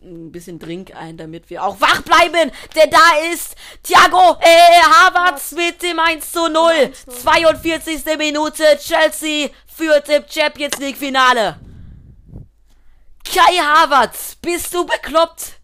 ein 0.00 0.32
bisschen 0.32 0.58
Drink 0.58 0.96
ein, 0.96 1.18
damit 1.18 1.50
wir 1.50 1.64
auch 1.64 1.82
wach 1.82 2.00
bleiben. 2.00 2.50
Denn 2.74 2.90
da 2.90 3.30
ist 3.30 3.56
Thiago 3.82 4.38
äh, 4.40 4.80
Havertz 4.80 5.52
mit 5.52 5.82
dem 5.82 5.98
1 5.98 6.32
zu 6.32 6.48
0. 6.48 6.90
42. 7.20 8.06
Minute. 8.16 8.64
Chelsea 8.78 9.50
führt 9.66 10.08
im 10.08 10.24
Champions 10.26 10.78
League 10.78 10.96
Finale. 10.96 11.60
Kai 13.22 13.58
Havertz, 13.58 14.36
bist 14.36 14.72
du 14.72 14.86
bekloppt? 14.86 15.58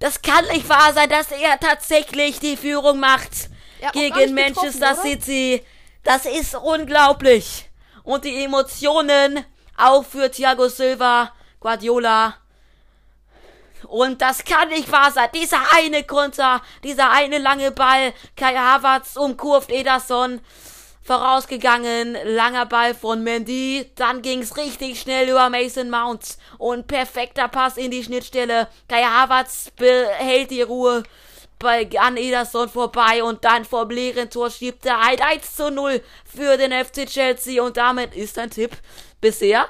Das 0.00 0.20
kann 0.20 0.44
nicht 0.48 0.68
wahr 0.68 0.92
sein, 0.92 1.08
dass 1.08 1.30
er 1.30 1.60
tatsächlich 1.60 2.40
die 2.40 2.56
Führung 2.56 2.98
macht 2.98 3.48
gar 3.80 3.92
gegen 3.92 4.34
Manchester? 4.34 4.96
City. 4.96 5.62
Das 6.04 6.26
ist 6.26 6.54
unglaublich. 6.54 7.70
Und 8.02 8.24
die 8.24 8.44
Emotionen 8.44 9.44
auch 9.76 10.04
für 10.04 10.30
Thiago 10.30 10.68
Silva, 10.68 11.32
Guardiola. 11.60 12.36
Und 13.88 14.22
das 14.22 14.44
kann 14.44 14.68
nicht 14.68 14.90
wahr 14.90 15.10
sein. 15.12 15.28
Dieser 15.34 15.60
eine 15.72 16.04
Konter, 16.04 16.62
dieser 16.82 17.10
eine 17.10 17.38
lange 17.38 17.70
Ball. 17.70 18.12
Kai 18.36 18.54
Havertz 18.54 19.16
umkurvt 19.16 19.70
Ederson. 19.70 20.40
Vorausgegangen, 21.04 22.16
langer 22.24 22.66
Ball 22.66 22.94
von 22.94 23.24
Mendy. 23.24 23.90
Dann 23.96 24.22
ging's 24.22 24.56
richtig 24.56 25.00
schnell 25.00 25.28
über 25.28 25.50
Mason 25.50 25.90
Mount. 25.90 26.38
Und 26.58 26.86
perfekter 26.86 27.48
Pass 27.48 27.76
in 27.76 27.90
die 27.90 28.04
Schnittstelle. 28.04 28.68
Kai 28.88 29.02
Havertz 29.02 29.70
behält 29.76 30.50
die 30.50 30.62
Ruhe 30.62 31.02
bei, 31.62 31.88
an 31.98 32.16
Ederson 32.16 32.68
vorbei 32.68 33.22
und 33.22 33.44
dann 33.44 33.64
vom 33.64 33.88
leeren 33.88 34.28
Tor 34.28 34.50
schiebt 34.50 34.84
er 34.84 35.00
ein 35.00 35.20
1 35.20 35.56
zu 35.56 35.70
0 35.70 36.02
für 36.24 36.56
den 36.56 36.72
FC 36.72 37.06
Chelsea 37.06 37.62
und 37.62 37.76
damit 37.76 38.14
ist 38.14 38.38
ein 38.38 38.50
Tipp 38.50 38.76
bisher 39.20 39.66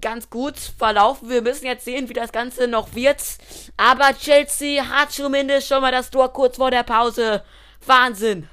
ganz 0.00 0.30
gut 0.30 0.56
verlaufen. 0.58 1.28
Wir 1.28 1.42
müssen 1.42 1.66
jetzt 1.66 1.84
sehen, 1.84 2.08
wie 2.08 2.14
das 2.14 2.32
Ganze 2.32 2.66
noch 2.66 2.94
wird. 2.94 3.22
Aber 3.76 4.14
Chelsea 4.14 4.82
hat 4.88 5.12
zumindest 5.12 5.68
schon 5.68 5.82
mal 5.82 5.92
das 5.92 6.10
Tor 6.10 6.32
kurz 6.32 6.56
vor 6.56 6.70
der 6.70 6.82
Pause. 6.82 7.44
Wahnsinn. 7.84 8.48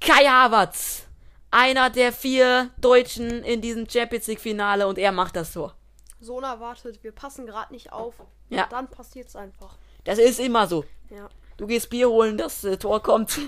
Kai 0.00 0.24
Havertz, 0.24 1.06
einer 1.50 1.90
der 1.90 2.12
vier 2.12 2.70
Deutschen 2.78 3.42
in 3.42 3.60
diesem 3.60 3.88
Champions 3.88 4.28
League 4.28 4.40
Finale 4.40 4.86
und 4.86 4.98
er 4.98 5.12
macht 5.12 5.36
das 5.36 5.52
Tor. 5.52 5.74
So 6.20 6.36
unerwartet. 6.36 7.02
Wir 7.02 7.12
passen 7.12 7.46
gerade 7.46 7.72
nicht 7.72 7.92
auf. 7.92 8.14
Ja. 8.48 8.66
Dann 8.70 8.88
passiert's 8.88 9.36
einfach. 9.36 9.76
Das 10.06 10.18
ist 10.18 10.40
immer 10.40 10.66
so. 10.66 10.84
Ja. 11.10 11.28
Du 11.56 11.66
gehst 11.66 11.90
Bier 11.90 12.08
holen, 12.08 12.38
das 12.38 12.64
äh, 12.64 12.76
Tor 12.78 13.02
kommt 13.02 13.38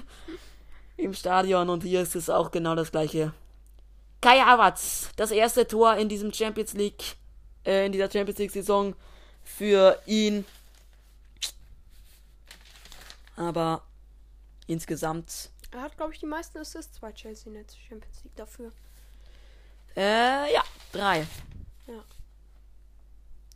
im 0.97 1.15
Stadion 1.15 1.71
und 1.71 1.83
hier 1.83 2.03
ist 2.03 2.17
es 2.17 2.29
auch 2.29 2.51
genau 2.51 2.75
das 2.75 2.91
gleiche. 2.91 3.33
Kai 4.21 4.41
Havertz, 4.41 5.11
das 5.17 5.31
erste 5.31 5.67
Tor 5.67 5.97
in 5.97 6.09
diesem 6.09 6.33
Champions 6.33 6.73
League, 6.75 7.17
äh, 7.65 7.87
in 7.87 7.93
dieser 7.93 8.11
Champions 8.11 8.39
League 8.39 8.51
Saison 8.51 8.95
für 9.45 10.01
ihn. 10.07 10.45
Aber 13.37 13.83
insgesamt, 14.67 15.51
Er 15.71 15.83
hat, 15.83 15.97
glaube 15.97 16.13
ich, 16.13 16.19
die 16.19 16.27
meisten 16.27 16.59
Assists 16.59 16.99
bei 16.99 17.13
Chelsea 17.13 17.47
in 17.47 17.55
der 17.55 17.65
Champions 17.89 18.25
League 18.25 18.35
dafür. 18.37 18.73
äh, 19.97 20.53
ja, 20.53 20.65
drei. 20.93 21.27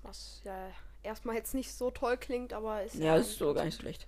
Was 0.04 0.40
ja 0.44 0.68
erstmal 1.02 1.36
jetzt 1.36 1.54
nicht 1.54 1.72
so 1.72 1.90
toll 1.90 2.16
klingt, 2.16 2.52
aber 2.52 2.82
ist 2.82 2.94
Ja, 2.96 3.16
ist 3.16 3.38
so 3.38 3.52
gar 3.54 3.64
nicht 3.64 3.80
schlecht. 3.80 4.06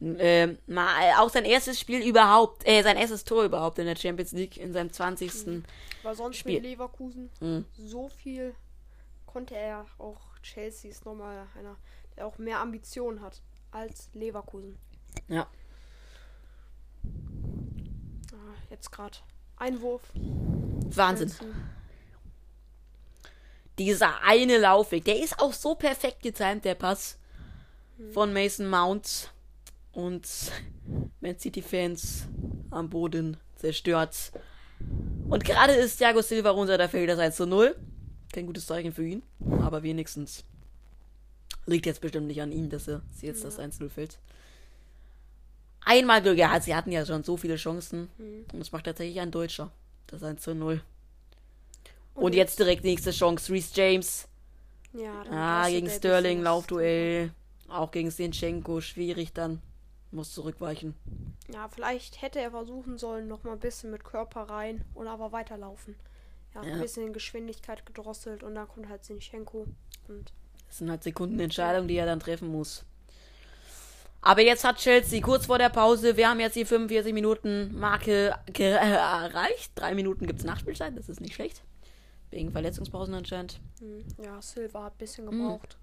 Ähm, 0.00 0.58
mal, 0.66 1.12
auch 1.18 1.30
sein 1.30 1.46
erstes 1.46 1.80
Spiel 1.80 2.06
überhaupt, 2.06 2.66
äh, 2.68 2.82
sein 2.82 2.98
erstes 2.98 3.24
Tor 3.24 3.44
überhaupt 3.44 3.78
in 3.78 3.86
der 3.86 3.96
Champions 3.96 4.32
League 4.32 4.58
in 4.58 4.72
seinem 4.74 4.92
20. 4.92 5.64
Weil 6.02 6.14
sonst 6.14 6.36
Spiel. 6.36 6.54
mit 6.60 6.64
Leverkusen 6.64 7.30
Mhm. 7.40 7.64
so 7.72 8.08
viel 8.08 8.54
konnte 9.24 9.56
er 9.56 9.86
auch. 9.98 10.20
Chelsea 10.42 10.90
ist 10.90 11.04
nochmal 11.06 11.46
einer, 11.58 11.76
der 12.16 12.26
auch 12.26 12.36
mehr 12.38 12.60
Ambitionen 12.60 13.20
hat 13.22 13.40
als 13.70 14.10
Leverkusen. 14.12 14.76
Ja. 15.28 15.46
Ah, 18.32 18.54
jetzt 18.70 18.92
gerade 18.92 19.16
Einwurf. 19.56 20.02
Wahnsinn. 20.14 21.28
Chelsea. 21.28 21.46
Dieser 23.78 24.22
eine 24.22 24.58
Laufweg, 24.58 25.04
der 25.04 25.22
ist 25.22 25.38
auch 25.38 25.52
so 25.52 25.74
perfekt 25.74 26.22
getimt, 26.22 26.64
der 26.64 26.74
Pass 26.74 27.18
von 28.12 28.32
Mason 28.32 28.68
Mount. 28.68 29.32
Und 29.92 30.28
Man 31.20 31.38
City-Fans 31.38 32.28
am 32.70 32.90
Boden 32.90 33.38
zerstört. 33.54 34.30
Und 35.26 35.42
gerade 35.42 35.72
ist 35.72 35.96
Thiago 35.96 36.20
Silva 36.20 36.50
runter, 36.50 36.76
da 36.76 36.86
fällt 36.86 37.08
das 37.08 37.18
1 37.18 37.36
zu 37.36 37.46
0. 37.46 37.74
Kein 38.30 38.46
gutes 38.46 38.66
Zeichen 38.66 38.92
für 38.92 39.06
ihn, 39.06 39.22
aber 39.62 39.82
wenigstens 39.82 40.44
liegt 41.64 41.86
jetzt 41.86 42.02
bestimmt 42.02 42.26
nicht 42.26 42.42
an 42.42 42.52
ihm, 42.52 42.68
dass 42.68 42.88
er 42.88 43.00
jetzt 43.22 43.42
das 43.42 43.58
1 43.58 43.80
0 43.80 43.88
fällt. 43.88 44.18
einmal 45.86 46.20
Glück. 46.20 46.36
Ja, 46.36 46.60
sie 46.60 46.74
hatten 46.74 46.92
ja 46.92 47.06
schon 47.06 47.24
so 47.24 47.38
viele 47.38 47.56
Chancen. 47.56 48.10
Und 48.52 48.60
es 48.60 48.72
macht 48.72 48.84
tatsächlich 48.84 49.18
ein 49.20 49.30
Deutscher. 49.30 49.70
Das 50.08 50.22
1 50.22 50.42
zu 50.42 50.54
0. 50.54 50.82
Und, 52.16 52.34
jetzt 52.34 52.58
direkt 52.58 52.84
nächste 52.84 53.10
Chance. 53.10 53.52
Reese 53.52 53.70
James. 53.74 54.28
Ja, 54.92 55.22
dann 55.24 55.34
Ah, 55.34 55.68
gegen 55.68 55.88
Sterling. 55.90 56.42
Laufduell. 56.42 57.30
Auch 57.68 57.90
gegen 57.90 58.10
Stenchenko. 58.10 58.80
Schwierig 58.80 59.32
dann. 59.32 59.60
Muss 60.12 60.32
zurückweichen. 60.32 60.94
Ja, 61.52 61.68
vielleicht 61.68 62.22
hätte 62.22 62.40
er 62.40 62.52
versuchen 62.52 62.96
sollen, 62.96 63.28
noch 63.28 63.42
mal 63.44 63.52
ein 63.52 63.58
bisschen 63.60 63.90
mit 63.90 64.04
Körper 64.04 64.42
rein 64.42 64.84
und 64.94 65.08
aber 65.08 65.32
weiterlaufen. 65.32 65.96
Ja, 66.54 66.62
Ja. 66.64 66.74
ein 66.74 66.80
bisschen 66.80 67.12
Geschwindigkeit 67.12 67.84
gedrosselt 67.84 68.42
und 68.42 68.54
dann 68.54 68.66
kommt 68.68 68.88
halt 68.88 69.04
Sinchenko. 69.04 69.66
Und 70.08 70.32
Das 70.68 70.78
sind 70.78 70.88
halt 70.90 71.02
Sekundenentscheidungen, 71.02 71.88
die 71.88 71.96
er 71.96 72.06
dann 72.06 72.20
treffen 72.20 72.48
muss. 72.48 72.84
Aber 74.22 74.40
jetzt 74.42 74.64
hat 74.64 74.78
Chelsea 74.78 75.20
kurz 75.20 75.46
vor 75.46 75.58
der 75.58 75.68
Pause, 75.68 76.16
wir 76.16 76.28
haben 76.28 76.40
jetzt 76.40 76.56
die 76.56 76.64
45 76.64 77.12
Minuten 77.12 77.78
Marke 77.78 78.34
erreicht. 78.58 79.72
Drei 79.74 79.94
Minuten 79.94 80.26
gibt 80.26 80.38
es 80.38 80.44
Nachspielzeit, 80.44 80.96
das 80.96 81.08
ist 81.08 81.20
nicht 81.20 81.34
schlecht. 81.34 81.62
Wegen 82.30 82.50
Verletzungspausen 82.50 83.14
anscheinend. 83.14 83.60
hm, 83.80 84.04
ja, 84.22 84.40
Silva 84.42 84.84
hat 84.84 84.94
ein 84.94 84.98
bisschen 84.98 85.28
Hm. 85.28 85.38
gebraucht. 85.38 85.76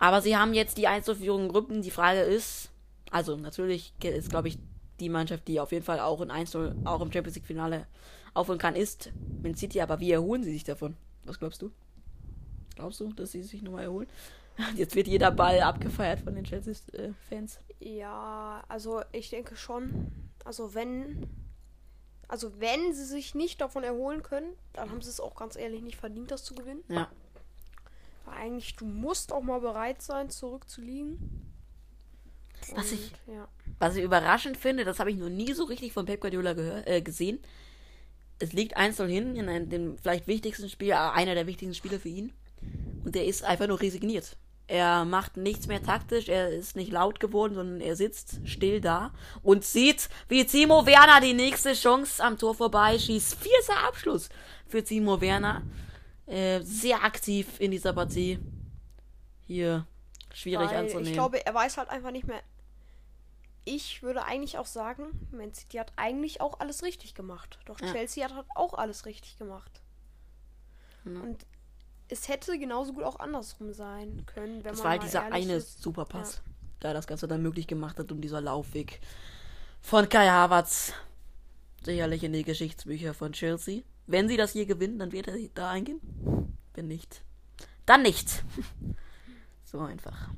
Aber 0.00 0.20
sie 0.22 0.36
haben 0.36 0.54
jetzt 0.54 0.78
die 0.78 0.86
Einzelführung 0.86 1.44
in 1.44 1.48
Gruppen. 1.48 1.82
Die 1.82 1.90
Frage 1.90 2.20
ist, 2.20 2.70
also 3.10 3.36
natürlich 3.36 3.92
ist, 4.02 4.30
glaube 4.30 4.48
ich, 4.48 4.58
die 5.00 5.08
Mannschaft, 5.08 5.46
die 5.48 5.60
auf 5.60 5.72
jeden 5.72 5.84
Fall 5.84 6.00
auch 6.00 6.20
in 6.20 6.30
Einzel, 6.30 6.74
auch 6.84 7.00
im 7.00 7.10
Champions 7.12 7.36
League 7.36 7.46
Finale 7.46 7.86
aufholen 8.34 8.58
kann, 8.60 8.76
ist 8.76 9.10
Man 9.42 9.54
City. 9.56 9.80
Aber 9.80 9.98
wie 10.00 10.12
erholen 10.12 10.42
sie 10.44 10.52
sich 10.52 10.64
davon? 10.64 10.96
Was 11.24 11.38
glaubst 11.38 11.62
du? 11.62 11.70
Glaubst 12.76 13.00
du, 13.00 13.12
dass 13.12 13.32
sie 13.32 13.42
sich 13.42 13.62
nochmal 13.62 13.84
erholen? 13.84 14.08
Jetzt 14.76 14.94
wird 14.94 15.06
jeder 15.08 15.30
Ball 15.30 15.60
abgefeiert 15.60 16.20
von 16.20 16.34
den 16.34 16.44
Chelsea-Fans. 16.44 17.58
Ja, 17.80 18.62
also 18.68 19.02
ich 19.12 19.30
denke 19.30 19.56
schon. 19.56 20.12
Also 20.44 20.74
wenn. 20.74 21.28
Also 22.28 22.60
wenn 22.60 22.92
sie 22.92 23.04
sich 23.06 23.34
nicht 23.34 23.60
davon 23.60 23.82
erholen 23.84 24.22
können, 24.22 24.52
dann 24.74 24.90
haben 24.90 25.00
sie 25.00 25.08
es 25.10 25.18
auch 25.20 25.34
ganz 25.34 25.56
ehrlich 25.56 25.82
nicht 25.82 25.96
verdient, 25.96 26.30
das 26.30 26.44
zu 26.44 26.54
gewinnen. 26.54 26.84
Ja. 26.88 27.10
Weil 28.26 28.34
eigentlich, 28.36 28.76
du 28.76 28.84
musst 28.84 29.32
auch 29.32 29.40
mal 29.42 29.60
bereit 29.60 30.02
sein, 30.02 30.28
zurückzuliegen. 30.28 31.18
Was 32.74 32.92
ich- 32.92 33.12
Und, 33.26 33.34
Ja. 33.34 33.48
Was 33.78 33.96
ich 33.96 34.02
überraschend 34.02 34.56
finde, 34.56 34.84
das 34.84 34.98
habe 34.98 35.10
ich 35.10 35.16
noch 35.16 35.28
nie 35.28 35.52
so 35.52 35.64
richtig 35.64 35.92
von 35.92 36.04
Pep 36.04 36.20
Guardiola 36.20 36.52
gehör, 36.52 36.86
äh, 36.86 37.00
gesehen. 37.00 37.38
Es 38.40 38.52
liegt 38.52 38.76
1 38.76 39.06
hin 39.06 39.36
in 39.36 39.48
einem, 39.48 39.68
dem 39.70 39.98
vielleicht 39.98 40.26
wichtigsten 40.26 40.68
Spiel, 40.68 40.90
äh, 40.90 40.94
einer 40.94 41.34
der 41.34 41.46
wichtigsten 41.46 41.74
Spiele 41.74 41.98
für 42.00 42.08
ihn. 42.08 42.32
Und 43.04 43.14
er 43.16 43.24
ist 43.24 43.44
einfach 43.44 43.68
nur 43.68 43.80
resigniert. 43.80 44.36
Er 44.68 45.06
macht 45.06 45.38
nichts 45.38 45.66
mehr 45.66 45.82
taktisch, 45.82 46.28
er 46.28 46.50
ist 46.50 46.76
nicht 46.76 46.92
laut 46.92 47.20
geworden, 47.20 47.54
sondern 47.54 47.80
er 47.80 47.96
sitzt 47.96 48.40
still 48.44 48.82
da 48.82 49.12
und 49.42 49.64
sieht, 49.64 50.10
wie 50.28 50.44
Timo 50.46 50.84
Werner 50.84 51.22
die 51.22 51.32
nächste 51.32 51.72
Chance 51.72 52.22
am 52.22 52.36
Tor 52.38 52.54
vorbei 52.54 52.98
schießt. 52.98 53.34
Vierter 53.36 53.86
Abschluss 53.88 54.28
für 54.66 54.84
Timo 54.84 55.20
Werner. 55.22 55.62
Äh, 56.26 56.60
sehr 56.62 57.02
aktiv 57.02 57.58
in 57.58 57.70
dieser 57.70 57.94
Partie. 57.94 58.38
Hier 59.46 59.86
schwierig 60.34 60.68
Weil 60.68 60.76
anzunehmen. 60.76 61.06
ich 61.08 61.14
glaube, 61.14 61.44
er 61.46 61.54
weiß 61.54 61.78
halt 61.78 61.88
einfach 61.88 62.10
nicht 62.10 62.26
mehr. 62.26 62.42
Ich 63.64 64.02
würde 64.02 64.24
eigentlich 64.24 64.58
auch 64.58 64.66
sagen, 64.66 65.26
Man 65.30 65.54
City 65.54 65.78
hat 65.78 65.92
eigentlich 65.96 66.42
auch 66.42 66.60
alles 66.60 66.82
richtig 66.82 67.14
gemacht. 67.14 67.58
Doch 67.64 67.80
Ja. 67.80 67.90
Chelsea 67.92 68.22
hat 68.24 68.34
halt 68.34 68.46
auch 68.54 68.74
alles 68.74 69.06
richtig 69.06 69.38
gemacht. 69.38 69.80
Ja. 71.06 71.20
Und 71.20 71.46
es 72.08 72.28
hätte 72.28 72.58
genauso 72.58 72.92
gut 72.92 73.04
auch 73.04 73.18
andersrum 73.20 73.72
sein 73.72 74.24
können, 74.26 74.64
wenn 74.64 74.72
Das 74.72 74.78
man 74.78 74.84
war 74.84 74.90
halt 74.92 75.02
dieser 75.02 75.32
eine. 75.32 75.60
Superpass, 75.60 76.42
der 76.82 76.94
das 76.94 77.06
Ganze 77.06 77.28
dann 77.28 77.42
möglich 77.42 77.66
gemacht 77.66 77.98
hat 77.98 78.10
und 78.12 78.20
dieser 78.20 78.40
Laufweg 78.40 79.00
von 79.80 80.08
Kai 80.08 80.28
Havertz. 80.28 80.92
Sicherlich 81.84 82.24
in 82.24 82.32
die 82.32 82.44
Geschichtsbücher 82.44 83.14
von 83.14 83.32
Chelsea. 83.32 83.82
Wenn 84.06 84.28
sie 84.28 84.36
das 84.36 84.52
hier 84.52 84.66
gewinnen, 84.66 84.98
dann 84.98 85.12
wird 85.12 85.28
er 85.28 85.36
da 85.54 85.70
eingehen. 85.70 86.00
Wenn 86.74 86.88
nicht, 86.88 87.22
dann 87.86 88.02
nicht. 88.02 88.42
so 89.64 89.80
einfach. 89.80 90.28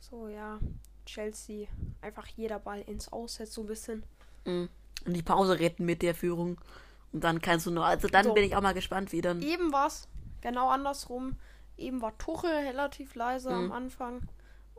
So, 0.00 0.28
ja. 0.28 0.58
Chelsea. 1.04 1.66
Einfach 2.00 2.26
jeder 2.28 2.58
Ball 2.58 2.82
ins 2.82 3.10
Aus 3.12 3.38
jetzt 3.38 3.52
so 3.54 3.62
ein 3.62 3.66
bisschen. 3.66 4.02
Mhm. 4.44 4.68
Und 5.06 5.14
die 5.14 5.22
Pause 5.22 5.58
retten 5.58 5.84
mit 5.84 6.02
der 6.02 6.14
Führung. 6.14 6.58
Und 7.12 7.24
dann 7.24 7.40
kannst 7.40 7.66
du 7.66 7.70
nur. 7.70 7.84
Also 7.84 8.08
dann 8.08 8.24
So. 8.26 8.34
bin 8.34 8.44
ich 8.44 8.54
auch 8.56 8.60
mal 8.62 8.74
gespannt, 8.74 9.12
wie 9.12 9.20
dann. 9.20 9.40
Eben 9.42 9.72
war 9.72 9.86
es 9.88 10.06
genau 10.40 10.68
andersrum. 10.68 11.36
Eben 11.76 12.02
war 12.02 12.16
Tuchel 12.18 12.50
relativ 12.50 13.14
leise 13.14 13.50
Mhm. 13.50 13.56
am 13.66 13.72
Anfang. 13.72 14.20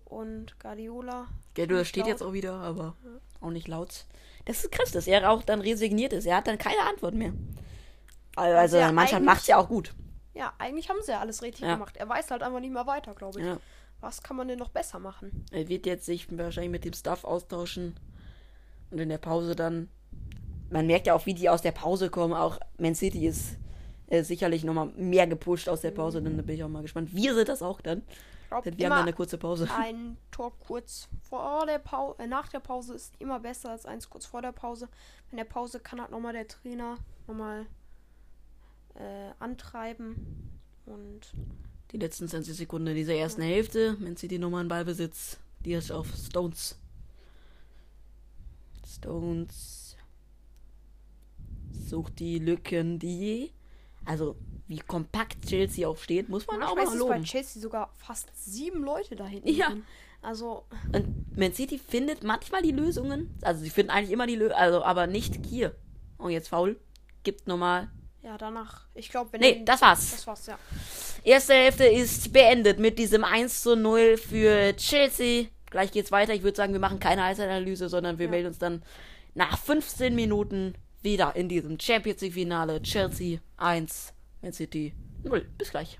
Und 0.05 0.59
Guardiola. 0.59 1.27
Guardiola 1.55 1.67
ziemlich 1.83 1.87
steht 1.89 2.03
laut. 2.03 2.07
jetzt 2.09 2.23
auch 2.23 2.33
wieder, 2.33 2.53
aber 2.55 2.95
auch 3.41 3.51
nicht 3.51 3.67
laut. 3.67 4.05
Das 4.45 4.63
ist 4.63 4.71
krass, 4.71 4.91
dass 4.91 5.05
er 5.07 5.29
auch 5.29 5.43
dann 5.43 5.61
resigniert 5.61 6.13
ist. 6.13 6.25
Er 6.25 6.37
hat 6.37 6.47
dann 6.47 6.57
keine 6.57 6.81
Antwort 6.89 7.13
mehr. 7.13 7.33
Also, 8.35 8.57
Also 8.57 8.77
ja, 8.77 8.91
Mannschaft 8.91 9.15
eigentlich- 9.17 9.25
macht's 9.25 9.47
ja 9.47 9.57
auch 9.57 9.67
gut. 9.67 9.93
Ja, 10.33 10.53
eigentlich 10.57 10.89
haben 10.89 10.99
sie 11.03 11.11
ja 11.11 11.19
alles 11.19 11.41
richtig 11.41 11.61
Ja. 11.61 11.73
gemacht. 11.73 11.97
Er 11.97 12.07
weiß 12.09 12.31
halt 12.31 12.41
einfach 12.43 12.59
nicht 12.59 12.73
mehr 12.73 12.87
weiter, 12.87 13.13
glaube 13.13 13.39
ich. 13.39 13.45
Ja. 13.45 13.57
Was 14.01 14.23
kann 14.23 14.37
man 14.37 14.47
denn 14.47 14.57
noch 14.59 14.69
besser 14.69 14.97
machen? 14.99 15.45
Er 15.51 15.67
wird 15.67 15.85
jetzt 15.85 16.05
sich 16.05 16.25
wahrscheinlich 16.37 16.71
mit 16.71 16.85
dem 16.85 16.93
Staff 16.93 17.23
austauschen 17.25 17.99
und 18.91 18.99
in 18.99 19.09
der 19.09 19.17
Pause 19.17 19.55
dann. 19.55 19.89
Man 20.71 20.87
merkt 20.87 21.07
ja 21.07 21.15
auch, 21.15 21.25
wie 21.25 21.33
die 21.33 21.49
aus 21.49 21.61
der 21.61 21.71
Pause 21.73 22.09
kommen. 22.09 22.33
Auch 22.33 22.59
Man 22.77 22.95
City 22.95 23.27
ist 23.27 23.57
äh, 24.09 24.23
sicherlich 24.23 24.63
nochmal 24.63 24.87
mehr 24.97 25.27
gepusht 25.27 25.69
aus 25.69 25.81
der 25.81 25.91
Pause. 25.91 26.21
Dann 26.21 26.35
bin 26.37 26.55
ich 26.55 26.63
auch 26.63 26.69
mal 26.69 26.81
gespannt. 26.81 27.13
Wir 27.13 27.35
sind 27.35 27.47
das 27.47 27.61
auch 27.61 27.79
dann. 27.81 28.01
Denn 28.65 28.77
wir 28.79 28.85
haben 28.87 28.91
dann 28.91 29.01
eine 29.03 29.13
kurze 29.13 29.37
Pause. 29.37 29.69
ein 29.77 30.17
Tor 30.31 30.51
kurz 30.59 31.07
vor 31.21 31.67
der 31.67 31.77
Pause, 31.77 32.19
äh, 32.19 32.25
nach 32.27 32.47
der 32.47 32.59
Pause 32.59 32.95
ist 32.95 33.13
immer 33.19 33.39
besser 33.39 33.69
als 33.69 33.85
eins 33.85 34.09
kurz 34.09 34.25
vor 34.25 34.41
der 34.41 34.51
Pause. 34.51 34.89
In 35.29 35.37
der 35.37 35.43
Pause 35.43 35.79
kann 35.79 36.01
halt 36.01 36.09
nochmal 36.09 36.33
der 36.33 36.47
Trainer 36.47 36.97
nochmal 37.27 37.67
äh, 38.95 39.31
antreiben. 39.37 40.49
Und 40.87 41.31
Die 41.91 41.97
letzten 41.97 42.27
20 42.27 42.55
Sekunden 42.55 42.95
dieser 42.95 43.13
ersten 43.13 43.43
Hälfte. 43.43 43.95
Man 43.99 44.17
City 44.17 44.39
nochmal 44.39 44.61
einen 44.61 44.69
Ballbesitz. 44.69 45.37
Die 45.59 45.73
ist 45.73 45.91
auf 45.91 46.07
Stones. 46.15 46.79
Stones 48.87 49.95
sucht 51.71 52.19
die 52.19 52.39
Lücken, 52.39 52.97
die. 52.97 53.51
Also, 54.05 54.35
wie 54.67 54.79
kompakt 54.79 55.45
Chelsea 55.47 55.87
auch 55.87 55.97
steht, 55.97 56.29
muss 56.29 56.45
man 56.47 56.57
auch 56.63 56.75
manchmal 56.75 56.75
mal 56.75 56.83
ist 56.83 56.93
es 57.01 57.07
bei 57.07 57.13
loben. 57.15 57.23
Chelsea 57.25 57.61
sogar 57.61 57.91
fast 57.97 58.27
sieben 58.35 58.83
Leute 58.83 59.15
da 59.15 59.25
hinten. 59.25 59.49
Ja. 59.49 59.69
drin. 59.69 59.83
Also, 60.21 60.65
Und 60.93 61.37
Man 61.37 61.53
City 61.53 61.79
findet 61.79 62.23
manchmal 62.23 62.61
die 62.61 62.71
Lösungen. 62.71 63.33
Also 63.41 63.61
sie 63.63 63.69
finden 63.69 63.91
eigentlich 63.91 64.11
immer 64.11 64.27
die 64.27 64.35
Lösungen, 64.35 64.59
also 64.59 64.83
aber 64.83 65.07
nicht 65.07 65.45
hier. 65.45 65.75
Und 66.17 66.31
jetzt 66.31 66.49
faul. 66.49 66.77
Gibt 67.23 67.47
nochmal. 67.47 67.89
ja, 68.21 68.37
danach. 68.37 68.87
Ich 68.95 69.09
glaube, 69.09 69.31
wenn. 69.33 69.39
Nee, 69.41 69.61
das 69.63 69.81
war's. 69.81 70.11
Das 70.11 70.27
war's, 70.27 70.45
ja. 70.47 70.57
Erste 71.23 71.53
Hälfte 71.53 71.85
ist 71.85 72.33
beendet 72.33 72.79
mit 72.79 72.99
diesem 72.99 73.23
1 73.23 73.61
zu 73.63 73.75
0 73.75 74.17
für 74.17 74.75
Chelsea. 74.75 75.45
Gleich 75.69 75.91
geht's 75.91 76.11
weiter. 76.11 76.33
Ich 76.33 76.43
würde 76.43 76.57
sagen, 76.57 76.73
wir 76.73 76.79
machen 76.79 76.99
keine 76.99 77.23
Einzelanalyse, 77.23 77.87
sondern 77.89 78.17
wir 78.19 78.25
Ja. 78.25 78.31
melden 78.31 78.47
uns 78.47 78.57
dann 78.59 78.83
nach 79.35 79.57
15 79.57 80.15
Minuten 80.15 80.73
wieder 81.01 81.35
in 81.35 81.49
diesem 81.49 81.79
Champions 81.79 82.21
League 82.21 82.33
Finale. 82.33 82.81
Chelsea 82.81 83.39
1, 83.57 84.13
Man 84.41 84.53
City 84.53 84.93
0. 85.23 85.45
Bis 85.57 85.71
gleich. 85.71 85.99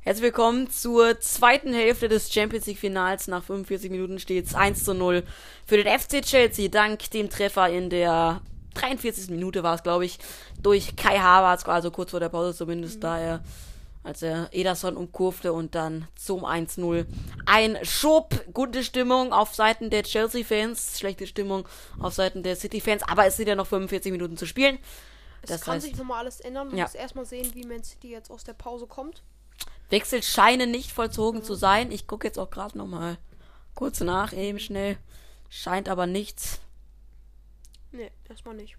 Herzlich 0.00 0.24
willkommen 0.24 0.70
zur 0.70 1.20
zweiten 1.20 1.74
Hälfte 1.74 2.08
des 2.08 2.32
Champions 2.32 2.66
League 2.66 2.78
Finals. 2.78 3.28
Nach 3.28 3.42
45 3.42 3.90
Minuten 3.90 4.18
steht's 4.18 4.54
1 4.54 4.84
zu 4.84 4.94
0 4.94 5.22
für 5.66 5.76
den 5.76 5.98
FC 5.98 6.22
Chelsea. 6.22 6.68
Dank 6.68 7.10
dem 7.10 7.28
Treffer 7.28 7.68
in 7.68 7.90
der 7.90 8.40
43. 8.74 9.30
Minute 9.30 9.62
war 9.62 9.74
es, 9.74 9.82
glaube 9.82 10.04
ich, 10.04 10.18
durch 10.62 10.96
Kai 10.96 11.18
Havertz, 11.18 11.66
also 11.66 11.90
kurz 11.90 12.12
vor 12.12 12.20
der 12.20 12.28
Pause 12.28 12.56
zumindest, 12.56 13.02
da 13.02 13.18
er, 13.18 13.44
als 14.02 14.22
er 14.22 14.48
Ederson 14.52 14.96
umkurfte 14.96 15.52
und 15.52 15.74
dann 15.74 16.06
zum 16.16 16.44
1-0. 16.44 17.06
Ein 17.46 17.78
Schub, 17.84 18.44
gute 18.54 18.82
Stimmung 18.84 19.32
auf 19.32 19.54
Seiten 19.54 19.90
der 19.90 20.02
Chelsea-Fans, 20.04 20.98
schlechte 20.98 21.26
Stimmung 21.26 21.68
auf 21.98 22.14
Seiten 22.14 22.42
der 22.42 22.56
City-Fans, 22.56 23.02
aber 23.04 23.26
es 23.26 23.36
sind 23.36 23.48
ja 23.48 23.54
noch 23.54 23.66
45 23.66 24.12
Minuten 24.12 24.36
zu 24.36 24.46
spielen. 24.46 24.78
Es 25.42 25.50
Das 25.50 25.60
kann 25.62 25.78
heißt- 25.78 25.82
sich 25.82 25.96
nochmal 25.96 26.18
alles 26.20 26.40
ändern. 26.40 26.68
Man 26.68 26.76
Ja. 26.78 26.84
muss 26.84 26.94
erstmal 26.94 27.24
sehen, 27.26 27.50
wie 27.54 27.66
Man 27.66 27.84
City 27.84 28.10
jetzt 28.10 28.30
aus 28.30 28.44
der 28.44 28.54
Pause 28.54 28.86
kommt. 28.86 29.22
Wechsel 29.90 30.22
scheinen 30.22 30.70
nicht 30.70 30.92
vollzogen 30.92 31.42
zu 31.42 31.54
sein. 31.54 31.92
Ich 31.92 32.06
gucke 32.06 32.26
jetzt 32.26 32.38
auch 32.38 32.50
gerade 32.50 32.76
noch 32.76 32.86
mal 32.86 33.16
kurz 33.74 34.00
nach, 34.00 34.32
eben 34.32 34.58
schnell. 34.58 34.98
Scheint 35.48 35.88
aber 35.88 36.06
nichts. 36.06 36.60
Nee, 37.92 38.10
erstmal 38.28 38.54
nicht. 38.54 38.76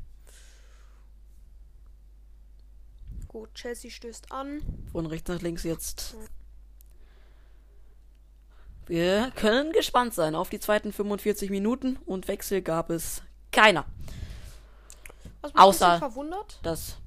Gut, 3.30 3.54
Chelsea 3.54 3.90
stößt 3.92 4.32
an. 4.32 4.62
Von 4.92 5.06
rechts 5.06 5.30
nach 5.30 5.42
links 5.42 5.64
jetzt. 5.64 6.16
Wir 8.88 9.32
können 9.36 9.72
gespannt 9.72 10.16
sein 10.16 10.34
auf 10.36 10.50
die 10.50 10.60
zweiten 10.60 10.92
45 10.92 11.52
Minuten 11.52 11.98
und 12.08 12.28
Wechsel 12.28 12.62
gab 12.64 12.90
es 12.90 13.22
keiner. 13.52 13.86
Was 15.42 15.54
mich 15.54 15.62
Außer- 15.62 15.94
ein 15.94 16.00
verwundert, 16.00 16.60
Dass 16.64 16.98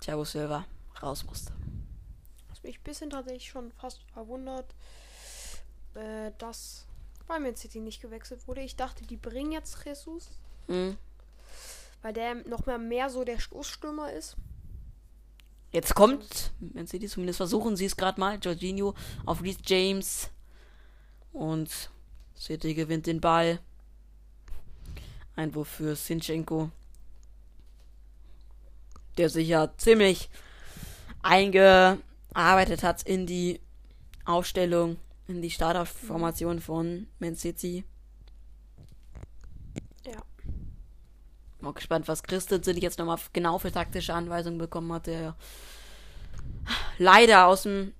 Thiago 0.00 0.24
Silva 0.24 0.64
raus 1.02 1.24
musste. 1.24 1.52
was 2.48 2.62
mich 2.62 2.78
ein 2.78 2.82
bisschen 2.82 3.10
tatsächlich 3.10 3.48
schon 3.50 3.70
fast 3.72 4.00
verwundert, 4.14 4.74
äh, 5.94 6.32
dass 6.38 6.86
Weil 7.28 7.40
Man 7.40 7.56
City 7.56 7.80
nicht 7.80 8.00
gewechselt 8.00 8.46
wurde. 8.48 8.60
Ich 8.62 8.76
dachte, 8.76 9.04
die 9.04 9.16
bringen 9.16 9.50
jetzt 9.52 9.84
Jesus, 9.84 10.30
Mhm. 10.68 10.96
weil 12.00 12.12
der 12.14 12.36
noch 12.48 12.64
mal 12.66 12.78
mehr 12.78 13.10
so 13.10 13.24
der 13.24 13.38
Stoßstürmer 13.40 14.12
ist. 14.12 14.36
Jetzt 15.72 15.94
kommt, 15.94 16.52
sie 16.86 16.98
die 16.98 17.08
zumindest 17.08 17.38
versuchen, 17.38 17.76
sie 17.76 17.84
es 17.84 17.96
gerade 17.96 18.20
mal, 18.20 18.38
Jorginho 18.40 18.94
auf 19.24 19.42
Reece 19.42 19.58
James. 19.66 20.30
Und 21.32 21.90
City 22.36 22.74
gewinnt 22.74 23.06
den 23.06 23.20
Ball. 23.20 23.60
Einwurf 25.34 25.68
für 25.68 25.94
Sinchenko. 25.96 26.70
Der 29.18 29.28
sich 29.28 29.48
ja 29.48 29.70
ziemlich 29.76 30.30
eingearbeitet 31.22 32.82
hat 32.82 33.02
in 33.02 33.26
die 33.26 33.60
Aufstellung, 34.24 34.96
in 35.28 35.42
die 35.42 35.50
Starterformation 35.50 36.60
von 36.60 37.06
Man 37.18 37.36
City. 37.36 37.84
Ja. 40.06 40.22
Mal 41.66 41.72
gespannt, 41.72 42.06
was 42.06 42.22
Christensen 42.22 42.76
jetzt 42.76 42.98
nochmal 42.98 43.18
genau 43.32 43.58
für 43.58 43.72
taktische 43.72 44.14
Anweisungen 44.14 44.58
bekommen 44.58 44.92
hat, 44.92 45.08
der 45.08 45.34
leider 46.98 47.46
aus 47.46 47.64
dem 47.64 47.92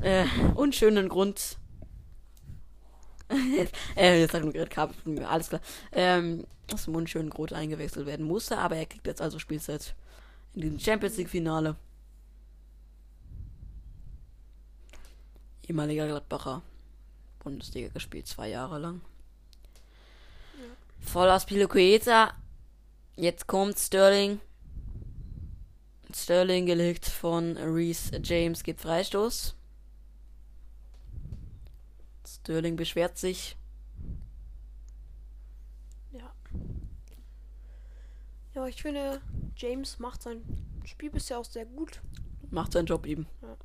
äh, 0.00 0.24
unschönen 0.54 1.08
Grund. 1.08 1.56
äh, 3.96 4.20
jetzt 4.20 4.32
hat 4.32 4.42
gerade 4.42 4.70
Kabel, 4.70 5.24
alles 5.24 5.48
klar. 5.48 5.60
Ähm, 5.90 6.46
aus 6.72 6.84
dem 6.84 6.94
unschönen 6.94 7.30
Grund 7.30 7.52
eingewechselt 7.52 8.06
werden 8.06 8.26
musste, 8.26 8.58
aber 8.58 8.76
er 8.76 8.86
kriegt 8.86 9.08
jetzt 9.08 9.20
also 9.20 9.40
Spielzeit 9.40 9.96
in 10.54 10.60
diesem 10.60 10.78
Champions 10.78 11.16
League 11.16 11.30
Finale. 11.30 11.74
Ehemaliger 15.66 16.06
Gladbacher. 16.06 16.62
Bundesliga 17.40 17.88
gespielt, 17.88 18.28
zwei 18.28 18.50
Jahre 18.50 18.78
lang. 18.78 19.00
Voll 21.04 21.30
aus 21.30 21.46
Piloqueta. 21.46 22.34
Jetzt 23.16 23.46
kommt 23.46 23.78
Sterling. 23.78 24.40
Sterling 26.12 26.66
gelegt 26.66 27.06
von 27.06 27.56
Reese 27.56 28.20
James 28.22 28.62
gibt 28.62 28.80
Freistoß. 28.80 29.54
Sterling 32.26 32.76
beschwert 32.76 33.16
sich. 33.16 33.56
Ja. 36.12 36.32
Ja, 38.54 38.66
ich 38.66 38.82
finde, 38.82 39.20
James 39.56 39.98
macht 39.98 40.22
sein 40.22 40.42
Spiel 40.84 41.10
bisher 41.10 41.38
auch 41.38 41.44
sehr 41.44 41.66
gut. 41.66 42.00
Macht 42.50 42.72
seinen 42.72 42.86
Job 42.86 43.06
eben. 43.06 43.26
Ja. 43.42 43.56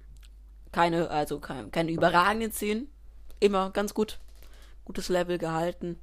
Keine, 0.72 1.10
also 1.10 1.40
kein, 1.40 1.72
keine 1.72 1.92
überragenden 1.92 2.52
Szenen. 2.52 2.90
Immer 3.40 3.72
ganz 3.72 3.94
gut. 3.94 4.20
Gutes 4.86 5.10
Level 5.10 5.38
gehalten. 5.38 6.00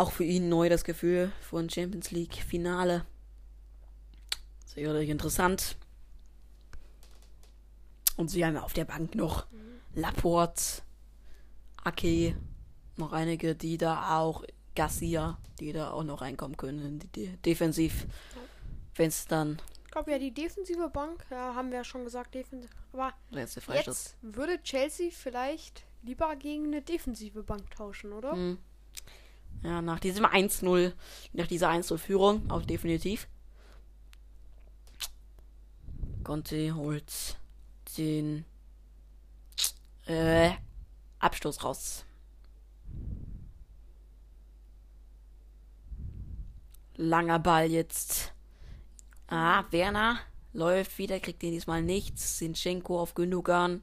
Auch 0.00 0.12
für 0.12 0.24
ihn 0.24 0.48
neu 0.48 0.70
das 0.70 0.84
Gefühl 0.84 1.30
von 1.42 1.68
Champions 1.68 2.10
League 2.10 2.36
Finale. 2.36 3.04
Sicherlich 4.64 5.10
interessant. 5.10 5.76
Und 8.16 8.28
sie 8.30 8.46
haben 8.46 8.56
auf 8.56 8.72
der 8.72 8.86
Bank 8.86 9.14
noch 9.14 9.46
Laporte, 9.94 10.80
Ake, 11.84 12.34
noch 12.96 13.12
einige, 13.12 13.54
die 13.54 13.76
da 13.76 14.18
auch, 14.18 14.42
Garcia, 14.74 15.38
die 15.58 15.74
da 15.74 15.90
auch 15.90 16.02
noch 16.02 16.22
reinkommen 16.22 16.56
können, 16.56 16.82
in 16.82 16.98
die 17.00 17.08
De 17.08 17.36
defensiv. 17.44 18.06
Wenn 18.94 19.08
es 19.08 19.26
dann, 19.26 19.60
Ich 19.84 19.90
glaube 19.90 20.12
ja, 20.12 20.18
die 20.18 20.32
defensive 20.32 20.88
Bank, 20.88 21.26
ja, 21.30 21.54
haben 21.54 21.68
wir 21.68 21.76
ja 21.76 21.84
schon 21.84 22.04
gesagt, 22.04 22.34
defensiv. 22.34 22.70
Aber 22.94 23.12
jetzt 23.34 24.16
würde 24.22 24.62
Chelsea 24.62 25.10
vielleicht 25.10 25.84
lieber 26.00 26.34
gegen 26.36 26.68
eine 26.68 26.80
defensive 26.80 27.42
Bank 27.42 27.70
tauschen, 27.70 28.14
oder? 28.14 28.32
Hm. 28.32 28.56
Ja, 29.62 29.82
nach 29.82 30.00
diesem 30.00 30.24
1-0, 30.24 30.92
nach 31.32 31.46
dieser 31.46 31.70
1-0-Führung, 31.70 32.50
auch 32.50 32.62
definitiv. 32.62 33.28
Conte 36.24 36.74
holt 36.74 37.38
den 37.98 38.44
äh, 40.06 40.50
Abstoß 41.18 41.62
raus. 41.64 42.04
Langer 46.96 47.38
Ball 47.38 47.70
jetzt. 47.70 48.32
Ah, 49.26 49.64
Werner 49.70 50.20
läuft 50.52 50.98
wieder, 50.98 51.20
kriegt 51.20 51.42
ihn 51.42 51.52
diesmal 51.52 51.82
nichts. 51.82 52.38
Sinchenko 52.38 53.00
auf 53.00 53.14
Gündogan. 53.14 53.82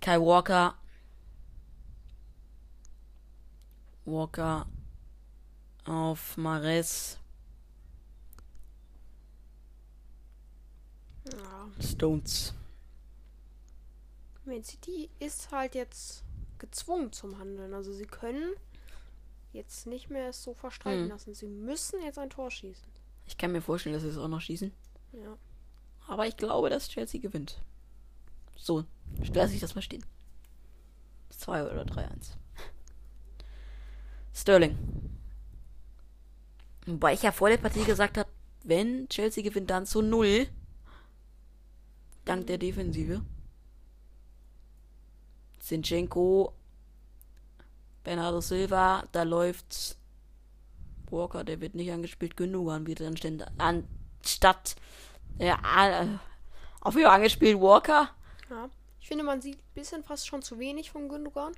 Kai 0.00 0.20
Walker 0.20 0.76
Walker 4.04 4.66
auf 5.84 6.36
Mares. 6.36 7.18
Ja. 11.32 11.70
Stones. 11.80 12.54
Man 14.44 14.62
City 14.62 15.08
ist 15.20 15.50
halt 15.52 15.74
jetzt 15.74 16.22
gezwungen 16.58 17.12
zum 17.12 17.38
Handeln. 17.38 17.72
Also 17.72 17.92
sie 17.92 18.04
können 18.06 18.54
jetzt 19.52 19.86
nicht 19.86 20.10
mehr 20.10 20.28
es 20.28 20.42
so 20.42 20.52
verstreiten 20.54 21.04
Hm. 21.04 21.08
lassen. 21.10 21.34
Sie 21.34 21.46
müssen 21.46 22.02
jetzt 22.02 22.18
ein 22.18 22.30
Tor 22.30 22.50
schießen. 22.50 22.84
Ich 23.26 23.38
kann 23.38 23.52
mir 23.52 23.62
vorstellen, 23.62 23.94
dass 23.94 24.02
sie 24.02 24.10
es 24.10 24.18
auch 24.18 24.28
noch 24.28 24.40
schießen. 24.40 24.70
Ja. 25.12 25.38
Aber 26.08 26.26
ich 26.26 26.36
glaube, 26.36 26.68
dass 26.68 26.88
Chelsea 26.88 27.20
gewinnt. 27.20 27.62
So, 28.56 28.84
lasse 29.32 29.54
ich 29.54 29.60
das 29.60 29.74
mal 29.74 29.80
stehen. 29.80 30.04
2 31.30 31.64
oder 31.64 31.84
3-1. 31.84 32.36
Sterling. 34.34 34.76
Wobei 36.86 37.14
ich 37.14 37.22
ja 37.22 37.32
vor 37.32 37.48
der 37.48 37.56
Partie 37.58 37.84
gesagt 37.84 38.18
habe, 38.18 38.28
wenn 38.62 39.08
Chelsea 39.08 39.42
gewinnt, 39.42 39.70
dann 39.70 39.86
zu 39.86 40.02
0. 40.02 40.46
Dank 42.24 42.46
der 42.46 42.58
Defensive. 42.58 43.22
Sinchenko, 45.60 46.52
Bernardo 48.02 48.40
Silva, 48.40 49.04
da 49.12 49.22
läuft 49.22 49.96
Walker, 51.10 51.42
der 51.44 51.60
wird 51.60 51.74
nicht 51.74 51.90
angespielt, 51.90 52.36
Gündogan 52.36 52.86
wird 52.86 53.00
dann 53.00 53.14
ständ- 53.16 53.46
anstatt 53.58 54.76
ja, 55.38 56.02
äh, 56.02 56.06
auf 56.80 56.94
jeden 56.94 57.06
Fall 57.06 57.16
angespielt 57.16 57.58
Walker. 57.60 58.10
ja. 58.50 58.68
Ich 59.00 59.08
finde, 59.08 59.24
man 59.24 59.42
sieht 59.42 59.58
ein 59.58 59.74
bisschen 59.74 60.02
fast 60.02 60.26
schon 60.26 60.40
zu 60.40 60.58
wenig 60.58 60.90
von 60.90 61.08
Gündogan. 61.10 61.52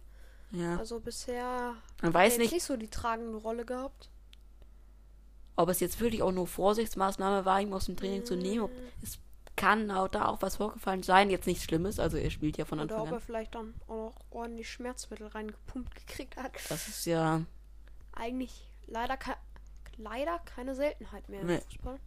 Ja. 0.52 0.78
Also 0.78 1.00
bisher 1.00 1.74
Man 2.00 2.08
hat 2.08 2.14
weiß 2.14 2.34
er 2.34 2.38
nicht, 2.40 2.52
nicht 2.52 2.64
so 2.64 2.76
die 2.76 2.88
tragende 2.88 3.36
Rolle 3.38 3.64
gehabt. 3.64 4.10
ob 5.56 5.68
es 5.68 5.80
jetzt 5.80 6.00
wirklich 6.00 6.22
auch 6.22 6.32
nur 6.32 6.46
Vorsichtsmaßnahme 6.46 7.44
war, 7.44 7.60
ihn 7.60 7.72
aus 7.72 7.86
dem 7.86 7.96
Training 7.96 8.24
zu 8.24 8.36
nehmen. 8.36 8.62
Ob, 8.64 8.70
es 9.02 9.18
kann 9.56 9.90
auch 9.90 10.08
da 10.08 10.26
auch 10.26 10.42
was 10.42 10.56
vorgefallen 10.56 11.02
sein. 11.02 11.30
Jetzt 11.30 11.46
nichts 11.46 11.64
Schlimmes. 11.64 11.98
Also 11.98 12.16
er 12.18 12.30
spielt 12.30 12.58
ja 12.58 12.64
von 12.66 12.78
Oder 12.78 12.94
Anfang 12.94 13.00
ob 13.00 13.08
er 13.12 13.14
an. 13.16 13.20
vielleicht 13.22 13.54
dann 13.54 13.74
auch 13.88 14.14
ordentlich 14.30 14.70
Schmerzmittel 14.70 15.26
reingepumpt 15.28 15.94
gekriegt 15.94 16.36
hat. 16.36 16.52
Das 16.68 16.88
ist 16.88 17.06
ja. 17.06 17.42
Eigentlich 18.12 18.68
leider, 18.86 19.16
ke 19.16 19.34
leider 19.96 20.38
keine 20.40 20.74
Seltenheit 20.74 21.28
mehr 21.30 21.40
im 21.40 21.46
Nee. 21.46 21.60
Fußball. 21.60 21.98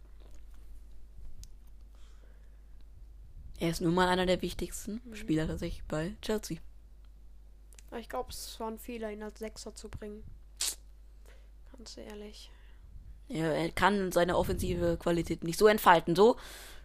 Er 3.58 3.70
ist 3.70 3.80
nun 3.80 3.94
mal 3.94 4.08
einer 4.08 4.26
der 4.26 4.40
wichtigsten 4.42 5.00
Spieler 5.12 5.46
tatsächlich 5.46 5.84
bei 5.84 6.14
Chelsea. 6.22 6.58
Ich 7.98 8.08
glaube, 8.08 8.30
es 8.30 8.58
war 8.60 8.68
ein 8.68 8.78
Fehler, 8.78 9.10
ihn 9.10 9.22
als 9.22 9.38
Sechser 9.40 9.74
zu 9.74 9.88
bringen. 9.88 10.22
Ganz 11.72 11.96
ehrlich. 11.96 12.50
Er, 13.28 13.54
er 13.54 13.70
kann 13.70 14.12
seine 14.12 14.36
offensive 14.36 14.96
Qualität 14.96 15.44
nicht 15.44 15.58
so 15.58 15.66
entfalten. 15.66 16.14
So, 16.14 16.36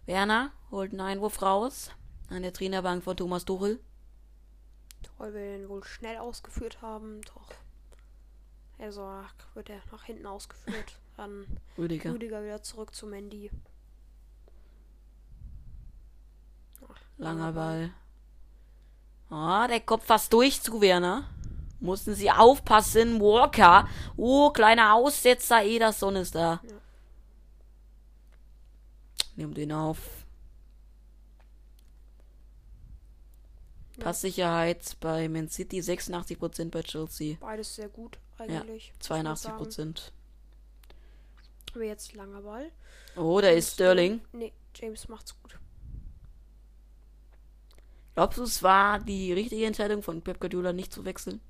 Werner 0.06 0.52
holt 0.70 0.92
einen 0.92 1.00
Einwurf 1.00 1.42
raus 1.42 1.90
an 2.28 2.42
der 2.42 2.52
Trainerbank 2.52 3.04
von 3.04 3.16
Thomas 3.16 3.44
Tuchel. 3.44 3.80
Weil 5.18 5.34
wir 5.34 5.56
ihn 5.56 5.68
wohl 5.68 5.84
schnell 5.84 6.18
ausgeführt 6.18 6.82
haben, 6.82 7.20
doch. 7.22 7.50
Also 8.78 9.22
wird 9.54 9.70
er 9.70 9.80
nach 9.90 10.04
hinten 10.04 10.26
ausgeführt. 10.26 10.98
Dann 11.16 11.46
Rüdiger. 11.78 12.12
Rüdiger 12.12 12.42
wieder 12.44 12.62
zurück 12.62 12.94
zu 12.94 13.06
Mandy. 13.06 13.50
Ach, 16.86 17.00
Langer 17.16 17.52
Ball. 17.52 17.90
Ah, 19.30 19.66
der 19.66 19.80
kommt 19.80 20.04
fast 20.04 20.32
durch 20.32 20.60
zu 20.62 20.80
Werner. 20.80 21.24
Mussten 21.80 22.14
sie 22.14 22.30
aufpassen. 22.30 23.20
Walker. 23.20 23.88
Oh, 24.16 24.50
kleiner 24.50 24.94
Aussetzer. 24.94 25.62
Ederson 25.64 26.16
ist 26.16 26.34
da. 26.34 26.60
Ja. 26.64 26.76
Nimmt 29.36 29.58
ihn 29.58 29.72
auf. 29.72 29.98
Passsicherheit 33.98 34.96
bei 35.00 35.28
Man 35.28 35.48
City 35.48 35.80
86%, 35.80 36.70
bei 36.70 36.82
Chelsea 36.82 37.36
Beides 37.40 37.74
sehr 37.76 37.88
gut 37.88 38.18
eigentlich. 38.38 38.92
sagen. 39.00 39.26
82%. 39.26 40.12
Aber 41.74 41.84
jetzt 41.84 42.14
langer 42.14 42.42
Ball. 42.42 42.70
Oh, 43.16 43.40
da 43.40 43.48
ist 43.48 43.74
Sterling. 43.74 44.20
Nee, 44.32 44.52
James 44.74 45.08
macht's 45.08 45.34
gut. 45.42 45.58
Glaubst 48.16 48.38
du, 48.38 48.44
es 48.44 48.64
war 48.64 49.00
die 49.00 49.32
richtige 49.32 49.66
Entscheidung 49.66 50.02
von 50.02 50.22
Pep 50.22 50.40
Guardiola 50.40 50.74
nicht 50.74 50.92
zu 50.92 51.06
wechseln? 51.06 51.40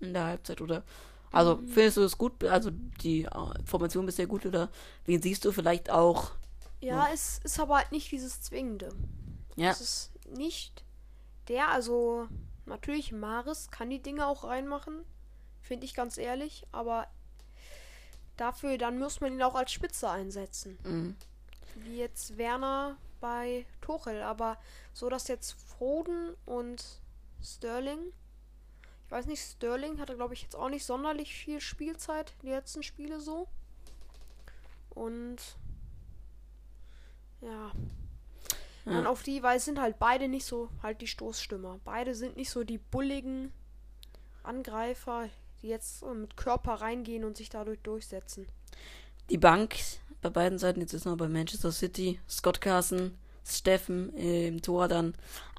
In 0.00 0.14
der 0.14 0.26
Halbzeit, 0.26 0.60
oder? 0.60 0.84
Also, 1.32 1.56
Mhm. 1.56 1.68
findest 1.68 1.98
du 1.98 2.02
es 2.02 2.18
gut? 2.18 2.44
Also, 2.44 2.70
die 3.02 3.24
äh, 3.24 3.30
Formation 3.66 4.06
bisher 4.06 4.26
gut, 4.28 4.46
oder 4.46 4.70
wen 5.06 5.22
siehst 5.22 5.44
du 5.44 5.52
vielleicht 5.52 5.90
auch? 5.90 6.32
Ja, 6.80 7.08
es 7.12 7.40
ist 7.44 7.58
aber 7.60 7.76
halt 7.78 7.92
nicht 7.92 8.10
dieses 8.12 8.40
Zwingende. 8.42 8.92
Ja, 9.56 9.70
Es 9.70 9.80
ist 9.80 10.10
nicht 10.36 10.84
der, 11.48 11.68
also 11.70 12.28
natürlich, 12.66 13.12
Maris 13.12 13.70
kann 13.70 13.90
die 13.90 14.02
Dinge 14.02 14.26
auch 14.26 14.44
reinmachen, 14.44 15.04
finde 15.62 15.86
ich 15.86 15.94
ganz 15.94 16.18
ehrlich, 16.18 16.66
aber 16.72 17.08
dafür, 18.36 18.78
dann 18.78 18.98
muss 18.98 19.20
man 19.20 19.32
ihn 19.32 19.42
auch 19.42 19.54
als 19.54 19.72
Spitze 19.72 20.08
einsetzen. 20.10 20.78
mhm. 20.84 21.14
Wie 21.74 21.98
jetzt 21.98 22.36
Werner 22.38 22.96
bei 23.20 23.66
Tuchel, 23.80 24.22
aber 24.22 24.58
so, 24.92 25.08
dass 25.08 25.28
jetzt 25.28 25.56
Foden 25.78 26.34
und 26.44 26.84
Sterling, 27.42 28.12
ich 29.06 29.12
weiß 29.12 29.26
nicht, 29.26 29.40
Sterling 29.40 29.98
hatte, 30.00 30.16
glaube 30.16 30.34
ich, 30.34 30.42
jetzt 30.42 30.54
auch 30.56 30.68
nicht 30.68 30.84
sonderlich 30.84 31.34
viel 31.34 31.60
Spielzeit, 31.60 32.34
die 32.42 32.50
letzten 32.50 32.82
Spiele 32.82 33.20
so. 33.20 33.48
Und 34.90 35.36
ja. 37.40 37.72
Ja. 38.84 38.98
Und 38.98 39.06
auf 39.06 39.22
die 39.22 39.42
Weise 39.42 39.66
sind 39.66 39.80
halt 39.80 39.98
beide 39.98 40.28
nicht 40.28 40.44
so 40.44 40.70
halt 40.82 41.00
die 41.00 41.06
Stoßstürmer. 41.06 41.80
Beide 41.84 42.14
sind 42.14 42.36
nicht 42.36 42.50
so 42.50 42.64
die 42.64 42.78
bulligen 42.78 43.52
Angreifer, 44.42 45.28
die 45.62 45.68
jetzt 45.68 46.00
so 46.00 46.12
mit 46.12 46.36
Körper 46.36 46.74
reingehen 46.74 47.24
und 47.24 47.36
sich 47.36 47.48
dadurch 47.48 47.80
durchsetzen. 47.80 48.46
die 49.30 49.38
Bank 49.38 49.76
bei 50.20 50.30
beiden 50.30 50.58
Seiten, 50.58 50.80
jetzt 50.80 50.94
ist 50.94 51.04
noch 51.04 51.16
bei 51.16 51.28
Manchester 51.28 51.70
City, 51.70 52.18
Scott 52.28 52.60
Carson, 52.60 53.16
Steffen 53.48 54.14
im 54.14 54.62
Tor, 54.62 54.88
dann 54.88 55.14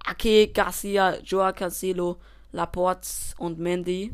Ake, 0.05 0.47
Garcia, 0.47 1.17
Joao 1.19 1.53
Cancelo, 1.53 2.17
Laporte 2.51 3.09
und 3.37 3.59
Mendy 3.59 4.11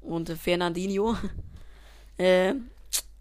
und 0.00 0.28
Fernandinho. 0.30 1.16
äh, 2.18 2.54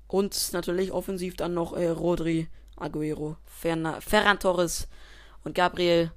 und 0.07 0.53
natürlich 0.53 0.91
offensiv 0.91 1.35
dann 1.37 1.53
noch 1.53 1.73
äh, 1.73 1.87
Rodri, 1.87 2.49
Aguero, 2.75 3.37
Ferna 3.45 4.01
Ferran 4.01 4.39
Torres 4.39 4.87
und 5.43 5.55
Gabriel 5.55 6.11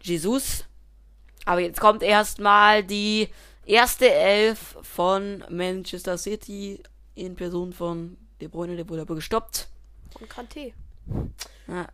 Jesus. 0.00 0.64
Aber 1.44 1.60
jetzt 1.60 1.80
kommt 1.80 2.02
erstmal 2.02 2.82
die 2.82 3.28
erste 3.66 4.10
Elf 4.10 4.76
von 4.82 5.44
Manchester 5.50 6.16
City 6.16 6.82
in 7.14 7.34
Person 7.34 7.72
von 7.72 8.16
De 8.40 8.48
Bruyne, 8.48 8.76
der 8.76 8.88
wurde 8.88 9.02
aber 9.02 9.14
gestoppt. 9.14 9.68
Und 10.18 10.30
Kanté. 10.30 10.72
Ja, 11.66 11.88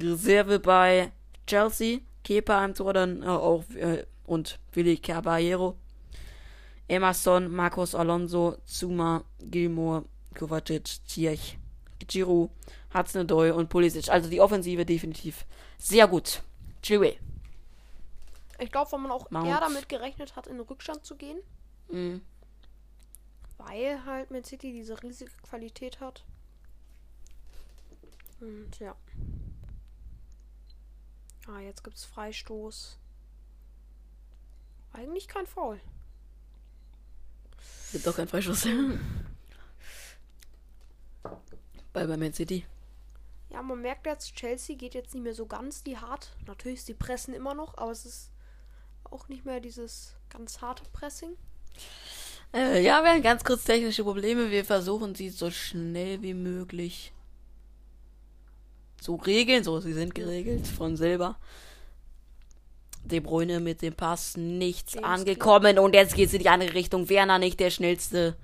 Reserve 0.00 0.58
bei 0.60 1.12
Chelsea, 1.46 2.00
Kepa 2.24 2.64
im 2.64 2.74
Tor 2.74 2.92
dann 2.92 3.22
äh, 3.22 3.26
auch 3.26 3.64
äh, 3.74 4.04
und 4.24 4.58
Willi 4.72 4.96
Caballero. 4.98 5.76
Emerson, 6.88 7.50
Marcos 7.54 7.94
Alonso, 7.94 8.58
Zuma, 8.64 9.24
Gilmore, 9.40 10.04
Kovacic, 10.34 11.00
Ziyech, 11.06 11.58
Giroud, 12.06 12.50
Hudson-Odoi 12.94 13.50
und 13.52 13.68
Pulisic. 13.68 14.08
Also 14.08 14.30
die 14.30 14.40
Offensive 14.40 14.84
definitiv 14.86 15.44
sehr 15.78 16.06
gut. 16.06 16.42
Chilwell. 16.82 17.16
Ich 18.60 18.70
glaube, 18.70 18.92
wenn 18.92 19.02
man 19.02 19.10
auch 19.10 19.30
Mount. 19.30 19.48
eher 19.48 19.60
damit 19.60 19.88
gerechnet 19.88 20.36
hat, 20.36 20.46
in 20.46 20.58
den 20.58 20.66
Rückstand 20.66 21.04
zu 21.04 21.16
gehen, 21.16 21.38
Mhm. 21.88 22.22
weil 23.58 24.04
halt 24.04 24.30
Man 24.30 24.44
City 24.44 24.72
diese 24.72 25.02
riesige 25.02 25.30
Qualität 25.42 26.00
hat. 26.00 26.24
Und 28.40 28.78
ja. 28.78 28.94
Ah, 31.46 31.60
jetzt 31.60 31.84
gibt's 31.84 32.04
Freistoß. 32.04 32.98
Eigentlich 34.92 35.28
kein 35.28 35.46
Foul. 35.46 35.80
Gibt 37.92 38.08
auch 38.08 38.16
keinen 38.16 38.28
Freischuss. 38.28 38.66
bei, 41.92 42.06
bei 42.06 42.16
Man 42.16 42.32
City. 42.32 42.64
Ja, 43.50 43.62
man 43.62 43.80
merkt 43.80 44.06
jetzt, 44.06 44.34
Chelsea 44.34 44.76
geht 44.76 44.94
jetzt 44.94 45.14
nicht 45.14 45.22
mehr 45.22 45.34
so 45.34 45.46
ganz 45.46 45.84
die 45.84 45.96
hart. 45.96 46.36
Natürlich, 46.46 46.82
sie 46.82 46.94
pressen 46.94 47.32
immer 47.32 47.54
noch, 47.54 47.78
aber 47.78 47.92
es 47.92 48.04
ist 48.04 48.32
auch 49.04 49.28
nicht 49.28 49.44
mehr 49.44 49.60
dieses 49.60 50.14
ganz 50.28 50.60
harte 50.60 50.82
Pressing. 50.92 51.36
Äh, 52.52 52.82
ja, 52.82 53.02
wir 53.02 53.12
haben 53.12 53.22
ganz 53.22 53.44
kurz 53.44 53.64
technische 53.64 54.02
Probleme. 54.02 54.50
Wir 54.50 54.64
versuchen 54.64 55.14
sie 55.14 55.30
so 55.30 55.50
schnell 55.50 56.22
wie 56.22 56.34
möglich 56.34 57.12
zu 59.06 59.14
regeln. 59.14 59.62
So, 59.62 59.78
sie 59.78 59.92
sind 59.92 60.14
geregelt 60.16 60.66
von 60.66 60.96
selber. 60.96 61.36
De 63.04 63.20
Bruyne 63.20 63.60
mit 63.60 63.82
dem 63.82 63.94
Pass 63.94 64.36
nichts 64.36 64.94
James 64.94 65.06
angekommen 65.08 65.78
und 65.78 65.94
jetzt 65.94 66.16
geht 66.16 66.26
es 66.26 66.34
in 66.34 66.40
die 66.40 66.48
andere 66.48 66.74
Richtung. 66.74 67.08
Werner 67.08 67.38
nicht 67.38 67.60
der 67.60 67.70
schnellste 67.70 68.36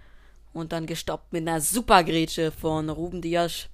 und 0.52 0.70
dann 0.70 0.86
gestoppt 0.86 1.32
mit 1.32 1.48
einer 1.48 1.60
Supergrätsche 1.60 2.52
von 2.52 2.88
Ruben 2.90 3.20
Dias, 3.20 3.68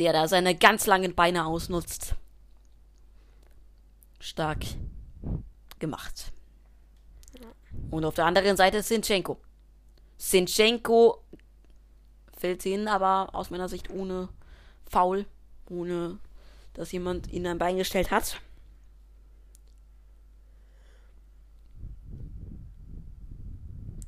der 0.00 0.12
da 0.12 0.26
seine 0.26 0.56
ganz 0.56 0.86
langen 0.86 1.14
Beine 1.14 1.46
ausnutzt. 1.46 2.16
Stark 4.18 4.64
gemacht. 5.78 6.32
Und 7.92 8.04
auf 8.04 8.14
der 8.14 8.24
anderen 8.24 8.56
Seite 8.56 8.82
Sinchenko. 8.82 9.36
Sinchenko 10.18 11.22
fällt 12.36 12.64
hin, 12.64 12.88
aber 12.88 13.28
aus 13.34 13.50
meiner 13.50 13.68
Sicht 13.68 13.88
ohne 13.90 14.28
Foul, 14.88 15.26
ohne 15.68 16.18
dass 16.74 16.92
jemand 16.92 17.32
ihn 17.32 17.46
ein 17.46 17.58
Bein 17.58 17.76
gestellt 17.76 18.10
hat. 18.10 18.40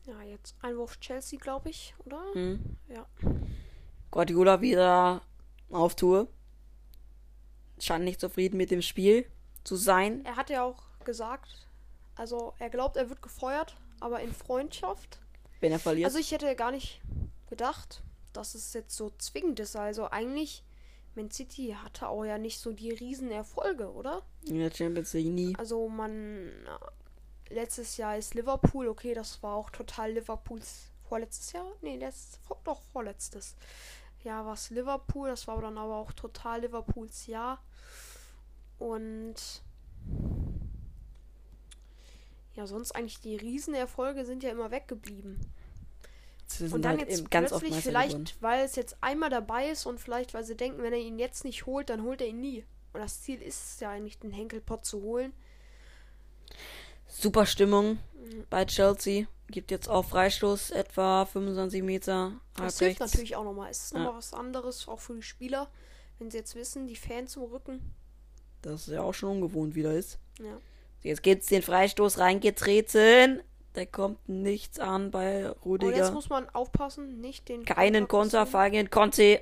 Ja, 0.07 0.23
jetzt 0.23 0.55
Einwurf 0.63 0.99
Chelsea, 1.01 1.39
glaube 1.39 1.71
ich, 1.71 1.95
oder? 2.05 2.23
Hm. 2.33 2.77
Ja. 2.89 3.07
Guardiola 4.11 4.61
wieder 4.61 5.23
auf 5.71 5.95
Tour. 5.95 6.29
Scheint 7.79 8.05
nicht 8.05 8.21
zufrieden 8.21 8.57
mit 8.57 8.71
dem 8.71 8.83
Spiel 8.83 9.27
zu 9.65 9.77
sein. 9.77 10.25
Er 10.25 10.37
hat 10.37 10.51
ja 10.51 10.65
auch 10.65 10.83
gesagt, 11.05 11.69
also 12.17 12.55
er 12.59 12.71
glaubt, 12.71 12.97
er 12.97 13.09
wird 13.09 13.23
gefeuert, 13.23 13.77
aber 14.01 14.21
in 14.21 14.33
Freundschaft. 14.33 15.21
Wenn 15.61 15.73
er 15.73 15.79
verliert. 15.79 16.07
Also 16.07 16.19
ich 16.19 16.33
hätte 16.33 16.55
gar 16.57 16.71
nicht 16.71 17.01
gedacht, 17.49 18.03
dass 18.33 18.55
es 18.55 18.73
jetzt 18.73 18.97
so 18.97 19.11
zwingend 19.19 19.61
ist. 19.61 19.77
Also 19.77 20.11
eigentlich, 20.11 20.65
Man 21.19 21.33
City 21.33 21.75
hatte 21.83 22.09
auch 22.09 22.25
ja 22.25 22.39
nicht 22.39 22.61
so 22.61 22.71
die 22.71 22.93
Riesenerfolge, 22.93 23.93
oder? 23.93 24.23
in 24.45 24.61
der 24.61 24.71
Champions 24.71 25.13
League 25.15 25.27
nie. 25.27 25.55
Also 25.59 25.89
man 25.89 26.53
letztes 27.51 27.97
Jahr 27.97 28.17
ist 28.17 28.35
Liverpool, 28.35 28.87
okay, 28.87 29.15
das 29.15 29.43
war 29.43 29.57
auch 29.57 29.71
total 29.71 30.13
Liverpools 30.13 30.93
vorletztes 31.09 31.53
Jahr? 31.53 31.67
Nee, 31.81 31.97
letztes, 31.97 32.39
doch 32.63 32.81
vorletztes. 32.93 33.57
Ja, 34.23 34.47
war 34.47 34.53
es 34.53 34.71
Liverpool, 34.71 35.29
das 35.29 35.49
war 35.49 35.61
dann 35.61 35.77
aber 35.77 35.97
auch 35.97 36.13
total 36.13 36.61
Liverpools 36.61 37.27
Jahr. 37.27 37.61
Und 38.79 39.35
ja, 42.55 42.65
sonst 42.69 42.93
eigentlich 42.93 43.19
die 43.21 43.35
Riesenerfolge 43.35 44.25
sind 44.25 44.45
ja 44.45 44.51
immer 44.51 44.71
weggeblieben. 44.71 45.41
Und 46.73 46.83
dann 46.83 46.99
halt 46.99 47.09
jetzt 47.11 47.31
ganz 47.31 47.51
plötzlich, 47.51 47.77
vielleicht, 47.77 48.13
geworden. 48.13 48.31
weil 48.41 48.65
es 48.65 48.75
jetzt 48.77 48.97
einmal 49.03 49.31
dabei 49.31 49.69
ist 49.69 49.87
und 49.87 50.01
vielleicht, 50.01 50.33
weil 50.35 50.45
sie 50.45 50.57
denken, 50.57 50.83
wenn 50.83 50.93
er 50.93 50.99
ihn 50.99 51.19
jetzt 51.19 51.45
nicht 51.45 51.67
holt, 51.67 51.91
dann 51.91 52.03
holt 52.03 52.21
er 52.21 52.29
ihn 52.29 52.41
nie. 52.41 52.65
Und 52.95 53.01
das 53.01 53.23
Ziel 53.23 53.41
ist 53.43 53.81
ja 53.81 53.91
eigentlich, 53.91 54.19
den 54.19 54.31
Henkelpott 54.33 54.85
zu 54.85 55.03
holen. 55.03 55.33
Super 57.07 57.47
Stimmung 57.47 57.99
bei 58.51 58.65
Chelsea. 58.65 59.27
Gibt 59.51 59.71
jetzt 59.71 59.89
auch 59.89 60.05
Freistoß, 60.05 60.71
etwa 60.73 61.25
25 61.25 61.83
Meter 61.83 62.33
Das 62.55 62.79
hilft 62.79 63.01
rechts. 63.01 63.13
natürlich 63.15 63.37
auch 63.37 63.45
nochmal. 63.45 63.71
Es 63.71 63.85
ist 63.85 63.93
Ja. 63.93 64.01
nochmal 64.01 64.19
was 64.19 64.35
anderes, 64.35 64.89
auch 64.89 65.01
für 65.01 65.15
die 65.15 65.23
Spieler, 65.23 65.71
wenn 66.19 66.31
sie 66.31 66.37
jetzt 66.39 66.55
wissen, 66.55 66.87
die 66.87 66.97
Fans 66.97 67.37
im 67.37 67.43
Rücken. 67.45 67.95
Das 68.61 68.83
ist 68.89 68.93
ja 68.93 69.03
auch 69.03 69.15
schon 69.15 69.31
ungewohnt 69.31 69.75
wieder 69.75 69.93
ist. 69.95 70.19
Ja. 70.39 70.59
Jetzt 71.03 71.23
gibt's 71.23 71.47
den 71.47 71.63
Freistoß 71.63 72.19
reingetreten. 72.19 73.41
Da 73.79 73.85
kommt 73.87 74.29
nichts 74.29 74.81
an 74.81 75.13
bei 75.13 75.53
Und 75.53 75.55
jetzt 75.55 75.65
Rudiger. 75.65 76.11
muss 76.11 76.29
man 76.31 76.49
aufpassen, 76.51 77.21
nicht 77.21 77.49
den. 77.49 77.65
Keinen 77.65 78.09
Konter 78.09 78.45
fangen. 78.45 78.91
Conte. 78.91 79.41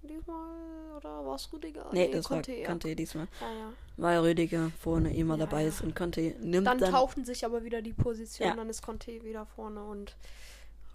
Diesmal, 0.00 0.96
oder 0.96 1.26
war 1.26 1.34
es 1.34 1.52
Rüdiger? 1.52 1.86
Nee, 1.92 2.10
das 2.10 2.26
Conte, 2.28 2.52
war 2.52 2.58
ja. 2.58 2.66
Conte 2.66 2.96
diesmal. 2.96 3.28
Ja, 3.42 3.46
ja. 3.52 3.72
Weil 3.98 4.18
Rüdiger 4.20 4.70
vorne 4.80 5.14
immer 5.14 5.34
Ja, 5.36 5.44
dabei 5.44 5.62
ja. 5.64 5.68
ist 5.68 5.82
und 5.82 5.94
Conte 5.94 6.34
nimmt 6.40 6.66
Dann, 6.66 6.78
dann. 6.78 6.92
tauchten 6.92 7.26
sich 7.26 7.44
aber 7.44 7.62
wieder 7.64 7.82
die 7.82 7.92
Positionen, 7.92 8.52
Ja. 8.52 8.56
dann 8.56 8.70
ist 8.70 8.80
Conte 8.80 9.22
wieder 9.22 9.44
vorne 9.44 9.84
und 9.84 10.16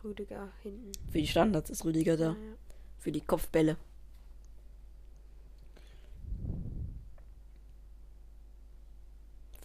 Rüdiger 0.04 0.50
hinten. 0.64 0.92
für 1.12 1.20
die 1.20 1.28
Standards 1.28 1.70
ist 1.70 1.86
Rüdiger 1.86 2.18
da. 2.18 2.24
Ja, 2.24 2.30
ja. 2.32 2.36
Für 2.98 3.12
die 3.12 3.22
Kopfbälle. 3.22 3.78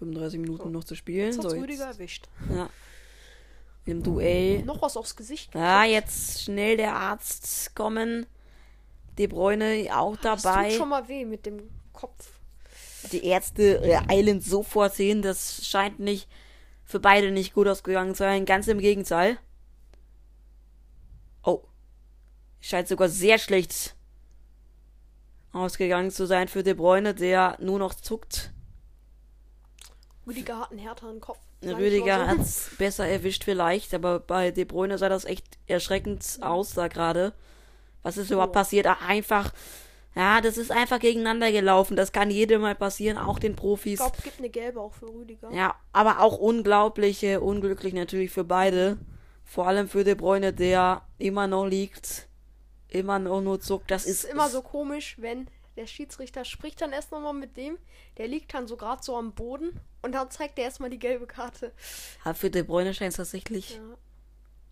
...35 0.01 0.39
Minuten 0.39 0.63
So. 0.65 0.69
noch 0.71 0.85
zu 0.85 0.95
spielen. 0.95 1.27
Jetzt 1.27 1.37
So, 1.37 1.45
hat's 1.45 1.53
jetzt, 1.55 1.63
Rüdiger 1.63 1.85
erwischt. 1.87 2.29
ja. 2.55 2.69
Im 3.87 4.03
Duell. 4.03 4.63
Noch 4.65 4.81
was 4.81 4.97
aufs 4.97 5.15
Gesicht. 5.15 5.55
Ja, 5.55 5.85
jetzt 5.85 6.43
schnell 6.43 6.79
der 6.79 6.95
Arzt 6.97 7.75
kommen. 7.75 8.25
De 9.19 9.27
Bruyne 9.27 9.89
auch 9.93 10.17
Das 10.17 10.43
dabei. 10.43 10.71
tut 10.71 10.79
schon 10.79 10.89
mal 10.89 11.07
weh 11.07 11.25
mit 11.27 11.45
dem 11.45 11.69
Kopf. 11.93 12.41
die 13.13 13.25
Ärzte 13.27 13.83
äh, 13.85 14.01
eilen 14.09 14.41
sofort 14.41 14.95
hin. 14.95 15.21
Das 15.21 15.67
scheint 15.67 15.99
nicht 16.01 16.29
für 16.83 16.99
beide 16.99 17.31
nicht 17.31 17.53
gut 17.53 17.69
ausgegangen 17.69 18.15
zu 18.15 18.21
sein. 18.25 18.47
Ganz 18.47 18.67
im 18.69 18.79
Gegenteil. 18.79 19.37
Oh. 21.43 21.63
Scheint 22.63 22.89
sogar 22.89 23.11
sehr 23.11 23.39
schlecht 23.39 23.95
ausgegangen 25.53 26.11
zu 26.11 26.27
sein 26.27 26.49
für 26.49 26.63
De 26.63 26.73
Bruyne, 26.75 27.15
der 27.15 27.59
nur 27.61 27.79
noch 27.79 27.93
zuckt. 27.95 28.51
Rüdiger 30.27 30.61
hat 30.61 30.71
einen 30.71 30.81
härteren 30.81 31.21
Kopf. 31.21 31.39
Rüdiger 31.63 32.27
hat 32.27 32.41
es 32.41 32.71
besser 32.79 33.07
erwischt 33.07 33.45
vielleicht, 33.45 33.95
aber 33.95 34.21
bei 34.21 34.51
De 34.51 34.65
Bruyne 34.65 34.99
sah 34.99 35.09
das 35.09 35.25
echt 35.25 35.45
erschreckend 35.67 36.39
aus 36.41 36.75
da 36.75 36.89
gerade. 36.89 37.33
Was 38.03 38.17
ist 38.17 38.31
überhaupt 38.31 38.51
oh. 38.51 38.61
passiert? 38.61 38.87
Ach, 38.87 39.07
einfach, 39.09 39.53
ja, 40.15 40.41
das 40.41 40.59
ist 40.59 40.71
einfach 40.71 41.01
gegeneinander 41.01 41.51
gelaufen. 41.53 41.97
Das 41.97 42.13
kann 42.13 42.31
jedem 42.31 42.61
mal 42.61 42.75
passieren, 42.75 43.19
auch 43.19 43.39
den 43.39 43.57
Profis. 43.57 43.95
Ich 43.95 43.99
glaube, 43.99 44.17
es 44.19 44.25
gibt 44.25 44.39
eine 44.39 44.51
gelbe 44.51 44.81
auch 44.81 44.93
für 44.93 45.09
Rüdiger. 45.09 45.51
Ja, 45.53 45.75
aber 45.93 46.21
auch 46.21 46.39
unglaubliche, 46.39 47.41
unglücklich 47.41 47.95
natürlich 47.95 48.31
für 48.31 48.45
beide. 48.45 48.99
Vor 49.45 49.67
allem 49.67 49.89
für 49.89 50.05
De 50.05 50.15
Bruyne, 50.15 50.53
der 50.53 51.03
immer 51.19 51.47
noch 51.47 51.67
liegt, 51.67 52.29
immer 52.89 53.19
noch 53.19 53.41
nur 53.41 53.61
zuckt. 53.61 53.91
Das, 53.91 54.05
das 54.05 54.11
ist, 54.11 54.25
ist 54.25 54.31
immer 54.31 54.49
so 54.49 54.63
komisch, 54.63 55.17
wenn 55.19 55.49
der 55.77 55.87
Schiedsrichter 55.87 56.45
spricht 56.45 56.81
dann 56.81 56.93
erst 56.93 57.11
nochmal 57.11 57.35
mit 57.35 57.57
dem, 57.57 57.79
der 58.17 58.29
liegt 58.29 58.55
dann 58.55 58.67
so 58.67 58.77
gerade 58.77 59.03
so 59.03 59.17
am 59.17 59.33
Boden 59.33 59.81
und 60.05 60.13
dann 60.13 60.31
zeigt 60.31 60.59
er 60.59 60.67
erstmal 60.67 60.91
die 60.91 60.99
gelbe 60.99 61.27
Karte. 61.27 61.73
Aber 62.23 62.35
für 62.35 62.51
De 62.51 62.63
Bruyne 62.63 62.95
scheint 62.95 63.13
es 63.13 63.17
tatsächlich 63.17 63.77
ja. 63.77 63.97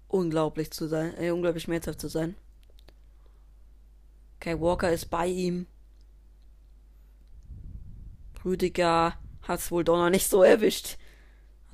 unglaublich 0.08 0.70
zu 0.70 0.86
sein, 0.88 1.16
äh, 1.16 1.30
unglaublich 1.30 1.64
schmerzhaft 1.64 2.00
zu 2.00 2.08
sein. 2.08 2.36
Kai 4.40 4.60
Walker 4.60 4.92
ist 4.92 5.06
bei 5.06 5.26
ihm. 5.26 5.66
Rüdiger 8.44 9.18
hat 9.42 9.60
es 9.60 9.70
wohl 9.70 9.84
doch 9.84 9.96
noch 9.96 10.10
nicht 10.10 10.28
so 10.28 10.42
erwischt. 10.42 10.98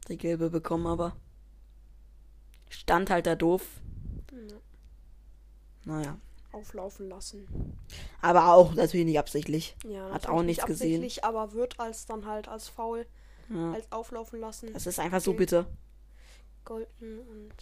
Hat 0.02 0.10
die 0.10 0.18
gelbe 0.18 0.50
bekommen, 0.50 0.86
aber 0.86 1.16
stand 2.68 3.10
halt 3.10 3.26
da 3.26 3.34
doof. 3.34 3.62
Ja. 4.32 4.56
Naja 5.84 6.18
auflaufen 6.52 7.08
lassen. 7.08 7.76
Aber 8.20 8.52
auch 8.52 8.74
natürlich 8.74 9.06
nicht 9.06 9.18
absichtlich. 9.18 9.76
Ja, 9.84 10.10
Hat 10.10 10.28
auch 10.28 10.42
nichts 10.42 10.66
nicht 10.66 10.78
gesehen. 10.80 11.08
aber 11.22 11.52
wird 11.52 11.78
als 11.78 12.06
dann 12.06 12.26
halt 12.26 12.48
als 12.48 12.68
faul 12.68 13.06
ja. 13.50 13.72
als 13.72 13.90
auflaufen 13.90 14.40
lassen. 14.40 14.72
Das 14.72 14.86
ist 14.86 14.98
einfach 14.98 15.20
so 15.20 15.32
bitter. 15.32 15.66
Golden 16.64 17.20
und 17.20 17.54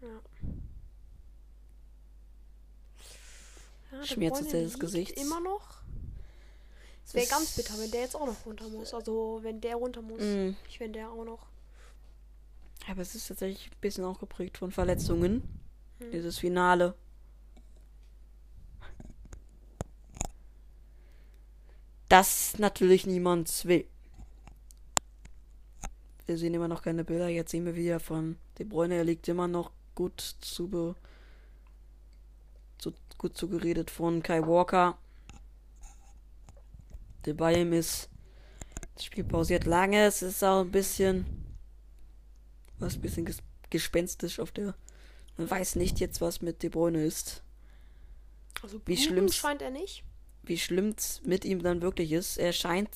ja. 0.00 0.20
ja 3.92 4.04
Schmerzt 4.04 4.52
das 4.52 4.78
Gesicht. 4.78 5.18
Immer 5.18 5.40
noch. 5.40 5.78
Es 7.04 7.14
wäre 7.14 7.26
ganz 7.26 7.52
bitter, 7.52 7.78
wenn 7.78 7.90
der 7.90 8.02
jetzt 8.02 8.16
auch 8.16 8.26
noch 8.26 8.44
runter 8.44 8.68
muss. 8.68 8.92
Also 8.92 9.40
wenn 9.42 9.60
der 9.60 9.76
runter 9.76 10.02
muss. 10.02 10.20
Mm. 10.20 10.50
Ich 10.68 10.78
wenn 10.78 10.92
der 10.92 11.10
auch 11.10 11.24
noch. 11.24 11.46
Aber 12.90 13.00
es 13.00 13.14
ist 13.14 13.28
tatsächlich 13.28 13.70
ein 13.70 13.80
bisschen 13.80 14.04
auch 14.04 14.18
geprägt 14.18 14.58
von 14.58 14.70
Verletzungen. 14.70 15.42
Hm. 15.98 16.10
Dieses 16.10 16.38
Finale. 16.38 16.94
Das 22.08 22.58
natürlich 22.58 23.06
niemand 23.06 23.64
will. 23.66 23.86
Wir 26.26 26.38
sehen 26.38 26.54
immer 26.54 26.68
noch 26.68 26.82
keine 26.82 27.04
Bilder. 27.04 27.28
Jetzt 27.28 27.50
sehen 27.50 27.64
wir 27.64 27.74
wieder 27.74 28.00
von 28.00 28.36
De 28.58 28.66
Bruyne. 28.66 28.96
Er 28.96 29.04
liegt 29.04 29.28
immer 29.28 29.48
noch 29.48 29.70
gut 29.94 30.36
zu, 30.40 30.68
be 30.68 30.94
zu 32.78 32.92
gut 33.18 33.36
zugeredet 33.36 33.90
von 33.90 34.22
Kai 34.22 34.40
Walker. 34.42 34.96
Der 37.24 37.34
bei 37.34 37.60
ihm 37.60 37.72
ist. 37.72 38.08
Das 38.94 39.04
Spiel 39.04 39.24
pausiert 39.24 39.64
lange. 39.64 40.06
Es 40.06 40.22
ist 40.22 40.42
auch 40.42 40.60
ein 40.60 40.70
bisschen 40.70 41.24
was 42.78 42.94
ein 42.94 43.00
bisschen 43.00 43.24
ges 43.24 43.38
gespenstisch 43.70 44.40
auf 44.40 44.50
der. 44.50 44.74
Man 45.36 45.50
weiß 45.50 45.76
nicht 45.76 46.00
jetzt, 46.00 46.20
was 46.20 46.40
mit 46.40 46.62
De 46.62 46.70
Bruyne 46.70 47.04
ist. 47.04 47.42
Also 48.62 48.80
wie 48.86 48.96
schlimm 48.96 49.28
scheint 49.28 49.62
er 49.62 49.70
nicht. 49.70 50.04
Wie 50.48 50.58
schlimm 50.58 50.94
mit 51.24 51.44
ihm 51.44 51.62
dann 51.62 51.82
wirklich 51.82 52.10
ist. 52.12 52.38
Er 52.38 52.52
scheint 52.52 52.88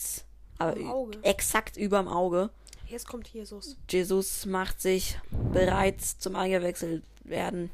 aber 0.58 0.76
exakt 1.22 1.76
überm 1.76 2.08
Auge. 2.08 2.50
Jetzt 2.86 3.08
kommt 3.08 3.28
Jesus. 3.28 3.76
Jesus 3.90 4.44
macht 4.46 4.80
sich 4.80 5.18
bereit 5.52 6.00
zum 6.00 6.36
eingewechselt 6.36 7.02
werden. 7.24 7.70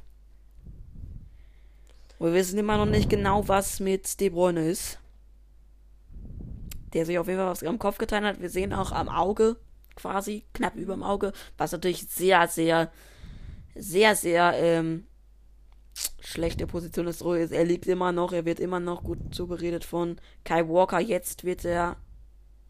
Wir 2.21 2.33
wissen 2.33 2.59
immer 2.59 2.77
noch 2.77 2.87
nicht 2.87 3.09
genau, 3.09 3.47
was 3.47 3.81
mit 3.81 4.21
De 4.21 4.29
Bruyne 4.31 4.69
ist. 4.69 4.99
Der 6.93 7.05
sich 7.05 7.19
auf 7.19 7.27
jeden 7.27 7.39
Fall 7.39 7.51
was 7.51 7.63
am 7.63 7.79
Kopf 7.79 7.99
getan 7.99 8.25
hat. 8.25 8.41
Wir 8.41 8.51
sehen 8.51 8.73
auch 8.73 8.93
am 8.93 9.09
Auge, 9.09 9.57
quasi, 9.95 10.45
knapp 10.55 10.77
über 10.77 10.95
dem 10.95 11.03
Auge, 11.03 11.33
was 11.57 11.73
natürlich 11.73 12.09
sehr, 12.09 12.47
sehr, 12.49 12.91
sehr, 13.75 14.17
sehr 14.17 14.53
ähm, 14.55 15.08
schlechte 16.21 16.67
Position 16.67 17.07
ist. 17.07 17.23
Er 17.23 17.65
liegt 17.65 17.87
immer 17.87 18.13
noch, 18.13 18.33
er 18.33 18.45
wird 18.45 18.61
immer 18.61 18.81
noch 18.81 19.03
gut 19.03 19.35
zugeredet 19.35 19.85
von 19.85 20.21
Kai 20.45 20.69
Walker. 20.69 21.01
Jetzt 21.01 21.45
wird 21.45 21.65
er 21.65 21.97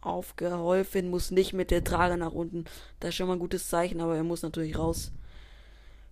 aufgeholfen, 0.00 1.10
muss 1.10 1.30
nicht 1.30 1.52
mit 1.52 1.70
der 1.70 1.84
Trage 1.84 2.16
nach 2.16 2.32
unten. 2.32 2.64
Das 3.00 3.10
ist 3.10 3.16
schon 3.16 3.26
mal 3.26 3.34
ein 3.34 3.40
gutes 3.40 3.68
Zeichen, 3.68 4.00
aber 4.00 4.16
er 4.16 4.24
muss 4.24 4.42
natürlich 4.42 4.78
raus. 4.78 5.12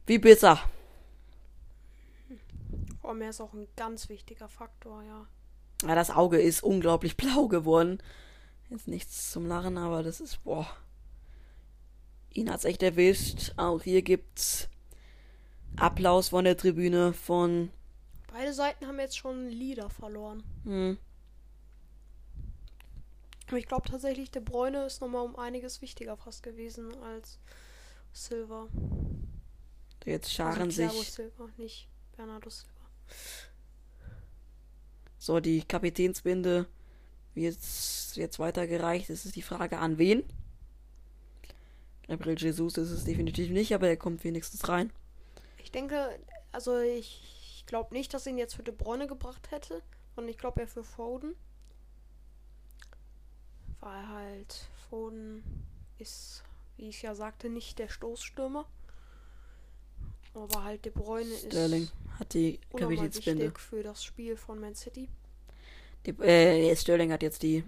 Wie 0.06 0.18
bitter. 0.18 0.60
Vor 3.00 3.10
allem 3.10 3.22
er 3.22 3.30
ist 3.30 3.40
auch 3.40 3.52
ein 3.52 3.68
ganz 3.76 4.08
wichtiger 4.08 4.48
Faktor, 4.48 5.02
ja. 5.02 5.26
Ja, 5.86 5.94
das 5.94 6.10
Auge 6.10 6.40
ist 6.40 6.62
unglaublich 6.62 7.16
blau 7.18 7.48
geworden. 7.48 7.98
Jetzt 8.68 8.88
nichts 8.88 9.30
zum 9.30 9.46
Lachen, 9.46 9.78
aber 9.78 10.02
das 10.02 10.20
ist, 10.20 10.42
boah 10.42 10.66
ihn 12.36 12.50
hat's 12.50 12.64
echt 12.64 12.82
erwischt. 12.82 13.52
Auch 13.56 13.82
hier 13.82 14.02
gibt's 14.02 14.68
Applaus 15.76 16.30
von 16.30 16.44
der 16.44 16.56
Tribüne 16.56 17.12
von. 17.12 17.70
Beide 18.32 18.52
Seiten 18.52 18.86
haben 18.86 18.98
jetzt 18.98 19.16
schon 19.16 19.48
Lieder 19.48 19.90
verloren. 19.90 20.42
Hm. 20.64 20.98
Aber 23.48 23.58
ich 23.58 23.66
glaube 23.66 23.88
tatsächlich, 23.88 24.30
der 24.30 24.40
Bräune 24.40 24.86
ist 24.86 25.00
nochmal 25.00 25.24
um 25.24 25.36
einiges 25.36 25.80
wichtiger 25.80 26.16
fast 26.16 26.42
gewesen 26.42 26.92
als 27.02 27.38
Silver. 28.12 28.68
Jetzt 30.04 30.32
scharen 30.32 30.62
also 30.62 30.88
sich. 30.88 31.12
Silva, 31.12 31.48
nicht 31.56 31.88
Bernardo 32.16 32.50
Silva. 32.50 32.72
So, 35.18 35.40
die 35.40 35.62
Kapitänsbinde 35.62 36.66
wird 37.34 37.58
jetzt 38.14 38.38
weitergereicht. 38.38 39.10
Es 39.10 39.26
ist 39.26 39.36
die 39.36 39.42
Frage 39.42 39.78
an 39.78 39.98
wen? 39.98 40.24
Gabriel 42.08 42.38
Jesus 42.38 42.76
ist 42.78 42.90
es 42.90 43.04
definitiv 43.04 43.50
nicht, 43.50 43.74
aber 43.74 43.88
er 43.88 43.96
kommt 43.96 44.22
wenigstens 44.24 44.68
rein. 44.68 44.92
Ich 45.66 45.72
denke, 45.72 46.16
also 46.52 46.78
ich, 46.78 47.64
glaube 47.66 47.92
nicht, 47.92 48.14
dass 48.14 48.24
ihn 48.24 48.38
jetzt 48.38 48.54
für 48.54 48.62
De 48.62 48.72
Bruyne 48.72 49.08
gebracht 49.08 49.50
hätte. 49.50 49.82
Und 50.14 50.28
ich 50.28 50.38
glaube 50.38 50.60
eher 50.60 50.68
für 50.68 50.84
Foden. 50.84 51.34
Weil 53.80 54.08
halt 54.08 54.68
Foden 54.88 55.42
ist, 55.98 56.44
wie 56.76 56.88
ich 56.88 57.02
ja 57.02 57.16
sagte, 57.16 57.48
nicht 57.48 57.80
der 57.80 57.88
Stoßstürmer. 57.88 58.64
Aber 60.34 60.62
halt 60.62 60.84
De 60.84 60.92
Bruyne 60.92 61.34
ist. 61.34 61.46
Sterling 61.46 61.88
hat 62.20 62.32
die 62.34 62.60
Kapitänsbinde. 62.76 63.52
für 63.58 63.82
das 63.82 64.04
Spiel 64.04 64.36
von 64.36 64.60
Man 64.60 64.76
City. 64.76 65.08
Die, 66.06 66.12
äh, 66.22 66.76
Sterling 66.76 67.10
hat 67.10 67.24
jetzt 67.24 67.42
die 67.42 67.64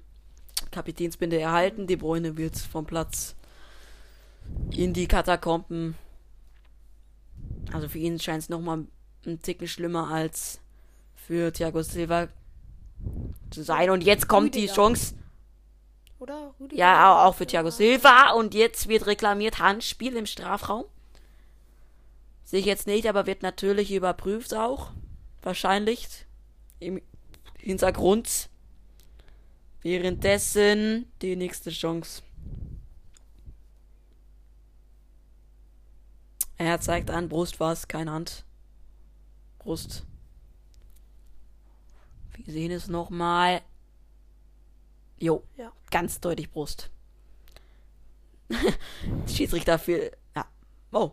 Kapitänsbinde 0.71 1.41
erhalten. 1.41 1.89
De 1.89 1.97
Bruyne 1.97 2.37
wird 2.37 2.57
vom 2.57 2.87
Platz 2.87 3.35
in 4.71 4.93
die 4.93 5.09
Katakomben. 5.09 5.97
Also 7.73 7.89
für 7.89 7.99
ihn 7.99 8.19
scheint 8.19 8.43
es 8.43 8.49
nochmal 8.49 8.87
ein 9.27 9.43
Ticken 9.43 9.69
schlimmer 9.69 10.09
als 10.09 10.61
für 11.15 11.53
Thiago 11.53 11.83
Silva 11.83 12.29
zu 13.51 13.63
sein. 13.63 13.91
Und 13.91 14.03
jetzt 14.05 14.29
kommt 14.29 14.55
Rüdiger. 14.55 14.67
die 14.67 14.75
Chance. 14.75 15.15
Oder? 16.19 16.55
Rüdiger 16.59 16.79
ja, 16.81 17.25
auch 17.25 17.35
für 17.35 17.47
Thiago 17.47 17.71
Silva. 17.71 18.33
Und 18.33 18.55
jetzt 18.55 18.89
wird 18.89 19.07
reklamiert 19.07 19.59
Handspiel 19.59 20.17
im 20.17 20.27
Strafraum. 20.27 20.85
Sehe 22.45 22.61
ich 22.61 22.67
jetzt 22.67 22.87
nicht, 22.87 23.07
aber 23.07 23.27
wird 23.27 23.43
natürlich 23.43 23.93
überprüft 23.93 24.55
auch. 24.55 24.91
Wahrscheinlich. 25.43 26.09
Im 26.81 27.03
Hintergrund. 27.59 28.49
Währenddessen 29.83 31.11
die 31.21 31.37
nächste 31.37 31.71
Chance. 31.71 32.23
Er 36.59 36.81
zeigt 36.81 37.11
an, 37.11 37.29
Brust 37.29 37.61
war 37.61 37.73
es, 37.73 37.87
keine 37.87 38.11
Hand. 38.11 38.45
Brust. 39.61 40.05
Wir 42.35 42.53
sehen 42.53 42.73
es 42.73 42.89
nochmal. 42.89 43.63
Jo, 45.19 45.45
ja. 45.57 45.73
ganz 45.91 46.21
deutlich 46.21 46.51
Brust. 46.51 46.91
Schiedsrichter 49.27 49.79
für. 49.79 50.11
Ja. 50.35 50.47
Oh. 50.93 51.13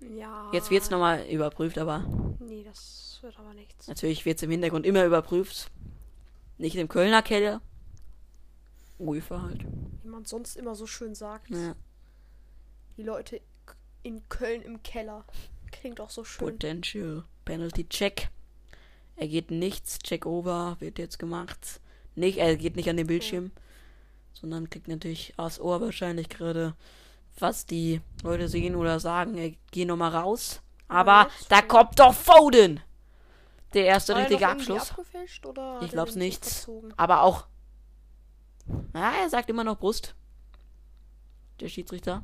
Ja. 0.00 0.50
Jetzt 0.52 0.70
wird 0.70 0.82
es 0.82 0.90
nochmal 0.90 1.26
überprüft, 1.28 1.78
aber. 1.78 2.04
Nee, 2.40 2.64
das 2.64 3.18
wird 3.22 3.38
aber 3.38 3.54
nichts. 3.54 3.88
Natürlich 3.88 4.24
wird 4.24 4.36
es 4.36 4.42
im 4.42 4.50
Hintergrund 4.50 4.84
immer 4.84 5.04
überprüft. 5.04 5.70
Nicht 6.58 6.76
im 6.76 6.88
Kölner 6.88 7.22
Keller. 7.22 7.60
UEFA 8.98 9.42
halt. 9.42 9.64
Wie 10.02 10.08
man 10.08 10.24
sonst 10.24 10.56
immer 10.56 10.74
so 10.74 10.86
schön 10.86 11.14
sagt. 11.14 11.50
Ja. 11.50 11.74
Die 12.96 13.02
Leute 13.02 13.40
in 14.04 14.28
Köln 14.28 14.62
im 14.62 14.82
Keller. 14.82 15.24
Klingt 15.72 16.00
auch 16.00 16.10
so 16.10 16.24
schön. 16.24 16.46
Potential 16.46 17.24
Penalty 17.44 17.88
Check. 17.88 18.28
Er 19.16 19.26
geht 19.26 19.50
nichts. 19.50 19.98
Check 19.98 20.26
over 20.26 20.76
wird 20.78 20.98
jetzt 20.98 21.18
gemacht. 21.18 21.80
Nicht, 22.14 22.38
er 22.38 22.56
geht 22.56 22.76
nicht 22.76 22.88
an 22.88 22.96
den 22.96 23.08
Bildschirm, 23.08 23.50
sondern 24.32 24.70
kriegt 24.70 24.86
natürlich 24.86 25.34
aus 25.36 25.58
Ohr 25.58 25.80
wahrscheinlich 25.80 26.28
gerade, 26.28 26.74
was 27.38 27.66
die 27.66 28.00
Leute 28.22 28.48
sehen 28.48 28.76
oder 28.76 29.00
sagen. 29.00 29.36
Er 29.36 29.50
geht 29.72 29.88
nochmal 29.88 30.14
raus. 30.14 30.60
Aber 30.86 31.28
jetzt 31.38 31.50
da 31.50 31.62
kommt 31.62 31.98
doch 31.98 32.14
Foden! 32.14 32.80
Der 33.72 33.86
erste 33.86 34.12
er 34.12 34.20
richtige 34.20 34.42
doch 34.42 34.50
Abschluss. 34.52 34.94
Ich 35.82 35.90
glaub's 35.90 36.14
nicht. 36.14 36.68
Aber 36.96 37.22
auch. 37.22 37.46
Na, 38.92 39.16
er 39.16 39.28
sagt 39.28 39.50
immer 39.50 39.64
noch 39.64 39.78
Brust. 39.78 40.14
Der 41.58 41.68
Schiedsrichter. 41.68 42.22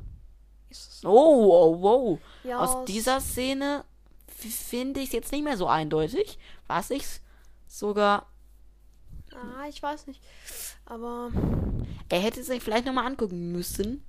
Ist 0.71 0.89
es- 0.93 1.05
Oh, 1.05 1.09
oh, 1.51 1.81
wow. 1.81 2.19
Ja, 2.43 2.59
Aus 2.59 2.75
es- 2.79 2.85
dieser 2.93 3.19
Szene 3.21 3.83
finde 4.27 4.99
ich 5.01 5.07
es 5.07 5.13
jetzt 5.13 5.31
nicht 5.31 5.43
mehr 5.43 5.57
so 5.57 5.67
eindeutig. 5.67 6.39
Was 6.67 6.89
ich's 6.89 7.21
sogar. 7.67 8.27
Ah, 9.33 9.67
ich 9.69 9.81
weiß 9.83 10.07
nicht. 10.07 10.21
Aber 10.85 11.29
Er 12.09 12.19
hätte 12.19 12.43
sich 12.43 12.61
vielleicht 12.61 12.85
nochmal 12.85 13.05
angucken 13.05 13.51
müssen. 13.53 14.03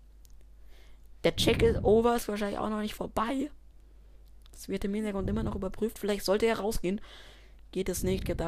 Der 1.22 1.36
Check 1.36 1.62
ist 1.62 1.84
over, 1.84 2.16
ist 2.16 2.26
wahrscheinlich 2.26 2.58
auch 2.58 2.68
noch 2.68 2.80
nicht 2.80 2.94
vorbei. 2.94 3.50
Das 4.50 4.68
wird 4.68 4.84
im 4.84 4.94
Hintergrund 4.94 5.30
immer 5.30 5.44
noch 5.44 5.54
überprüft. 5.54 5.98
Vielleicht 6.00 6.24
sollte 6.24 6.46
er 6.46 6.58
rausgehen. 6.58 7.00
Geht 7.70 7.88
es 7.88 8.02
nicht, 8.02 8.24
gibt 8.24 8.40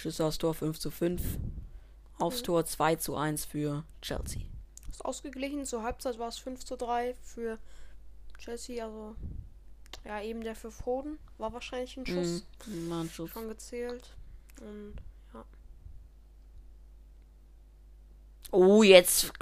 Schüsse 0.00 0.24
aufs 0.24 0.38
Tor 0.38 0.54
5 0.54 0.78
zu 0.78 0.90
5. 0.90 1.22
Aufs 2.18 2.42
Tor 2.42 2.64
2 2.64 2.96
zu 2.96 3.16
1 3.16 3.44
für 3.44 3.84
Chelsea. 4.02 4.42
ist 4.90 5.04
ausgeglichen. 5.04 5.64
Zur 5.64 5.82
Halbzeit 5.82 6.18
war 6.18 6.28
es 6.28 6.38
5 6.38 6.64
zu 6.64 6.76
3 6.76 7.14
für 7.22 7.58
Chelsea. 8.38 8.84
Also, 8.84 9.14
ja, 10.04 10.20
eben 10.22 10.42
der 10.42 10.54
für 10.54 10.70
Foden 10.70 11.18
war 11.38 11.52
wahrscheinlich 11.52 11.96
ein 11.96 12.06
Schuss. 12.06 12.44
Mhm, 12.66 12.90
war 12.90 13.00
ein 13.02 13.10
Schuss. 13.10 13.30
Schon 13.30 13.48
gezählt. 13.48 14.16
Und 14.60 14.94
ja. 15.32 15.44
Oh, 18.52 18.82
jetzt 18.82 19.32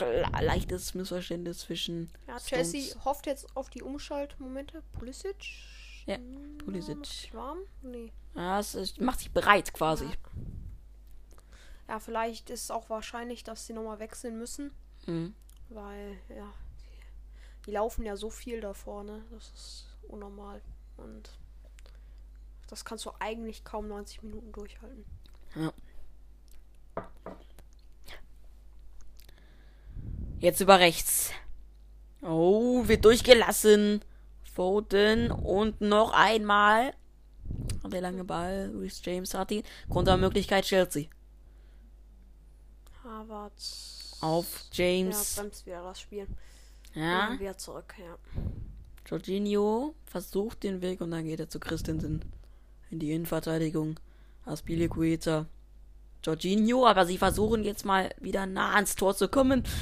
leichtes 0.40 0.94
Missverständnis 0.94 1.60
zwischen. 1.60 2.10
Ja, 2.26 2.38
Stones. 2.38 2.72
Chelsea 2.72 3.04
hofft 3.04 3.26
jetzt 3.26 3.56
auf 3.56 3.70
die 3.70 3.82
Umschaltmomente. 3.82 4.82
Pulisic? 4.92 5.36
Ja, 6.08 6.18
Pulisic. 6.64 7.30
warm? 7.32 7.58
Nee. 7.82 8.12
Ja, 8.34 8.58
es 8.58 8.74
ist, 8.74 9.00
macht 9.00 9.18
sich 9.18 9.30
bereit 9.30 9.72
quasi. 9.72 10.06
Ja. 10.06 10.12
Ja, 11.88 12.00
vielleicht 12.00 12.50
ist 12.50 12.64
es 12.64 12.70
auch 12.70 12.90
wahrscheinlich, 12.90 13.44
dass 13.44 13.66
sie 13.66 13.72
nochmal 13.72 13.98
wechseln 13.98 14.38
müssen. 14.38 14.72
Mhm. 15.06 15.34
Weil, 15.70 16.18
ja, 16.28 16.52
die, 16.80 17.66
die 17.66 17.70
laufen 17.72 18.04
ja 18.04 18.16
so 18.16 18.30
viel 18.30 18.60
da 18.60 18.74
vorne. 18.74 19.22
Das 19.30 19.50
ist 19.50 19.86
unnormal. 20.08 20.60
Und 20.96 21.30
das 22.68 22.84
kannst 22.84 23.06
du 23.06 23.10
eigentlich 23.18 23.64
kaum 23.64 23.88
90 23.88 24.22
Minuten 24.22 24.52
durchhalten. 24.52 25.04
Jetzt 30.38 30.60
über 30.60 30.78
rechts. 30.78 31.32
Oh, 32.20 32.86
wird 32.86 33.04
durchgelassen. 33.04 34.02
Foden 34.58 35.30
und 35.30 35.80
noch 35.80 36.10
einmal. 36.12 36.92
Der 37.86 38.00
lange 38.00 38.24
Ball. 38.24 38.72
Reece 38.74 39.00
James 39.04 39.32
hat 39.34 39.52
ihn. 39.52 39.62
Kontermöglichkeit 39.88 40.64
Chelsea. 40.64 41.04
Havertz. 43.04 44.16
Auf 44.20 44.64
Ja, 44.72 44.84
James. 44.84 45.36
bremst 45.36 45.64
wieder 45.64 45.84
das 45.84 46.00
Spiel. 46.00 46.26
Ja. 46.92 47.28
Und 47.28 47.38
wieder 47.38 47.56
zurück, 47.56 47.94
ja. 48.00 48.18
Jorginho 49.06 49.94
versucht 50.06 50.64
den 50.64 50.82
Weg 50.82 51.00
und 51.02 51.12
dann 51.12 51.24
geht 51.24 51.38
er 51.38 51.48
zu 51.48 51.60
Christensen 51.60 52.24
in 52.90 52.98
die 52.98 53.12
Innenverteidigung. 53.12 54.00
Aspilicueta. 54.44 55.46
Jorginho, 56.24 56.84
aber 56.84 57.06
sie 57.06 57.16
versuchen 57.16 57.62
jetzt 57.62 57.84
mal 57.84 58.12
wieder 58.18 58.44
nah 58.46 58.74
ans 58.74 58.96
Tor 58.96 59.14
zu 59.14 59.28
kommen. 59.28 59.62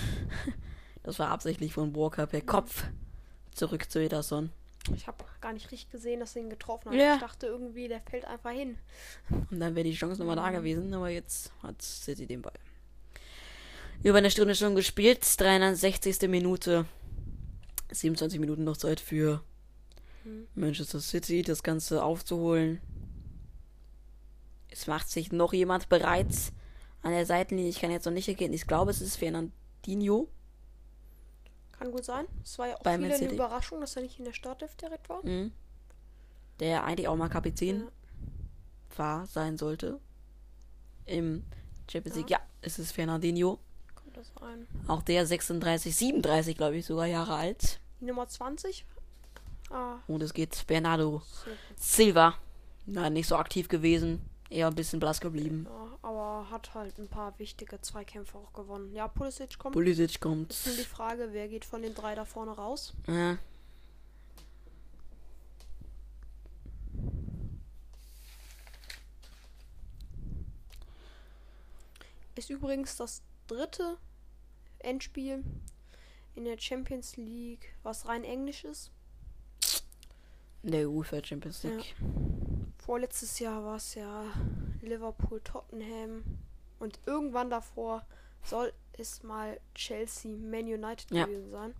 Das 1.03 1.21
war 1.21 1.29
absichtlich 1.31 1.73
von 1.73 1.95
Walker 1.95 2.27
per 2.27 2.41
Kopf. 2.41 2.83
Zurück 3.55 3.89
zu 3.89 4.01
Ederson. 4.03 4.51
Ich 4.95 5.07
habe 5.07 5.25
gar 5.41 5.53
nicht 5.53 5.71
richtig 5.73 5.91
gesehen, 5.91 6.21
dass 6.21 6.37
er 6.37 6.43
ihn 6.43 6.51
getroffen 6.51 6.91
hat. 6.91 6.99
Ja. 6.99 7.15
Ich 7.15 7.21
dachte 7.21 7.47
irgendwie, 7.47 7.89
der 7.89 8.01
fällt 8.01 8.25
einfach 8.25 8.51
hin. 8.51 8.79
Und 9.51 9.61
dann 9.61 9.75
wäre 9.75 9.85
die 9.85 9.95
Chance 9.95 10.21
nochmal 10.21 10.37
da 10.37 10.51
gewesen, 10.51 10.93
aber 10.95 11.09
jetzt 11.09 11.53
hat 11.63 11.81
City 11.83 12.27
den 12.27 12.43
Ball. 12.43 12.53
Über 14.03 14.19
eine 14.19 14.31
Stunde 14.31 14.55
schon 14.55 14.75
gespielt, 14.75 15.25
360. 15.39 16.29
Minute. 16.29 16.87
27 17.91 18.41
Minuten 18.41 18.65
noch 18.65 18.77
Zeit 18.77 19.01
für 19.01 19.43
Manchester 20.55 21.01
City, 21.01 21.43
das 21.43 21.63
Ganze 21.63 22.03
aufzuholen. 22.03 22.81
Es 24.69 24.87
macht 24.87 25.09
sich 25.09 25.33
noch 25.33 25.53
jemand 25.53 25.89
bereit 25.89 26.35
an 27.03 27.13
der 27.13 27.27
Seitenlinie. 27.27 27.71
Ich 27.71 27.81
kann 27.81 27.91
jetzt 27.91 28.05
noch 28.05 28.13
nicht 28.13 28.29
erkennen. 28.29 28.55
Ich 28.55 28.67
glaube, 28.67 28.91
es 28.91 29.01
ist 29.01 29.17
Fernandinho. 29.17 30.29
Kann 31.79 31.91
gut 31.93 32.05
sein. 32.05 32.27
Es 32.43 32.59
war 32.59 32.69
ja 32.69 32.77
auch 32.77 32.83
Bei 32.83 32.99
wieder 32.99 33.15
eine. 33.15 33.33
Überraschung, 33.33 33.81
dass 33.81 33.97
er 33.97 34.03
nicht 34.03 34.19
in 34.19 34.25
der 34.25 34.33
Startelf 34.33 34.75
direkt 34.77 35.09
war. 35.09 35.25
Mhm. 35.25 35.53
Der 36.61 36.85
eigentlich 36.85 37.09
auch 37.09 37.17
mal 37.17 37.29
Kapitän 37.29 37.81
Ja. 37.81 38.99
war, 38.99 39.27
sein 39.27 39.59
sollte. 39.59 40.01
Im 41.05 41.45
Champions 41.91 42.17
League. 42.17 42.31
Ja, 42.31 42.41
es 42.63 42.79
ist 42.79 42.93
Fernandinho. 42.93 43.59
Kommt 43.95 44.17
das 44.17 44.33
rein. 44.41 44.67
Auch 44.89 45.03
der 45.03 45.27
36, 45.27 45.95
37, 45.95 46.57
glaube 46.57 46.77
ich, 46.79 46.87
sogar 46.87 47.07
Jahre 47.07 47.35
alt. 47.35 47.79
Die 48.01 48.07
Nummer 48.07 48.27
20. 48.27 48.85
Ah, 49.71 49.97
Und 50.07 50.23
es 50.23 50.33
geht 50.33 50.67
Bernardo. 50.67 51.23
Silva. 51.77 52.35
Na, 52.87 53.11
nicht 53.11 53.27
so 53.29 53.37
aktiv 53.37 53.69
gewesen. 53.69 54.23
Eher 54.49 54.69
ein 54.69 54.75
bisschen 54.75 55.01
blass 55.01 55.21
geblieben. 55.21 55.67
ja, 55.69 55.86
hat 56.51 56.75
halt 56.75 56.99
ein 56.99 57.09
paar 57.09 57.39
wichtige 57.39 57.81
Zweikämpfe 57.81 58.39
auch 58.39 58.53
gewonnen. 58.53 58.93
Ja, 58.93 59.09
Pulisic 59.09 59.59
kommt. 59.59 59.75
Pulisic 59.75 60.21
kommt. 60.21 60.51
Ist 60.53 60.67
nur 60.67 60.77
die 60.77 60.83
Frage, 60.83 61.29
wer 61.33 61.49
geht 61.49 61.65
von 61.65 61.83
den 61.83 61.95
drei 61.95 62.15
da 62.15 62.25
vorne 62.25 62.53
raus? 62.53 62.95
Ja. 63.07 63.39
Ist 72.35 72.51
übrigens 72.51 72.97
das 72.97 73.23
dritte 73.47 73.97
Endspiel 74.81 75.43
in 76.35 76.45
der 76.45 76.59
Champions 76.59 77.17
League, 77.17 77.75
was 77.83 78.07
rein 78.07 78.25
Englisch 78.25 78.65
ist. 78.65 78.91
In 80.63 80.73
der 80.73 80.91
UEFA 80.91 81.25
Champions 81.25 81.63
League. 81.63 81.97
Vorletztes 82.79 83.39
Jahr 83.39 83.65
war 83.65 83.77
es 83.77 83.95
ja 83.95 84.27
Liverpool, 84.87 85.41
Tottenham 85.43 86.25
und 86.79 86.99
irgendwann 87.07 87.51
davor 87.51 88.07
soll 88.43 88.73
es 88.93 89.23
mal 89.23 89.61
Chelsea, 89.75 90.37
Man 90.37 90.65
United 90.65 91.11
Ja. 91.11 91.27
gewesen 91.27 91.51
sein. 91.51 91.75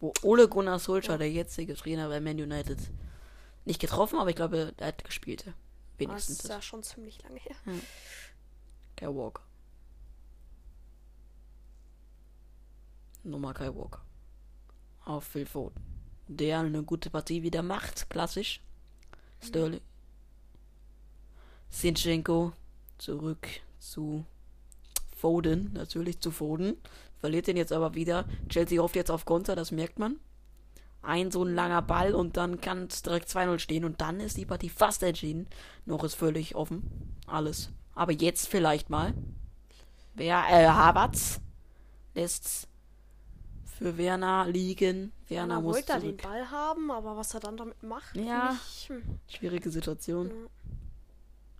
Wo 0.00 0.12
Ole 0.22 0.48
Gunnar 0.48 0.78
Solskjaer, 0.78 1.14
Ja. 1.14 1.18
der 1.18 1.30
jetzige 1.32 1.74
Trainer 1.74 2.08
bei 2.08 2.20
Man 2.20 2.36
United, 2.40 2.78
nicht 3.64 3.80
getroffen, 3.80 4.18
aber 4.18 4.30
ich 4.30 4.36
glaube, 4.36 4.74
er 4.76 4.86
hat 4.88 5.04
gespielt. 5.04 5.46
Das 5.46 5.54
Wenigstens. 5.98 6.40
ist 6.40 6.48
ja 6.48 6.60
schon 6.60 6.82
ziemlich 6.82 7.22
lange 7.22 7.40
her. 7.40 7.56
Kai 8.96 9.06
Walker. 9.08 9.42
Nochmal 13.24 13.54
Kai 13.54 13.74
Walker. 13.74 14.02
Auf 15.04 15.24
Phil 15.24 15.46
Foden. 15.46 15.80
Der 16.28 16.60
eine 16.60 16.82
gute 16.82 17.10
Partie 17.10 17.42
wieder 17.42 17.62
macht. 17.62 18.10
Klassisch. 18.10 18.60
Sterling. 19.42 19.80
Sinchenko. 21.70 22.52
Zurück 22.98 23.46
zu 23.78 24.24
Foden. 25.16 25.72
Natürlich 25.74 26.20
zu 26.20 26.30
Foden. 26.30 26.76
Verliert 27.18 27.46
den 27.46 27.56
jetzt 27.56 27.72
aber 27.72 27.94
wieder. 27.94 28.26
Chelsea 28.48 28.80
hofft 28.82 28.96
jetzt 28.96 29.10
auf 29.10 29.24
Konter, 29.24 29.56
das 29.56 29.70
merkt 29.70 29.98
man. 29.98 30.18
Ein 31.02 31.30
so 31.30 31.44
ein 31.44 31.54
langer 31.54 31.82
Ball 31.82 32.14
und 32.14 32.36
dann 32.36 32.60
kann 32.60 32.86
es 32.90 33.02
direkt 33.02 33.28
2-0 33.28 33.58
stehen 33.60 33.84
und 33.84 34.00
dann 34.00 34.18
ist 34.18 34.36
die 34.36 34.44
Partie 34.46 34.68
fast 34.70 35.02
entschieden. 35.02 35.46
Noch 35.84 36.02
ist 36.04 36.14
völlig 36.14 36.54
offen. 36.56 37.14
Alles. 37.26 37.70
Aber 37.94 38.12
jetzt 38.12 38.48
vielleicht 38.48 38.90
mal. 38.90 39.14
Wer, 40.14 40.42
äh, 40.50 40.66
Havertz 40.66 41.40
lässt 42.14 42.68
für 43.64 43.98
Werner 43.98 44.46
liegen. 44.48 45.12
Werner 45.28 45.48
Werner 45.56 45.60
muss 45.60 45.76
wollte 45.76 45.88
da 45.88 45.94
den 46.00 46.18
zurück. 46.18 46.22
Ball 46.22 46.50
haben, 46.50 46.90
aber 46.90 47.16
was 47.16 47.34
er 47.34 47.40
dann 47.40 47.56
damit 47.56 47.82
macht, 47.82 48.16
Ja. 48.16 48.56
ich, 48.66 48.88
hm. 48.88 49.02
Schwierige 49.28 49.70
Situation. 49.70 50.30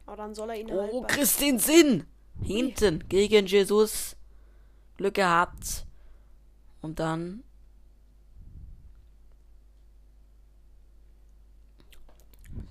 Aber 0.06 0.16
dann 0.16 0.34
soll 0.34 0.50
er 0.50 0.56
ihn 0.60 0.70
Oh, 0.70 0.80
halt 0.80 0.92
bei- 1.08 1.14
Christensen! 1.14 2.06
Hinten 2.42 3.08
gegen 3.08 3.46
Jesus. 3.46 4.14
Glück 4.96 5.14
gehabt. 5.14 5.86
Und 6.82 6.98
dann. 7.00 7.42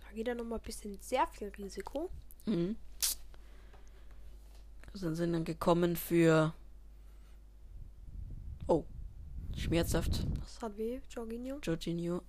Da 0.01 0.11
geht 0.13 0.27
er 0.27 0.35
nochmal 0.35 0.59
ein 0.59 0.63
bisschen 0.65 0.97
sehr 1.01 1.27
viel 1.27 1.49
Risiko. 1.57 2.09
Mhm. 2.45 2.75
Sind 4.93 5.15
sie 5.15 5.29
dann 5.29 5.43
gekommen 5.43 5.95
für. 5.95 6.53
Oh. 8.67 8.85
Schmerzhaft. 9.57 10.25
Das 10.39 10.61
hat 10.61 10.77
weh, 10.77 11.01
Jorginho. 11.09 11.59
Jorginho. 11.61 12.21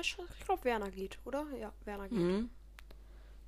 Ich, 0.00 0.16
glaube, 0.44 0.64
Werner 0.64 0.90
geht, 0.90 1.18
oder? 1.24 1.46
Ja, 1.58 1.72
Werner 1.84 2.08
geht. 2.08 2.18
Mhm. 2.18 2.50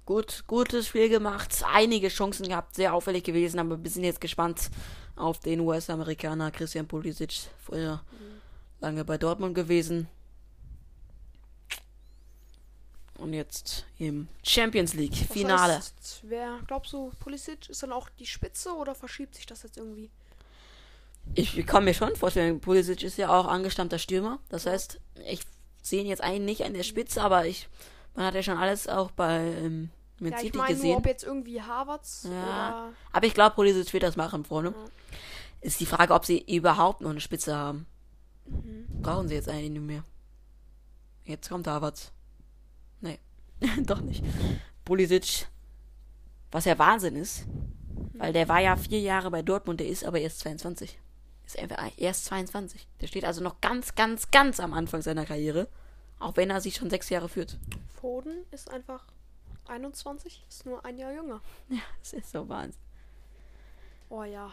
Gut, 0.07 0.45
gutes 0.47 0.87
Spiel 0.87 1.11
gemacht. 1.11 1.63
Einige 1.71 2.09
Chancen 2.09 2.49
gehabt, 2.49 2.75
sehr 2.75 2.95
auffällig 2.95 3.25
gewesen, 3.25 3.59
aber 3.59 3.83
wir 3.83 3.91
sind 3.91 4.05
jetzt 4.05 4.21
gespannt 4.21 4.71
auf 5.17 5.41
den 5.41 5.61
US-Amerikaner 5.61 6.51
Christian 6.51 6.89
Pulisic. 6.89 7.51
Vorher 7.59 8.03
lange 8.81 9.05
bei 9.05 9.19
Dortmund 9.19 9.55
gewesen. 9.55 10.09
Und 13.19 13.35
jetzt 13.35 13.85
im 13.99 14.29
Champions 14.45 14.95
League 14.95 15.11
Das 15.11 15.33
Finale. 15.33 15.75
Heißt, 15.75 16.21
wer, 16.23 16.61
glaubst 16.67 16.93
du, 16.93 17.13
Pulisic 17.19 17.69
ist 17.69 17.83
dann 17.83 17.93
auch 17.93 18.09
die 18.11 18.27
Spitze 18.27 18.73
oder 18.73 18.95
verschiebt 18.95 19.35
sich 19.35 19.45
das 19.45 19.65
jetzt 19.65 19.77
irgendwie? 19.77 20.11
Ich 21.35 21.67
kann 21.67 21.85
mir 21.85 21.93
schon 21.93 22.17
vorstellen, 22.17 22.61
Pulisic 22.61 23.03
ist 23.03 23.19
ja 23.19 23.29
auch 23.29 23.47
angestammter 23.47 23.99
Stürmer. 23.99 24.39
Das 24.49 24.67
heißt, 24.67 25.01
ich 25.27 25.41
sehe 25.83 26.01
ihn 26.03 26.07
jetzt 26.09 26.23
eigentlich 26.23 26.59
nicht 26.59 26.65
an 26.65 26.75
der 26.75 26.83
Spitze, 26.83 27.23
aber 27.23 27.47
ich, 27.47 27.69
man 28.15 28.27
hat 28.27 28.35
ja 28.35 28.43
schon 28.43 28.59
alles 28.59 28.89
auch 28.89 29.11
bei 29.11 29.39
ähm, 29.39 29.91
Man 30.21 30.33
Ja, 30.33 30.39
ich 30.39 30.45
City 30.47 30.59
meine 30.59 30.71
nur, 30.75 30.77
gesehen. 30.83 30.97
ob 30.97 31.07
jetzt 31.07 31.25
irgendwie 31.25 31.63
Harvards 31.63 32.29
Ja. 32.31 32.91
Aber 33.13 33.27
ich 33.27 33.35
glaube, 33.35 33.55
Pulisic 33.55 33.93
wird 33.93 34.03
das 34.03 34.17
machen, 34.17 34.45
Freunde. 34.45 34.71
Ja. 34.73 34.85
Ist 35.61 35.81
die 35.81 35.87
Frage, 35.87 36.15
ob 36.15 36.25
sie 36.25 36.39
überhaupt 36.55 37.01
noch 37.01 37.11
eine 37.11 37.21
Spitze 37.21 37.57
haben. 37.57 37.87
Mhm. 38.47 38.87
Brauchen 39.03 39.29
sie 39.29 39.35
jetzt 39.35 39.49
eigentlich 39.49 39.71
nicht 39.71 39.83
mehr. 39.83 40.05
Jetzt 41.25 41.49
kommt 41.49 41.67
Havertz. 41.67 42.13
Nee, 43.01 43.19
doch 43.83 44.01
nicht. 44.01 44.25
Pulisic, 44.85 45.47
was 46.51 46.65
ja 46.65 46.79
Wahnsinn 46.79 47.17
ist, 47.17 47.45
weil 48.15 48.33
der 48.33 48.49
war 48.49 48.61
ja 48.61 48.77
vier 48.77 49.01
Jahre 49.01 49.31
bei 49.31 49.43
Dortmund, 49.43 49.81
der 49.81 49.89
ist 49.89 50.05
aber 50.05 50.19
erst 50.21 50.41
22. 50.41 50.99
Ist 51.49 51.59
einfach 51.59 51.79
erst 51.97 52.27
22. 52.27 52.87
Der 53.01 53.07
steht 53.07 53.25
also 53.25 53.43
noch 53.43 53.63
ganz, 53.63 53.95
ganz, 53.95 54.31
ganz 54.31 54.61
am 54.61 54.75
Anfang 54.75 55.01
seiner 55.01 55.25
Karriere. 55.25 55.67
Auch 56.19 56.37
wenn 56.37 56.51
er 56.51 56.61
sich 56.61 56.75
schon 56.77 56.91
sechs 56.91 57.09
Jahre 57.09 57.31
führt. 57.31 57.57
Foden 57.99 58.45
ist 58.51 58.71
einfach 58.71 59.07
21, 59.67 60.45
ist 60.47 60.67
nur 60.67 60.85
ein 60.85 60.99
Jahr 60.99 61.11
jünger. 61.13 61.41
Ja, 61.71 61.81
das 62.01 62.13
ist 62.13 62.31
so 62.33 62.47
Wahnsinn. 62.51 62.79
Oh 64.11 64.25
ja, 64.25 64.53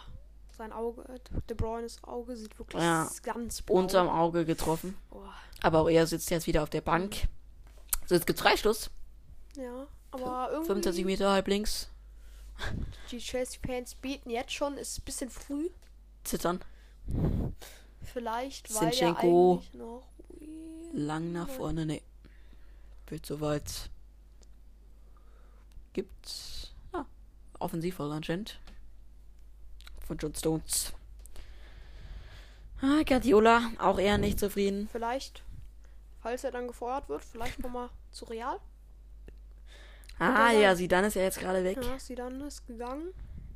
sein 0.57 0.71
Auge, 0.71 1.01
äh, 1.09 1.19
De 1.49 1.55
Bruynes 1.57 2.01
Auge 2.05 2.37
sieht 2.37 2.57
wirklich 2.57 2.81
Ja. 2.81 3.09
ganz 3.23 3.61
blau. 3.61 3.75
Unterm 3.75 4.07
Auge 4.07 4.45
getroffen. 4.45 4.97
Oh, 5.11 5.19
Aber 5.63 5.79
auch 5.81 5.89
er 5.89 6.07
sitzt 6.07 6.29
jetzt 6.29 6.47
wieder 6.47 6.63
auf 6.63 6.69
der 6.69 6.81
Bank. 6.81 7.27
So, 8.05 8.15
jetzt 8.15 8.25
gibt's 8.25 8.41
Freistoß. 8.41 8.89
ja, 9.57 9.85
aber 10.11 10.47
irgendwie 10.51 10.67
25 10.67 11.03
Meter 11.05 11.31
halb 11.33 11.49
links. 11.49 11.89
die 13.11 13.17
Chelsea-Fans 13.17 13.95
beten 13.95 14.29
jetzt 14.29 14.53
schon, 14.53 14.77
ist 14.77 14.99
ein 14.99 15.03
bisschen 15.03 15.29
früh. 15.29 15.69
Zittern. 16.23 16.61
Vielleicht, 18.03 18.69
ja 18.69 18.79
Zinchenko. 18.79 19.53
eigentlich 19.53 19.73
noch... 19.73 20.03
Lang 20.93 21.33
nach 21.33 21.49
vorne, 21.49 21.85
nee. 21.85 22.01
Wird 23.07 23.25
soweit. 23.25 23.89
Gibt's. 25.91 26.73
Ja, 26.93 27.05
Offensivfall 27.59 28.11
anscheinend. 28.11 28.59
Von 30.07 30.17
John 30.17 30.33
Stones. 30.33 30.93
Ah, 32.81 33.03
Guardiola, 33.03 33.71
auch 33.79 33.99
eher 33.99 34.17
nicht 34.17 34.39
zufrieden. 34.39 34.87
Vielleicht, 34.91 35.43
falls 36.21 36.43
er 36.43 36.51
dann 36.51 36.67
gefeuert 36.67 37.09
wird, 37.09 37.23
vielleicht 37.23 37.59
nochmal 37.59 37.89
zu 38.11 38.25
Real. 38.25 38.59
Ah, 40.19 40.51
ja, 40.51 40.75
Zidane 40.75 41.07
ist 41.07 41.15
ja 41.15 41.23
jetzt 41.23 41.39
gerade 41.39 41.63
weg. 41.63 41.77
Ja, 41.81 41.97
Zidane 41.97 42.45
ist 42.45 42.65
gegangen. 42.67 43.13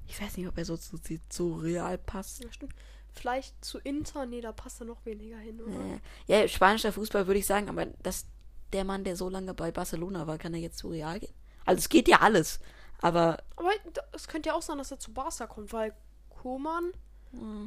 Ich 0.08 0.22
weiß 0.22 0.38
nicht, 0.38 0.48
ob 0.48 0.58
er 0.58 0.66
so 0.66 0.76
zu, 0.76 0.98
zu, 0.98 1.20
zu 1.30 1.56
Real 1.56 1.98
passt. 1.98 2.44
Ja, 2.44 2.52
stimmt. 2.52 2.74
Vielleicht 3.20 3.64
zu 3.64 3.78
Inter, 3.80 4.26
nee, 4.26 4.42
da 4.42 4.52
passt 4.52 4.82
er 4.82 4.86
noch 4.86 5.06
weniger 5.06 5.38
hin, 5.38 5.60
oder? 5.62 5.74
Äh, 5.76 6.00
Ja, 6.42 6.48
spanischer 6.48 6.92
Fußball 6.94 7.28
würde 7.28 7.40
ich 7.40 7.46
sagen, 7.46 7.70
aber 7.70 7.86
dass 8.02 8.26
der 8.72 8.84
Mann, 8.84 9.04
der 9.04 9.16
so 9.16 9.30
lange 9.30 9.54
bei 9.54 9.72
Barcelona 9.72 10.26
war, 10.28 10.38
kann 10.38 10.54
er 10.54 10.60
jetzt 10.60 10.78
zu 10.78 10.90
Real 10.90 11.20
gehen? 11.20 11.34
Also 11.66 11.80
es 11.80 11.90
geht 11.90 12.08
ja 12.08 12.18
alles. 12.22 12.60
Aber 13.02 13.38
Aber 13.56 13.72
es 14.14 14.28
könnte 14.28 14.50
ja 14.50 14.56
auch 14.56 14.62
sein, 14.62 14.78
dass 14.78 14.92
er 14.92 15.00
zu 15.00 15.12
Barca 15.14 15.48
kommt, 15.48 15.74
weil 15.74 15.94
Koman 16.30 16.92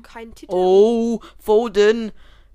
keinen 0.02 0.34
Titel. 0.34 0.52
Oh, 0.52 1.20
Foden. 1.38 2.12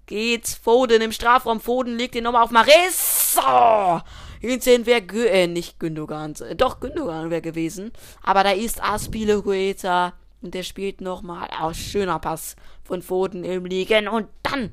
Geht's. 0.08 0.56
Foden 0.56 1.02
im 1.02 1.12
Strafraum. 1.12 1.60
Foden 1.62 1.98
legt 1.98 2.16
den 2.16 2.24
nochmal 2.24 2.44
auf 2.44 2.52
Marissa. 2.52 4.04
Hinten 4.42 4.86
wäre 4.86 5.02
Gü 5.02 5.26
äh, 5.26 5.48
nicht 5.48 5.80
Gündogan. 5.80 6.34
Doch, 6.56 6.80
Gündogan 6.80 7.30
wäre 7.30 7.42
gewesen. 7.42 7.92
Aber 8.24 8.44
da 8.44 8.52
ist 8.52 8.84
Aspilicueta. 8.84 10.14
Und 10.42 10.54
der 10.54 10.64
spielt 10.64 11.02
nochmal. 11.02 11.50
Oh, 11.62 11.74
schöner 11.74 12.20
Pass 12.20 12.56
von 12.84 13.02
Foden 13.02 13.44
im 13.44 13.66
Liegen. 13.66 14.08
Und 14.08 14.28
dann, 14.44 14.72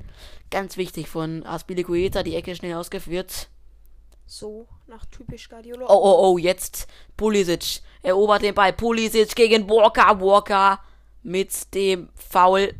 ganz 0.51 0.77
wichtig, 0.77 1.09
von 1.09 1.45
Aspilicueta 1.45 2.23
die 2.23 2.35
Ecke 2.35 2.55
schnell 2.55 2.75
ausgeführt. 2.75 3.49
So, 4.27 4.67
nach 4.87 5.05
typisch 5.05 5.49
Guardiola. 5.49 5.85
Oh, 5.87 5.99
oh, 6.01 6.29
oh, 6.29 6.37
jetzt 6.37 6.87
Pulisic 7.15 7.81
erobert 8.01 8.41
den 8.41 8.55
Ball. 8.55 8.73
Pulisic 8.73 9.35
gegen 9.35 9.69
Walker. 9.69 10.19
Walker 10.19 10.79
mit 11.23 11.73
dem 11.73 12.09
Foul. 12.15 12.73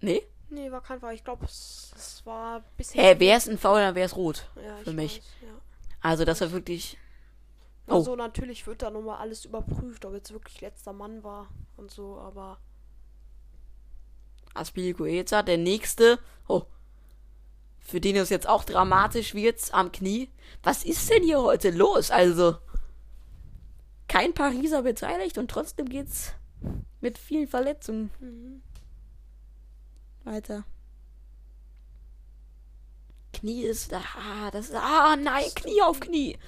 Nee? 0.00 0.22
Nee, 0.50 0.70
war 0.70 0.82
kein 0.82 1.00
Fall. 1.00 1.14
Ich 1.14 1.24
glaube, 1.24 1.46
es, 1.46 1.92
es 1.96 2.24
war 2.24 2.58
ein 2.58 2.64
bisschen. 2.76 3.00
Hä, 3.00 3.18
wäre 3.18 3.38
es 3.38 3.48
ein 3.48 3.58
Foul, 3.58 3.80
dann 3.80 3.94
wäre 3.94 4.06
es 4.06 4.16
rot. 4.16 4.48
ja, 4.56 4.76
für 4.84 4.90
ich 4.90 4.96
mich. 4.96 5.16
Weiß, 5.16 5.24
ja. 5.42 5.48
Also 6.00 6.24
das 6.24 6.40
war 6.40 6.52
wirklich. 6.52 6.98
Oh. 7.86 7.94
Also 7.94 8.16
natürlich 8.16 8.66
wird 8.66 8.82
da 8.82 8.90
nochmal 8.90 9.18
alles 9.18 9.44
überprüft, 9.44 10.04
ob 10.04 10.14
jetzt 10.14 10.32
wirklich 10.32 10.60
letzter 10.60 10.92
Mann 10.92 11.22
war 11.22 11.48
und 11.76 11.90
so, 11.90 12.18
aber 12.18 12.58
Aspilicueta, 14.54 15.42
der 15.42 15.58
nächste. 15.58 16.18
Oh. 16.48 16.62
Für 17.80 18.00
den 18.00 18.16
es 18.16 18.30
jetzt 18.30 18.48
auch 18.48 18.64
dramatisch 18.64 19.34
wird 19.34 19.60
am 19.72 19.92
Knie. 19.92 20.30
Was 20.62 20.84
ist 20.84 21.10
denn 21.10 21.22
hier 21.22 21.42
heute 21.42 21.70
los? 21.70 22.10
Also. 22.10 22.56
Kein 24.08 24.32
Pariser 24.32 24.82
beteiligt 24.82 25.38
und 25.38 25.50
trotzdem 25.50 25.88
geht's 25.88 26.32
mit 27.00 27.18
vielen 27.18 27.48
Verletzungen 27.48 28.10
mhm. 28.20 28.62
weiter. 30.24 30.64
Knie 33.32 33.62
ist 33.62 33.92
da. 33.92 34.00
Ah, 34.16 34.50
das 34.50 34.68
ist. 34.68 34.76
Ah, 34.76 35.16
nein, 35.16 35.44
Knie 35.54 35.82
auf 35.82 36.00
Knie. 36.00 36.38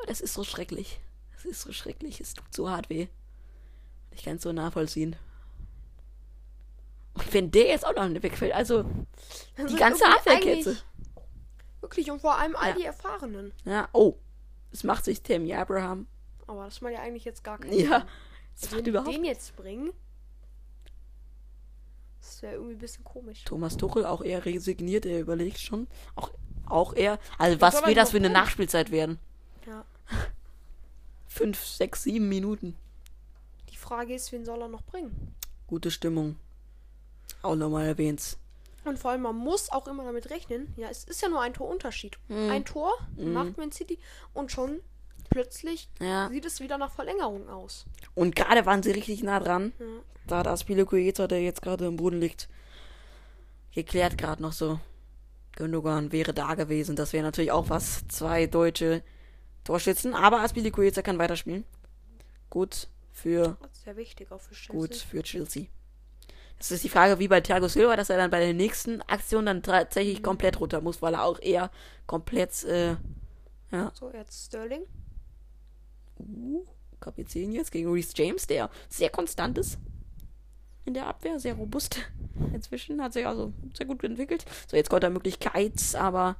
Oh, 0.00 0.04
das 0.06 0.20
ist 0.20 0.34
so 0.34 0.44
schrecklich. 0.44 1.00
Das 1.34 1.44
ist 1.44 1.62
so 1.62 1.72
schrecklich. 1.72 2.20
Es 2.20 2.34
tut 2.34 2.52
so 2.54 2.68
hart 2.70 2.88
weh. 2.90 3.08
Ich 4.12 4.24
kann 4.24 4.36
es 4.36 4.42
so 4.42 4.52
nachvollziehen. 4.52 5.16
Und 7.14 7.34
wenn 7.34 7.50
der 7.50 7.68
jetzt 7.68 7.86
auch 7.86 7.94
noch 7.94 8.22
wegfällt, 8.22 8.52
also 8.54 8.82
die 8.82 9.62
sind 9.68 9.78
ganze 9.78 10.06
Abwehrkette. 10.06 10.76
Wirklich, 11.80 12.10
und 12.10 12.20
vor 12.20 12.36
allem 12.38 12.54
all 12.56 12.70
Ja. 12.70 12.76
die 12.76 12.84
Erfahrenen. 12.84 13.52
Ja, 13.64 13.88
oh. 13.92 14.16
Es 14.72 14.84
macht 14.84 15.04
sich 15.04 15.22
Tammy 15.22 15.54
Abraham. 15.54 16.06
Aber 16.46 16.64
das 16.66 16.80
macht 16.80 16.92
ja 16.94 17.00
eigentlich 17.00 17.24
jetzt 17.24 17.42
gar 17.42 17.58
keinen 17.58 17.72
Ja. 17.78 18.06
Es 18.54 18.64
Also 18.64 18.76
wenn 18.76 18.84
die 18.84 18.90
überhaupt. 18.90 19.14
den 19.14 19.24
jetzt 19.24 19.56
bringen, 19.56 19.92
das 22.20 22.42
wäre 22.42 22.54
irgendwie 22.54 22.74
ein 22.74 22.78
bisschen 22.78 23.04
komisch. 23.04 23.44
Thomas 23.44 23.76
Tuchel 23.76 24.04
auch 24.04 24.22
eher 24.22 24.44
resigniert, 24.44 25.06
er 25.06 25.20
überlegt 25.20 25.58
schon. 25.58 25.88
Auch, 26.14 26.30
auch 26.66 26.92
eher. 26.94 27.18
Also 27.38 27.60
was 27.60 27.74
soll 27.74 27.82
er 27.84 27.88
will 27.88 27.94
das 27.94 28.10
für 28.10 28.18
eine? 28.18 28.30
Nachspielzeit 28.30 28.90
werden? 28.90 29.18
Fünf, 31.28 31.64
sechs, 31.64 32.02
sieben 32.02 32.28
Minuten. 32.28 32.76
Die 33.70 33.76
Frage 33.76 34.14
ist, 34.14 34.32
wen 34.32 34.44
soll 34.44 34.60
er 34.62 34.68
noch 34.68 34.82
bringen? 34.82 35.34
Gute 35.66 35.90
Stimmung. 35.90 36.36
Auch 37.42 37.54
nochmal 37.54 37.86
erwähnt. 37.86 38.36
Und 38.84 38.98
vor 38.98 39.12
allem, 39.12 39.22
man 39.22 39.36
muss 39.36 39.70
auch 39.70 39.86
immer 39.86 40.04
damit 40.04 40.30
rechnen, 40.30 40.72
ja, 40.76 40.88
es 40.88 41.04
ist 41.04 41.20
ja 41.22 41.28
nur 41.28 41.40
ein 41.42 41.54
Torunterschied. 41.54 42.18
Mhm. 42.28 42.50
Ein 42.50 42.64
Tor 42.64 42.92
macht 43.16 43.56
Man 43.58 43.72
City 43.72 43.98
und 44.32 44.50
schon 44.50 44.80
plötzlich 45.28 45.88
Ja. 46.00 46.28
sieht 46.30 46.44
es 46.44 46.60
wieder 46.60 46.78
nach 46.78 46.90
Verlängerung 46.90 47.48
aus. 47.48 47.84
Und 48.14 48.34
gerade 48.34 48.66
waren 48.66 48.82
sie 48.82 48.90
richtig 48.90 49.22
nah 49.22 49.38
dran. 49.38 49.72
Ja. 49.78 49.86
Da 50.26 50.38
hat 50.38 50.46
Aspilicueta, 50.48 51.26
der 51.26 51.42
jetzt 51.42 51.62
gerade 51.62 51.86
im 51.86 51.96
Boden 51.96 52.20
liegt, 52.20 52.48
geklärt 53.74 54.18
gerade 54.18 54.42
noch 54.42 54.52
so. 54.52 54.80
Gündogan 55.56 56.10
wäre 56.12 56.32
da 56.32 56.54
gewesen. 56.54 56.96
Das 56.96 57.12
wäre 57.12 57.24
natürlich 57.24 57.52
auch 57.52 57.68
was. 57.68 58.06
Zwei 58.08 58.46
deutsche 58.46 59.02
Torschützen. 59.64 60.14
Aber 60.14 60.40
Aspilicueta 60.40 61.02
kann 61.02 61.18
weiterspielen. 61.18 61.64
Gut 62.48 62.88
für, 63.12 63.56
sehr 63.84 63.96
wichtig 63.96 64.30
auch 64.32 64.40
für 64.40 64.54
Chelsea. 64.54 64.80
gut 64.80 64.96
für 64.96 65.22
Chelsea. 65.22 65.66
Das 66.58 66.70
ist 66.70 66.84
die 66.84 66.88
Frage, 66.88 67.18
wie 67.18 67.28
bei 67.28 67.40
Thiago 67.40 67.68
Silva, 67.68 67.96
dass 67.96 68.10
er 68.10 68.18
dann 68.18 68.30
bei 68.30 68.40
der 68.40 68.52
nächsten 68.52 69.00
Aktion 69.02 69.46
dann 69.46 69.62
tatsächlich 69.62 70.22
komplett 70.22 70.60
runter 70.60 70.80
muss, 70.80 71.00
weil 71.00 71.14
er 71.14 71.24
auch 71.24 71.40
eher 71.40 71.70
komplett, 72.06 72.64
äh, 72.64 72.96
ja. 73.70 73.92
So, 73.94 74.12
jetzt 74.12 74.46
Sterling. 74.46 74.82
Kapitän 77.00 77.52
jetzt 77.52 77.72
gegen 77.72 77.90
Reese 77.90 78.12
James, 78.14 78.46
der 78.46 78.68
sehr 78.90 79.08
konstant 79.08 79.56
ist 79.56 79.78
in 80.84 80.94
der 80.94 81.06
Abwehr, 81.06 81.38
sehr 81.38 81.54
robust. 81.54 81.98
Inzwischen 82.52 83.02
hat 83.02 83.12
sich 83.12 83.26
also 83.26 83.52
sehr 83.74 83.86
gut 83.86 84.02
entwickelt. 84.04 84.44
So, 84.68 84.76
jetzt 84.76 84.90
kommt 84.90 85.04
er 85.04 85.10
Möglichkeit, 85.10 85.94
aber 85.94 86.36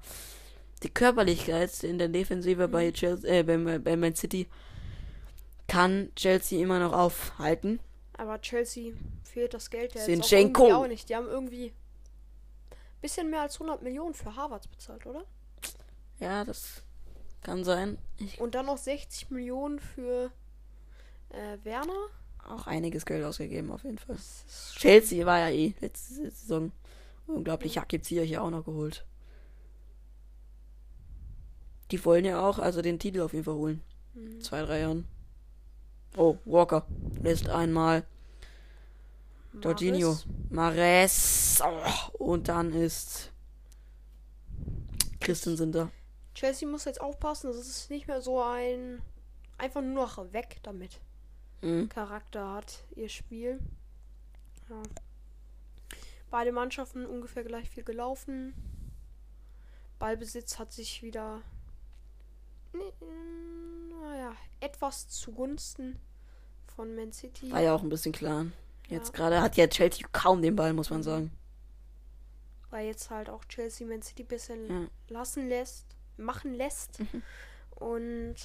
die 0.83 0.91
Körperlichkeit 0.91 1.83
in 1.83 1.99
der 1.99 2.09
Defensive 2.09 2.69
bei, 2.69 2.91
Chelsea, 2.93 3.31
äh, 3.31 3.43
bei, 3.43 3.79
bei 3.79 3.97
Man 3.97 4.15
City 4.15 4.49
kann 5.69 6.11
Chelsea 6.17 6.61
immer 6.61 6.79
noch 6.79 6.93
aufhalten. 6.93 7.81
Aber 8.15 8.41
Chelsea 8.41 8.93
fehlt 9.25 9.55
das 9.55 9.71
Geld 9.71 9.95
ja 9.95 10.07
jetzt 10.07 10.35
auch 10.35 10.73
auch 10.73 10.87
nicht. 10.87 11.09
Die 11.09 11.17
haben 11.17 11.29
irgendwie 11.29 11.73
bisschen 13.01 13.31
mehr 13.31 13.43
als 13.43 13.55
100 13.55 13.83
Millionen 13.83 14.15
für 14.15 14.37
Harvards 14.37 14.69
bezahlt, 14.69 15.07
oder? 15.07 15.25
Ja, 16.19 16.45
das 16.45 16.83
kann 17.43 17.65
sein. 17.65 17.99
Ich 18.19 18.41
Und 18.41 18.55
dann 18.55 18.67
noch 18.67 18.77
60 18.77 19.31
Millionen 19.31 19.81
für 19.81 20.31
äh, 21.31 21.57
Werner. 21.65 22.09
auch 22.47 22.67
einiges 22.67 23.07
Geld 23.07 23.25
ausgegeben, 23.25 23.71
auf 23.73 23.85
jeden 23.85 23.99
Fall. 23.99 24.17
Chelsea 24.75 25.25
war 25.25 25.39
ja 25.39 25.49
eh 25.49 25.75
letzte 25.81 26.15
Saison 26.15 26.73
unglaublich. 27.27 27.77
Ja, 27.77 27.85
gibt's 27.85 28.09
hier 28.09 28.23
hier 28.23 28.43
auch 28.43 28.51
noch 28.51 28.65
geholt. 28.65 29.07
Die 31.91 32.05
wollen 32.05 32.25
ja 32.25 32.41
auch 32.41 32.59
also 32.59 32.83
den 32.83 32.99
Titel 32.99 33.21
auf 33.21 33.33
jeden 33.33 33.45
Fall 33.45 33.55
holen. 33.55 33.83
Mhm. 34.15 34.41
Zwei, 34.41 34.63
drei 34.63 34.81
Jahren. 34.81 35.07
Oh, 36.17 36.37
Walker 36.45 36.87
lässt 37.23 37.49
einmal. 37.49 38.05
Jorginho. 39.61 40.17
Mahrez. 40.49 41.59
Mares. 41.61 42.11
Oh, 42.19 42.25
und 42.25 42.49
dann 42.49 42.73
ist 42.73 43.33
Christensen 45.21 45.73
da. 45.73 45.91
Chelsea 46.35 46.69
muss 46.69 46.85
jetzt 46.85 47.01
aufpassen, 47.01 47.49
dass 47.49 47.57
es 47.57 47.91
nicht 47.91 48.07
mehr 48.07 48.23
so 48.23 48.43
ein 48.43 49.03
einfach 49.59 49.83
nur 49.83 50.07
noch 50.07 50.33
weg 50.33 50.59
damit 50.63 51.01
Mhm. 51.63 51.89
Charakter 51.91 52.55
hat, 52.55 52.85
ihr 52.97 53.09
Spiel. 53.09 53.61
Ja. 54.69 54.83
Beide 56.31 56.53
Mannschaften 56.53 57.05
ungefähr 57.05 57.45
gleich 57.45 57.69
viel 57.69 57.85
gelaufen. 57.85 58.55
Ballbesitz 59.99 60.59
hat 60.59 60.73
sich 60.73 61.03
wieder 61.03 61.43
naja, 62.73 64.35
etwas 64.61 65.09
zugunsten 65.09 65.99
von 66.77 66.95
Man 66.95 67.13
City. 67.13 67.51
War 67.51 67.61
ja 67.61 67.75
auch 67.75 67.83
ein 67.83 67.89
bisschen 67.89 68.13
klar. 68.13 68.47
Jetzt 68.89 69.09
Ja. 69.09 69.15
gerade 69.17 69.41
hat 69.43 69.57
ja 69.57 69.67
Chelsea 69.69 70.07
kaum 70.13 70.43
den 70.43 70.57
Ball, 70.57 70.73
muss 70.73 70.91
man 70.91 71.03
sagen. 71.03 71.31
Weil 72.71 72.87
jetzt 72.87 73.11
halt 73.11 73.29
auch 73.29 73.45
Chelsea 73.47 73.87
Man 73.87 74.03
City 74.03 74.23
ein 74.23 74.29
bisschen 74.29 74.69
Ja. 74.71 74.89
lassen 75.09 75.49
lässt, 75.49 75.87
machen 76.17 76.55
lässt 76.55 77.01
Mhm. 77.01 77.23
und 77.77 78.37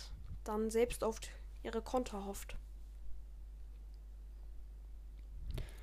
dann 0.44 0.70
selbst 0.72 1.04
auf 1.04 1.20
ihre 1.64 1.82
Konter 1.82 2.26
hofft. 2.26 2.56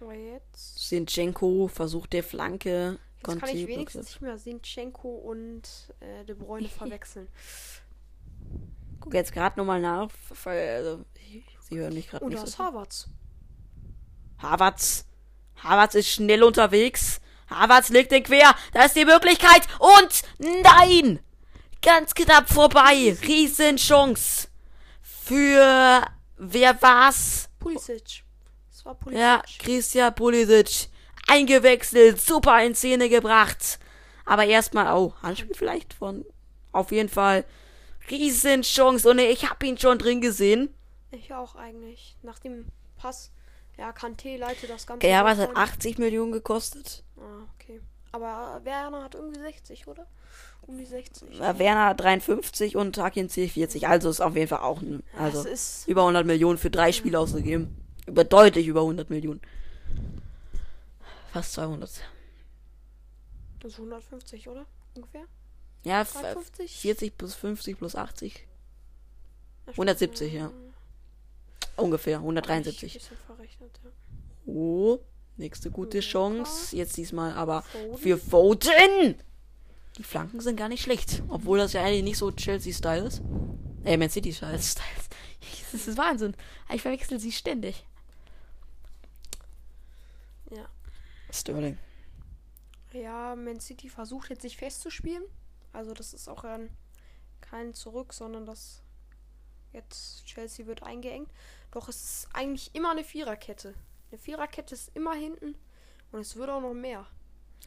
Aber 0.01 0.15
jetzt, 0.15 0.89
Sinchenko 0.89 1.69
versucht 1.69 2.13
der 2.13 2.25
Flanke. 2.25 2.99
jetzt 3.25 3.39
kann 3.41 3.49
ich 3.57 3.67
wenigstens 3.69 4.07
nicht 4.09 4.21
mehr 4.21 4.37
Sinchenko 4.37 5.09
und 5.15 5.95
äh, 6.01 6.25
De 6.25 6.35
Bruyne 6.35 6.69
verwechseln. 7.01 7.29
Guck 9.03 9.15
jetzt 9.15 9.33
gerade 9.33 9.59
nochmal 9.59 9.81
nach. 9.81 10.09
weil, 10.45 10.77
Also, 10.77 11.05
sie 11.69 11.79
hören 11.79 11.95
mich 11.95 12.09
gerade 12.09 12.25
Und 12.25 12.31
nicht. 12.33 12.43
das 12.43 12.53
So. 12.53 12.59
Harvards. 12.65 13.09
Havertz. 14.39 15.05
Havertz 15.63 15.95
ist 15.95 16.09
schnell 16.09 16.43
unterwegs. 16.43 17.21
Havertz 17.49 17.91
legt 17.91 18.11
den 18.13 18.23
quer. 18.23 18.55
Da 18.73 18.85
ist 18.85 18.97
die 18.97 19.05
Möglichkeit. 19.05 19.67
Und 19.79 20.23
nein! 20.39 21.21
Ganz 21.83 22.15
knapp 22.15 22.49
vorbei. 22.49 23.17
Riesenchance. 23.27 24.49
Für 25.03 26.03
wer 26.37 26.81
war's? 26.83 27.49
Pulisic. 27.59 28.25
Das 28.71 28.85
war 28.85 28.95
Pulisic. 28.95 29.21
Ja, 29.21 29.43
Christian 29.59 30.15
Pulisic. 30.15 30.89
Eingewechselt. 31.29 32.21
Super 32.21 32.65
in 32.65 32.75
Szene 32.75 33.09
gebracht. 33.09 33.79
Aber 34.25 34.45
erstmal, 34.45 34.97
oh, 34.97 35.15
Handspiel 35.23 35.55
vielleicht 35.55 35.95
von. 35.95 36.25
Auf 36.73 36.91
jeden 36.93 37.09
Fall. 37.09 37.45
Riesenchance. 38.11 39.09
Und 39.09 39.19
ich 39.19 39.49
hab 39.49 39.63
ihn 39.63 39.79
schon 39.79 39.99
drin 39.99 40.21
gesehen. 40.21 40.73
Ich 41.11 41.33
auch 41.35 41.55
eigentlich. 41.57 42.17
Nach 42.23 42.39
dem 42.39 42.67
Pass. 42.97 43.31
Ja, 43.79 43.91
Kanté 43.91 44.37
leitet 44.37 44.71
das 44.71 44.87
Ganze. 44.87 45.07
Ja, 45.07 45.25
was 45.25 45.39
hat 45.39 45.51
ein. 45.51 45.57
80 45.57 45.99
Millionen 45.99 46.33
gekostet? 46.33 47.05
Ah, 47.17 47.45
okay. 47.55 47.81
Aber 48.13 48.61
Werner 48.65 49.05
hat 49.05 49.15
irgendwie 49.15 49.41
60, 49.41 49.87
oder? 49.87 50.07
Um 50.63 50.77
die 50.79 50.85
60. 50.85 51.41
Äh, 51.41 51.59
Werner 51.59 51.95
53 51.95 52.77
und 52.77 52.97
Hakin 52.99 53.29
C 53.29 53.49
40. 53.49 53.89
Also 53.89 54.11
ist 54.11 54.21
auf 54.21 54.37
jeden 54.37 54.49
Fall 54.49 54.61
auch 54.61 54.81
ein, 54.81 55.03
also 55.19 55.45
über 55.87 56.03
100 56.03 56.25
Millionen 56.27 56.59
für 56.59 56.71
drei 56.71 56.93
Spiele 56.93 57.19
ausgegeben. 57.19 57.77
Über 58.07 58.25
deutlich 58.25 58.67
über 58.67 58.81
100 58.81 59.11
Millionen. 59.11 59.41
Fast 61.33 61.55
200. 61.55 61.91
das 63.61 63.73
ist 63.73 63.79
150, 63.79 64.49
oder? 64.49 64.67
Ungefähr? 64.95 65.25
Ja, 65.85 66.03
f- 66.03 66.13
53? 66.13 66.77
40 66.81 67.19
plus 67.19 67.35
50 67.35 67.79
plus 67.79 67.97
80. 67.97 68.47
Ja, 69.67 69.73
170, 69.73 70.29
stimmt, 70.29 70.43
ja. 70.43 70.51
Ungefähr, 71.77 72.17
Ich 72.19 72.23
173. 72.23 72.93
bisschen 72.93 73.17
verrechnet, 73.27 73.81
ja. 73.85 73.91
Oh, 74.47 74.99
nächste 75.37 75.71
gute. 75.71 76.01
Chance. 76.01 76.77
Jetzt 76.77 76.97
diesmal 76.97 77.33
aber 77.33 77.65
für 77.97 78.19
Foden. 78.19 79.17
Die 79.99 80.03
Flanken 80.05 80.41
sind 80.41 80.57
gar 80.57 80.69
nicht 80.69 80.83
schlecht. 80.83 81.23
Obwohl 81.29 81.59
das 81.59 81.73
ja 81.73 81.83
eigentlich 81.85 82.03
nicht 82.05 82.19
so 82.19 82.31
Chelsea-Style 82.31 83.07
ist. 83.07 83.23
Äh, 83.85 83.97
Man 83.97 84.11
City-Style. 84.11 84.59
Das 85.73 85.89
ist 85.89 85.97
Wahnsinn. 85.97 86.35
Ich 86.73 86.83
verwechsel 86.83 87.19
sie 87.19 87.33
ständig. 87.33 87.85
Ja. 90.51 90.67
Sterling. 91.33 91.79
Ja, 92.93 93.35
Man 93.35 93.59
City 93.61 93.89
versucht 93.89 94.29
jetzt 94.31 94.43
sich 94.43 94.57
festzuspielen. 94.57 95.23
Also 95.73 95.95
das 95.95 96.13
ist 96.13 96.29
auch 96.29 96.45
ein, 96.45 96.71
kein 97.41 97.75
Zurück, 97.75 98.13
sondern 98.13 98.47
das 98.47 98.83
jetzt 99.73 100.25
Chelsea 100.27 100.67
wird 100.67 100.83
eingeengt. 100.83 101.31
Doch 101.71 101.89
es 101.89 102.03
ist 102.03 102.29
eigentlich 102.35 102.75
immer 102.75 102.91
eine 102.91 103.05
Viererkette. 103.05 103.75
Eine 104.11 104.19
Viererkette 104.19 104.75
ist 104.75 104.95
immer 104.95 105.15
hinten 105.15 105.55
und 106.11 106.21
es 106.21 106.37
wird 106.37 106.51
auch 106.51 106.61
noch 106.61 106.75
mehr. 106.75 107.07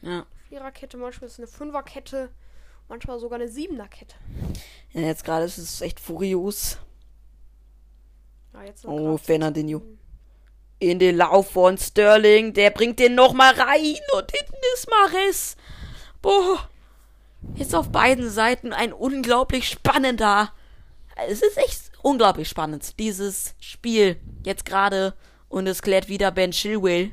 Ja. 0.02 0.26
Viererkette, 0.48 0.96
manchmal 0.96 1.26
ist 1.26 1.34
es 1.34 1.38
eine 1.40 1.48
Fünferkette, 1.48 2.30
manchmal 2.88 3.18
sogar 3.18 3.40
eine 3.40 3.48
Siebenerkette. 3.48 4.14
ja 4.92 5.00
jetzt 5.02 5.24
gerade 5.24 5.44
ist 5.44 5.58
es 5.58 5.80
echt 5.80 5.98
furios. 5.98 6.78
Ja, 8.52 8.62
jetzt 8.62 8.84
Oh, 8.84 9.16
Fernandinho. 9.16 9.82
In 10.78 10.98
den 10.98 11.16
Lauf 11.16 11.50
von 11.52 11.76
Sterling. 11.78 12.52
Der 12.52 12.70
bringt 12.70 12.98
den 12.98 13.14
nochmal 13.14 13.54
rein. 13.54 13.96
Und 14.14 14.30
hinten 14.30 14.56
ist 14.74 14.88
Maris. 14.88 15.56
Boah. 16.22 16.68
Jetzt 17.54 17.74
auf 17.74 17.90
beiden 17.90 18.30
Seiten 18.30 18.72
ein 18.72 18.92
unglaublich 18.92 19.68
spannender. 19.68 20.52
Es 21.28 21.42
ist 21.42 21.56
echt 21.56 21.90
unglaublich 22.02 22.48
spannend, 22.48 22.98
dieses 22.98 23.54
Spiel. 23.60 24.20
Jetzt 24.44 24.64
gerade. 24.64 25.14
Und 25.48 25.66
es 25.66 25.82
klärt 25.82 26.08
wieder 26.08 26.30
Ben 26.32 26.50
Chilwell. 26.50 27.12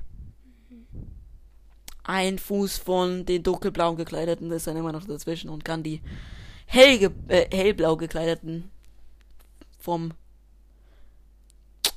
Ein 2.03 2.37
Fuß 2.37 2.79
von 2.79 3.25
den 3.25 3.43
dunkelblau 3.43 3.95
gekleideten 3.95 4.51
ist 4.51 4.67
dann 4.67 4.75
immer 4.75 4.91
noch 4.91 5.05
dazwischen 5.05 5.49
und 5.49 5.63
kann 5.63 5.83
die 5.83 6.01
hellge 6.65 7.13
äh, 7.29 7.47
hellblau 7.55 7.95
gekleideten 7.95 8.71
vom 9.79 10.13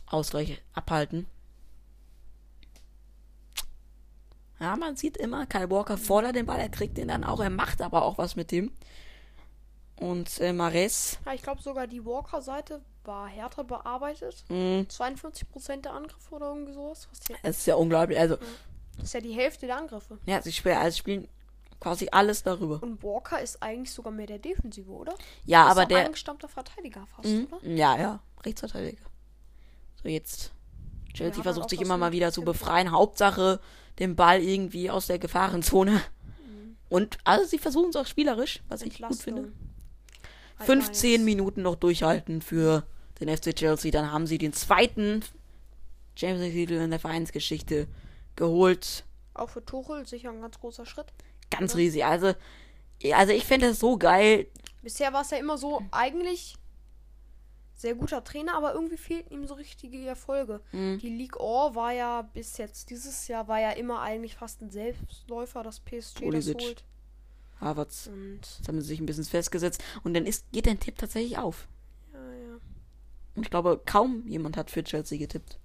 Ausgleich 0.07 0.62
abhalten. 0.74 1.27
Ja, 4.61 4.74
man 4.77 4.97
sieht 4.97 5.16
immer, 5.19 5.47
Kyle 5.47 5.70
Walker 5.70 5.99
fordert 5.99 6.35
den 6.37 6.47
Ball, 6.47 6.59
er 6.59 6.69
kriegt 6.70 6.97
den 6.97 7.09
dann 7.09 7.24
auch, 7.24 7.41
er 7.41 7.51
macht 7.51 7.83
aber 7.83 8.03
auch 8.05 8.16
was 8.19 8.37
mit 8.37 8.51
dem. 8.53 8.73
Und 9.99 10.41
äh, 10.41 10.53
Mares, 10.53 11.19
Ja, 11.24 11.33
ich 11.35 11.43
glaube 11.43 11.62
sogar 11.62 11.87
die 11.87 12.05
Walker-Seite 12.05 12.83
war 13.05 13.28
härter 13.28 13.65
bearbeitet. 13.65 14.45
mh, 14.49 14.87
52% 14.91 15.83
der 15.83 15.93
Angriffe 15.93 16.35
oder 16.35 16.49
irgendwie 16.49 16.73
sowas. 16.74 17.09
Was 17.11 17.20
es 17.43 17.59
ist 17.59 17.66
ja 17.66 17.77
unglaublich. 17.77 18.19
Also, 18.19 18.37
das 18.97 19.05
ist 19.05 19.15
ja 19.15 19.20
die 19.20 19.33
Hälfte 19.33 19.66
der 19.66 19.77
Angriffe. 19.78 20.19
ja, 20.27 20.43
sie 20.43 20.53
spielen, 20.53 20.77
also 20.77 20.97
spielen 20.99 21.28
quasi 21.81 22.09
alles 22.11 22.43
darüber. 22.43 22.83
Und 22.83 23.03
Walker 23.03 23.41
ist 23.41 23.62
eigentlich 23.62 23.93
sogar 23.93 24.12
mehr 24.12 24.27
der 24.27 24.39
Defensive, 24.39 24.91
oder? 24.91 25.15
Ja, 25.45 25.66
ist 25.66 25.70
aber 25.73 25.87
der. 25.87 26.07
angestammter 26.07 26.49
Verteidiger 26.49 27.07
fast, 27.07 27.28
Mhm, 27.28 27.49
oder? 27.51 27.66
ja, 27.66 27.99
ja, 27.99 28.20
Rechtsverteidiger. 28.45 29.05
So, 30.03 30.09
jetzt. 30.09 30.53
Chelsea 31.15 31.35
dann 31.37 31.43
versucht 31.43 31.70
sich 31.70 31.81
immer 31.81 31.97
mal 31.97 32.12
wieder 32.12 32.33
zu 32.33 32.43
befreien. 32.43 32.91
Hauptsache 32.93 33.61
den 33.98 34.16
Ball 34.16 34.43
irgendwie 34.43 34.90
aus 34.90 35.06
der 35.06 35.18
Gefahrenzone. 35.18 35.93
Mhm. 35.93 36.77
Und 36.89 37.18
also 37.24 37.44
sie 37.47 37.59
versuchen 37.59 37.90
es 37.90 37.97
auch 37.97 38.06
spielerisch, 38.06 38.60
was 38.68 38.82
ich 38.82 39.01
gut 39.01 39.16
finde. 39.16 39.43
Entlastung. 39.43 39.66
Halt 40.59 40.66
15 40.66 41.10
nice. 41.12 41.24
Minuten 41.24 41.62
noch 41.62 41.77
durchhalten 41.77 42.40
für 42.40 42.86
den 43.20 43.35
FC 43.35 43.55
Chelsea. 43.55 43.90
Dann 43.90 44.10
haben 44.12 44.27
sie 44.27 44.39
den 44.39 44.52
zweiten 44.52 45.23
Champions 46.14 46.43
League-Titel 46.55 46.74
in 46.81 46.90
der 46.90 47.01
Vereinsgeschichte 47.01 47.89
geholt. 48.36 49.05
Auch 49.35 49.51
für 49.51 49.64
Tuchel 49.64 50.06
sicher 50.06 50.31
ein 50.31 50.40
ganz 50.40 50.59
großer 50.59 50.86
Schritt. 50.86 51.06
Ganz 51.51 51.73
Ja. 51.73 51.78
riesig. 51.78 52.05
Also, 52.05 52.35
also 53.12 53.32
ich 53.32 53.44
fände 53.44 53.68
das 53.68 53.81
so 53.81 53.98
geil. 53.98 54.47
Bisher 54.82 55.12
war 55.12 55.23
es 55.23 55.31
ja 55.31 55.36
immer 55.39 55.59
so, 55.59 55.82
eigentlich 55.90 56.55
sehr 57.77 57.94
guter 57.94 58.24
Trainer, 58.24 58.55
aber 58.57 58.73
irgendwie 58.74 58.97
fehlten 58.97 59.35
ihm 59.35 59.47
so 59.47 59.55
richtige 59.55 59.98
Erfolge. 60.07 60.61
Mhm. 60.73 60.98
Die 60.98 61.11
League 61.11 61.39
Or 61.39 61.74
war 61.74 61.93
ja 61.93 62.23
bis 62.23 62.57
jetzt 62.57 62.89
dieses 62.90 63.28
Jahr 63.28 63.48
war 63.48 63.61
ja 63.61 63.70
immer 63.73 64.01
eigentlich 64.01 64.35
fast 64.35 64.62
ein 64.62 64.70
Selbstläufer, 64.70 65.62
das 65.62 65.81
PSG 65.81 66.20
Pulisic. 66.20 66.57
das 66.59 66.66
holt. 66.66 66.85
Havertz. 67.61 68.07
Und 68.07 68.40
Jetzt 68.43 68.69
haben 68.69 68.81
sie 68.81 68.86
sich 68.89 69.01
ein 69.01 69.07
bisschen 69.07 69.24
festgesetzt. 69.24 69.82
Und 70.05 70.15
dann 70.15 70.27
ist, 70.27 70.51
geht 70.53 70.66
dein 70.66 70.81
Tipp 70.81 70.97
tatsächlich 70.98 71.39
auf. 71.39 71.69
ja, 72.12 72.19
ja, 72.19 72.55
Und 73.35 73.43
ich 73.44 73.51
glaube, 73.51 73.81
kaum 73.86 74.27
jemand 74.27 74.57
hat 74.57 74.70
für 74.70 74.82
Chelsea 74.85 75.19
getippt. 75.19 75.59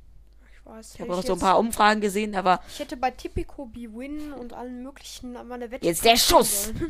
ich 0.53 0.65
weiß. 0.65 0.95
Ich 0.95 1.01
habe 1.01 1.13
auch 1.15 1.23
so 1.23 1.33
ein 1.33 1.39
paar 1.39 1.59
Umfragen 1.59 1.99
gesehen, 2.01 2.35
aber 2.35 2.61
Ich 2.69 2.79
hätte 2.79 2.95
bei 2.97 3.11
Tipico 3.11 3.65
B-Win 3.65 4.31
und 4.33 4.53
allen 4.53 4.83
möglichen 4.83 5.35
an 5.35 5.47
meine 5.47 5.69
Wette. 5.71 5.85
Jetzt 5.85 6.03
der 6.05 6.17
Schuss! 6.17 6.71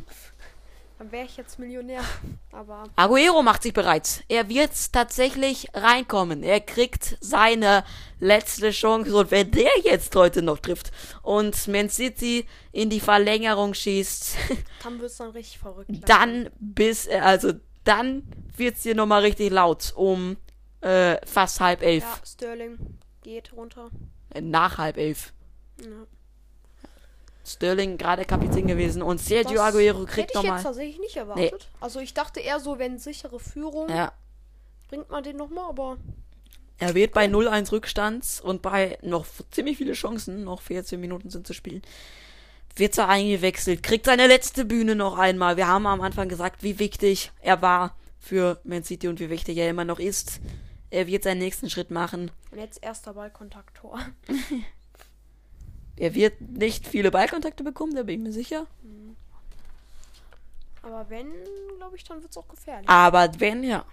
Dann 1.02 1.11
wäre 1.11 1.26
ich 1.26 1.36
jetzt 1.36 1.57
Millionär. 1.57 2.03
Aber 2.52 2.84
Aguero 2.95 3.41
macht 3.41 3.64
sich 3.64 3.73
bereit. 3.73 4.23
Er 4.28 4.49
wird 4.49 4.69
tatsächlich 4.94 5.68
reinkommen. 5.73 6.44
Er 6.44 6.60
kriegt 6.60 7.18
seine 7.19 7.84
letzte 8.19 8.69
Chance. 8.69 9.15
Und 9.15 9.32
wenn 9.32 9.49
der 9.49 9.72
jetzt 9.84 10.15
heute 10.15 10.44
noch 10.44 10.60
trifft 10.60 10.91
und 11.23 11.68
Man 11.68 11.90
City 11.90 12.45
in 12.72 12.91
die 12.91 12.99
Verlängerung 12.99 13.73
schießt, 13.73 14.38
dann 14.84 14.99
wird 14.99 15.10
es 15.10 15.18
dann 15.18 15.32
richtig 15.32 15.57
verrückt. 15.57 15.90
langsam. 15.90 16.07
dann 16.07 16.49
bis, 16.60 17.07
äh, 17.07 17.18
also 17.18 17.53
dann 17.84 18.22
wird's 18.56 18.84
hier 18.84 18.94
nochmal 18.94 19.23
richtig 19.23 19.49
laut 19.49 19.94
um 19.95 20.38
äh, 20.82 21.18
fast 21.26 21.61
halb 21.61 21.82
elf. 21.82 22.03
Ja, 22.03 22.19
Sterling 22.23 22.78
geht 23.23 23.53
runter. 23.53 23.90
Nach 24.40 24.78
halb 24.78 24.98
elf. 24.98 25.34
Ja. 25.82 26.06
Sterling 27.53 27.98
gerade 27.98 28.26
Kapitän 28.26 28.68
gewesen 28.68 29.02
und 29.02 29.19
Sergio 29.19 29.56
Das 29.57 29.68
Aguero 29.73 29.99
Hätte 30.02 30.11
kriegt 30.11 30.30
ich 30.32 30.36
jetzt 30.36 30.44
nochmal. 30.44 30.64
tatsächlich 30.64 30.99
nicht 30.99 31.15
erwartet. 31.18 31.68
Also 31.80 31.99
ich 31.99 32.14
dachte 32.14 32.40
eher 32.40 32.60
so, 32.60 32.80
wenn 32.80 32.98
sichere 32.99 33.40
Führung, 33.40 33.90
Ja, 33.90 34.11
bringt 34.90 35.10
man 35.10 35.23
den 35.23 35.38
nochmal, 35.38 35.69
aber 35.69 35.98
er 36.78 36.95
wird 36.95 37.14
bei 37.14 37.26
0-1 37.26 37.72
Rückstands 37.72 38.41
und 38.41 38.61
bei 38.61 38.98
noch 39.02 39.26
ziemlich 39.52 39.78
viele 39.78 39.94
Chancen, 39.94 40.44
noch 40.44 40.61
14 40.61 40.99
Minuten 40.99 41.30
sind 41.30 41.45
zu 41.45 41.53
spielen, 41.53 41.82
wird 42.76 42.98
er 42.98 43.07
eingewechselt, 43.10 43.84
kriegt 43.84 44.06
seine 44.06 44.28
letzte 44.28 44.65
Bühne 44.65 44.95
noch 44.95 45.18
einmal. 45.18 45.57
Wir 45.57 45.68
haben 45.68 45.86
am 45.86 46.02
Anfang 46.02 46.28
gesagt, 46.30 46.64
wie 46.64 46.80
wichtig 46.80 47.32
er 47.41 47.61
war 47.61 47.95
für 48.19 48.60
Man 48.64 48.84
City 48.84 49.07
und 49.07 49.19
wie 49.19 49.30
wichtig 49.30 49.57
er 49.57 49.69
immer 49.69 49.86
noch 49.86 49.99
ist. 49.99 50.40
Er 50.90 51.07
wird 51.07 51.23
seinen 51.23 51.40
nächsten 51.40 51.69
Schritt 51.69 51.91
machen. 51.91 52.32
und 52.52 52.60
jetzt 52.60 52.84
erster 52.84 53.14
Ballkontakt-Tor. 53.14 53.99
Er 56.02 56.15
wird 56.15 56.41
nicht 56.41 56.88
viele 56.88 57.11
Ballkontakte 57.11 57.64
bekommen, 57.64 57.94
da 57.94 58.02
bin 58.02 58.15
ich 58.22 58.23
mir 58.26 58.34
sicher. 58.34 58.65
Aber 60.82 61.07
wenn, 61.11 61.28
glaube 61.78 61.95
ich, 61.95 62.03
dann 62.03 62.19
wird 62.23 62.32
es 62.32 62.38
auch 62.38 62.48
gefährlich. 62.48 62.90
Aber 62.90 63.30
wenn 63.40 63.64
ja. 63.64 63.86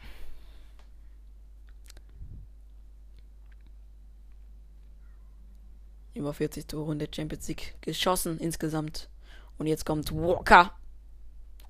Über 6.15 6.33
40 6.33 6.67
Tore 6.67 6.93
in 6.93 6.99
der 6.99 7.09
Champions 7.15 7.47
League 7.49 7.75
geschossen 7.83 8.39
insgesamt. 8.39 9.11
Und 9.59 9.67
jetzt 9.67 9.85
kommt 9.85 10.11
Walker. 10.11 10.73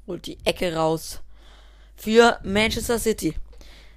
Holt 0.07 0.25
die 0.27 0.39
Ecke 0.45 0.73
raus. 0.77 1.21
Für 1.97 2.39
Manchester 2.45 3.01
City. 3.01 3.35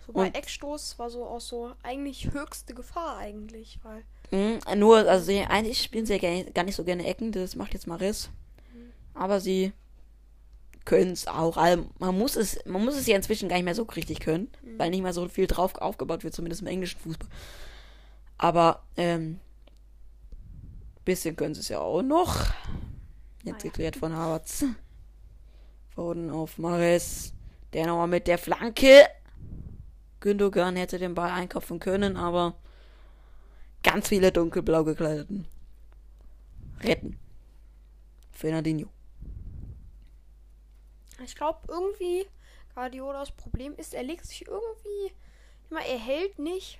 so 0.08 0.14
bei 0.14 0.26
und- 0.26 0.36
Eckstoß 0.36 0.98
war 0.98 1.12
so 1.12 1.24
auch 1.24 1.40
so 1.40 1.72
eigentlich 1.84 2.32
höchste 2.34 2.74
Gefahr 2.74 3.18
eigentlich, 3.18 3.78
weil 3.84 4.04
Mhm, 4.32 4.60
nur, 4.78 4.98
also 4.98 5.26
sie, 5.26 5.42
eigentlich 5.42 5.82
spielen 5.82 6.06
sie 6.06 6.16
ja 6.16 6.44
gar 6.54 6.64
nicht, 6.64 6.76
so 6.76 6.84
gerne 6.84 7.06
Ecken. 7.06 7.32
Das 7.32 7.56
macht 7.56 7.74
jetzt 7.74 7.88
Maris. 7.88 8.30
Aber 9.14 9.40
sie 9.42 9.74
können 10.86 11.12
es 11.12 11.28
auch. 11.28 11.58
Also 11.58 11.86
man 12.00 12.18
muss 12.18 12.36
es, 12.36 12.60
man 12.66 12.84
muss 12.84 12.96
es 12.96 13.08
ja 13.08 13.16
inzwischen 13.16 13.50
gar 13.50 13.58
nicht 13.58 13.66
mehr 13.66 13.76
so 13.76 13.84
richtig 13.84 14.22
können, 14.22 14.50
weil 14.78 14.90
nicht 14.90 15.04
mehr 15.04 15.14
so 15.14 15.28
viel 15.28 15.48
drauf 15.48 15.76
aufgebaut 15.76 16.24
wird, 16.24 16.34
zumindest 16.34 16.62
im 16.62 16.68
englischen 16.68 17.00
Fußball. 17.00 17.30
Aber 18.38 18.84
ähm, 18.98 19.40
bisschen 21.06 21.36
können 21.36 21.54
sie 21.54 21.62
es 21.62 21.70
ja 21.70 21.80
auch 21.80 22.02
noch. 22.02 22.46
Jetzt 23.44 23.66
Ah 23.66 23.68
geklärt 23.68 23.96
von 23.96 24.16
Havertz. 24.16 24.66
Foden 25.94 26.30
auf 26.30 26.58
Maris. 26.58 27.34
Der 27.74 27.88
nochmal 27.88 28.08
mit 28.08 28.28
der 28.28 28.38
Flanke. 28.38 29.06
Gündogan 30.20 30.76
hätte 30.76 31.00
den 31.00 31.16
Ball 31.16 31.32
einkaufen 31.32 31.80
können, 31.80 32.16
aber 32.16 32.56
ganz 33.84 34.08
viele 34.10 34.32
dunkelblau 34.32 34.84
gekleideten 34.84 35.48
retten. 36.84 37.20
Fernandinho. 38.32 38.88
ich 41.24 41.36
glaube 41.36 41.60
irgendwie 41.68 42.26
Guardiolas 42.74 43.32
Problem 43.32 43.76
ist, 43.76 43.94
er 43.94 44.04
legt 44.04 44.26
sich 44.26 44.48
irgendwie 44.48 45.14
immer, 45.70 45.82
er 45.82 46.00
hält 46.00 46.40
nicht 46.40 46.80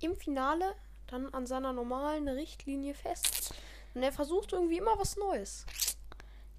im 0.00 0.16
Finale 0.16 0.74
dann 1.08 1.32
an 1.34 1.46
seiner 1.46 1.72
normalen 1.72 2.28
Richtlinie 2.28 2.94
fest. 2.94 3.54
Und 3.94 4.02
er 4.02 4.12
versucht 4.12 4.52
irgendwie 4.52 4.78
immer 4.78 4.98
was 4.98 5.16
Neues. 5.16 5.66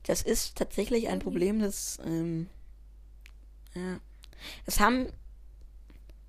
Das 0.04 0.22
ist 0.22 0.58
tatsächlich 0.58 1.08
ein 1.08 1.20
Problem, 1.20 1.60
das, 1.60 2.00
ähm, 2.06 2.50
ja. 3.74 4.00
Es 4.66 4.80
haben, 4.80 5.12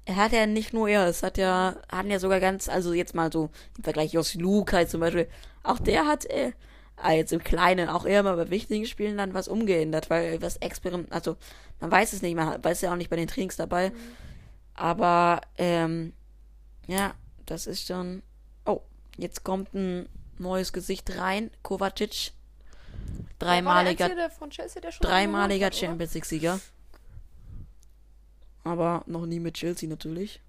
er 0.08 0.16
hat 0.16 0.32
ja 0.32 0.46
nicht 0.46 0.72
nur 0.72 0.88
er, 0.88 1.06
es 1.06 1.22
hat 1.22 1.36
ja, 1.36 1.76
hatten 1.92 2.10
ja 2.10 2.18
sogar 2.18 2.40
ganz, 2.40 2.70
also 2.70 2.94
jetzt 2.94 3.14
mal 3.14 3.30
so 3.30 3.50
im 3.76 3.84
Vergleich 3.84 4.14
Jos 4.14 4.34
Lukai 4.34 4.86
zum 4.86 5.00
Beispiel, 5.00 5.28
auch 5.62 5.78
der 5.78 6.06
hat, 6.06 6.24
äh, 6.24 6.52
ah, 6.96 7.12
jetzt 7.12 7.30
im 7.34 7.44
Kleinen, 7.44 7.90
auch 7.90 8.06
eher 8.06 8.22
mal 8.22 8.34
bei 8.34 8.48
wichtigen 8.48 8.86
Spielen 8.86 9.18
dann 9.18 9.34
was 9.34 9.48
umgeändert, 9.48 10.08
weil 10.08 10.40
was 10.40 10.56
Experiment, 10.56 11.12
also 11.12 11.36
man 11.78 11.90
weiß 11.90 12.14
es 12.14 12.22
nicht, 12.22 12.36
man 12.36 12.64
weiß 12.64 12.80
ja 12.80 12.90
auch 12.90 12.96
nicht 12.96 13.10
bei 13.10 13.16
den 13.16 13.28
Trainings 13.28 13.56
dabei, 13.56 13.92
aber, 14.72 15.42
ähm, 15.58 16.14
ja, 16.86 17.12
das 17.44 17.66
ist 17.66 17.86
schon, 17.86 18.22
oh, 18.64 18.80
jetzt 19.18 19.44
kommt 19.44 19.74
ein 19.74 20.08
neues 20.38 20.72
Gesicht 20.72 21.18
rein, 21.18 21.50
Kovacic, 21.62 22.32
dreimaliger 23.38 24.08
der 24.08 24.30
der 24.80 24.90
Dreimaliger? 25.02 25.70
Champions 25.70 26.14
League-Sieger. 26.14 26.60
Aber 28.68 29.02
noch 29.06 29.24
nie 29.24 29.40
mit 29.40 29.54
Chelsea 29.54 29.88
natürlich. 29.88 30.42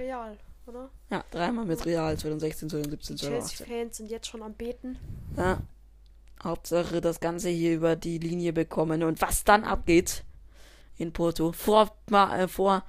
Real, 0.00 0.36
oder? 0.66 0.90
Ja, 1.10 1.24
dreimal 1.30 1.64
mit 1.64 1.86
Real 1.86 2.18
2016, 2.18 2.70
2017, 2.70 3.16
Die 3.16 3.22
2018. 3.22 3.56
Chelsea-Fans 3.66 3.96
sind 3.96 4.10
jetzt 4.10 4.26
schon 4.26 4.42
am 4.42 4.52
Beten. 4.52 4.98
Ja. 5.36 5.60
Hauptsache 6.42 7.00
das 7.00 7.20
Ganze 7.20 7.50
hier 7.50 7.72
über 7.76 7.94
die 7.94 8.18
Linie 8.18 8.52
bekommen. 8.52 9.04
Und 9.04 9.22
was 9.22 9.44
dann 9.44 9.62
abgeht 9.62 10.24
in 10.98 11.12
Porto. 11.12 11.52
Vor, 11.52 11.96
äh, 12.10 12.48
vor 12.48 12.82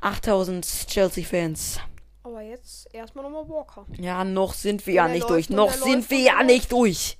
8000 0.00 0.88
Chelsea-Fans. 0.88 1.78
Aber 2.24 2.40
jetzt 2.40 2.92
erstmal 2.92 3.22
nochmal 3.30 3.48
Walker. 3.48 3.86
Ja, 3.96 4.24
noch 4.24 4.54
sind 4.54 4.84
wir 4.88 4.94
ja 4.94 5.06
nicht 5.06 5.30
durch. 5.30 5.50
Noch 5.50 5.70
sind 5.70 6.10
wir 6.10 6.18
ja 6.18 6.42
nicht 6.42 6.72
durch. 6.72 7.16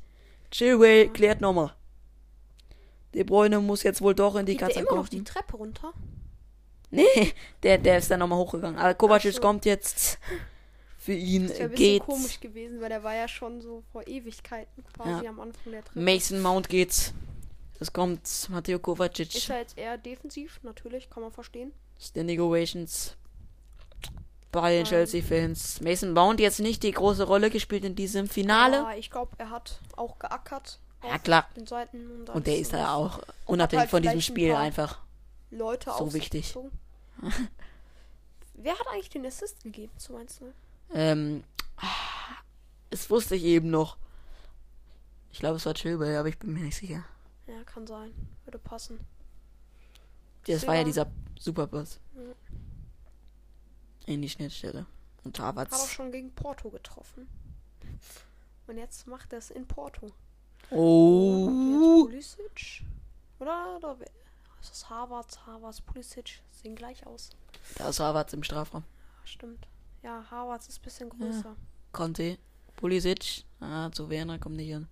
Chilwell 0.51 1.09
klärt 1.11 1.41
nochmal. 1.41 1.73
De 3.15 3.23
Bruyne 3.25 3.61
muss 3.61 3.83
jetzt 3.85 4.01
wohl 4.03 4.15
doch 4.15 4.35
in 4.37 4.45
die 4.47 4.53
Geht 4.53 4.61
Katze 4.61 4.81
immer 4.81 4.91
noch 4.91 4.97
kommen. 4.97 5.09
die 5.11 5.25
Treppe 5.25 5.57
runter? 5.57 5.93
Nee, 6.91 7.33
der, 7.63 7.79
der 7.79 7.99
ist 7.99 8.11
dann 8.11 8.21
nochmal 8.21 8.39
hochgegangen. 8.39 8.79
Aber 8.79 8.95
Kovacic 8.95 9.35
so. 9.35 9.41
kommt 9.41 9.65
jetzt. 9.65 10.19
Für 10.99 11.13
ihn 11.13 11.49
Das 11.49 11.59
wäre 11.59 11.69
ein 11.71 11.75
geht's. 11.75 12.07
komisch 12.07 12.41
gewesen, 12.41 12.81
weil 12.81 12.89
der 12.89 13.03
war 13.03 13.15
ja 13.15 13.29
schon 13.29 13.61
so 13.61 13.83
vor 13.93 14.07
Ewigkeiten 14.07 14.83
quasi 14.95 15.25
Ja. 15.25 15.31
am 15.31 15.39
Anfang 15.41 15.73
der 15.73 15.85
Treppe. 15.85 16.01
Mason 16.01 16.41
Mount 16.41 16.69
geht's. 16.69 17.13
Es 17.79 17.93
kommt 17.93 18.49
Matteo 18.51 18.77
Ist 18.79 18.83
Kovacic. 18.85 19.51
er 19.51 19.59
jetzt 19.59 19.77
eher 19.77 19.99
defensiv, 19.99 20.61
natürlich, 20.63 21.11
kann 21.11 21.23
man 21.23 21.33
verstehen. 21.33 21.73
Standing 22.01 22.41
Ovations. 22.41 23.17
Bei 24.51 24.77
den. 24.77 24.85
Chelsea-Fans. 24.85 25.81
Mason 25.81 26.13
Mount 26.13 26.39
jetzt 26.41 26.61
nicht 26.61 26.83
die 26.85 26.93
große 26.93 27.25
Rolle 27.25 27.51
gespielt 27.51 27.85
in 27.85 27.97
diesem 27.97 28.29
Finale. 28.29 28.81
Aber 28.81 28.97
ich 28.97 29.11
glaube, 29.11 29.33
er 29.39 29.51
hat 29.51 29.81
auch 29.97 30.19
geackert. 30.19 30.79
Ja, 31.07 31.19
klar. 31.19 31.49
Den 31.57 31.67
Seiten 31.67 32.11
und, 32.21 32.31
Und 32.31 32.47
der 32.47 32.59
ist 32.59 32.73
ja 32.73 32.95
auch 32.95 33.21
unabhängig 33.47 33.81
halt 33.83 33.91
von 33.91 34.03
diesem 34.03 34.19
ein 34.19 34.23
Spiel 34.23 34.53
paar- 34.53 34.61
einfach. 34.61 34.99
Leute 35.51 35.93
so 35.99 36.13
wichtig. 36.13 36.55
Wer 38.55 38.73
hat 38.79 38.87
eigentlich 38.93 39.11
den 39.11 39.27
Assist 39.27 39.63
gegeben 39.63 39.93
zu 39.99 40.17
1-0? 40.17 40.53
Ähm, 40.93 41.45
das 42.91 43.09
wusste 43.11 43.37
ich 43.37 43.45
eben 43.45 43.71
noch. 43.71 43.97
Ich 45.33 45.41
glaube, 45.41 45.57
es 45.57 45.67
war 45.67 45.75
Chilwell, 45.75 46.17
aber 46.17 46.29
ich 46.29 46.39
bin 46.39 46.53
mir 46.53 46.61
nicht 46.61 46.77
sicher. 46.77 47.05
Ja, 47.47 47.63
kann 47.65 47.87
sein. 47.87 48.13
Würde 48.45 48.59
passen. 48.59 49.01
Das 50.47 50.67
war 50.67 50.75
ja 50.77 50.85
dieser 50.85 51.11
Superpass. 51.39 51.99
Ja. 52.15 52.23
In 54.07 54.23
die 54.23 54.29
Schnittstelle. 54.29 54.87
Und 55.25 55.39
Hat 55.39 55.57
auch 55.57 55.61
Havertz. 55.63 55.89
schon 55.91 56.13
gegen 56.13 56.33
Porto 56.35 56.71
getroffen. 56.71 57.27
Und 58.67 58.77
jetzt 58.79 59.07
macht 59.07 59.33
er 59.33 59.39
es 59.39 59.51
in 59.51 59.67
Porto. 59.67 60.13
Oh. 60.71 62.05
Pulisic. 62.07 62.85
Oder? 63.39 63.77
oder 63.77 63.97
ist 64.61 64.71
das 64.71 64.91
Harvards? 64.91 65.47
Harvards, 65.47 65.81
Pulisic. 65.81 66.41
Sehen 66.51 66.75
gleich 66.75 67.07
aus. 67.07 67.31
Da 67.77 67.89
ist 67.89 68.01
Havertz 68.01 68.33
im 68.33 68.43
Strafraum. 68.43 68.83
Ja, 68.83 69.27
stimmt. 69.27 69.67
Ja, 70.03 70.25
Harvards 70.31 70.69
ist 70.69 70.81
ein 70.81 70.83
bisschen 70.83 71.09
größer. 71.11 71.57
Conte. 71.93 72.39
Pulisic. 72.77 73.45
Ah, 73.61 73.91
zu 73.91 74.09
Werner 74.11 74.39
kommt 74.39 74.57
nicht 74.57 74.69
hin. 74.69 74.89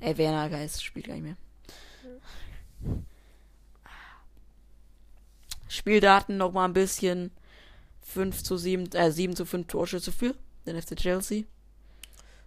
Ey, 0.00 0.16
Werner 0.16 0.48
Geist 0.48 0.82
spielt 0.84 1.06
gar 1.06 1.14
nicht 1.14 1.24
mehr. 1.24 1.36
Spieldaten 5.68 6.36
noch 6.36 6.52
mal 6.52 6.64
ein 6.64 6.72
bisschen 6.72 7.30
5 8.02 8.42
zu 8.42 8.56
7, 8.56 8.92
äh, 8.92 9.10
7 9.10 9.34
zu 9.36 9.44
5 9.44 9.66
Torschüsse 9.66 10.12
für 10.12 10.34
den 10.68 10.80
FC 10.80 10.96
Chelsea. 10.96 11.44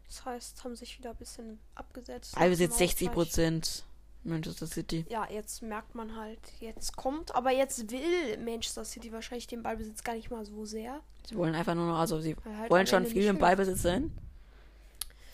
Das 0.07 0.25
heißt, 0.25 0.63
haben 0.63 0.75
sich 0.75 0.97
wieder 0.99 1.11
ein 1.11 1.15
bisschen 1.15 1.59
abgesetzt. 1.75 2.35
Jetzt 2.37 2.57
Zum 2.57 2.77
60 2.77 3.09
Ausgleich. 3.09 3.11
Prozent 3.13 3.83
Manchester 4.23 4.67
City. 4.67 5.05
Ja, 5.09 5.27
jetzt 5.31 5.61
merkt 5.63 5.95
man 5.95 6.15
halt, 6.15 6.39
jetzt 6.59 6.95
kommt, 6.95 7.33
aber 7.33 7.51
jetzt 7.51 7.89
will 7.91 8.37
Manchester 8.43 8.85
City 8.85 9.11
wahrscheinlich 9.11 9.47
den 9.47 9.63
Ballbesitz 9.63 10.03
gar 10.03 10.13
nicht 10.15 10.29
mal 10.29 10.45
so 10.45 10.65
sehr. 10.65 10.99
Sie 11.27 11.35
wollen 11.35 11.55
einfach 11.55 11.75
nur 11.75 11.87
noch, 11.87 11.97
also 11.97 12.19
sie 12.19 12.35
halt 12.57 12.69
wollen 12.69 12.87
schon 12.87 13.05
viel 13.05 13.23
im. 13.25 13.37
Ballbesitz 13.39 13.81
sein. 13.81 14.11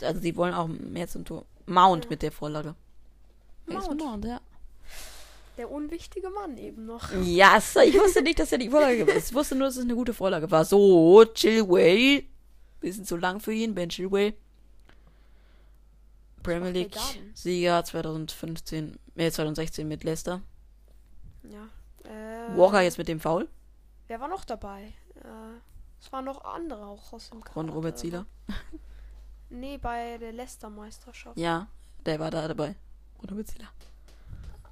Also 0.02 0.22
sie 0.22 0.36
wollen 0.36 0.54
auch 0.54 0.68
mehr 0.68 1.08
zum 1.08 1.26
Tor. 1.26 1.46
Mount 1.66 2.06
Ja. 2.06 2.10
mit 2.12 2.22
der 2.22 2.32
Vorlage. 2.32 2.76
Mount. 3.66 4.00
Mount, 4.00 4.26
ja. 4.26 4.40
Der 5.58 5.72
unwichtige 5.72 6.30
Mann 6.30 6.56
eben 6.60 6.86
noch. 6.86 7.10
Ja, 7.24 7.60
so, 7.60 7.80
ich 7.80 7.96
wusste 8.00 8.22
nicht, 8.22 8.38
dass 8.40 8.52
er 8.52 8.60
die 8.60 8.70
Vorlage 8.70 9.08
war. 9.08 9.16
Ich 9.16 9.34
wusste 9.34 9.56
nur, 9.56 9.68
dass 9.68 9.76
es 9.78 9.84
eine 9.84 9.96
gute 9.96 10.14
Vorlage 10.14 10.50
war. 10.52 10.64
So, 10.64 11.26
Chilway. 11.34 12.28
Bisschen 12.80 13.06
zu 13.06 13.18
lang 13.18 13.40
für 13.40 13.54
ihn, 13.54 13.74
Ben 13.76 13.90
Chilway. 13.90 14.36
Premier 16.44 16.70
League? 16.72 16.96
Sieger 17.34 17.84
2015, 17.84 18.98
äh, 19.16 19.32
2016 19.32 19.88
mit 19.88 20.04
Leicester. 20.04 20.42
Ja. 21.44 21.68
Äh, 22.10 22.58
Walker 22.58 22.82
jetzt 22.82 22.98
mit 22.98 23.08
dem 23.10 23.20
Foul 23.20 23.50
Wer 24.08 24.22
war 24.22 24.30
noch 24.30 24.46
dabei? 24.46 24.94
Äh, 25.16 25.60
es 26.00 26.12
waren 26.14 26.24
noch 26.26 26.44
andere 26.46 26.86
auch 26.86 27.12
aus 27.12 27.30
dem 27.30 27.42
von 27.42 27.66
Kader, 27.66 27.74
Robert 27.74 27.94
aber- 27.94 28.02
Zieler. 28.02 28.26
Nee, 29.50 29.78
bei 29.78 30.18
der 30.18 30.34
Leicester-Meisterschaft. 30.34 31.38
Ja, 31.38 31.68
der 32.06 32.20
war 32.20 32.30
da 32.32 32.50
dabei. 32.50 32.76
Robert 33.32 33.48
Zieler. 33.48 33.70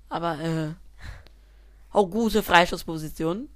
Aber, 0.09 0.37
äh, 0.39 0.73
auch 1.91 2.07
gute 2.09 2.43
Freischussposition. 2.43 3.47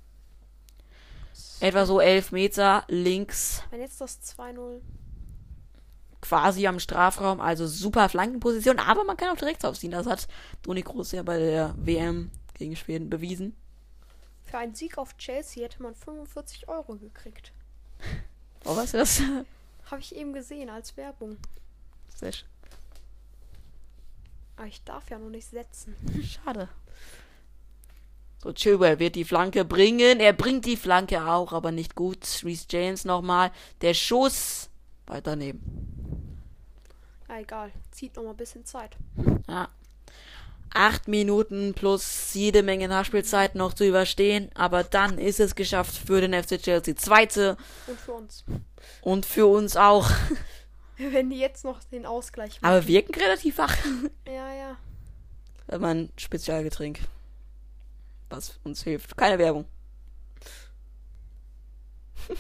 Etwa 1.60 1.86
so 1.86 2.00
11 2.00 2.32
Meter 2.32 2.84
links 2.88 3.64
Wenn 3.70 3.82
jetzt 3.82 4.00
das 4.02 4.20
2-0. 4.38 4.80
quasi 6.22 6.68
am 6.68 6.80
Strafraum, 6.80 7.40
also 7.42 7.68
super 7.68 8.10
Flankenposition, 8.10 8.80
aber 8.80 9.04
man 9.04 9.18
kann 9.18 9.30
auch 9.30 9.38
direkt 9.40 9.66
aufziehen. 9.66 9.92
Das 9.92 10.06
hat 10.08 10.28
Toni 10.64 10.82
Kroos 10.84 11.12
ja 11.12 11.24
bei 11.24 11.38
der 11.40 11.74
WM 11.78 12.32
gegen 12.56 12.76
Schweden 12.76 13.10
bewiesen. 13.10 13.56
Für 14.44 14.58
einen 14.58 14.76
Sieg 14.76 14.98
auf 14.98 15.16
Chelsea 15.18 15.64
hätte 15.64 15.82
man 15.84 15.96
45 15.96 16.68
Euro 16.68 16.96
gekriegt. 16.96 17.52
Oh, 18.66 18.76
weißt 18.76 18.94
du 18.96 18.98
das? 18.98 19.22
Habe 19.92 20.02
ich 20.02 20.16
eben 20.16 20.34
gesehen 20.34 20.70
als 20.70 20.98
Werbung. 20.98 21.38
Sehr 22.16 22.32
sch- 22.34 22.44
Aber 24.58 24.68
ich 24.68 24.84
darf 24.84 25.10
ja 25.10 25.18
noch 25.20 25.30
nicht 25.30 25.50
setzen. 25.50 25.96
schade. 26.24 26.68
So, 28.42 28.54
Chilwell 28.54 29.00
wird 29.00 29.16
die 29.16 29.26
Flanke 29.26 29.66
bringen. 29.66 30.20
Er 30.22 30.32
bringt 30.34 30.66
die 30.66 30.78
Flanke 30.78 31.26
auch, 31.26 31.52
aber 31.52 31.72
nicht 31.72 31.96
gut. 31.96 32.20
Reece 32.44 32.68
James 32.70 33.06
nochmal. 33.06 33.52
Der 33.82 33.94
Schuss. 33.94 34.70
Weiter 35.08 35.32
daneben. 35.32 36.38
Ja, 37.28 37.40
egal. 37.40 37.72
Zieht 37.92 38.16
noch 38.16 38.24
mal 38.24 38.30
ein 38.32 38.38
bisschen 38.38 38.66
Zeit. 38.66 38.96
Ja. 39.50 39.68
Acht 40.74 41.08
Minuten 41.08 41.74
plus 41.74 42.34
jede 42.34 42.64
Menge 42.64 42.88
Nachspielzeit 42.88 43.56
noch 43.56 43.74
zu 43.74 43.86
überstehen. 43.86 44.50
Aber 44.54 44.84
dann 44.84 45.18
ist 45.18 45.40
es 45.40 45.56
geschafft 45.56 45.96
für 46.08 46.22
den 46.22 46.34
FC 46.34 46.62
Chelsea. 46.62 46.96
Zweite 46.96 47.58
Und 47.88 48.00
für 48.00 48.14
uns. 48.14 48.46
und 49.02 49.26
für 49.26 49.48
uns 49.48 49.76
auch. 49.76 50.10
Wenn 50.98 51.30
die 51.30 51.40
jetzt 51.40 51.66
noch 51.66 51.84
den 51.86 52.06
Ausgleich 52.06 52.62
machen. 52.62 52.72
Aber 52.74 52.88
wirken 52.88 53.16
relativ 53.20 53.58
wach. 53.58 53.76
Ja, 54.28 54.54
ja. 54.54 54.78
Wenn 55.68 55.82
man 55.82 56.10
Spezialgetränk. 56.18 57.00
Was 58.30 58.60
uns 58.64 58.84
hilft. 58.84 59.18
Keine 59.18 59.40
Werbung. 59.40 59.66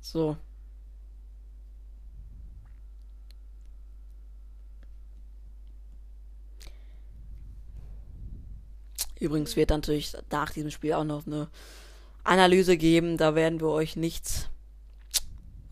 so. 0.00 0.36
Übrigens 9.22 9.54
wird 9.54 9.70
natürlich 9.70 10.16
nach 10.30 10.50
diesem 10.50 10.72
Spiel 10.72 10.94
auch 10.94 11.04
noch 11.04 11.26
eine 11.26 11.48
Analyse 12.24 12.76
geben. 12.76 13.16
Da 13.16 13.36
werden 13.36 13.60
wir 13.60 13.68
euch 13.68 13.94
nichts, 13.94 14.48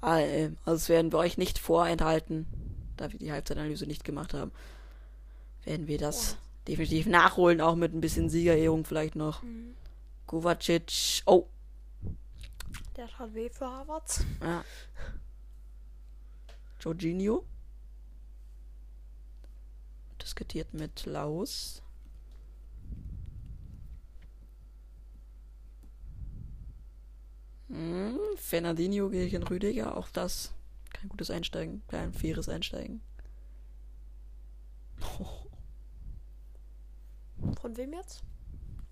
äh, 0.03 0.51
also 0.65 0.79
das 0.79 0.89
werden 0.89 1.11
wir 1.11 1.19
euch 1.19 1.37
nicht 1.37 1.59
vorenthalten, 1.59 2.47
da 2.97 3.11
wir 3.11 3.19
die 3.19 3.33
Halbzeitanalyse 3.33 3.87
nicht 3.87 4.05
gemacht 4.05 4.35
haben. 4.35 4.53
Werden 5.65 5.89
wir 5.89 5.99
das 5.99 6.37
definitiv 6.71 7.07
nachholen, 7.07 7.61
auch 7.61 7.75
mit 7.75 7.93
ein 7.93 8.01
bisschen 8.01 8.31
Siegerehrung 8.31 8.85
vielleicht 8.85 9.17
noch. 9.17 9.43
Mhm. 9.43 9.75
Kovacic, 10.27 11.23
oh, 11.27 11.49
Der 12.97 13.09
tat 13.09 13.35
weh 13.35 13.51
für 13.51 13.67
Harvards. 13.67 14.25
ja. 14.41 14.65
Jorginho. 16.81 17.45
Diskutiert 20.23 20.73
mit 20.73 21.05
Laos. 21.07 21.83
Hm, 27.69 28.19
Fernandinho 28.37 29.11
gegen 29.11 29.43
Rüdiger, 29.43 29.97
auch 29.97 30.09
das 30.09 30.53
kein 30.93 31.09
gutes 31.09 31.31
Einsteigen, 31.31 31.83
kein 31.89 32.13
faires 32.13 32.49
Einsteigen. 32.49 33.01
Von 37.61 37.77
wem 37.77 37.93
jetzt? 37.93 38.23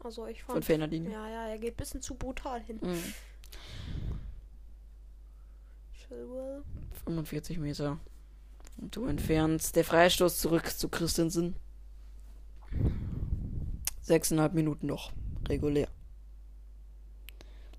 Also 0.03 0.27
ich 0.27 0.43
Von 0.43 0.55
fand. 0.55 0.65
Fernandinho. 0.65 1.11
Ja, 1.11 1.29
ja, 1.29 1.47
er 1.49 1.59
geht 1.59 1.75
ein 1.75 1.77
bisschen 1.77 2.01
zu 2.03 2.15
brutal 2.15 2.61
hin. 2.63 2.81
Hm, 2.81 3.03
Chilwell. 5.93 6.63
45 7.05 7.59
Meter. 7.59 7.99
Und 8.79 8.95
du 8.95 9.07
entfernst. 9.07 9.77
Der 9.77 9.85
Freistoß 9.85 10.39
zurück 10.39 10.67
zu 10.67 10.89
Christensen. 10.89 11.57
Sechseinhalb 14.03 14.55
Minuten 14.55 14.87
noch. 14.87 15.13
Regulär. 15.49 15.89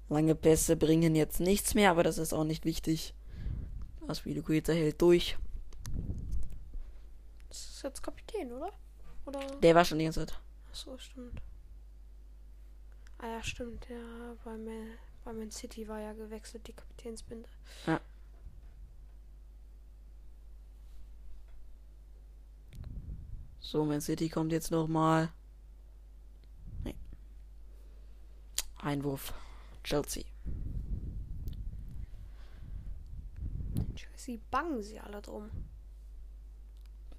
Lange 0.10 0.36
Pässe 0.36 0.76
bringen 0.76 1.16
jetzt 1.16 1.40
nichts 1.40 1.76
mehr, 1.76 1.92
aber 1.92 2.04
das 2.04 2.18
ist 2.18 2.34
auch 2.34 2.44
nicht 2.44 2.66
wichtig. 2.66 3.14
Aspilicueta 4.08 4.74
hält 4.74 5.02
durch. 5.02 5.38
Das 7.48 7.70
ist 7.70 7.84
jetzt 7.84 8.02
Kapitän, 8.04 8.52
oder? 8.52 8.72
Oder? 9.26 9.40
Der 9.62 9.76
war 9.76 9.86
schon 9.86 10.00
die 10.00 10.06
ganze 10.06 10.26
Zeit. 10.26 10.40
Achso, 10.70 10.98
stimmt. 10.98 11.42
Ah 13.18 13.28
ja, 13.28 13.44
stimmt. 13.44 13.88
Ja, 13.90 14.36
bei 14.44 14.58
Man, 14.58 14.98
bei 15.26 15.34
Man 15.34 15.52
City 15.52 15.88
war 15.88 16.00
ja 16.00 16.14
gewechselt, 16.14 16.68
die 16.68 16.74
Kapitänsbinde. 16.74 17.50
So, 23.60 23.86
Man 23.86 24.02
City 24.02 24.30
kommt 24.30 24.52
jetzt 24.52 24.72
nochmal. 24.72 25.30
Nee. 26.84 26.96
Einwurf. 28.78 29.34
Chelsea. 29.84 30.24
Chelsea 33.96 34.40
bangen 34.50 34.82
sie 34.82 35.00
alle 35.00 35.22
drum. 35.22 35.52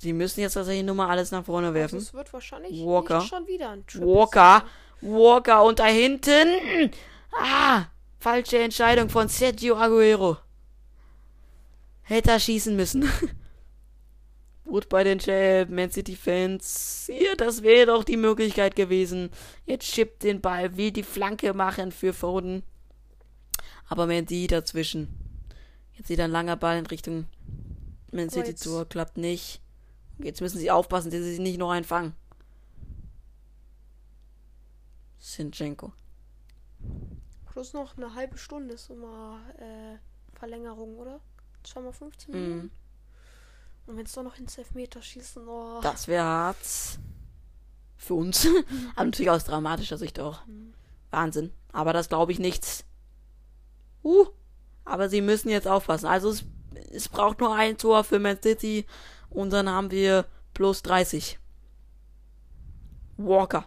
Sie 0.01 0.13
müssen 0.13 0.41
jetzt 0.41 0.55
tatsächlich 0.55 0.85
nur 0.85 0.95
mal 0.95 1.09
alles 1.09 1.31
nach 1.31 1.45
vorne 1.45 1.69
Also 1.69 1.75
werfen. 1.75 1.99
es 1.99 2.15
wird 2.15 2.33
wahrscheinlich 2.33 2.83
Walker. 2.85 3.19
nicht 3.19 3.29
schon 3.29 3.47
wieder 3.47 3.71
ein 3.71 3.87
Triple 3.87 4.07
Walker. 4.09 4.65
sein. 5.01 5.11
Walker 5.13 5.65
und 5.65 5.79
da 5.79 5.87
hinten. 5.87 6.91
Ah, 7.33 7.85
falsche 8.19 8.59
Entscheidung 8.59 9.09
von 9.11 9.29
Sergio 9.29 9.77
Aguero. 9.77 10.37
Hätte 12.03 12.31
er 12.33 12.41
schießen 12.41 12.75
müssen. 12.75 13.09
Gut 14.65 14.89
bei 14.89 15.03
den 15.05 15.19
Ch- 15.19 15.67
Man 15.69 15.91
City 15.91 16.15
Fans. 16.17 17.09
Hier, 17.13 17.35
das 17.37 17.63
wäre 17.63 17.87
doch 17.87 18.05
die 18.05 18.17
Möglichkeit 18.17 18.77
gewesen. 18.77 19.31
Jetzt 19.67 19.87
chippt 19.93 20.23
den 20.23 20.41
Ball, 20.41 20.77
will 20.77 20.93
die 20.93 21.03
Flanke 21.03 21.55
machen 21.55 21.93
für 21.93 22.13
Foden. 22.13 22.63
Aber 23.89 24.07
Mandy 24.07 24.47
dazwischen. 24.47 25.09
Jetzt 25.95 26.09
wieder 26.09 26.25
ein 26.25 26.31
langer 26.31 26.57
Ball 26.57 26.79
in 26.79 26.87
Richtung 26.87 27.27
Man 28.13 28.31
City 28.31 28.55
Tour. 28.55 28.89
Klappt 28.89 29.17
nicht. 29.17 29.61
Jetzt 30.23 30.41
müssen 30.41 30.59
sie 30.59 30.71
aufpassen, 30.71 31.11
dass 31.11 31.21
sie 31.21 31.31
sich 31.31 31.39
nicht 31.41 31.59
noch 31.59 31.71
einfangen. 31.71 32.15
Sinchenko. 35.19 35.93
Plus 37.47 37.73
noch 37.73 37.97
eine 37.97 38.15
halbe 38.15 38.39
Stunde 38.39 38.75
ist 38.75 38.91
immer 38.91 39.41
äh, 39.59 39.97
Verlängerung, 40.39 40.97
oder? 40.99 41.21
Zweimal 41.63 41.93
15 41.93 42.35
Mhm. 42.35 42.41
Minuten. 42.41 42.71
Und 43.87 43.97
wenn 43.97 44.07
es 44.07 44.13
doch 44.13 44.23
noch 44.23 44.39
ins 44.39 44.57
Elfmeterschießen, 44.57 45.47
oh. 45.49 45.81
Das 45.83 46.07
wäre 46.09 46.25
hart. 46.25 46.57
Für 47.97 48.15
uns. 48.15 48.47
Aber 48.95 49.05
natürlich 49.05 49.31
aus 49.31 49.45
dramatischer 49.45 49.99
Sicht 49.99 50.21
auch. 50.21 50.41
Wahnsinn. 51.11 51.53
Aber 51.73 51.93
das 51.93 52.09
glaube 52.09 52.33
ich 52.33 52.39
nicht. 52.39 52.85
Uh. 54.03 54.27
Aber 54.85 55.09
sie 55.09 55.21
müssen 55.21 55.51
jetzt 55.51 55.69
aufpassen. 55.69 56.07
Also 56.07 56.31
es, 56.31 56.45
es 56.91 57.09
braucht 57.09 57.41
nur 57.41 57.55
ein 57.55 57.77
Tor 57.77 58.05
für 58.05 58.19
Man 58.19 58.41
City. 58.43 58.87
Und 59.31 59.51
dann 59.53 59.69
haben 59.69 59.91
wir 59.91 60.27
plus 60.55 60.83
30. 60.83 61.39
Walker. 63.17 63.67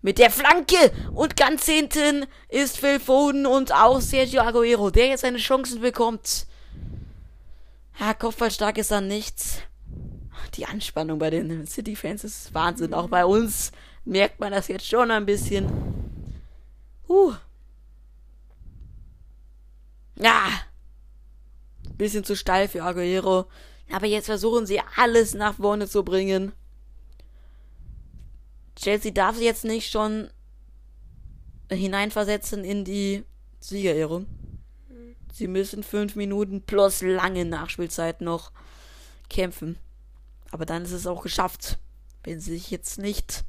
Mit 0.00 0.18
der 0.18 0.30
Flanke. 0.30 0.90
Und 1.14 1.36
ganz 1.36 1.66
hinten 1.66 2.26
ist 2.48 2.78
Phil 2.78 2.98
Foden 2.98 3.46
und 3.46 3.72
auch 3.72 4.00
Sergio 4.00 4.42
Aguero, 4.42 4.90
der 4.90 5.08
jetzt 5.08 5.20
seine 5.20 5.38
Chancen 5.38 5.80
bekommt. 5.80 6.46
Ja, 8.00 8.14
Kopfballstark 8.14 8.78
ist 8.78 8.90
dann 8.90 9.06
nichts. 9.06 9.58
Die 10.54 10.66
Anspannung 10.66 11.18
bei 11.18 11.30
den 11.30 11.66
City-Fans 11.66 12.24
ist 12.24 12.52
Wahnsinn. 12.54 12.94
Auch 12.94 13.08
bei 13.08 13.24
uns 13.24 13.70
merkt 14.04 14.40
man 14.40 14.52
das 14.52 14.68
jetzt 14.68 14.88
schon 14.88 15.10
ein 15.10 15.26
bisschen. 15.26 15.70
Uh. 17.08 17.32
Ja. 20.16 20.46
Bisschen 21.96 22.24
zu 22.24 22.34
steil 22.34 22.68
für 22.68 22.82
Aguero. 22.82 23.46
Aber 23.92 24.06
jetzt 24.06 24.26
versuchen 24.26 24.66
sie 24.66 24.80
alles 24.96 25.34
nach 25.34 25.56
vorne 25.56 25.86
zu 25.86 26.02
bringen. 26.02 26.52
Chelsea 28.74 29.12
darf 29.12 29.36
sich 29.36 29.44
jetzt 29.44 29.64
nicht 29.64 29.90
schon 29.90 30.30
hineinversetzen 31.70 32.64
in 32.64 32.84
die 32.84 33.24
Siegerehrung. 33.60 34.26
Sie 35.32 35.46
müssen 35.46 35.82
fünf 35.82 36.16
Minuten 36.16 36.62
plus 36.62 37.02
lange 37.02 37.44
Nachspielzeit 37.44 38.20
noch 38.20 38.50
kämpfen. 39.28 39.78
Aber 40.50 40.66
dann 40.66 40.82
ist 40.82 40.92
es 40.92 41.06
auch 41.06 41.22
geschafft. 41.22 41.78
Wenn 42.24 42.40
sie 42.40 42.52
sich 42.52 42.70
jetzt 42.70 42.98
nicht. 42.98 43.44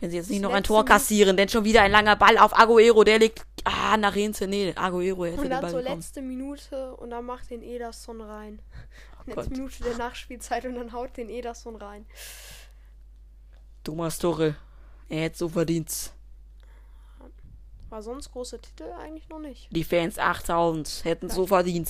Wenn 0.00 0.10
sie 0.10 0.16
jetzt 0.16 0.30
nicht 0.30 0.42
Das 0.42 0.50
noch 0.50 0.56
ein 0.56 0.62
Tor 0.62 0.84
kassieren, 0.84 1.36
denn 1.36 1.48
schon 1.48 1.64
wieder 1.64 1.82
ein 1.82 1.90
langer 1.90 2.14
Ball 2.16 2.38
auf 2.38 2.56
Aguero, 2.56 3.02
der 3.02 3.18
liegt. 3.18 3.44
Ah, 3.64 3.96
nach 3.96 4.14
hinten. 4.14 4.50
Nee, 4.50 4.72
Aguero 4.76 5.24
hätte 5.24 5.36
Und 5.38 5.42
den 5.42 5.50
dann 5.50 5.60
Ball 5.60 5.70
zur 5.70 5.80
bekommen. 5.80 5.98
letzte 5.98 6.22
Minute 6.22 6.94
und 6.96 7.10
dann 7.10 7.24
macht 7.24 7.50
den 7.50 7.62
Ederson 7.62 8.20
rein. 8.20 8.60
Gott. 9.26 9.36
Letzte 9.36 9.50
Minute 9.50 9.82
der 9.82 9.96
Nachspielzeit 9.96 10.64
und 10.66 10.76
dann 10.76 10.92
haut 10.92 11.16
den 11.16 11.28
Ederson 11.28 11.76
rein. 11.76 12.06
Thomas 13.84 14.18
Tuchel. 14.18 14.56
Er 15.08 15.22
hätte 15.22 15.38
so 15.38 15.48
verdient. 15.48 16.12
War 17.88 18.02
sonst 18.02 18.30
große 18.32 18.60
Titel 18.60 18.84
eigentlich 19.00 19.28
noch 19.28 19.38
nicht. 19.38 19.68
Die 19.70 19.84
Fans 19.84 20.18
8000 20.18 21.04
hätten 21.04 21.30
so 21.30 21.46
verdient. 21.46 21.88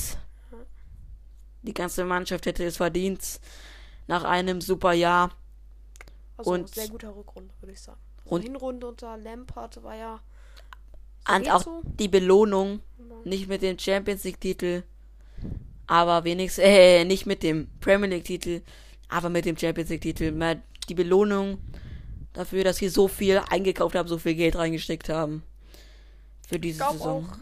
Die 1.63 1.75
ganze 1.75 2.05
Mannschaft 2.05 2.47
hätte 2.47 2.65
es 2.65 2.77
verdient. 2.77 3.41
Nach 4.07 4.25
einem 4.25 4.61
super 4.61 4.93
Jahr. 4.93 5.31
Also 6.39 6.53
Und- 6.53 6.75
sehr 6.75 6.89
guter 6.89 7.15
Rückrunde, 7.15 7.53
würde 7.61 7.73
ich 7.73 7.81
sagen. 7.81 8.01
Also 8.25 8.35
Und- 8.37 8.43
Hinrunde 8.43 8.87
unter 8.89 9.17
Lampard 9.19 9.83
war 9.83 9.95
ja. 9.97 10.21
so 11.27 11.35
Und 11.35 11.43
geht 11.43 11.53
auch 11.53 11.63
so. 11.63 11.83
die 11.85 12.09
Belohnung. 12.09 12.81
Nicht 13.25 13.49
mit 13.49 13.61
dem 13.63 13.79
Champions 13.79 14.25
League 14.25 14.41
Titel. 14.41 14.83
Aber 15.87 16.25
wenigstens, 16.25 16.65
äh, 16.65 17.05
nicht 17.05 17.27
mit 17.27 17.43
dem 17.43 17.69
Premier 17.81 18.09
League 18.09 18.25
Titel. 18.25 18.63
Aber 19.09 19.29
mit 19.29 19.45
dem 19.45 19.57
Champions 19.57 19.91
League 19.91 20.01
Titel. 20.03 20.33
Mal 20.33 20.63
Die 20.89 20.95
Belohnung 20.95 21.59
dafür, 22.33 22.65
dass 22.65 22.77
sie 22.79 22.89
so 22.89 23.09
viel 23.09 23.39
eingekauft 23.51 23.95
haben, 23.95 24.09
so 24.09 24.17
viel 24.19 24.35
Geld 24.35 24.57
reingesteckt 24.57 25.09
haben. 25.11 25.43
Für 26.47 26.55
Ich 26.57 26.61
diese 26.63 26.79
glaube 26.79 26.97
Saison. 26.99 27.27
auch, 27.31 27.39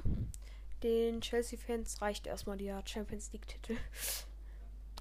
den 0.83 1.21
Chelsea-Fans 1.21 2.01
reicht 2.03 2.27
erstmal 2.27 2.57
der 2.57 2.83
Champions 2.87 3.33
League-Titel. 3.33 3.77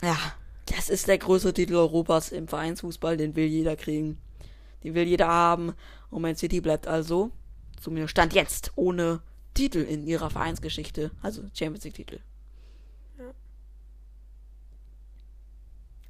Ja, 0.03 0.17
das 0.65 0.89
ist 0.89 1.07
der 1.07 1.17
größte 1.17 1.53
Titel 1.53 1.75
Europas 1.75 2.31
im 2.31 2.47
Vereinsfußball, 2.47 3.17
den 3.17 3.35
will 3.35 3.45
jeder 3.45 3.75
kriegen. 3.75 4.17
Den 4.83 4.95
will 4.95 5.07
jeder 5.07 5.27
haben. 5.27 5.73
Und 6.09 6.21
Man 6.21 6.35
City 6.35 6.61
bleibt 6.61 6.87
also, 6.87 7.31
zumindest 7.79 8.11
Stand 8.11 8.33
jetzt, 8.33 8.71
ohne 8.75 9.21
Titel 9.53 9.79
in 9.79 10.05
ihrer 10.07 10.29
Vereinsgeschichte. 10.29 11.11
Also 11.21 11.43
Champions 11.53 11.83
League 11.83 11.95
Titel. 11.95 12.19
Ja. 13.17 13.33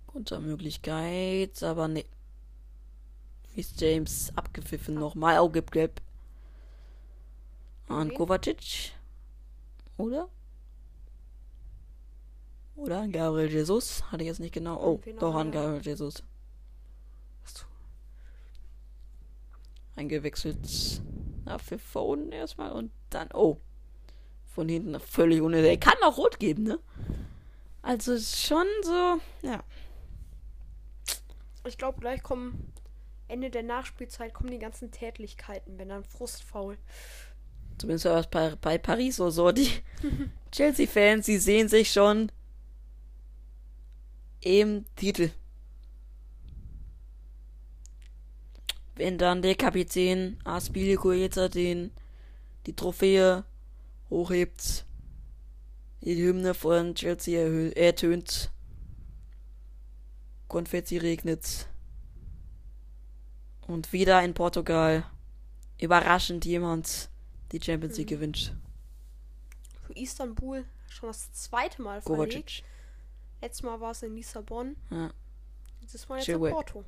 Kontermöglichkeit, 0.07 1.61
aber 1.64 1.88
nee. 1.88 2.06
Ist 3.56 3.80
James 3.80 4.34
abgepfiffen 4.36 4.95
nochmal. 4.95 5.40
Oh, 5.40 5.49
gelb. 5.49 6.02
An 7.88 8.07
Okay. 8.07 8.15
Kovacic. 8.15 8.91
Oder? 9.98 10.27
Oder 12.76 13.02
an 13.02 13.11
Gabriel 13.11 13.52
Jesus. 13.52 14.03
Hatte 14.11 14.23
ich 14.23 14.27
jetzt 14.27 14.39
nicht 14.39 14.53
genau. 14.53 14.81
Oh, 14.81 15.02
doch 15.19 15.35
an. 15.35 15.52
Gabriel 15.52 15.81
Jesus. 15.81 16.23
Eingewechselt. 19.95 21.02
Na, 21.45 21.57
für 21.57 21.80
Foden 21.80 22.31
erstmal 22.31 22.72
und 22.72 22.91
dann. 23.10 23.30
Oh. 23.34 23.57
Von 24.53 24.69
hinten 24.69 24.99
völlig 24.99 25.41
unnötig. 25.41 25.69
Er 25.69 25.77
kann 25.77 25.97
auch 26.03 26.18
rot 26.18 26.39
geben, 26.39 26.64
ne? 26.64 26.80
Also 27.81 28.14
ist 28.14 28.41
schon 28.41 28.65
so. 28.84 29.19
Ja. 29.41 29.64
Ich 31.65 31.77
glaube, 31.77 31.99
gleich 31.99 32.23
kommen 32.23 32.73
Ende 33.27 33.49
der 33.49 33.64
Nachspielzeit 33.64 34.34
kommen 34.34 34.52
die 34.52 34.60
ganzen 34.60 34.91
Tätlichkeiten, 34.91 35.77
wenn 35.77 35.89
dann 35.89 36.03
Frustfaul. 36.03 36.77
Zumindest 37.77 38.06
war 38.06 38.23
bei, 38.23 38.56
bei 38.56 38.77
Paris 38.77 39.18
so. 39.18 39.30
so. 39.30 39.52
Die 39.52 39.69
Chelsea-Fans, 40.52 41.26
die 41.26 41.38
sehen 41.38 41.68
sich 41.68 41.91
schon 41.91 42.31
im 44.45 44.85
Titel. 44.95 45.31
Wenn 48.95 49.17
dann 49.17 49.41
der 49.41 49.55
Kapitän 49.55 50.39
Aspilicueta 50.45 51.49
den 51.49 51.91
die 52.65 52.76
Trophäe 52.76 53.43
hochhebt, 54.09 54.85
die 56.01 56.15
Hymne 56.15 56.53
von 56.53 56.93
Chelsea 56.95 57.72
ertönt, 57.76 58.51
Konfetti 60.47 60.99
regnet 60.99 61.67
und 63.67 63.91
wieder 63.91 64.23
in 64.23 64.35
Portugal 64.35 65.05
überraschend 65.81 66.45
jemand 66.45 67.09
die 67.51 67.61
Champions 67.61 67.97
League 67.97 68.09
gewinnt. 68.09 68.55
Für 69.88 69.93
Istanbul 69.93 70.65
schon 70.88 71.09
das 71.09 71.34
zweite 71.34 71.81
Mal 71.81 72.01
verlegt. 72.01 72.34
Kovacic. 72.34 72.63
Letztes 73.45 73.61
Mal 73.61 73.80
war 73.80 73.91
es 73.91 74.01
in 74.01 74.15
Lissabon. 74.15 74.76
Ja. 74.89 75.11
Dieses 75.84 76.09
Mal 76.09 76.15
jetzt 76.15 76.26
Chilwell. 76.26 76.49
in 76.49 76.55
Porto. 76.55 76.84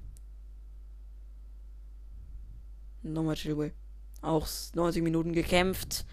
Nochmal 3.03 3.35
Chilwell. 3.35 3.73
Auch 4.23 4.47
90 4.73 5.03
Minuten 5.03 5.33
gekämpft. 5.33 6.03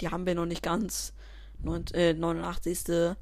Die 0.00 0.08
haben 0.08 0.26
wir 0.26 0.34
noch 0.34 0.46
nicht 0.46 0.64
ganz. 0.64 1.12
Neun, 1.60 1.86
äh, 1.94 2.12
89. 2.12 3.14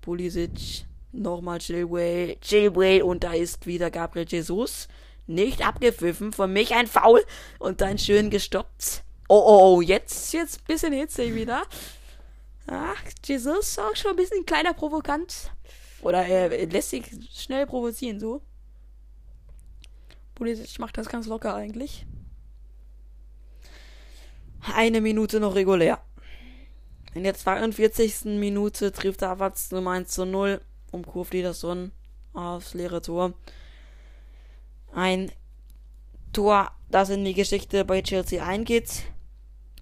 Pulisic. 0.00 0.86
Nochmal 1.10 1.58
Chilwell. 1.58 2.36
Chilwell. 2.40 3.02
Und 3.02 3.24
da 3.24 3.32
ist 3.32 3.66
wieder 3.66 3.90
Gabriel 3.90 4.28
Jesus. 4.28 4.86
Nicht 5.26 5.66
abgepfiffen. 5.66 6.32
Von 6.32 6.52
mich 6.52 6.72
ein 6.72 6.86
Foul. 6.86 7.24
Und 7.58 7.80
dann 7.80 7.98
schön 7.98 8.30
gestoppt. 8.30 9.02
Oh, 9.28 9.42
oh, 9.44 9.74
oh. 9.74 9.80
Jetzt, 9.80 10.32
jetzt 10.34 10.64
bisschen 10.68 10.92
hitzig 10.92 11.34
wieder. 11.34 11.64
Ach, 12.68 13.02
Jesus 13.24 13.76
auch 13.76 13.96
schon 13.96 14.12
ein 14.12 14.16
bisschen 14.16 14.46
kleiner 14.46 14.72
provokant. 14.72 15.50
Oder 16.02 16.26
er 16.26 16.66
lässt 16.66 16.90
sich 16.90 17.04
schnell 17.32 17.66
provozieren, 17.66 18.20
so. 18.20 18.42
Pulisic 20.34 20.78
macht 20.78 20.98
das 20.98 21.08
ganz 21.08 21.26
locker 21.26 21.54
eigentlich. 21.54 22.04
Eine 24.74 25.00
Minute 25.00 25.40
noch 25.40 25.54
regulär. 25.54 26.00
In 27.14 27.24
der 27.24 27.34
42. 27.34 28.24
Minute 28.24 28.90
trifft 28.92 29.22
Havertz 29.22 29.70
Nummer 29.70 29.92
1 29.92 30.08
zu 30.08 30.24
0 30.24 30.60
und 30.90 31.06
kurft 31.06 31.34
Ederson 31.34 31.92
aufs 32.32 32.74
leere 32.74 33.02
Tor. 33.02 33.34
Ein 34.94 35.30
Tor, 36.32 36.72
das 36.90 37.10
in 37.10 37.24
die 37.24 37.34
Geschichte 37.34 37.84
bei 37.84 38.02
Chelsea 38.02 38.44
eingeht. 38.44 39.04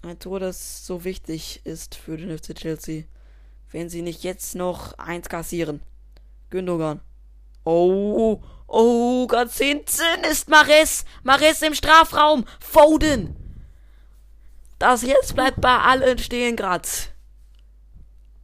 Ein 0.01 0.19
Tor, 0.19 0.39
das 0.39 0.85
so 0.85 1.03
wichtig 1.03 1.61
ist 1.63 1.95
für 1.95 2.17
den 2.17 2.37
FC 2.37 2.53
Chelsea. 2.55 3.03
Wenn 3.71 3.89
sie 3.89 4.01
nicht 4.01 4.23
jetzt 4.23 4.55
noch 4.55 4.97
eins 4.97 5.29
kassieren. 5.29 5.81
Gündogan. 6.51 7.01
Oh, 7.63 8.41
oh, 8.67 9.27
ganz 9.27 9.57
hinten 9.57 10.23
ist 10.29 10.49
Mares. 10.49 11.05
Mares 11.23 11.61
im 11.63 11.73
Strafraum. 11.73 12.45
Foden. 12.59 13.35
Das 14.79 15.01
jetzt 15.03 15.35
bleibt 15.35 15.61
bei 15.61 15.77
allen 15.77 16.17
stehen 16.19 16.55
grad. 16.55 17.11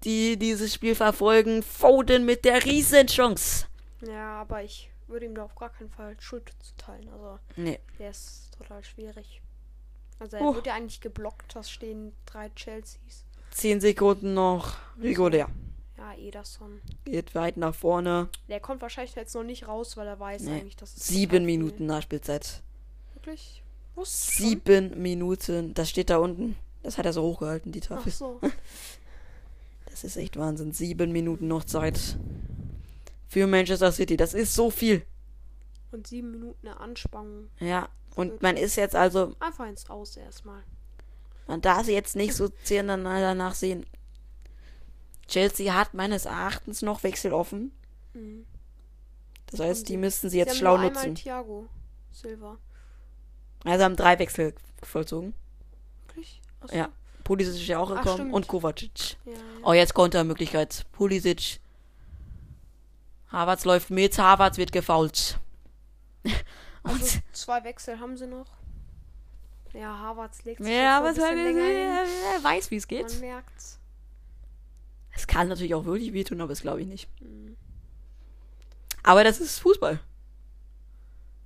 Die 0.04 0.38
dieses 0.38 0.74
Spiel 0.74 0.96
verfolgen. 0.96 1.64
Foden 1.64 2.26
mit 2.26 2.46
der 2.46 2.64
Riesenchance. 2.64 3.66
Ja, 4.08 4.42
aber 4.42 4.64
ich 4.64 4.90
würde 5.08 5.26
ihm 5.26 5.36
da 5.36 5.44
auf 5.44 5.56
gar 5.56 5.70
keinen 5.70 5.90
Fall 5.90 6.16
Schuld 6.20 6.52
zuteilen. 6.62 7.10
Also, 7.10 7.40
Nee. 7.56 7.80
der 7.98 8.12
ist 8.12 8.52
total 8.58 8.84
schwierig. 8.84 9.42
Also, 10.20 10.38
er 10.38 10.44
Oh. 10.44 10.56
wird 10.56 10.68
ja 10.68 10.76
eigentlich 10.76 11.02
geblockt. 11.02 11.56
Das 11.56 11.70
stehen 11.72 12.14
drei 12.26 12.50
Chelseas. 12.56 13.26
Zehn 13.52 13.82
Sekunden 13.82 14.34
noch 14.36 14.76
regulär. 15.02 15.50
Ja, 15.98 16.14
Ederson. 16.14 16.80
Geht 17.06 17.34
weit 17.36 17.58
nach 17.58 17.74
vorne. 17.74 18.30
Der 18.50 18.60
kommt 18.60 18.82
wahrscheinlich 18.82 19.16
jetzt 19.16 19.34
noch 19.34 19.44
nicht 19.44 19.68
raus, 19.68 19.98
weil 19.98 20.08
er 20.08 20.20
weiß 20.20 20.44
Nee. 20.44 20.52
eigentlich, 20.60 20.76
dass 20.76 20.96
es. 20.96 21.08
Sieben 21.08 21.46
Minuten 21.46 21.86
Nachspielzeit. 21.88 22.62
Wirklich? 23.16 23.64
Wusste 23.96 24.32
schon. 24.34 24.46
Sieben 24.50 25.02
Minuten. 25.02 25.74
Das 25.74 25.90
steht 25.90 26.10
da 26.12 26.18
unten. 26.18 26.56
Das 26.84 26.98
hat 27.00 27.06
er 27.06 27.14
so 27.14 27.24
hochgehalten, 27.24 27.72
die 27.72 27.82
Ach 27.84 27.88
Tafel. 27.88 28.12
so. 28.12 28.40
Das 29.90 30.04
ist 30.04 30.18
echt 30.18 30.38
Wahnsinn. 30.38 30.74
Sieben 30.74 31.12
Minuten 31.12 31.48
noch 31.48 31.64
Zeit. 31.64 32.00
für 33.28 33.48
Manchester 33.48 33.92
City. 33.92 34.16
Das 34.16 34.36
ist 34.36 34.54
so 34.54 34.70
viel. 34.70 35.02
Und 35.92 36.06
sieben 36.06 36.30
Minuten 36.30 36.68
eine 36.68 36.80
Anspannung. 36.80 37.48
Ja. 37.60 37.90
Und 38.16 38.42
man 38.44 38.58
ist 38.58 38.76
jetzt 38.76 38.96
also, 38.96 39.34
Einfach 39.40 39.68
ins 39.68 39.90
Aus 39.90 40.16
erstmal. 40.16 40.62
man 41.48 41.62
darf 41.62 41.86
sie 41.88 41.94
jetzt 41.94 42.16
nicht 42.16 42.36
so 42.36 42.50
zehn 42.64 42.88
danach 42.88 43.56
sehen. 43.56 43.88
Chelsea 45.28 45.74
hat 45.74 45.94
meines 45.94 46.26
Erachtens 46.26 46.82
noch 46.82 47.04
Wechsel 47.04 47.34
offen. 47.34 47.72
Mhm. 48.14 48.46
Das 49.48 49.60
heißt, 49.60 49.88
die 49.88 49.94
sie- 49.94 49.98
müssten 49.98 50.28
sie 50.30 50.34
Sie 50.34 50.38
jetzt 50.40 50.50
haben 50.52 50.58
schlau 50.58 50.78
nutzen. 50.78 51.16
Thiago 51.16 51.68
Silva. 52.12 52.58
Also 53.64 53.84
haben 53.84 53.96
drei 53.96 54.18
Wechsel 54.20 54.54
vollzogen. 54.84 55.34
Wirklich? 56.08 56.42
Achso. 56.62 56.76
Ja. 56.76 56.90
Pulisic 57.24 57.56
ist 57.62 57.68
ja 57.68 57.80
auch 57.80 57.92
Ach, 57.92 57.98
gekommen 57.98 58.16
stimmt. 58.18 58.34
und 58.34 58.48
Kovacic. 58.48 59.18
Ja, 59.26 59.34
ja. 59.34 59.38
Oh, 59.64 59.74
jetzt 59.74 59.94
Kontermöglichkeit. 59.94 60.86
Pulisic. 60.94 61.60
Havertz 63.32 63.66
läuft 63.66 63.90
mit, 63.90 64.18
Havertz 64.18 64.58
wird 64.58 64.72
gefault. 64.72 65.38
und 66.84 66.92
Also 66.92 67.20
zwei 67.34 67.64
Wechsel 67.66 68.00
haben 68.00 68.16
sie 68.18 68.28
noch. 68.28 68.48
Ja, 69.74 69.98
Harvards 70.00 70.44
legt 70.46 70.64
sich 70.64 70.74
ja, 70.74 71.00
soll 71.00 71.10
ein 71.10 71.16
das? 71.16 71.24
bisschen 71.24 71.44
länger 71.44 71.66
hin. 71.66 72.08
Er 72.36 72.44
weiß, 72.44 72.72
wie 72.72 72.78
es 72.78 72.88
geht. 72.88 73.10
Man 73.10 73.20
merkt's. 73.20 73.77
Es 75.18 75.26
kann 75.26 75.48
natürlich 75.48 75.74
auch 75.74 75.86
wirklich 75.86 76.14
wehtun, 76.14 76.40
aber 76.42 76.50
das 76.50 76.62
glaube 76.62 76.82
ich 76.82 76.88
nicht. 76.88 77.10
Mhm. 77.22 77.58
Aber 79.02 79.24
das 79.24 79.40
ist 79.40 79.58
Fußball. 79.60 80.00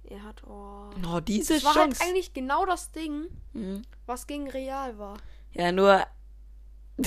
Er 0.03 0.23
hat, 0.23 0.43
oh. 0.43 0.89
Oh, 1.07 1.21
diese 1.21 1.53
Das 1.53 1.63
war 1.63 1.73
Chance. 1.73 1.99
halt 2.01 2.09
eigentlich 2.09 2.33
genau 2.33 2.65
das 2.65 2.91
Ding, 2.91 3.27
Mhm. 3.53 3.83
was 4.05 4.27
gegen 4.27 4.49
Real 4.49 4.97
war. 4.97 5.17
Ja, 5.53 5.71
nur. 5.71 6.05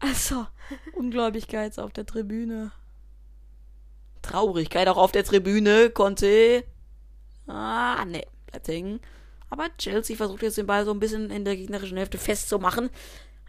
also, 0.00 0.46
Ungläubigkeit 0.94 1.76
auf 1.80 1.92
der 1.92 2.06
Tribüne. 2.06 2.70
Traurigkeit 4.22 4.86
auch 4.88 4.96
auf 4.98 5.10
der 5.10 5.24
Tribüne. 5.24 5.90
Conte. 5.90 6.62
Ah, 7.48 8.04
ne, 8.04 8.24
bleibt 8.46 8.68
hängen. 8.68 9.00
Aber 9.50 9.66
Chelsea 9.78 10.16
versucht 10.16 10.42
jetzt 10.42 10.58
den 10.58 10.66
Ball 10.66 10.84
so 10.84 10.92
ein 10.92 10.98
bisschen 11.00 11.30
in 11.30 11.44
der 11.44 11.56
gegnerischen 11.56 11.96
Hälfte 11.96 12.18
festzumachen. 12.18 12.88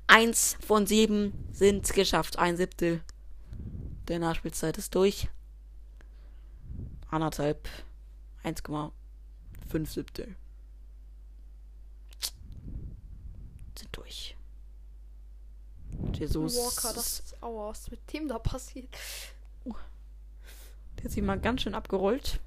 Eins 0.07 0.57
von 0.65 0.87
sieben 0.87 1.33
sind 1.51 1.91
geschafft. 1.93 2.39
Ein 2.39 2.57
Siebtel 2.57 3.01
der 4.07 4.19
Nachspielzeit 4.19 4.77
ist 4.77 4.95
durch. 4.95 5.27
Anderthalb. 7.11 7.67
1,5 8.43 9.85
Siebtel. 9.85 10.35
Sind 13.77 13.89
durch. 13.91 14.35
Jesus. 16.13 16.55
Walker, 16.55 16.93
das 16.93 17.19
ist, 17.19 17.43
aua, 17.43 17.69
was 17.69 17.79
ist 17.79 17.91
mit 17.91 18.13
dem 18.13 18.27
da 18.27 18.39
passiert? 18.39 18.89
Der 19.65 21.03
hat 21.03 21.11
sich 21.11 21.23
mal 21.23 21.39
ganz 21.39 21.61
schön 21.61 21.75
abgerollt. 21.75 22.39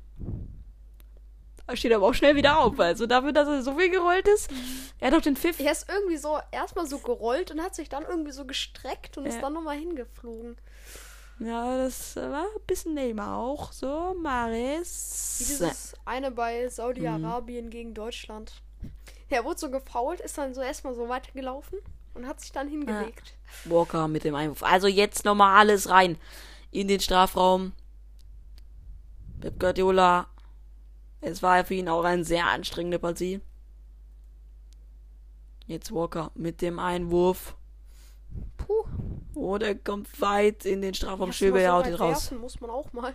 Steht 1.74 1.92
aber 1.92 2.06
auch 2.06 2.14
schnell 2.14 2.36
wieder 2.36 2.58
auf. 2.60 2.78
Also 2.80 3.06
dafür, 3.06 3.32
dass 3.32 3.48
er 3.48 3.62
so 3.62 3.76
viel 3.76 3.90
gerollt 3.90 4.26
ist. 4.28 4.50
Er 4.98 5.08
hat 5.10 5.18
auch 5.18 5.22
den 5.22 5.36
Pfiff. 5.36 5.58
Er 5.60 5.72
ist 5.72 5.86
irgendwie 5.88 6.16
so 6.16 6.38
erstmal 6.50 6.86
so 6.86 6.98
gerollt 6.98 7.50
und 7.50 7.62
hat 7.62 7.74
sich 7.74 7.88
dann 7.88 8.04
irgendwie 8.04 8.32
so 8.32 8.44
gestreckt 8.44 9.16
und 9.18 9.26
Ja. 9.26 9.30
ist 9.32 9.40
dann 9.42 9.52
nochmal 9.52 9.76
hingeflogen. 9.78 10.56
Ja, 11.38 11.78
das 11.78 12.16
war 12.16 12.42
ein 12.42 12.66
bisschen 12.66 12.94
Neymar 12.94 13.38
auch. 13.38 13.72
So, 13.72 14.14
Wie 14.14 14.20
Maris. 14.22 15.36
dieses 15.40 15.94
eine 16.04 16.30
bei 16.30 16.64
Mhm. 16.64 16.70
Saudi-Arabien 16.70 17.70
gegen 17.70 17.94
Deutschland. 17.94 18.52
Er 19.30 19.44
wurde 19.44 19.58
so 19.58 19.70
gefault, 19.70 20.20
ist 20.20 20.36
dann 20.36 20.52
so 20.54 20.60
erstmal 20.60 20.94
so 20.94 21.08
weitergelaufen 21.08 21.78
und 22.14 22.26
hat 22.26 22.40
sich 22.40 22.52
dann 22.52 22.68
hingelegt. 22.68 23.34
Walker 23.64 24.06
mit 24.08 24.24
dem 24.24 24.34
Einwurf. 24.34 24.62
Also 24.62 24.86
jetzt 24.86 25.24
nochmal 25.24 25.58
alles 25.60 25.88
rein. 25.88 26.18
In 26.72 26.88
den 26.88 27.00
Strafraum. 27.00 27.72
Pep 29.40 29.58
Guardiola. 29.58 30.26
Es 31.20 31.42
war 31.42 31.64
für 31.64 31.74
ihn 31.74 31.88
auch 31.88 32.04
eine 32.04 32.24
sehr 32.24 32.46
anstrengende 32.46 32.98
Partie. 32.98 33.40
Jetzt 35.66 35.92
Walker 35.92 36.32
mit 36.34 36.62
dem 36.62 36.78
Einwurf. 36.78 37.56
Puh. 38.56 38.84
Oh, 39.34 39.58
der 39.58 39.74
kommt 39.74 40.20
weit 40.20 40.64
in 40.64 40.82
den 40.82 40.94
Strafraum. 40.94 41.28
Ja, 41.28 41.32
Schöbe 41.32 41.60
sowas 41.60 41.66
so 41.66 41.72
haut 41.72 41.86
ihn 41.86 41.94
raus. 41.94 42.30
muss 42.32 42.60
man 42.60 42.70
auch 42.70 42.92
mal. 42.92 43.14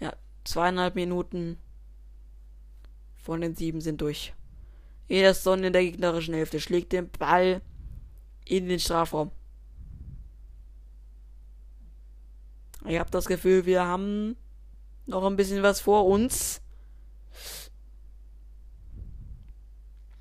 Ja, 0.00 0.12
zweieinhalb 0.44 0.94
Minuten 0.94 1.58
von 3.14 3.40
den 3.40 3.54
sieben 3.54 3.80
sind 3.80 4.00
durch. 4.00 4.34
Ederson 5.08 5.62
in 5.62 5.72
der 5.72 5.82
gegnerischen 5.82 6.34
Hälfte 6.34 6.60
schlägt 6.60 6.92
den 6.92 7.08
Ball 7.10 7.60
in 8.44 8.68
den 8.68 8.80
Strafraum. 8.80 9.30
Ich 12.86 12.98
habe 12.98 13.10
das 13.10 13.26
Gefühl, 13.26 13.64
wir 13.66 13.84
haben 13.84 14.36
noch 15.06 15.24
ein 15.24 15.36
bisschen 15.36 15.62
was 15.62 15.80
vor 15.80 16.06
uns. 16.06 16.60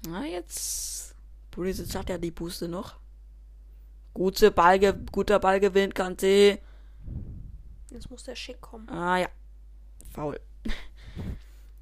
Na, 0.08 0.26
jetzt. 0.26 1.16
Pulisic 1.52 1.94
hat 1.96 2.10
ja 2.10 2.18
die 2.18 2.32
Puste 2.32 2.68
noch. 2.68 2.96
Gute 4.14 4.52
Ballge 4.52 4.94
guter 5.12 5.40
Ballgewinn, 5.40 5.94
Kante. 5.94 6.60
Jetzt 7.90 8.10
muss 8.10 8.24
der 8.24 8.36
Schick 8.36 8.62
kommen. 8.62 8.90
Ah 8.90 9.18
ja. 9.18 9.30
Faul. 10.12 10.40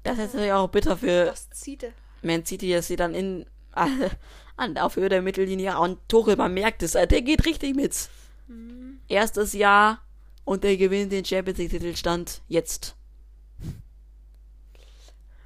Das 0.02 0.16
ist 0.18 0.32
natürlich 0.32 0.52
auch 0.52 0.68
bitter 0.68 0.96
für 0.96 1.26
Das 1.26 1.50
zieht 1.50 1.82
er. 1.82 1.92
Man 2.22 2.46
City, 2.46 2.72
dass 2.72 2.86
sie 2.86 2.96
dann 2.96 3.14
in 3.14 3.44
an 4.56 4.78
auf 4.78 4.96
Höhe 4.96 5.10
der 5.10 5.20
Mittellinie 5.20 5.78
und 5.78 5.98
Tuchel, 6.08 6.36
man 6.36 6.54
merkt 6.54 6.82
es, 6.82 6.92
der 6.92 7.06
geht 7.06 7.44
richtig 7.44 7.76
mit. 7.76 8.08
Mhm. 8.48 9.00
Erstes 9.08 9.52
Jahr 9.52 10.00
und 10.44 10.64
der 10.64 10.76
gewinnt 10.78 11.12
den 11.12 11.24
Champions 11.24 11.58
League 11.58 11.70
Titelstand 11.70 12.40
jetzt. 12.48 12.96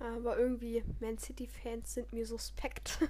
Aber 0.04 0.38
irgendwie, 0.38 0.84
Man 1.00 1.18
City-Fans 1.18 1.94
sind 1.94 2.12
mir 2.12 2.26
suspekt. 2.26 2.98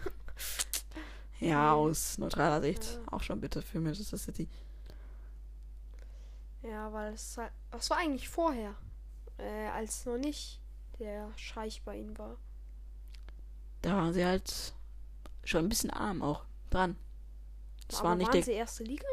Ja, 1.41 1.75
aus 1.75 2.17
neutraler 2.17 2.61
Sicht 2.63 2.85
Ja. 2.85 3.13
auch 3.13 3.21
schon 3.23 3.41
bitter 3.41 3.61
für 3.61 3.81
Manchester 3.81 4.17
City. 4.17 4.49
ja, 6.63 6.91
weil 6.93 7.13
es 7.13 7.37
halt. 7.37 7.53
Was 7.73 7.91
war 7.91 7.99
eigentlich 7.99 8.29
vorher? 8.29 8.75
Äh, 9.39 9.67
als 9.69 10.07
noch 10.07 10.17
nicht 10.17 10.61
der 11.01 11.31
Scheich 11.37 11.83
bei 11.83 11.97
ihnen 11.99 12.17
war. 12.19 12.37
Da 13.83 13.97
waren 13.97 14.15
sie 14.15 14.25
halt 14.25 14.73
schon 15.43 15.65
ein 15.67 15.69
bisschen 15.69 15.91
arm 15.91 16.23
auch 16.23 16.45
dran. 16.71 16.97
Das 17.89 17.99
aber 18.01 18.11
war 18.11 18.17
nicht 18.17 18.29
waren 18.29 18.35
der. 18.35 18.43
sie 18.45 18.53
erste 18.53 18.85
Liga? 18.85 19.09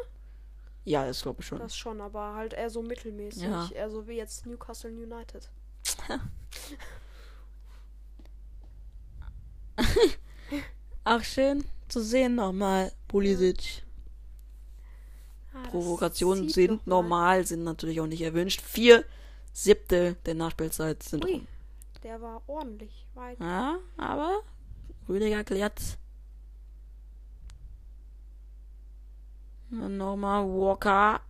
Ja, 0.85 1.05
das 1.05 1.23
glaube 1.23 1.41
ich 1.41 1.47
schon. 1.47 1.59
Das 1.59 1.75
schon, 1.75 1.99
aber 2.01 2.35
halt 2.35 2.53
eher 2.53 2.69
so 2.69 2.81
mittelmäßig. 2.81 3.43
Ja. 3.43 3.67
Eher 3.73 3.89
so 3.89 4.07
wie 4.07 4.13
jetzt 4.13 4.45
Newcastle 4.45 4.91
United. 4.91 5.49
Ach 11.03 11.23
schön 11.23 11.63
zu 11.87 12.01
sehen 12.01 12.35
nochmal 12.35 12.91
Pulisic. 13.07 13.83
Ah, 15.53 15.67
Provokationen 15.67 16.47
sind 16.49 16.85
mal. 16.85 16.95
normal, 16.95 17.45
sind 17.45 17.63
natürlich 17.63 17.99
auch 17.99 18.07
nicht 18.07 18.21
erwünscht. 18.21 18.61
Vier 18.61 19.03
Siebte 19.51 20.15
der 20.25 20.35
Nachspielzeit 20.35 21.03
sind 21.03 21.25
Ui, 21.25 21.45
der 22.03 22.21
war 22.21 22.41
ordentlich 22.47 23.05
weit. 23.13 23.39
Ja, 23.39 23.79
aber 23.97 24.41
Rüdiger 25.09 25.43
klärt. 25.43 25.97
Nochmal 29.69 30.45
Walker. 30.45 31.21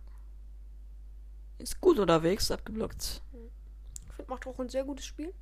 Ist 1.58 1.80
gut 1.80 1.98
unterwegs, 1.98 2.50
abgeblockt. 2.50 3.22
Ich 3.32 4.14
finde, 4.14 4.30
macht 4.30 4.46
auch 4.46 4.58
ein 4.58 4.68
sehr 4.68 4.84
gutes 4.84 5.04
Spiel. 5.04 5.32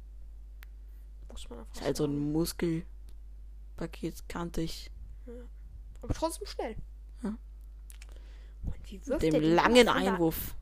Muss 1.30 1.48
man 1.48 1.60
einfach 1.60 1.74
Ist 1.74 1.82
halt 1.82 1.96
so 1.96 2.06
sagen. 3.80 3.94
ein 3.94 4.20
Muskelpaket, 4.20 4.28
kantig. 4.28 4.90
Aber 6.02 6.14
trotzdem 6.14 6.46
schnell. 6.46 6.76
Ja. 7.22 7.36
Und 8.64 8.74
wie 8.84 8.94
Mit 8.94 9.06
wirft 9.08 9.22
dem 9.22 9.32
der 9.32 9.40
den 9.40 9.54
langen 9.54 9.88
Einwurf. 9.88 10.54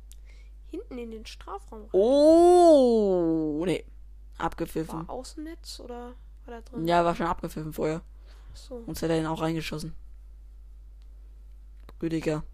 Hinten 0.71 0.99
in 0.99 1.11
den 1.11 1.27
Strafraum. 1.27 1.83
rein? 1.83 1.89
Oh, 1.93 3.65
nee. 3.65 3.85
Abgepfiffen. 4.37 5.09
War 5.09 5.15
Außennetz 5.15 5.81
oder 5.81 6.15
war 6.45 6.61
da 6.61 6.61
drin? 6.61 6.87
Ja, 6.87 7.05
war 7.05 7.15
schon 7.15 7.27
abgepfiffen 7.27 7.73
vorher. 7.73 8.03
So. 8.55 8.83
Sonst 8.85 9.03
hätte 9.03 9.15
er 9.15 9.21
ihn 9.21 9.27
auch 9.27 9.41
reingeschossen. 9.41 9.95
Rüdiger. 12.01 12.45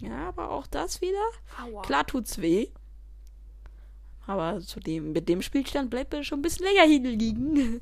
Ja, 0.00 0.28
aber 0.28 0.50
auch 0.50 0.66
das 0.66 1.00
wieder. 1.00 1.24
Aua. 1.60 1.82
Klar 1.82 2.06
tut's 2.06 2.40
weh. 2.40 2.68
Aber 4.26 4.60
zu 4.60 4.80
dem, 4.80 5.12
mit 5.12 5.28
dem 5.28 5.42
Spielstand 5.42 5.90
bleibt 5.90 6.14
er 6.14 6.22
schon 6.22 6.38
ein 6.38 6.42
bisschen 6.42 6.66
länger 6.66 6.82
hinliegen. 6.82 7.80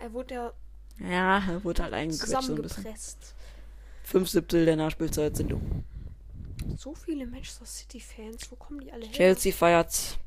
Er 0.00 0.12
wurde 0.12 0.34
ja 0.34 0.52
Ja, 0.98 1.38
er 1.48 1.64
wurde 1.64 1.82
halt 1.84 1.94
eingequetscht 1.94 2.42
so 2.42 2.54
ein 2.54 2.62
bisschen. 2.62 2.86
Fünf 4.04 4.28
Siebtel 4.28 4.64
der 4.66 4.76
Nachspielzeit 4.76 5.36
sind 5.36 5.52
um. 5.52 5.84
So 6.76 6.94
viele 6.94 7.26
Manchester 7.26 7.64
City-Fans, 7.64 8.50
wo 8.50 8.56
kommen 8.56 8.80
die 8.80 8.92
alle 8.92 9.04
her? 9.04 9.12
Chelsea 9.12 9.52
feiert. 9.52 10.18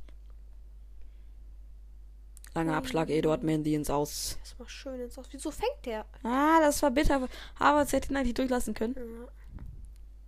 Langer 2.54 2.76
Abschlag, 2.78 3.10
Eduard 3.10 3.44
Mendy 3.44 3.76
ins 3.76 3.90
Aus. 3.90 4.38
Erstmal 4.40 4.70
schön 4.70 5.00
ins 5.02 5.18
Aus. 5.18 5.26
Wieso 5.32 5.52
fängt 5.52 5.86
der? 5.86 6.06
Ah, 6.24 6.62
das 6.62 6.82
war 6.82 6.92
bitter. 6.92 7.28
Havertz 7.60 7.92
hätte 7.92 8.12
ihn 8.14 8.16
eigentlich 8.18 8.34
durchlassen 8.34 8.74
können. 8.74 8.96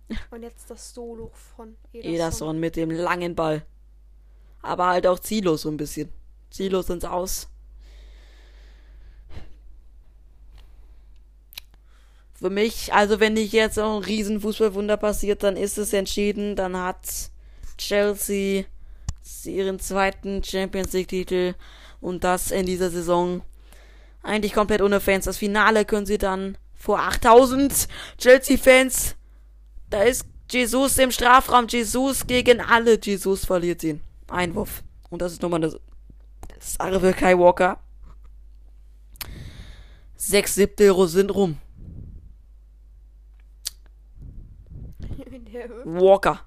Ja. 0.08 0.16
Und 0.30 0.42
jetzt 0.42 0.70
das 0.70 0.92
Solo 0.92 1.30
von 1.32 1.76
Ederson. 1.92 2.14
Ederson 2.14 2.60
mit 2.60 2.76
dem 2.76 2.90
langen 2.90 3.34
Ball. 3.34 3.64
Aber 4.62 4.86
halt 4.88 5.06
auch 5.06 5.18
ziellos 5.18 5.62
so 5.62 5.70
ein 5.70 5.76
bisschen. 5.76 6.12
Ziellos 6.50 6.88
ins 6.90 7.04
Aus. 7.04 7.48
Für 12.34 12.50
mich, 12.50 12.92
also 12.92 13.18
wenn 13.18 13.34
nicht 13.34 13.52
jetzt 13.52 13.78
auch 13.78 13.96
ein 13.96 14.04
riesen 14.04 14.40
Fußballwunder 14.40 14.96
passiert, 14.96 15.42
dann 15.42 15.56
ist 15.56 15.76
es 15.76 15.92
entschieden. 15.92 16.54
Dann 16.54 16.76
hat 16.76 17.30
Chelsea 17.76 18.64
ihren 19.44 19.78
zweiten 19.78 20.42
Champions 20.42 20.92
League 20.92 21.08
Titel 21.08 21.54
und 22.00 22.24
das 22.24 22.50
in 22.50 22.66
dieser 22.66 22.90
Saison 22.90 23.42
eigentlich 24.22 24.52
komplett 24.54 24.82
ohne 24.82 25.00
Fans. 25.00 25.24
Das 25.24 25.38
Finale 25.38 25.84
können 25.84 26.06
sie 26.06 26.18
dann 26.18 26.56
vor 26.74 27.00
8000 27.00 27.88
Chelsea-Fans. 28.18 29.16
Da 29.90 30.02
ist 30.02 30.24
Jesus 30.50 30.98
im 30.98 31.10
Strafraum. 31.10 31.66
Jesus 31.68 32.26
gegen 32.26 32.60
alle. 32.60 32.98
Jesus 33.02 33.44
verliert 33.44 33.82
ihn. 33.82 34.00
Einwurf. 34.28 34.82
Und 35.10 35.22
das 35.22 35.32
ist 35.32 35.42
nochmal 35.42 35.62
eine 35.62 35.78
Sache 36.60 37.00
für 37.00 37.12
Kai 37.12 37.38
Walker. 37.38 37.78
Sechs 40.16 40.54
Siebtel 40.54 41.06
sind 41.08 41.34
rum. 41.34 41.58
Walker. 45.84 46.40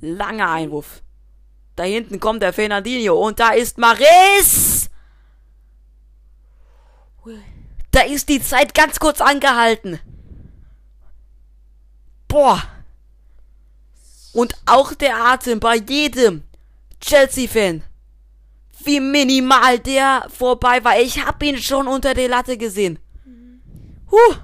Langer 0.00 0.50
Einwurf. 0.50 1.02
Da 1.76 1.84
hinten 1.84 2.20
kommt 2.20 2.42
der 2.42 2.52
Fernandinho 2.52 3.14
und 3.14 3.38
da 3.38 3.50
ist 3.50 3.78
Maris. 3.78 4.90
Da 7.90 8.00
ist 8.02 8.28
die 8.28 8.40
Zeit 8.40 8.74
ganz 8.74 8.98
kurz 8.98 9.20
angehalten. 9.20 10.00
Boah. 12.28 12.62
Und 14.32 14.56
auch 14.66 14.94
der 14.94 15.16
Atem 15.16 15.60
bei 15.60 15.76
jedem 15.76 16.44
Chelsea-Fan. 17.00 17.82
Wie 18.84 19.00
minimal 19.00 19.78
der 19.78 20.26
vorbei 20.30 20.82
war. 20.84 20.98
Ich 20.98 21.24
hab 21.24 21.42
ihn 21.42 21.58
schon 21.58 21.86
unter 21.86 22.14
der 22.14 22.28
Latte 22.28 22.56
gesehen. 22.56 22.98
Huh. 24.10 24.36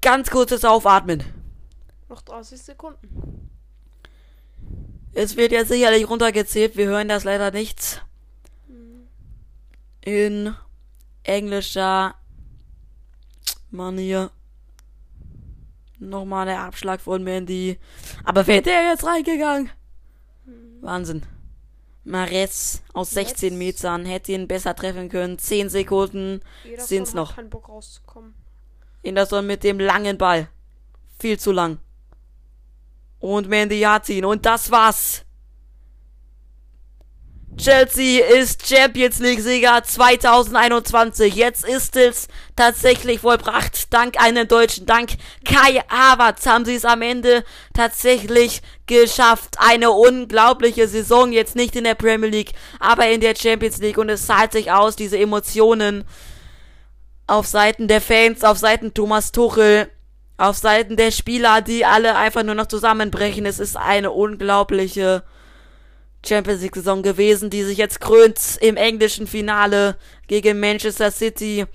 Ganz 0.00 0.30
kurzes 0.30 0.64
Aufatmen. 0.64 1.22
Noch 2.08 2.22
30 2.22 2.60
Sekunden. 2.60 3.50
Es 5.12 5.36
wird 5.36 5.52
ja 5.52 5.64
sicherlich 5.64 6.08
runtergezählt. 6.08 6.76
Wir 6.76 6.86
hören 6.86 7.08
das 7.08 7.24
leider 7.24 7.50
nicht. 7.50 8.04
In 10.00 10.54
englischer 11.22 12.14
Manier. 13.70 14.30
Nochmal 15.98 16.46
der 16.46 16.60
Abschlag 16.60 17.00
von 17.00 17.22
Mandy. 17.22 17.78
Aber 18.24 18.46
wer 18.46 18.60
der 18.60 18.90
jetzt 18.90 19.04
reingegangen? 19.04 19.70
Wahnsinn. 20.80 21.22
Mares 22.04 22.82
aus 22.92 23.10
16 23.10 23.56
Metern 23.56 24.04
hätte 24.04 24.32
ihn 24.32 24.46
besser 24.46 24.76
treffen 24.76 25.08
können. 25.08 25.38
10 25.38 25.70
Sekunden 25.70 26.40
sind's 26.76 27.14
noch. 27.14 27.34
Keinen 27.34 27.50
Bock 27.50 27.68
rauszukommen. 27.68 28.34
Anderson 29.06 29.46
mit 29.46 29.64
dem 29.64 29.80
langen 29.80 30.18
Ball. 30.18 30.48
Viel 31.18 31.38
zu 31.38 31.52
lang. 31.52 31.78
Und 33.20 33.48
Mandy 33.48 33.80
hat 33.80 34.08
ihn. 34.10 34.24
Und 34.24 34.44
das 34.44 34.70
war's. 34.70 35.23
Chelsea 37.56 38.24
ist 38.24 38.66
Champions 38.66 39.20
League-Sieger 39.20 39.82
2021. 39.84 41.34
Jetzt 41.34 41.66
ist 41.66 41.96
es 41.96 42.28
tatsächlich 42.56 43.20
vollbracht. 43.20 43.92
Dank 43.92 44.20
einem 44.20 44.48
Deutschen, 44.48 44.86
dank 44.86 45.10
Kai 45.44 45.80
Havertz 45.88 46.46
haben 46.46 46.64
sie 46.64 46.74
es 46.74 46.84
am 46.84 47.00
Ende 47.02 47.44
tatsächlich 47.72 48.60
geschafft. 48.86 49.56
Eine 49.58 49.92
unglaubliche 49.92 50.88
Saison. 50.88 51.32
Jetzt 51.32 51.54
nicht 51.54 51.76
in 51.76 51.84
der 51.84 51.94
Premier 51.94 52.28
League, 52.28 52.52
aber 52.80 53.08
in 53.08 53.20
der 53.20 53.36
Champions 53.36 53.78
League. 53.78 53.98
Und 53.98 54.08
es 54.08 54.26
zahlt 54.26 54.52
sich 54.52 54.72
aus, 54.72 54.96
diese 54.96 55.18
Emotionen 55.18 56.04
auf 57.26 57.46
Seiten 57.46 57.88
der 57.88 58.00
Fans, 58.00 58.42
auf 58.42 58.58
Seiten 58.58 58.94
Thomas 58.94 59.32
Tuchel 59.32 59.88
auf 60.36 60.56
Seiten 60.56 60.96
der 60.96 61.12
Spieler, 61.12 61.62
die 61.62 61.84
alle 61.84 62.16
einfach 62.16 62.42
nur 62.42 62.56
noch 62.56 62.66
zusammenbrechen. 62.66 63.46
Es 63.46 63.60
ist 63.60 63.76
eine 63.76 64.10
unglaubliche 64.10 65.22
Champions 66.26 66.62
League 66.62 66.74
Saison 66.74 67.02
gewesen, 67.02 67.50
die 67.50 67.62
sich 67.62 67.78
jetzt 67.78 68.00
krönt 68.00 68.58
im 68.60 68.76
englischen 68.76 69.26
Finale 69.26 69.96
gegen 70.26 70.60
Manchester 70.60 71.10
City. 71.10 71.66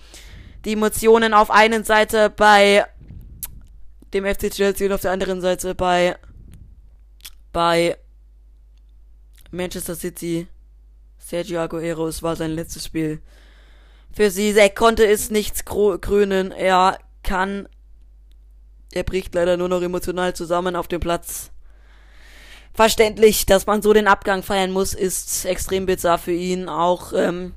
Die 0.66 0.74
Emotionen 0.74 1.34
auf 1.34 1.52
einen 1.52 1.84
Seite 1.84 2.30
bei 2.30 2.86
dem 4.14 4.26
FC 4.26 4.52
Chelsea 4.52 4.88
und 4.88 4.94
auf 4.94 5.02
der 5.02 5.12
anderen 5.12 5.42
Seite 5.42 5.76
bei 5.76 6.18
bei 7.52 7.98
Manchester 9.52 9.96
City. 9.96 10.48
Sergio 11.18 11.60
Aguero, 11.60 12.08
es 12.08 12.24
war 12.24 12.36
sein 12.36 12.52
letztes 12.52 12.86
Spiel. 12.86 13.22
Für 14.12 14.32
sie, 14.32 14.52
er 14.52 14.70
konnte 14.70 15.06
es 15.06 15.30
nichts 15.30 15.64
krönen. 15.66 16.52
Er 16.52 16.98
kann 17.24 17.68
er 18.92 19.04
bricht 19.04 19.36
leider 19.36 19.58
nur 19.58 19.70
noch 19.70 19.82
emotional 19.82 20.36
zusammen 20.36 20.76
auf 20.76 20.88
dem 20.88 21.00
Platz. 21.00 21.52
Verständlich, 22.74 23.46
dass 23.46 23.66
man 23.66 23.82
so 23.82 23.94
den 23.94 24.08
Abgang 24.08 24.44
feiern 24.44 24.72
muss, 24.72 24.94
ist 24.94 25.46
extrem 25.46 25.86
bizarr 25.86 26.18
für 26.18 26.32
ihn, 26.32 26.70
auch 26.70 27.14
ähm, 27.14 27.54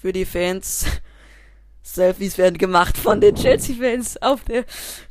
für 0.00 0.12
die 0.12 0.24
Fans. 0.24 0.86
Selfies 1.84 2.38
werden 2.38 2.58
gemacht 2.58 2.96
von 2.96 3.20
den 3.20 3.34
Chelsea-Fans 3.34 4.22
auf 4.22 4.44
der 4.44 4.64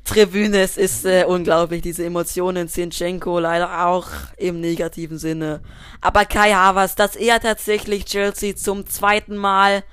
Tribüne. 0.05 0.61
Es 0.61 0.77
ist 0.77 1.05
äh, 1.05 1.25
unglaublich, 1.27 1.81
diese 1.81 2.05
Emotionen. 2.05 2.69
Zinchenko 2.69 3.39
leider 3.39 3.87
auch 3.87 4.07
im 4.37 4.61
negativen 4.61 5.17
Sinne. 5.17 5.61
Aber 5.99 6.23
Kai 6.23 6.53
Havers, 6.53 6.95
dass 6.95 7.17
er 7.17 7.41
tatsächlich 7.41 8.05
Chelsea 8.05 8.55
zum 8.55 8.87
zweiten 8.87 9.35
Mal 9.35 9.83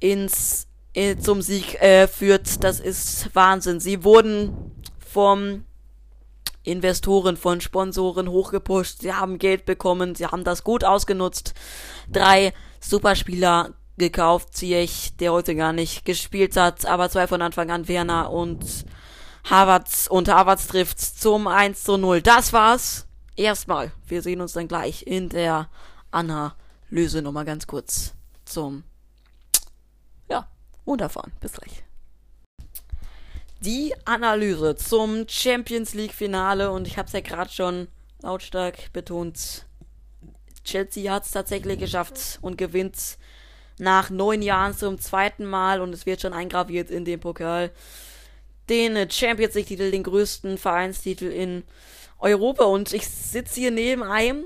ins 0.00 0.66
äh, 0.94 1.16
zum 1.18 1.42
Sieg 1.42 1.80
äh, 1.82 2.08
führt, 2.08 2.64
das 2.64 2.80
ist 2.80 3.28
Wahnsinn. 3.34 3.80
Sie 3.80 4.02
wurden 4.02 4.72
vom 5.06 5.64
Investoren, 6.66 7.36
von 7.36 7.60
Sponsoren 7.60 8.28
hochgepusht. 8.28 9.00
Sie 9.00 9.12
haben 9.12 9.38
Geld 9.38 9.64
bekommen, 9.64 10.14
sie 10.14 10.26
haben 10.26 10.44
das 10.44 10.64
gut 10.64 10.84
ausgenutzt. 10.84 11.54
Drei 12.10 12.52
Superspieler 12.80 13.74
gekauft, 13.98 14.54
Ziyech, 14.54 15.16
der 15.18 15.32
heute 15.32 15.54
gar 15.54 15.72
nicht 15.72 16.04
gespielt 16.04 16.56
hat, 16.56 16.84
aber 16.84 17.08
zwei 17.08 17.26
von 17.26 17.40
Anfang 17.40 17.70
an, 17.70 17.88
Werner 17.88 18.30
und 18.30 18.84
Havertz. 19.48 20.08
Und 20.08 20.28
Havertz 20.28 20.66
trifft 20.66 21.00
zum 21.00 21.46
1 21.46 21.84
zu 21.84 21.96
0. 21.96 22.20
Das 22.20 22.52
war's. 22.52 23.06
Erstmal. 23.36 23.92
Wir 24.06 24.22
sehen 24.22 24.40
uns 24.40 24.52
dann 24.52 24.68
gleich 24.68 25.06
in 25.06 25.28
der 25.28 25.68
Analyse 26.10 27.22
nochmal 27.22 27.44
ganz 27.44 27.66
kurz 27.66 28.14
zum, 28.44 28.82
ja, 30.28 30.48
runterfahren. 30.86 31.32
Bis 31.40 31.52
gleich 31.52 31.85
die 33.66 33.92
Analyse 34.04 34.76
zum 34.76 35.26
Champions 35.28 35.92
League 35.92 36.12
Finale 36.12 36.70
und 36.70 36.86
ich 36.86 36.98
habe 36.98 37.08
es 37.08 37.12
ja 37.12 37.20
gerade 37.20 37.50
schon 37.50 37.88
lautstark 38.22 38.92
betont. 38.92 39.66
Chelsea 40.64 41.12
hat 41.12 41.24
es 41.24 41.32
tatsächlich 41.32 41.80
geschafft 41.80 42.38
und 42.42 42.58
gewinnt 42.58 43.18
nach 43.78 44.08
neun 44.08 44.40
Jahren 44.40 44.76
zum 44.76 45.00
zweiten 45.00 45.44
Mal 45.44 45.80
und 45.80 45.92
es 45.92 46.06
wird 46.06 46.20
schon 46.20 46.32
eingraviert 46.32 46.90
in 46.90 47.04
den 47.04 47.18
Pokal. 47.18 47.72
Den 48.68 49.10
Champions 49.10 49.54
League 49.54 49.66
Titel, 49.66 49.90
den 49.90 50.04
größten 50.04 50.58
Vereinstitel 50.58 51.26
in 51.26 51.64
Europa 52.20 52.64
und 52.64 52.92
ich 52.92 53.08
sitze 53.08 53.60
hier 53.60 53.72
neben 53.72 54.04
einem, 54.04 54.44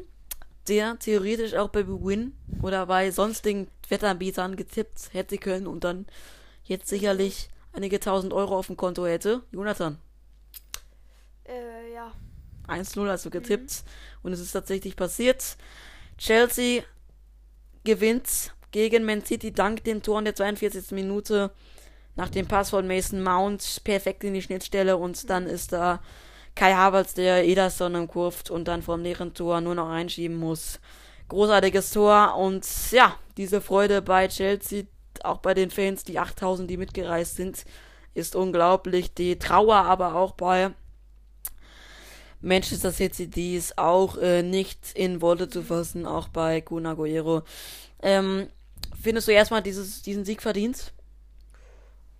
der 0.67 0.99
theoretisch 0.99 1.55
auch 1.55 1.69
bei 1.69 1.87
Win 1.87 2.33
oder 2.63 2.87
bei 2.87 3.11
sonstigen 3.11 3.69
Wettanbietern 3.87 4.57
getippt 4.57 5.13
hätte 5.13 5.37
können 5.37 5.67
und 5.67 5.85
dann 5.85 6.07
jetzt 6.65 6.89
sicherlich 6.89 7.51
einige 7.73 8.01
tausend 8.01 8.33
Euro 8.33 8.59
auf 8.59 8.67
dem 8.67 8.77
Konto 8.77 9.07
hätte. 9.07 9.43
Jonathan. 9.53 9.99
Äh, 11.45 11.93
ja. 11.93 12.13
1-0 12.69 13.09
hast 13.09 13.25
du 13.27 13.31
getippt. 13.31 13.71
Mhm. 13.71 14.21
Und 14.23 14.33
es 14.33 14.41
ist 14.41 14.53
tatsächlich 14.53 14.97
passiert. 14.97 15.57
Chelsea 16.19 16.83
gewinnt 17.85 18.55
gegen 18.71 19.05
Man 19.05 19.25
City 19.25 19.53
dank 19.53 19.85
dem 19.85 20.03
Tor 20.03 20.19
in 20.19 20.27
der 20.27 20.35
42. 20.35 20.93
Minute. 20.93 21.51
Nach 22.17 22.29
dem 22.29 22.47
Pass 22.47 22.71
von 22.71 22.87
Mason 22.87 23.23
Mount 23.23 23.83
perfekt 23.85 24.25
in 24.25 24.35
die 24.35 24.43
Schnittstelle 24.43 24.97
und 24.97 25.23
mhm. 25.23 25.29
dann 25.29 25.47
ist 25.47 25.73
da 25.73 26.01
Kai 26.55 26.75
Havertz, 26.75 27.15
der 27.15 27.45
Ederson 27.45 27.95
umkurvt 27.95 28.51
und 28.51 28.67
dann 28.67 28.83
vom 28.83 29.03
leeren 29.03 29.35
Tor 29.35 29.61
nur 29.61 29.75
noch 29.75 29.89
reinschieben 29.89 30.37
muss. 30.37 30.81
Großartiges 31.29 31.93
Tor 31.93 32.37
und 32.37 32.67
ja, 32.91 33.17
diese 33.37 33.61
Freude 33.61 34.03
bei 34.03 34.29
Chelsea, 34.29 34.85
auch 35.25 35.39
bei 35.39 35.55
den 35.55 35.71
Fans, 35.71 36.05
die 36.05 36.19
8000, 36.19 36.71
die 36.71 36.77
mitgereist 36.77 37.37
sind, 37.37 37.65
ist 38.15 38.37
unglaublich. 38.37 39.15
Die 39.15 39.39
Trauer 39.39 39.77
aber 39.77 40.15
auch 40.15 40.33
bei 40.33 40.73
Manchester 42.41 42.93
City, 42.93 43.29
die 43.29 43.57
ist 43.57 43.77
auch 43.79 44.17
äh, 44.17 44.43
nicht 44.43 44.93
in 44.95 45.21
Worte 45.21 45.49
zu 45.49 45.63
fassen, 45.63 46.07
auch 46.07 46.29
bei 46.29 46.61
Kun 46.61 46.87
Aguero. 46.87 47.43
Ähm, 48.03 48.49
findest 49.01 49.29
du 49.29 49.33
erstmal 49.33 49.63
dieses, 49.63 50.03
diesen 50.03 50.25
Sieg 50.25 50.41
verdient? 50.41 50.93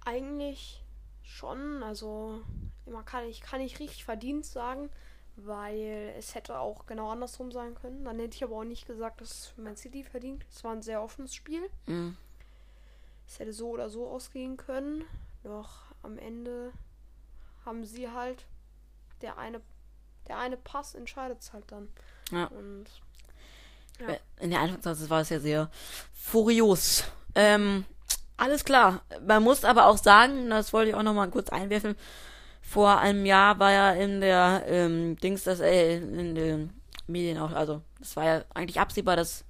Eigentlich 0.05 0.83
schon. 1.23 1.83
Also, 1.83 2.41
man 2.87 3.05
kann 3.05 3.27
ich 3.29 3.41
kann 3.41 3.61
nicht 3.61 3.81
richtig 3.81 4.05
verdient 4.05 4.45
sagen, 4.45 4.91
weil 5.37 6.15
es 6.19 6.35
hätte 6.35 6.59
auch 6.59 6.85
genau 6.87 7.11
andersrum 7.11 7.51
sein 7.51 7.75
können. 7.75 8.05
Dann 8.05 8.19
hätte 8.19 8.37
ich 8.37 8.45
aber 8.45 8.57
auch 8.57 8.65
nicht 8.65 8.87
gesagt, 8.87 9.23
dass 9.23 9.55
Man 9.57 9.77
City 9.77 10.05
verdient. 10.05 10.45
Es 10.51 10.63
war 10.65 10.73
ein 10.73 10.83
sehr 10.83 11.03
offenes 11.03 11.35
Spiel. 11.35 11.63
Mhm. 11.87 12.17
Es 13.31 13.39
hätte 13.39 13.53
so 13.53 13.69
oder 13.69 13.89
so 13.89 14.09
ausgehen 14.09 14.57
können. 14.57 15.05
Doch 15.45 15.69
am 16.03 16.19
Ende 16.19 16.73
haben 17.65 17.85
sie 17.85 18.11
halt 18.11 18.45
der 19.23 19.39
eine 19.39 19.61
der 20.27 20.39
eine 20.39 20.57
Pass 20.57 20.95
entscheidet 20.95 21.41
es 21.41 21.53
halt 21.53 21.65
dann. 21.69 21.89
Ja. 22.31 22.47
Und 22.47 22.87
Äh, 23.99 24.19
In 24.43 24.51
der 24.51 24.61
Anfangsphase 24.61 25.11
war 25.11 25.21
es 25.21 25.29
ja 25.29 25.39
sehr 25.41 25.71
furios. 26.13 27.05
Ähm, 27.35 27.85
alles 28.37 28.65
klar. 28.65 29.03
Man 29.27 29.43
muss 29.43 29.65
aber 29.65 29.87
auch 29.87 29.99
sagen, 29.99 30.49
das 30.51 30.73
wollte 30.73 30.91
ich 30.91 30.95
auch 30.97 31.03
nochmal 31.03 31.31
kurz 31.31 31.51
einwerfen, 31.51 31.97
vor 32.63 32.99
einem 32.99 33.27
Jahr 33.27 33.59
war 33.59 33.73
ja 33.73 33.93
in 33.93 34.21
der 34.21 34.65
ähm, 34.67 35.17
Dings, 35.17 35.45
das 35.45 35.61
äh, 35.61 35.97
in 35.97 36.35
den 36.35 36.73
Medien 37.07 37.39
auch, 37.39 37.53
also 37.53 37.83
das 37.99 38.17
war 38.17 38.25
ja 38.25 38.45
eigentlich 38.55 38.79
absehbar, 38.81 39.17
dass 39.17 39.45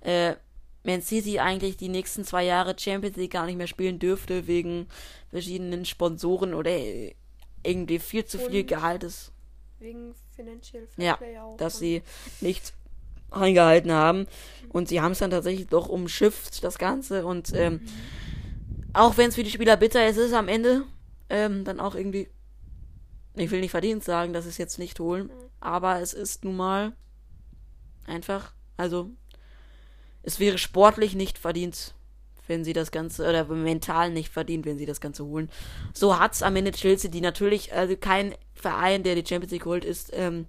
äh, 0.00 0.34
Man 0.84 1.02
City 1.02 1.38
eigentlich 1.38 1.76
die 1.76 1.88
nächsten 1.88 2.24
zwei 2.24 2.44
Jahre 2.44 2.76
Champions 2.78 3.16
League 3.16 3.32
gar 3.32 3.46
nicht 3.46 3.56
mehr 3.56 3.66
spielen 3.66 3.98
dürfte, 3.98 4.46
wegen 4.46 4.86
verschiedenen 5.30 5.84
Sponsoren 5.84 6.54
oder 6.54 6.70
irgendwie 7.62 7.98
viel 7.98 8.24
zu 8.24 8.38
viel 8.38 8.64
Gehaltes. 8.64 9.32
wegen 9.78 10.14
Financial 10.36 10.86
Ja, 10.96 11.16
Fairplay 11.16 11.38
auch. 11.38 11.56
dass 11.56 11.74
Und 11.74 11.80
sie 11.80 12.02
nicht 12.40 12.74
eingehalten 13.30 13.92
haben. 13.92 14.26
Und 14.68 14.88
sie 14.88 15.00
haben 15.00 15.12
es 15.12 15.18
dann 15.18 15.30
tatsächlich 15.30 15.66
doch 15.68 15.88
umschifft, 15.88 16.62
das 16.62 16.78
Ganze. 16.78 17.24
Und 17.26 17.52
ähm, 17.54 17.80
auch 18.92 19.16
wenn 19.16 19.28
es 19.28 19.34
für 19.34 19.42
die 19.42 19.50
Spieler 19.50 19.76
bitter 19.76 20.06
ist, 20.06 20.16
ist 20.16 20.26
es 20.26 20.32
am 20.32 20.48
Ende 20.48 20.84
ähm, 21.30 21.64
dann 21.64 21.80
auch 21.80 21.94
irgendwie, 21.94 22.28
ich 23.34 23.50
will 23.50 23.60
nicht 23.60 23.70
verdient 23.70 24.04
sagen, 24.04 24.32
dass 24.32 24.44
sie 24.44 24.50
es 24.50 24.58
jetzt 24.58 24.78
nicht 24.78 25.00
holen, 25.00 25.30
aber 25.60 26.00
es 26.00 26.12
ist 26.12 26.44
nun 26.44 26.56
mal 26.56 26.92
einfach, 28.06 28.52
also 28.76 29.10
es 30.24 30.40
wäre 30.40 30.58
sportlich 30.58 31.14
nicht 31.14 31.38
verdient, 31.38 31.94
wenn 32.46 32.64
sie 32.64 32.72
das 32.72 32.90
Ganze, 32.90 33.28
oder 33.28 33.44
mental 33.44 34.10
nicht 34.10 34.32
verdient, 34.32 34.66
wenn 34.66 34.78
sie 34.78 34.86
das 34.86 35.00
Ganze 35.00 35.24
holen. 35.24 35.50
So 35.92 36.18
hat's 36.18 36.42
am 36.42 36.56
Ende 36.56 36.72
Chelsea, 36.72 37.10
die 37.10 37.20
natürlich, 37.20 37.72
also 37.72 37.96
kein 37.96 38.34
Verein, 38.54 39.02
der 39.02 39.14
die 39.14 39.26
Champions 39.26 39.52
League 39.52 39.64
holt, 39.64 39.84
ist 39.84 40.10
ähm, 40.12 40.46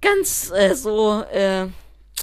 ganz 0.00 0.50
äh, 0.50 0.74
so, 0.74 1.22
äh, 1.22 1.68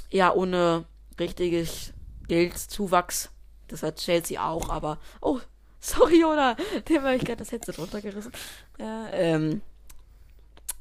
ja, 0.10 0.34
ohne 0.34 0.86
richtiges 1.19 1.94
Geldzuwachs. 2.28 3.30
Das 3.68 3.84
hat 3.84 3.98
Chelsea 3.98 4.41
auch, 4.41 4.69
aber, 4.69 4.99
oh, 5.22 5.40
sorry, 5.80 6.24
oder? 6.24 6.56
Dem 6.90 7.03
habe 7.03 7.15
ich 7.15 7.26
gerade 7.26 7.38
das 7.38 7.52
Headset 7.52 7.74
runtergerissen. 7.78 8.32
Ja, 8.80 9.07
ähm, 9.11 9.61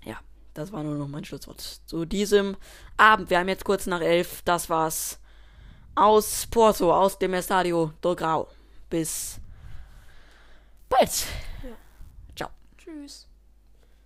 ja, 0.04 0.18
das 0.54 0.72
war 0.72 0.82
nur 0.82 0.94
noch 0.94 1.08
mein 1.08 1.24
Schlusswort 1.24 1.60
zu 1.60 2.04
diesem 2.04 2.56
Abend. 2.96 3.30
Wir 3.30 3.38
haben 3.38 3.48
jetzt 3.48 3.64
kurz 3.64 3.86
nach 3.86 4.00
elf, 4.00 4.42
das 4.42 4.70
war's 4.70 5.20
aus 5.96 6.46
Porto, 6.46 6.92
aus 6.92 7.18
dem 7.18 7.34
Estadio 7.34 7.90
do 8.00 8.14
Grau. 8.14 8.46
Bis 8.88 9.40
bald. 10.88 11.26